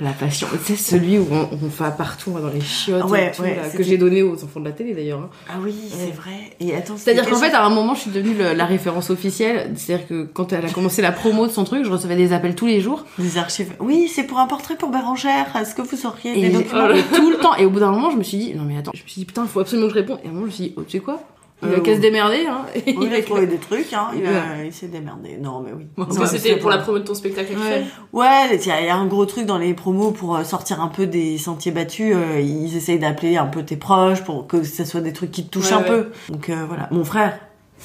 La 0.00 0.10
passion. 0.10 0.48
Tu 0.66 0.74
sais, 0.74 0.96
celui 0.96 1.18
où 1.18 1.26
on, 1.30 1.48
on 1.52 1.70
fait 1.70 1.96
partout 1.96 2.32
dans 2.32 2.48
les 2.48 2.60
chiottes 2.60 3.02
Ah 3.04 3.08
ouais, 3.08 3.28
et 3.28 3.30
tout, 3.30 3.42
ouais, 3.42 3.54
là, 3.54 3.70
que 3.70 3.82
j'ai 3.84 3.96
donné 3.96 4.22
aux 4.22 4.42
enfants 4.42 4.58
de 4.58 4.64
la 4.64 4.72
télé 4.72 4.92
d'ailleurs. 4.92 5.20
hein. 5.20 5.30
Ah 5.48 5.54
oui, 5.62 5.72
c'est 5.88 6.10
vrai. 6.10 6.32
Et 6.58 6.74
attends, 6.74 6.96
C'est-à-dire 6.96 7.28
qu'en 7.30 7.36
fait, 7.36 7.52
à 7.52 7.64
un 7.64 7.68
moment, 7.70 7.94
je 7.94 8.00
suis 8.00 8.10
devenue 8.10 8.34
le- 8.34 8.54
la 8.54 8.64
référence 8.66 9.10
officielle. 9.10 9.70
C'est-à-dire 9.76 10.08
que 10.08 10.24
quand 10.24 10.52
elle 10.52 10.66
a 10.66 10.70
commencé 10.70 11.00
la 11.00 11.12
promo 11.12 11.46
de 11.46 11.52
son 11.52 11.62
truc, 11.62 11.84
je 11.84 11.90
recevais 11.90 12.16
des 12.16 12.32
appels 12.32 12.56
tous 12.56 12.66
les 12.66 12.80
jours. 12.80 13.04
Des 13.20 13.38
archives. 13.38 13.72
Oui, 13.78 14.10
c'est 14.12 14.24
pour 14.24 14.40
un 14.40 14.48
portrait 14.48 14.74
pour 14.76 14.90
Bérangère. 14.90 15.46
Est-ce 15.56 15.76
que 15.76 15.82
vous 15.82 16.06
auriez 16.06 16.36
Et, 16.38 16.48
des 16.48 16.50
documents 16.50 16.88
tout 17.14 17.30
le 17.30 17.36
temps. 17.38 17.54
Et 17.54 17.64
au 17.64 17.70
bout 17.70 17.78
d'un 17.80 17.92
moment, 17.92 18.10
je 18.10 18.16
me 18.16 18.24
suis 18.24 18.38
dit, 18.38 18.54
non 18.54 18.64
mais 18.64 18.76
attends, 18.76 18.90
je 18.94 19.02
me 19.04 19.08
suis 19.08 19.20
dit, 19.20 19.24
putain, 19.26 19.42
il 19.44 19.48
faut 19.48 19.60
absolument 19.60 19.86
que 19.88 19.94
je 19.94 19.98
réponde. 20.00 20.18
Et 20.24 20.26
à 20.26 20.30
un 20.30 20.32
moment, 20.32 20.46
je 20.46 20.50
me 20.50 20.52
suis 20.54 20.64
dit, 20.64 20.74
oh, 20.76 20.82
tu 20.82 20.98
sais 20.98 21.04
quoi? 21.04 21.22
Il 21.64 21.72
Euh, 21.72 21.76
a 21.76 21.80
qu'à 21.80 21.94
se 21.96 22.00
démerder. 22.00 22.46
Hein. 22.48 22.62
Oui, 22.86 22.96
il 23.02 23.14
a 23.14 23.22
trouvé 23.22 23.46
des 23.46 23.56
trucs, 23.58 23.92
hein. 23.92 24.08
Il, 24.16 24.26
a- 24.26 24.30
Ouais. 24.30 24.66
il 24.66 24.72
s'est 24.72 24.86
démerdé. 24.88 25.36
Non, 25.40 25.60
mais 25.64 25.72
oui. 25.72 25.86
Parce 25.96 26.18
que 26.18 26.26
c'était 26.38 26.56
pour 26.56 26.70
la 26.70 26.78
promo 26.78 26.98
de 26.98 27.04
ton 27.04 27.14
spectacle 27.14 27.52
actuel 27.52 27.84
Ouais, 28.12 28.26
il 28.52 28.66
y, 28.66 28.70
a 28.70 28.80
il 28.80 28.86
y 28.86 28.90
a 28.90 28.96
un 28.96 29.06
gros 29.06 29.26
truc 29.26 29.46
dans 29.46 29.58
les 29.58 29.74
promos 29.74 30.10
pour 30.10 30.36
euh, 30.36 30.44
sortir 30.44 30.80
un 30.80 30.88
peu 30.88 31.06
des 31.06 31.38
sentiers 31.38 31.72
battus. 31.72 32.14
euh, 32.16 32.40
ils 32.40 32.76
essayent 32.76 32.98
d'appeler 32.98 33.36
un 33.36 33.46
peu 33.46 33.62
tes 33.62 33.76
proches 33.76 34.22
pour 34.24 34.46
que 34.46 34.62
ça 34.62 34.84
soit 34.84 35.00
des 35.00 35.12
trucs 35.12 35.30
qui 35.30 35.44
te 35.46 35.50
touchent 35.50 35.70
Ouais, 35.70 35.78
un 35.78 35.82
peu. 35.82 36.06
Donc 36.28 36.48
euh, 36.50 36.64
voilà, 36.68 36.88
mon 36.90 37.04
frère. 37.04 37.38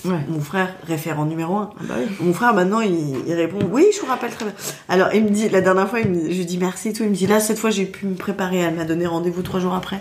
Ouais. 0.06 0.20
Mon 0.30 0.40
frère, 0.40 0.74
référent 0.88 1.26
numéro 1.26 1.58
un. 1.58 1.72
bah 1.82 1.96
oui. 2.00 2.06
Mon 2.22 2.32
frère, 2.34 2.54
maintenant, 2.54 2.80
il, 2.80 2.94
il 3.28 3.34
répond 3.34 3.58
Oui, 3.70 3.86
je 3.94 4.00
vous 4.00 4.06
rappelle 4.06 4.30
très 4.30 4.46
bien. 4.46 4.54
Alors, 4.88 5.10
il 5.14 5.26
me 5.26 5.30
dit, 5.30 5.50
la 5.50 5.60
dernière 5.60 5.90
fois, 5.90 6.00
il 6.00 6.10
me, 6.10 6.22
je 6.32 6.38
lui 6.38 6.46
dis 6.46 6.58
merci 6.58 6.90
et 6.90 6.94
tout. 6.94 7.04
Il 7.04 7.10
me 7.10 7.16
dit 7.16 7.28
Là, 7.28 7.42
cette 7.42 7.58
fois, 7.58 7.70
j'ai 7.70 7.86
pu 7.86 8.06
me 8.06 8.16
préparer. 8.16 8.60
Elle 8.60 8.76
m'a 8.76 8.86
donné 8.86 9.08
rendez-vous 9.08 9.42
trois 9.42 9.60
jours 9.60 9.74
après. 9.74 10.00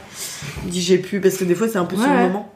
Il 0.62 0.68
me 0.68 0.72
dit 0.72 0.82
J'ai 0.82 0.98
pu, 0.98 1.20
parce 1.20 1.36
que 1.36 1.42
des 1.42 1.56
fois, 1.56 1.66
c'est 1.66 1.78
un 1.78 1.84
peu 1.84 1.96
sur 1.96 2.06
le 2.06 2.16
moment. 2.16 2.52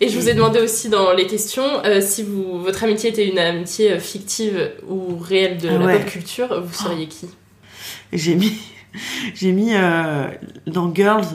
Et 0.00 0.08
je 0.08 0.18
vous 0.18 0.28
ai 0.28 0.34
demandé 0.34 0.60
aussi 0.60 0.88
dans 0.88 1.12
les 1.12 1.26
questions 1.26 1.84
euh, 1.84 2.00
si 2.00 2.22
vous, 2.24 2.58
votre 2.60 2.82
amitié 2.84 3.10
était 3.10 3.28
une 3.28 3.38
amitié 3.38 3.92
euh, 3.92 3.98
fictive 4.00 4.72
ou 4.88 5.16
réelle 5.18 5.58
de 5.58 5.68
Ah 5.68 5.78
la 5.78 5.98
pop 5.98 6.06
culture, 6.06 6.62
vous 6.62 6.72
seriez 6.74 7.06
qui? 7.06 7.28
J'ai 8.12 8.34
mis, 8.34 8.52
j'ai 9.34 9.52
mis 9.52 9.74
euh, 9.74 10.26
dans 10.66 10.92
Girls, 10.92 11.26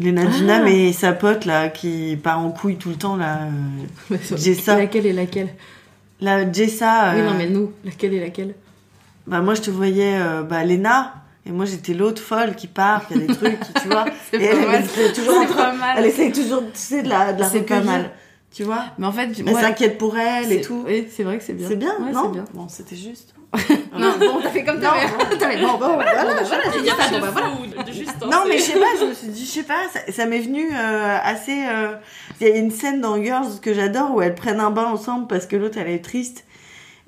Lena 0.00 0.26
Dunham 0.26 0.64
Ah. 0.66 0.70
et 0.70 0.92
sa 0.92 1.12
pote, 1.12 1.44
là, 1.44 1.68
qui 1.68 2.18
part 2.20 2.40
en 2.40 2.50
couille 2.50 2.76
tout 2.76 2.88
le 2.90 2.96
temps, 2.96 3.16
là. 3.16 3.40
euh, 4.10 4.16
Jessa. 4.36 4.76
Laquelle 4.78 5.06
est 5.06 5.12
laquelle? 5.12 5.54
La 6.20 6.50
Jessa. 6.50 7.12
Oui, 7.14 7.22
non, 7.22 7.34
mais 7.36 7.48
nous, 7.48 7.72
laquelle 7.84 8.14
est 8.14 8.20
laquelle? 8.20 8.54
Bah, 9.28 9.40
moi, 9.40 9.54
je 9.54 9.60
te 9.60 9.70
voyais, 9.70 10.18
bah, 10.48 10.64
Lena. 10.64 11.14
Et 11.44 11.50
moi, 11.50 11.64
j'étais 11.64 11.92
l'autre 11.94 12.22
folle 12.22 12.54
qui 12.54 12.68
part, 12.68 13.06
qui 13.08 13.14
a 13.14 13.18
des 13.18 13.26
trucs, 13.34 13.58
qui, 13.60 13.72
tu 13.82 13.88
vois. 13.88 14.04
Et 14.32 14.44
elle, 14.44 14.58
elle, 14.98 15.12
toujours 15.12 15.46
pas 15.48 15.72
mal. 15.72 15.96
Elle 15.98 16.06
essaye 16.06 16.32
toujours, 16.32 16.62
tu 16.72 16.78
sais, 16.78 17.02
de 17.02 17.08
la, 17.08 17.32
de 17.32 17.40
la 17.40 17.48
pas 17.48 17.80
mal. 17.80 18.10
Tu 18.54 18.64
vois. 18.64 18.84
Mais 18.98 19.06
en 19.06 19.12
fait, 19.12 19.30
Elle 19.46 19.54
s'inquiète 19.54 19.96
pour 19.98 20.16
elle 20.18 20.52
et 20.52 20.60
tout. 20.60 20.84
Oui, 20.86 21.08
c'est 21.10 21.22
vrai 21.22 21.38
que 21.38 21.44
c'est 21.44 21.54
bien. 21.54 21.68
C'est 21.68 21.76
bien, 21.76 21.94
Ouais, 22.00 22.12
non 22.12 22.28
bien. 22.28 22.44
Bon, 22.52 22.68
c'était 22.68 22.96
juste. 22.96 23.34
Non, 23.98 24.14
bon, 24.18 24.40
t'as 24.42 24.48
fait 24.48 24.64
comme 24.64 24.80
t'avais. 24.80 25.06
Bon, 25.60 25.72
bon, 25.72 25.94
voilà, 25.94 26.12
voilà, 26.14 26.34
pas 26.34 26.42
de 26.42 26.46
voilà. 26.46 27.84
de 27.84 27.92
juste. 27.92 28.14
hein, 28.22 28.28
Non, 28.30 28.44
mais 28.48 28.56
je 28.56 28.62
sais 28.62 28.78
pas, 28.78 28.86
je 28.98 29.04
me 29.04 29.12
suis 29.12 29.28
dit, 29.28 29.44
je 29.44 29.50
sais 29.50 29.62
pas, 29.64 29.80
ça, 29.92 30.00
ça 30.10 30.24
m'est 30.24 30.38
venu 30.40 30.70
euh, 30.74 31.18
assez. 31.22 31.66
euh, 31.68 31.94
Il 32.40 32.48
y 32.48 32.50
a 32.50 32.56
une 32.56 32.70
scène 32.70 33.02
dans 33.02 33.22
Girls 33.22 33.60
que 33.60 33.74
j'adore 33.74 34.14
où 34.14 34.22
elles 34.22 34.34
prennent 34.34 34.60
un 34.60 34.70
bain 34.70 34.86
ensemble 34.86 35.26
parce 35.26 35.44
que 35.46 35.56
l'autre 35.56 35.76
elle 35.78 35.90
est 35.90 36.02
triste. 36.02 36.44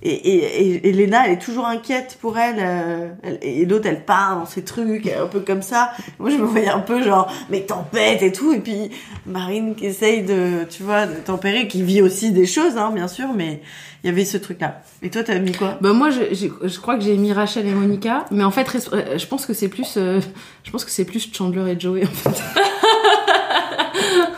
Et, 0.07 0.87
et, 0.87 0.93
Lena, 0.93 1.27
elle 1.27 1.33
est 1.33 1.39
toujours 1.39 1.65
inquiète 1.67 2.19
pour 2.21 2.37
elle. 2.39 2.57
euh, 2.59 3.09
elle- 3.23 3.39
et 3.41 3.65
l'autre, 3.65 3.87
elle 3.89 4.05
part 4.05 4.37
dans 4.39 4.45
ses 4.45 4.63
trucs, 4.63 5.07
un 5.09 5.27
peu 5.27 5.41
comme 5.41 5.63
ça. 5.63 5.93
Moi, 6.19 6.29
je 6.29 6.37
me 6.37 6.45
voyais 6.45 6.69
un 6.69 6.81
peu 6.81 7.03
genre, 7.03 7.33
mais 7.49 7.63
tempête 7.63 8.21
et 8.23 8.31
tout. 8.31 8.53
Et 8.53 8.61
puis, 8.61 8.91
Marine 9.25 9.75
qui 9.75 9.87
essaye 9.87 10.23
de, 10.23 10.65
tu 10.69 10.83
vois, 10.83 11.07
de 11.07 11.15
tempérer, 11.15 11.69
qui 11.69 11.83
vit 11.83 12.03
aussi 12.03 12.33
des 12.33 12.45
choses, 12.45 12.77
hein, 12.77 12.91
bien 12.95 13.09
sûr, 13.09 13.33
mais 13.35 13.63
il 14.03 14.09
y 14.09 14.11
avait 14.11 14.27
ce 14.27 14.37
truc-là. 14.37 14.83
Et 15.03 15.09
toi, 15.09 15.23
t'as 15.25 15.39
mis 15.39 15.53
quoi? 15.53 15.79
Bah 15.81 15.95
moi, 15.95 16.11
je, 16.11 16.79
crois 16.79 16.97
que 16.97 17.03
j'ai 17.03 17.17
mis 17.17 17.33
Rachel 17.33 17.67
et 17.67 17.73
Monica, 17.73 18.27
mais 18.31 18.45
en 18.45 18.51
fait, 18.51 18.67
euh, 18.93 19.17
je 19.17 19.27
pense 19.27 19.47
que 19.47 19.55
c'est 19.55 19.69
plus, 19.69 19.95
euh, 19.97 20.21
je 20.65 20.71
pense 20.71 20.85
que 20.85 20.91
c'est 20.91 21.07
plus 21.07 21.31
Chandler 21.33 21.73
et 21.73 21.81
Joey. 21.81 22.05
En 22.05 22.11
fait. 22.11 22.43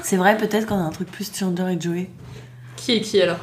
C'est 0.02 0.16
vrai, 0.16 0.36
peut-être 0.36 0.66
qu'on 0.66 0.76
a 0.78 0.82
un 0.84 0.90
truc 0.90 1.10
plus 1.10 1.28
Chandler 1.36 1.74
et 1.74 1.80
Joey. 1.80 2.08
Qui 2.76 2.92
est 2.92 3.00
qui 3.00 3.20
alors? 3.20 3.40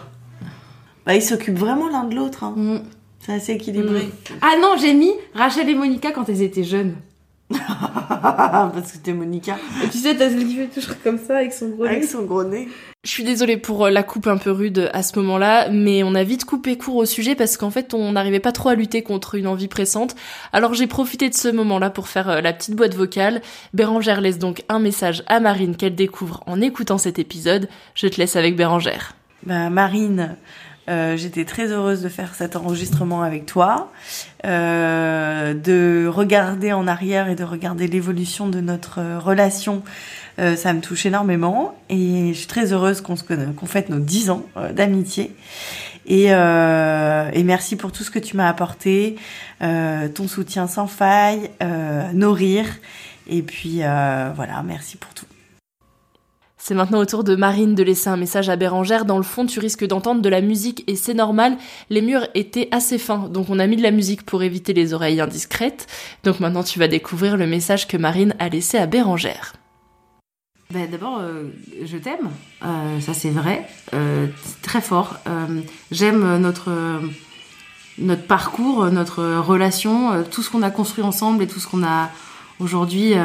Bah, 1.06 1.16
ils 1.16 1.22
s'occupent 1.22 1.58
vraiment 1.60 1.89
l'un 1.89 2.06
de 2.06 2.16
l'autre. 2.16 2.43
Hein. 2.43 2.54
Mm. 2.56 2.80
C'est 3.20 3.34
assez 3.34 3.54
équilibré. 3.54 4.10
Ah 4.41 4.56
non, 4.62 4.76
j'ai 4.80 4.93
mis 4.93 5.12
Rachel 5.34 5.70
et 5.70 5.76
Monica 5.76 6.12
quand 6.12 6.28
elles 6.28 6.41
étaient 6.41 6.64
jeunes. 6.66 6.95
Parce 7.49 8.93
que 8.93 8.97
t'es 8.97 9.14
Monica. 9.14 9.58
Et 9.84 9.89
tu 9.89 9.97
sais, 9.97 10.16
t'as 10.16 10.30
celle 10.30 10.45
qui 10.47 10.56
fait 10.56 10.68
toujours 10.68 10.95
comme 11.04 11.18
ça 11.18 11.38
avec 11.38 11.54
son 11.54 11.70
gros 11.70 11.86
Avec 11.86 12.01
nez. 12.01 12.08
son 12.08 12.24
gros 12.24 12.43
nez. 12.43 12.68
Je 13.04 13.10
suis 13.10 13.24
désolée 13.24 13.58
pour 13.58 13.86
euh, 13.86 13.89
la 13.89 14.04
coupe 14.04 14.28
un 14.28 14.38
peu 14.38 14.51
rude 14.51 14.89
à 14.93 15.04
ce 15.04 15.18
moment-là, 15.20 15.70
mais 15.70 16.04
on 16.04 16.16
a 16.16 16.24
vite 16.24 16.45
coupé 16.45 16.78
court 16.78 16.95
au 16.95 17.06
sujet 17.06 17.36
parce 17.36 17.58
qu'en 17.58 17.70
fait 17.70 17.93
on 17.93 18.14
n'arrivait 18.14 18.39
pas 18.39 18.54
trop 18.54 18.70
à 18.70 18.76
lutter 18.76 19.04
contre 19.04 19.36
une 19.36 19.47
envie 19.47 19.68
pressante. 19.68 20.16
Alors 20.54 20.74
j'ai 20.74 20.88
profité 20.88 21.30
de 21.30 21.34
ce 21.34 21.49
moment-là 21.49 21.89
pour 21.89 22.08
faire 22.08 22.30
euh, 22.30 22.41
la 22.41 22.54
petite 22.54 22.76
boîte 22.76 22.95
vocale. 22.95 23.41
Bérangère 23.74 24.22
laisse 24.22 24.39
donc 24.39 24.64
un 24.70 24.80
message 24.80 25.24
à 25.28 25.39
Marine 25.41 25.76
qu'elle 25.76 25.95
découvre 25.95 26.43
en 26.47 26.62
écoutant 26.62 26.97
cet 26.97 27.20
épisode. 27.20 27.68
Je 27.93 28.08
te 28.08 28.18
laisse 28.20 28.38
avec 28.38 28.56
Bérangère. 28.56 29.16
Bah, 29.45 29.70
Marine, 29.70 30.38
euh, 30.90 31.16
j'étais 31.16 31.46
très 31.46 31.68
heureuse 31.68 32.02
de 32.02 32.10
faire 32.10 32.36
cet 32.36 32.56
enregistrement 32.56 33.24
avec 33.24 33.46
toi, 33.46 33.92
euh, 34.46 35.54
de 35.54 36.08
regarder 36.08 36.74
en 36.74 36.88
arrière 36.88 37.30
et 37.30 37.36
de 37.36 37.44
regarder 37.46 37.88
l'évolution 37.88 38.50
de 38.50 38.60
notre 38.60 39.00
euh, 39.00 39.20
relation. 39.20 39.84
Ça 40.56 40.74
me 40.74 40.82
touche 40.82 41.06
énormément 41.06 41.78
et 41.92 42.30
je 42.30 42.40
suis 42.40 42.48
très 42.48 42.74
heureuse 42.74 43.02
qu'on 43.02 43.14
qu'on 43.16 43.66
fête 43.68 43.90
nos 43.90 44.00
10 44.00 44.32
ans 44.32 44.44
d'amitié. 44.74 45.36
Et, 46.08 46.30
et 46.30 47.44
merci 47.44 47.76
pour 47.76 47.92
tout 47.92 48.04
ce 48.04 48.10
que 48.10 48.18
tu 48.18 48.36
m'as 48.36 48.50
apporté, 48.50 49.16
ton 49.60 50.28
soutien 50.28 50.66
sans 50.66 50.88
faille, 50.88 51.52
nos 52.16 52.34
rires. 52.34 52.80
Et 53.28 53.44
puis 53.44 53.82
voilà, 54.36 54.64
merci 54.66 54.98
pour 54.98 55.14
tout. 55.14 55.28
C'est 56.66 56.76
maintenant 56.76 56.99
au 56.99 57.05
tour 57.05 57.26
de 57.26 57.36
Marine 57.36 57.76
de 57.76 57.84
laisser 57.84 58.07
un 58.07 58.16
message 58.16 58.47
à 58.47 58.55
Bérangère. 58.55 59.03
Dans 59.03 59.18
le 59.18 59.24
fond, 59.24 59.45
tu 59.45 59.59
risques 59.59 59.86
d'entendre 59.86 60.22
de 60.22 60.30
la 60.30 60.39
musique 60.39 60.86
et 60.88 60.95
c'est 60.95 61.14
normal. 61.14 61.57
Les 61.89 62.01
murs 62.01 62.26
étaient 62.36 62.70
assez 62.72 62.97
fins, 62.97 63.28
donc 63.28 63.49
on 63.49 63.59
a 63.59 63.68
mis 63.68 63.76
de 63.76 63.82
la 63.82 63.91
musique 63.91 64.26
pour 64.26 64.43
éviter 64.43 64.72
les 64.72 64.93
oreilles 64.93 65.20
indiscrètes. 65.20 65.88
Donc 66.24 66.39
maintenant, 66.39 66.64
tu 66.64 66.80
vas 66.80 66.88
découvrir 66.88 67.36
le 67.36 67.47
message 67.47 67.86
que 67.86 67.97
Marine 67.97 68.34
a 68.39 68.47
laissé 68.47 68.78
à 68.78 68.86
Bérangère. 68.86 69.51
Bah, 70.74 70.88
D'abord, 70.89 71.20
euh, 71.20 71.49
je 71.84 71.97
t'aime, 71.97 72.30
Euh, 72.64 73.01
ça 73.01 73.14
c'est 73.14 73.32
vrai, 73.32 73.68
Euh, 73.93 74.28
très 74.61 74.80
fort. 74.80 75.18
J'aime 75.91 76.38
notre 76.38 76.72
notre 77.97 78.24
parcours, 78.24 78.86
notre 78.86 79.22
relation, 79.39 80.24
tout 80.32 80.41
ce 80.41 80.49
qu'on 80.49 80.61
a 80.61 80.72
construit 80.72 81.03
ensemble 81.03 81.43
et 81.43 81.47
tout 81.47 81.59
ce 81.59 81.68
qu'on 81.68 81.84
a 81.84 82.09
aujourd'hui 82.59 83.16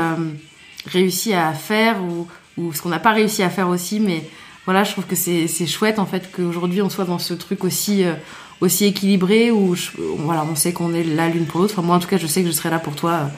réussi 0.87 1.35
à 1.35 1.53
faire 1.53 2.03
ou, 2.03 2.27
ou 2.59 2.73
ce 2.73 2.83
qu'on 2.83 2.89
n'a 2.91 2.99
pas 2.99 3.13
réussi 3.13 3.43
à 3.43 3.51
faire 3.51 3.69
aussi. 3.69 4.01
Mais 4.01 4.25
voilà, 4.67 4.85
je 4.85 4.93
trouve 4.93 5.07
que 5.07 5.17
c'est 5.17 5.47
c'est 5.47 5.67
chouette 5.67 5.99
en 5.99 6.07
fait 6.07 6.31
qu'aujourd'hui 6.31 6.83
on 6.83 6.91
soit 6.91 7.05
dans 7.07 7.19
ce 7.19 7.33
truc 7.35 7.65
aussi 7.65 8.05
euh, 8.05 8.13
aussi 8.61 8.85
équilibré 8.87 9.51
où 9.51 9.75
je- 9.77 9.91
voilà, 10.19 10.45
on 10.51 10.55
sait 10.57 10.73
qu'on 10.73 10.93
est 10.93 11.05
là 11.05 11.29
l'une 11.29 11.47
pour 11.47 11.61
l'autre. 11.61 11.75
Enfin, 11.77 11.87
moi 11.87 11.97
en 11.97 12.01
tout 12.01 12.09
cas, 12.09 12.19
je 12.19 12.27
sais 12.27 12.43
que 12.43 12.49
je 12.49 12.53
serai 12.53 12.71
là 12.71 12.79
pour 12.79 12.95
toi. 12.97 13.31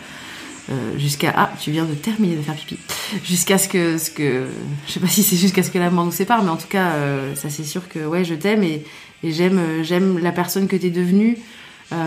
euh, 0.70 0.98
jusqu'à 0.98 1.32
ah 1.36 1.50
tu 1.60 1.72
viens 1.72 1.84
de 1.84 1.94
terminer 1.94 2.36
de 2.36 2.42
faire 2.42 2.54
pipi 2.54 2.76
jusqu'à 3.24 3.58
ce 3.58 3.66
que 3.66 3.98
ce 3.98 4.08
que 4.10 4.46
je 4.86 4.92
sais 4.92 5.00
pas 5.00 5.08
si 5.08 5.22
c'est 5.24 5.34
jusqu'à 5.36 5.62
ce 5.64 5.70
que 5.70 5.78
la 5.78 5.90
mort 5.90 6.04
nous 6.04 6.12
sépare 6.12 6.44
mais 6.44 6.50
en 6.50 6.56
tout 6.58 6.68
cas 6.68 6.90
euh, 6.92 7.34
ça 7.34 7.48
c'est 7.50 7.64
sûr 7.64 7.88
que 7.88 7.98
ouais 8.06 8.24
je 8.24 8.34
t'aime 8.34 8.62
et, 8.62 8.84
et 9.24 9.32
j'aime 9.32 9.82
j'aime 9.82 10.18
la 10.20 10.30
personne 10.30 10.68
que 10.68 10.76
t'es 10.76 10.90
devenue 10.90 11.38
Euh, 11.92 12.06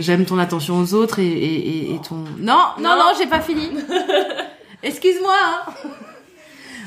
j'aime 0.00 0.24
ton 0.24 0.36
attention 0.38 0.80
aux 0.80 0.94
autres 0.94 1.20
et, 1.20 1.28
et, 1.28 1.94
et- 1.94 2.00
ton 2.08 2.24
non 2.40 2.62
non 2.80 2.94
non, 3.00 3.12
j'ai 3.16 3.28
pas 3.28 3.40
fini 3.40 3.68
excuse-moi 4.82 5.36
hein. 5.44 5.72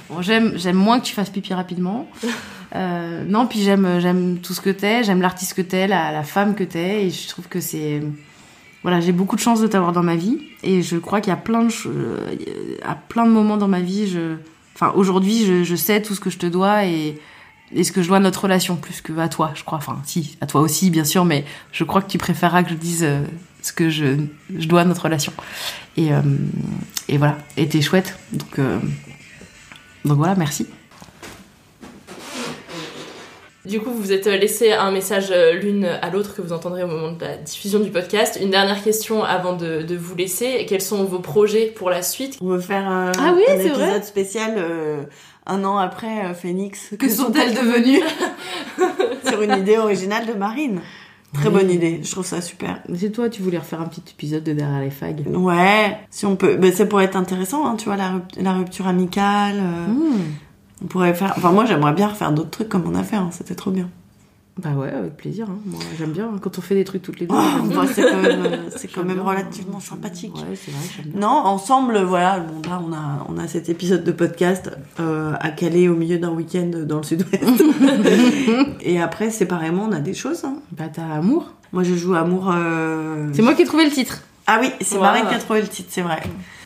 Bon 0.10 0.22
j'aime 0.22 0.54
j'aime 0.56 0.76
moins 0.76 1.00
que 1.00 1.06
tu 1.06 1.14
fasses 1.14 1.30
pipi 1.30 1.54
rapidement 1.54 2.08
Euh, 2.74 3.24
non 3.26 3.46
puis 3.46 3.62
j'aime 3.62 4.00
j'aime 4.02 4.40
tout 4.40 4.54
ce 4.54 4.60
que 4.60 4.72
t'es 4.72 5.04
j'aime 5.04 5.22
l'artiste 5.22 5.54
que 5.54 5.62
t'es 5.62 5.88
la, 5.88 6.12
la 6.12 6.24
femme 6.24 6.56
que 6.56 6.64
t'es 6.64 7.06
et 7.06 7.10
je 7.10 7.30
trouve 7.30 7.48
que 7.48 7.62
c'est 7.62 8.02
voilà, 8.86 9.02
j'ai 9.02 9.14
beaucoup 9.14 9.36
de 9.36 9.42
chance 9.42 9.62
de 9.62 9.66
t'avoir 9.66 9.94
dans 9.94 10.04
ma 10.04 10.16
vie 10.16 10.38
et 10.62 10.84
je 10.84 10.98
crois 10.98 11.20
qu'il 11.20 11.32
y 11.32 11.34
a 11.34 11.38
plein 11.38 11.64
de 11.64 11.74
euh, 11.88 12.36
à 12.84 12.94
plein 12.94 13.26
de 13.26 13.32
moments 13.32 13.58
dans 13.58 13.68
ma 13.68 13.80
vie, 13.80 14.08
je 14.08 14.36
enfin 14.76 14.94
aujourd'hui, 14.96 15.44
je, 15.44 15.64
je 15.64 15.76
sais 15.76 16.04
tout 16.04 16.14
ce 16.14 16.20
que 16.20 16.30
je 16.30 16.38
te 16.38 16.46
dois 16.46 16.86
et 16.86 17.20
et 17.74 17.84
ce 17.84 17.92
que 17.92 18.04
je 18.04 18.10
dois 18.10 18.18
à 18.18 18.20
notre 18.20 18.44
relation 18.44 18.76
plus 18.76 19.02
que 19.02 19.18
à 19.18 19.28
toi, 19.28 19.54
je 19.56 19.64
crois. 19.64 19.80
Enfin, 19.80 20.00
si, 20.06 20.38
à 20.40 20.46
toi 20.46 20.62
aussi, 20.62 20.92
bien 20.92 21.04
sûr, 21.04 21.26
mais 21.26 21.46
je 21.72 21.84
crois 21.84 22.00
que 22.04 22.12
tu 22.12 22.20
préféreras 22.20 22.62
que 22.62 22.70
je 22.70 22.76
dise 22.76 23.04
euh, 23.04 23.24
ce 23.64 23.74
que 23.74 23.90
je, 23.90 24.18
je 24.56 24.68
dois 24.68 24.82
à 24.82 24.86
notre 24.86 25.02
relation. 25.02 25.34
Et, 25.98 26.14
euh, 26.14 26.22
et 27.08 27.18
voilà, 27.18 27.40
et 27.58 27.68
t'es 27.68 27.82
chouette. 27.82 28.20
Donc, 28.34 28.60
donc 30.06 30.18
voilà, 30.18 30.36
merci. 30.36 30.68
Du 33.66 33.80
coup, 33.80 33.90
vous 33.90 34.00
vous 34.00 34.12
êtes 34.12 34.28
laissé 34.28 34.74
un 34.74 34.92
message 34.92 35.30
euh, 35.32 35.54
l'une 35.54 35.86
à 35.86 36.12
l'autre 36.12 36.36
que 36.36 36.42
vous 36.44 36.54
entendrez 36.54 36.84
au 36.84 36.88
moment 36.88 37.12
de 37.12 37.20
la 37.20 37.36
diffusion 37.38 37.80
du 37.80 37.90
podcast. 37.90 38.38
Une 38.40 38.52
dernière 38.52 38.84
question 38.84 39.24
avant 39.24 39.54
de, 39.54 39.82
de 39.82 39.96
vous 39.96 40.16
laisser. 40.16 40.68
Quels 40.70 40.82
sont 40.82 41.04
vos 41.04 41.18
projets 41.18 41.74
pour 41.76 41.90
la 41.90 42.04
suite? 42.04 42.38
On 42.42 42.50
veut 42.50 42.60
faire 42.60 42.88
euh, 42.88 43.12
Ah 43.18 43.34
oui, 43.36 43.42
un 43.50 43.56
épisode 43.56 43.78
vrai 43.78 44.04
spécial 44.04 44.54
euh, 44.58 45.04
un 45.48 45.64
an 45.64 45.78
après 45.78 46.26
euh, 46.26 46.34
Phoenix. 46.34 46.94
Que 47.00 47.10
sont-elles 47.10 47.54
devenues? 47.54 48.04
Sur 49.28 49.42
une 49.42 49.58
idée 49.58 49.78
originale 49.78 50.26
de 50.26 50.34
Marine. 50.34 50.82
Très 51.36 51.50
bonne 51.50 51.70
idée, 51.72 52.00
je 52.04 52.12
trouve 52.12 52.26
ça 52.26 52.42
super. 52.42 52.82
C'est 52.96 53.12
toi, 53.12 53.30
tu 53.30 53.42
voulais 53.42 53.58
refaire 53.58 53.82
un 53.82 53.86
petit 53.86 54.04
épisode 54.12 54.44
de 54.44 54.54
Derrière 54.54 54.82
les 54.82 54.90
fags. 54.90 55.24
Ouais, 55.28 55.98
si 56.10 56.26
on 56.26 56.36
peut, 56.36 56.56
ben, 56.58 56.72
ça 56.72 56.86
pourrait 56.86 57.06
être 57.06 57.16
intéressant, 57.16 57.66
hein, 57.68 57.76
tu 57.78 57.86
vois, 57.86 57.96
la, 57.98 58.10
rupt- 58.12 58.38
la 58.42 58.54
rupture 58.54 58.88
amicale. 58.88 59.56
euh, 59.60 59.88
Mmh. 59.88 60.22
On 60.84 60.88
pourrait 60.88 61.14
faire. 61.14 61.34
Enfin, 61.38 61.52
moi, 61.52 61.66
j'aimerais 61.66 61.94
bien 61.94 62.08
refaire 62.10 62.32
d'autres 62.34 62.50
trucs 62.50 62.70
comme 62.70 62.84
on 62.86 62.96
a 62.96 63.04
fait, 63.04 63.16
hein, 63.16 63.30
c'était 63.32 63.56
trop 63.56 63.72
bien. 63.72 63.90
Bah 64.58 64.70
ouais, 64.72 64.90
avec 64.90 65.18
plaisir. 65.18 65.48
hein. 65.50 65.58
Moi, 65.66 65.82
j'aime 65.98 66.12
bien 66.12 66.30
hein, 66.34 66.38
quand 66.42 66.58
on 66.58 66.62
fait 66.62 66.76
des 66.76 66.86
trucs 66.86 67.02
toutes 67.02 67.20
les 67.20 67.28
deux. 67.28 67.36
Oh, 67.38 67.68
bah, 67.76 67.84
c'est 67.94 68.04
quand 68.10 68.22
même, 68.22 68.46
euh, 68.46 68.58
c'est 68.74 68.88
quand 68.94 69.02
J'aime 69.02 69.08
même 69.08 69.18
bien. 69.18 69.26
relativement 69.26 69.82
sympathique. 69.82 70.34
Ouais, 70.34 70.56
c'est 70.56 70.72
vrai, 70.72 70.80
j'aime 70.96 71.12
bien. 71.12 71.20
Non, 71.20 71.28
ensemble, 71.28 72.00
voilà, 72.04 72.40
bon, 72.40 72.62
là, 72.70 72.82
on 72.88 72.94
a, 72.94 73.26
on 73.28 73.38
a 73.38 73.48
cet 73.50 73.68
épisode 73.68 74.06
de 74.06 74.14
podcast 74.14 74.72
euh, 75.02 75.34
à 75.42 75.50
caler 75.52 75.90
au 75.90 75.96
milieu 75.96 76.20
d'un 76.20 76.30
week-end 76.32 76.72
dans 76.86 76.98
le 76.98 77.04
sud-ouest. 77.04 77.44
Et 78.82 79.02
après, 79.02 79.30
séparément, 79.30 79.88
on 79.90 79.92
a 79.92 80.00
des 80.00 80.14
choses. 80.14 80.46
Hein. 80.46 80.56
Bah 80.72 80.86
t'as 80.92 81.06
Amour. 81.16 81.52
Moi, 81.74 81.84
je 81.84 81.94
joue 81.96 82.16
Amour. 82.16 82.50
euh, 82.56 83.28
C'est 83.34 83.42
moi 83.42 83.54
qui 83.56 83.64
ai 83.64 83.66
trouvé 83.66 83.84
le 83.86 83.92
titre. 83.92 84.22
Ah 84.48 84.60
oui, 84.62 84.70
c'est 84.80 84.96
Wow. 84.96 85.02
Marine 85.02 85.26
qui 85.28 85.34
a 85.36 85.40
trouvé 85.40 85.62
le 85.62 85.68
titre, 85.68 85.90
c'est 85.92 86.02
vrai. 86.02 86.22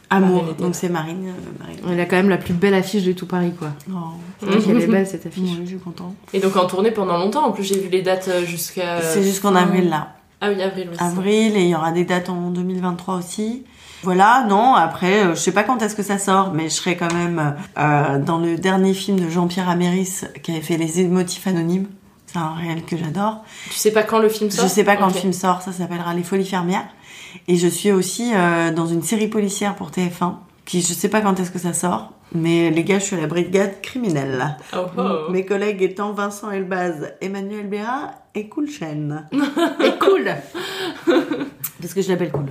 Amour, 0.09 0.41
Marine 0.43 0.55
donc 0.57 0.75
c'est 0.75 0.89
Marine. 0.89 1.27
euh, 1.27 1.59
Marine. 1.59 1.77
Elle 1.91 1.99
a 1.99 2.05
quand 2.05 2.15
même 2.15 2.29
la 2.29 2.37
plus 2.37 2.53
belle 2.53 2.73
affiche 2.73 3.03
de 3.03 3.11
tout 3.11 3.27
Paris, 3.27 3.53
quoi. 3.57 3.69
Oh, 3.91 3.95
C'est 4.39 4.45
vrai 4.47 4.59
qu'elle 4.61 4.81
est 4.81 4.87
belle 4.87 5.07
cette 5.07 5.25
affiche. 5.25 5.43
oui, 5.43 5.59
je 5.63 5.69
suis 5.69 5.77
contente. 5.79 6.15
Et 6.33 6.39
donc 6.39 6.55
en 6.55 6.65
tournée 6.65 6.91
pendant 6.91 7.17
longtemps. 7.17 7.45
En 7.45 7.51
plus, 7.51 7.63
j'ai 7.63 7.77
vu 7.79 7.89
les 7.89 8.01
dates 8.01 8.27
euh, 8.27 8.43
jusqu'à. 8.45 9.01
C'est 9.01 9.21
jusqu'en 9.23 9.51
fin- 9.53 9.63
avril, 9.63 9.89
là. 9.89 10.15
Ah 10.41 10.49
oui, 10.49 10.61
avril 10.61 10.89
aussi. 10.91 11.03
avril 11.03 11.57
et 11.57 11.63
il 11.63 11.69
y 11.69 11.75
aura 11.75 11.91
des 11.91 12.05
dates 12.05 12.29
en 12.29 12.49
2023 12.49 13.15
aussi. 13.17 13.65
Voilà, 14.01 14.45
non, 14.47 14.75
après, 14.75 15.25
euh, 15.25 15.35
je 15.35 15.39
sais 15.41 15.51
pas 15.51 15.63
quand 15.63 15.81
est-ce 15.81 15.93
que 15.95 16.03
ça 16.03 16.17
sort, 16.17 16.53
mais 16.53 16.69
je 16.69 16.73
serai 16.75 16.95
quand 16.95 17.13
même 17.13 17.55
euh, 17.77 18.17
dans 18.19 18.37
le 18.37 18.55
dernier 18.55 18.93
film 18.93 19.19
de 19.19 19.27
Jean-Pierre 19.29 19.67
Améris 19.69 20.21
qui 20.41 20.51
avait 20.51 20.61
fait 20.61 20.77
Les 20.77 21.01
émotifs 21.01 21.45
anonymes. 21.47 21.87
C'est 22.25 22.37
un 22.37 22.53
réel 22.53 22.83
que 22.85 22.95
j'adore. 22.95 23.43
Tu 23.69 23.75
sais 23.75 23.91
pas 23.91 24.03
quand 24.03 24.19
le 24.19 24.29
film 24.29 24.49
sort? 24.51 24.63
Je 24.65 24.69
sais 24.71 24.83
pas 24.83 24.95
quand 24.95 25.07
le 25.07 25.13
film 25.13 25.33
sort, 25.33 25.61
ça 25.63 25.71
s'appellera 25.73 26.13
Les 26.13 26.23
Folies 26.23 26.45
Fermières. 26.45 26.87
Et 27.47 27.55
je 27.55 27.67
suis 27.67 27.91
aussi 27.91 28.31
euh, 28.33 28.71
dans 28.71 28.87
une 28.87 29.03
série 29.03 29.27
policière 29.27 29.75
pour 29.75 29.91
TF1, 29.91 30.35
qui 30.65 30.81
je 30.81 30.93
sais 30.93 31.09
pas 31.09 31.21
quand 31.21 31.39
est-ce 31.39 31.51
que 31.51 31.59
ça 31.59 31.73
sort, 31.73 32.13
mais 32.33 32.69
les 32.69 32.83
gars, 32.83 32.99
je 32.99 33.05
suis 33.05 33.15
à 33.15 33.21
la 33.21 33.27
brigade 33.27 33.81
criminelle. 33.81 34.57
Oh, 34.73 34.85
oh. 34.97 35.31
Mes 35.31 35.45
collègues 35.45 35.81
étant 35.81 36.13
Vincent 36.13 36.51
Elbaz, 36.51 37.13
Emmanuel 37.21 37.67
Béat 37.67 38.13
et 38.35 38.47
Coolchen. 38.47 39.27
Et 39.83 39.97
cool 39.99 40.31
Parce 41.81 41.93
que 41.93 42.01
je 42.01 42.09
l'appelle 42.09 42.31
cool. 42.31 42.45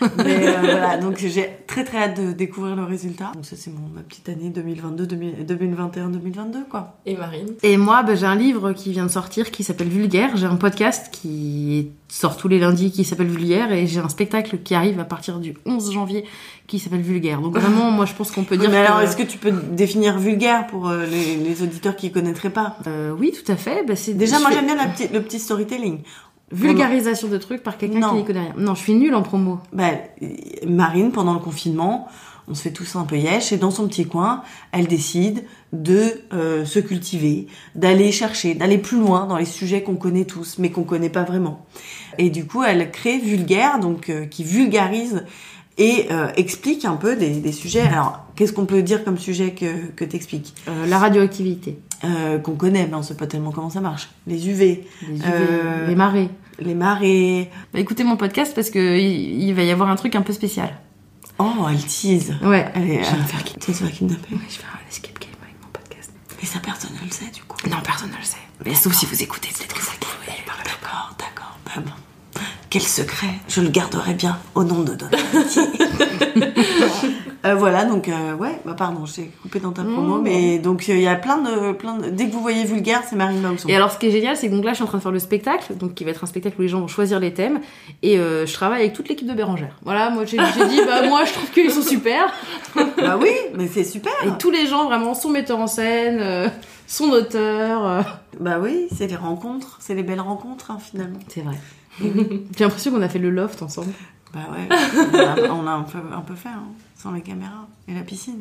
Mais 0.18 0.46
euh, 0.48 0.52
voilà, 0.60 0.98
donc 0.98 1.16
j'ai 1.18 1.48
très 1.66 1.82
très 1.84 1.98
hâte 1.98 2.20
de 2.20 2.32
découvrir 2.32 2.76
le 2.76 2.84
résultat. 2.84 3.32
Donc 3.34 3.44
ça 3.46 3.56
c'est 3.56 3.70
mon 3.72 3.88
ma 3.94 4.02
petite 4.02 4.28
année 4.28 4.50
2022 4.50 5.06
2021 5.06 6.08
2022 6.10 6.64
quoi. 6.70 6.98
Et 7.06 7.16
Marine? 7.16 7.48
Et 7.62 7.76
moi, 7.78 8.02
bah, 8.02 8.14
j'ai 8.14 8.26
un 8.26 8.34
livre 8.36 8.72
qui 8.72 8.92
vient 8.92 9.06
de 9.06 9.10
sortir 9.10 9.50
qui 9.50 9.64
s'appelle 9.64 9.88
Vulgaire. 9.88 10.36
J'ai 10.36 10.46
un 10.46 10.56
podcast 10.56 11.08
qui 11.10 11.88
sort 12.08 12.36
tous 12.36 12.48
les 12.48 12.58
lundis 12.58 12.92
qui 12.92 13.04
s'appelle 13.04 13.26
Vulgaire 13.28 13.72
et 13.72 13.86
j'ai 13.86 14.00
un 14.00 14.08
spectacle 14.08 14.58
qui 14.58 14.74
arrive 14.74 15.00
à 15.00 15.04
partir 15.04 15.38
du 15.40 15.54
11 15.66 15.92
janvier 15.92 16.24
qui 16.66 16.78
s'appelle 16.78 17.00
Vulgaire. 17.00 17.40
Donc 17.40 17.56
vraiment, 17.56 17.90
moi 17.90 18.04
je 18.04 18.12
pense 18.12 18.30
qu'on 18.30 18.44
peut 18.44 18.56
dire 18.56 18.70
mais 18.70 18.82
que- 18.84 18.86
alors 18.88 19.00
est-ce 19.00 19.16
que 19.16 19.22
tu 19.22 19.38
peux 19.38 19.52
définir 19.52 20.18
vulgaire 20.18 20.66
pour 20.66 20.88
euh, 20.88 21.06
les, 21.06 21.36
les 21.36 21.62
auditeurs 21.62 21.96
qui 21.96 22.12
connaîtraient 22.12 22.50
pas? 22.50 22.76
Euh, 22.86 23.12
oui, 23.18 23.32
tout 23.32 23.50
à 23.50 23.56
fait. 23.56 23.84
Bah, 23.86 23.96
c'est 23.96 24.12
Déjà 24.14 24.38
moi 24.38 24.50
j'aime 24.52 24.66
bien 24.66 24.76
la 24.76 24.86
petite- 24.86 25.12
le 25.12 25.22
petit 25.22 25.38
storytelling. 25.38 26.00
Vulgarisation 26.52 27.28
de 27.28 27.38
trucs 27.38 27.62
par 27.62 27.76
quelqu'un 27.78 28.08
qui 28.10 28.14
n'y 28.16 28.24
connaît 28.24 28.40
rien. 28.40 28.54
Non, 28.56 28.74
je 28.74 28.82
suis 28.82 28.94
nulle 28.94 29.14
en 29.14 29.22
promo. 29.22 29.58
Bah, 29.72 29.90
Marine, 30.66 31.10
pendant 31.10 31.34
le 31.34 31.40
confinement, 31.40 32.08
on 32.48 32.54
se 32.54 32.62
fait 32.62 32.70
tous 32.70 32.94
un 32.94 33.04
peu 33.04 33.16
yesh 33.16 33.52
et 33.52 33.56
dans 33.56 33.72
son 33.72 33.88
petit 33.88 34.06
coin, 34.06 34.42
elle 34.70 34.86
décide 34.86 35.44
de 35.72 36.12
euh, 36.32 36.64
se 36.64 36.78
cultiver, 36.78 37.48
d'aller 37.74 38.12
chercher, 38.12 38.54
d'aller 38.54 38.78
plus 38.78 38.98
loin 38.98 39.26
dans 39.26 39.36
les 39.36 39.44
sujets 39.44 39.82
qu'on 39.82 39.96
connaît 39.96 40.24
tous, 40.24 40.58
mais 40.58 40.70
qu'on 40.70 40.84
connaît 40.84 41.10
pas 41.10 41.24
vraiment. 41.24 41.66
Et 42.18 42.30
du 42.30 42.46
coup, 42.46 42.62
elle 42.62 42.90
crée 42.92 43.18
Vulgaire, 43.18 43.80
donc 43.80 44.08
euh, 44.08 44.26
qui 44.26 44.44
vulgarise 44.44 45.24
et 45.78 46.06
euh, 46.10 46.28
explique 46.36 46.84
un 46.84 46.96
peu 46.96 47.16
des, 47.16 47.40
des 47.40 47.52
sujets. 47.52 47.82
Alors, 47.82 48.24
qu'est-ce 48.36 48.52
qu'on 48.52 48.64
peut 48.64 48.82
dire 48.82 49.04
comme 49.04 49.18
sujet 49.18 49.50
que, 49.50 49.88
que 49.96 50.04
t'expliques? 50.04 50.54
Euh, 50.68 50.86
la 50.86 50.98
radioactivité, 50.98 51.78
euh, 52.04 52.38
Qu'on 52.38 52.54
connaît, 52.54 52.86
mais 52.86 52.94
on 52.94 53.02
sait 53.02 53.16
pas 53.16 53.26
tellement 53.26 53.52
comment 53.52 53.70
ça 53.70 53.80
marche. 53.80 54.08
Les 54.26 54.48
UV, 54.48 54.86
les, 55.08 55.16
UV, 55.16 55.22
Euh, 55.26 55.86
les 55.86 55.94
marées. 55.94 56.28
les 56.58 56.74
marées. 56.74 57.50
Bah, 57.72 57.80
écoutez 57.80 58.04
mon 58.04 58.16
podcast 58.16 58.52
parce 58.54 58.70
que 58.70 58.98
il, 58.98 59.42
il 59.42 59.54
va 59.54 59.62
y 59.62 59.70
avoir 59.70 59.88
un 59.90 59.96
truc 59.96 60.14
un 60.16 60.22
peu 60.22 60.32
spécial. 60.32 60.76
Oh, 61.38 61.52
elle 61.70 61.76
tease. 61.84 62.34
Ouais. 62.42 62.66
Elle 62.74 62.90
est, 62.90 63.04
Je 63.04 63.10
vais 63.10 63.16
me 63.16 63.22
euh, 63.22 63.26
faire 63.26 63.44
kidnapper. 63.92 64.34
Ouais, 64.34 64.40
je 64.48 64.56
vais 64.56 64.62
faire 64.62 64.78
un 64.84 64.88
escape 64.88 65.18
game 65.20 65.30
avec 65.42 65.54
mon 65.62 65.68
podcast. 65.72 66.10
Et 66.42 66.46
ça, 66.46 66.58
personne 66.60 66.92
ne 67.00 67.04
le 67.04 67.10
sait, 67.12 67.30
du 67.34 67.42
coup. 67.42 67.58
Non, 67.68 67.76
personne 67.84 68.10
ne 68.10 68.16
le 68.16 68.22
sait. 68.24 68.36
Mais 68.64 68.74
sauf 68.74 68.94
si 68.94 69.04
vous 69.06 69.22
écoutez, 69.22 69.48
peut-être 69.48 69.74
que 69.74 69.82
ça 69.82 69.92
D'accord, 70.64 71.14
d'accord. 71.18 71.58
Bah 71.64 71.82
bon. 71.84 72.40
Quel 72.70 72.82
secret 72.82 73.28
Je 73.48 73.60
le 73.60 73.68
garderai 73.68 74.14
bien 74.14 74.38
au 74.54 74.64
nom 74.64 74.82
de 74.82 74.92
amitié. 74.92 75.62
Euh, 77.46 77.54
voilà, 77.54 77.84
donc 77.84 78.08
euh, 78.08 78.34
ouais, 78.34 78.58
bah 78.64 78.74
pardon, 78.76 79.06
j'ai 79.06 79.30
coupé 79.42 79.60
dans 79.60 79.72
ta 79.72 79.82
promo, 79.82 80.18
Mmh. 80.18 80.22
mais 80.22 80.58
donc 80.58 80.84
euh, 80.88 80.94
il 80.94 81.00
y 81.02 81.06
a 81.08 81.14
plein 81.16 81.38
de, 81.38 81.72
plein 81.72 81.96
de... 81.98 82.10
Dès 82.10 82.26
que 82.28 82.32
vous 82.32 82.40
voyez 82.40 82.64
vulgaire, 82.64 83.02
c'est 83.08 83.16
Marine 83.16 83.40
Bausson. 83.40 83.68
Et 83.68 83.76
alors, 83.76 83.90
ce 83.92 83.98
qui 83.98 84.06
est 84.06 84.10
génial, 84.10 84.36
c'est 84.36 84.48
que 84.48 84.54
donc 84.54 84.64
là, 84.64 84.70
je 84.72 84.76
suis 84.76 84.84
en 84.84 84.86
train 84.88 84.98
de 84.98 85.02
faire 85.02 85.12
le 85.12 85.18
spectacle, 85.18 85.74
donc 85.76 85.94
qui 85.94 86.04
va 86.04 86.10
être 86.10 86.24
un 86.24 86.26
spectacle 86.26 86.56
où 86.58 86.62
les 86.62 86.68
gens 86.68 86.80
vont 86.80 86.88
choisir 86.88 87.20
les 87.20 87.32
thèmes, 87.34 87.60
et 88.02 88.18
euh, 88.18 88.46
je 88.46 88.52
travaille 88.54 88.80
avec 88.82 88.92
toute 88.94 89.08
l'équipe 89.08 89.28
de 89.28 89.34
Bérangère. 89.34 89.76
Voilà, 89.84 90.10
moi 90.10 90.24
j'ai 90.24 90.38
dit, 90.38 90.80
bah 90.86 91.06
moi 91.08 91.24
je 91.24 91.32
trouve 91.32 91.50
qu'ils 91.50 91.70
sont 91.70 91.82
super, 91.82 92.32
Bah 92.74 93.18
oui, 93.20 93.30
mais 93.54 93.68
c'est 93.68 93.84
super. 93.84 94.12
et 94.24 94.36
tous 94.38 94.50
les 94.50 94.66
gens 94.66 94.84
vraiment 94.86 95.14
sont 95.14 95.30
metteurs 95.30 95.58
en 95.58 95.66
scène, 95.66 96.50
sont 96.86 97.10
auteurs. 97.10 97.86
euh, 97.86 98.02
Bah 98.40 98.58
oui, 98.60 98.88
c'est 98.96 99.06
les 99.06 99.16
rencontres, 99.16 99.76
c'est 99.80 99.94
les 99.94 100.02
belles 100.02 100.20
rencontres 100.20 100.70
hein, 100.70 100.78
finalement. 100.80 101.18
C'est 101.28 101.42
vrai. 101.42 101.56
J'ai 102.00 102.64
l'impression 102.64 102.90
qu'on 102.90 103.00
a 103.02 103.08
fait 103.08 103.18
le 103.18 103.30
loft 103.30 103.62
ensemble. 103.62 103.92
Bah 104.32 104.40
ouais, 104.52 104.68
on 105.12 105.46
a, 105.46 105.50
on 105.50 105.66
a 105.66 105.70
un, 105.70 105.82
peu, 105.82 105.98
un 106.14 106.20
peu 106.20 106.34
fait, 106.34 106.48
hein, 106.48 106.64
sans 106.96 107.12
les 107.12 107.22
caméras 107.22 107.66
et 107.88 107.94
la 107.94 108.02
piscine. 108.02 108.40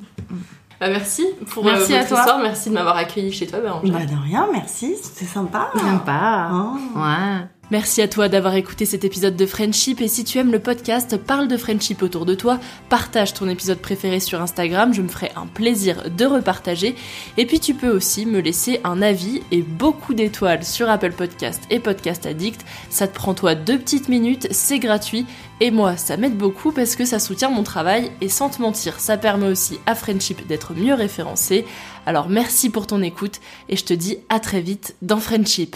Bah, 0.79 0.89
merci 0.89 1.25
pour 1.51 1.63
Merci 1.63 1.93
euh, 1.93 1.95
à 1.95 1.99
votre 1.99 2.09
toi. 2.09 2.19
histoire. 2.19 2.39
Merci 2.39 2.69
de 2.69 2.73
m'avoir 2.73 2.97
accueilli 2.97 3.31
chez 3.31 3.47
toi, 3.47 3.59
Bérangère. 3.61 3.93
Bah 3.93 4.05
de 4.05 4.21
rien, 4.23 4.47
merci, 4.51 4.95
c'était 5.01 5.25
sympa. 5.25 5.71
Sympa. 5.77 6.49
Oh. 6.51 6.99
Ouais. 6.99 7.47
Merci 7.71 8.03
à 8.03 8.07
toi 8.07 8.29
d'avoir 8.29 8.53
écouté 8.53 8.85
cet 8.85 9.05
épisode 9.05 9.35
de 9.35 9.45
Friendship 9.47 9.99
et 9.99 10.07
si 10.07 10.23
tu 10.23 10.37
aimes 10.37 10.51
le 10.51 10.59
podcast, 10.59 11.17
parle 11.17 11.47
de 11.47 11.57
Friendship 11.57 12.03
autour 12.03 12.27
de 12.27 12.35
toi, 12.35 12.59
partage 12.89 13.33
ton 13.33 13.49
épisode 13.49 13.79
préféré 13.79 14.19
sur 14.19 14.39
Instagram, 14.39 14.93
je 14.93 15.01
me 15.01 15.07
ferai 15.07 15.31
un 15.35 15.47
plaisir 15.47 16.11
de 16.11 16.25
repartager 16.25 16.95
et 17.37 17.47
puis 17.47 17.59
tu 17.59 17.73
peux 17.73 17.89
aussi 17.89 18.27
me 18.27 18.39
laisser 18.39 18.81
un 18.83 19.01
avis 19.01 19.41
et 19.51 19.63
beaucoup 19.63 20.13
d'étoiles 20.13 20.63
sur 20.63 20.91
Apple 20.91 21.13
Podcast 21.13 21.63
et 21.71 21.79
Podcast 21.79 22.27
Addict, 22.27 22.63
ça 22.91 23.07
te 23.07 23.15
prend 23.15 23.33
toi 23.33 23.55
deux 23.55 23.79
petites 23.79 24.09
minutes, 24.09 24.47
c'est 24.51 24.77
gratuit 24.77 25.25
et 25.59 25.71
moi 25.71 25.97
ça 25.97 26.17
m'aide 26.17 26.37
beaucoup 26.37 26.71
parce 26.71 26.95
que 26.95 27.03
ça 27.03 27.17
soutient 27.17 27.49
mon 27.49 27.63
travail 27.63 28.11
et 28.21 28.29
sans 28.29 28.51
te 28.51 28.61
mentir, 28.61 28.99
ça 28.99 29.17
permet 29.17 29.47
aussi 29.47 29.79
à 29.87 29.95
Friendship 29.95 30.45
d'être 30.45 30.75
mieux 30.75 30.93
référencé. 30.93 31.65
Alors 32.05 32.29
merci 32.29 32.69
pour 32.69 32.85
ton 32.85 33.01
écoute 33.01 33.39
et 33.69 33.75
je 33.75 33.85
te 33.85 33.93
dis 33.95 34.19
à 34.29 34.39
très 34.39 34.61
vite 34.61 34.95
dans 35.01 35.19
Friendship. 35.19 35.75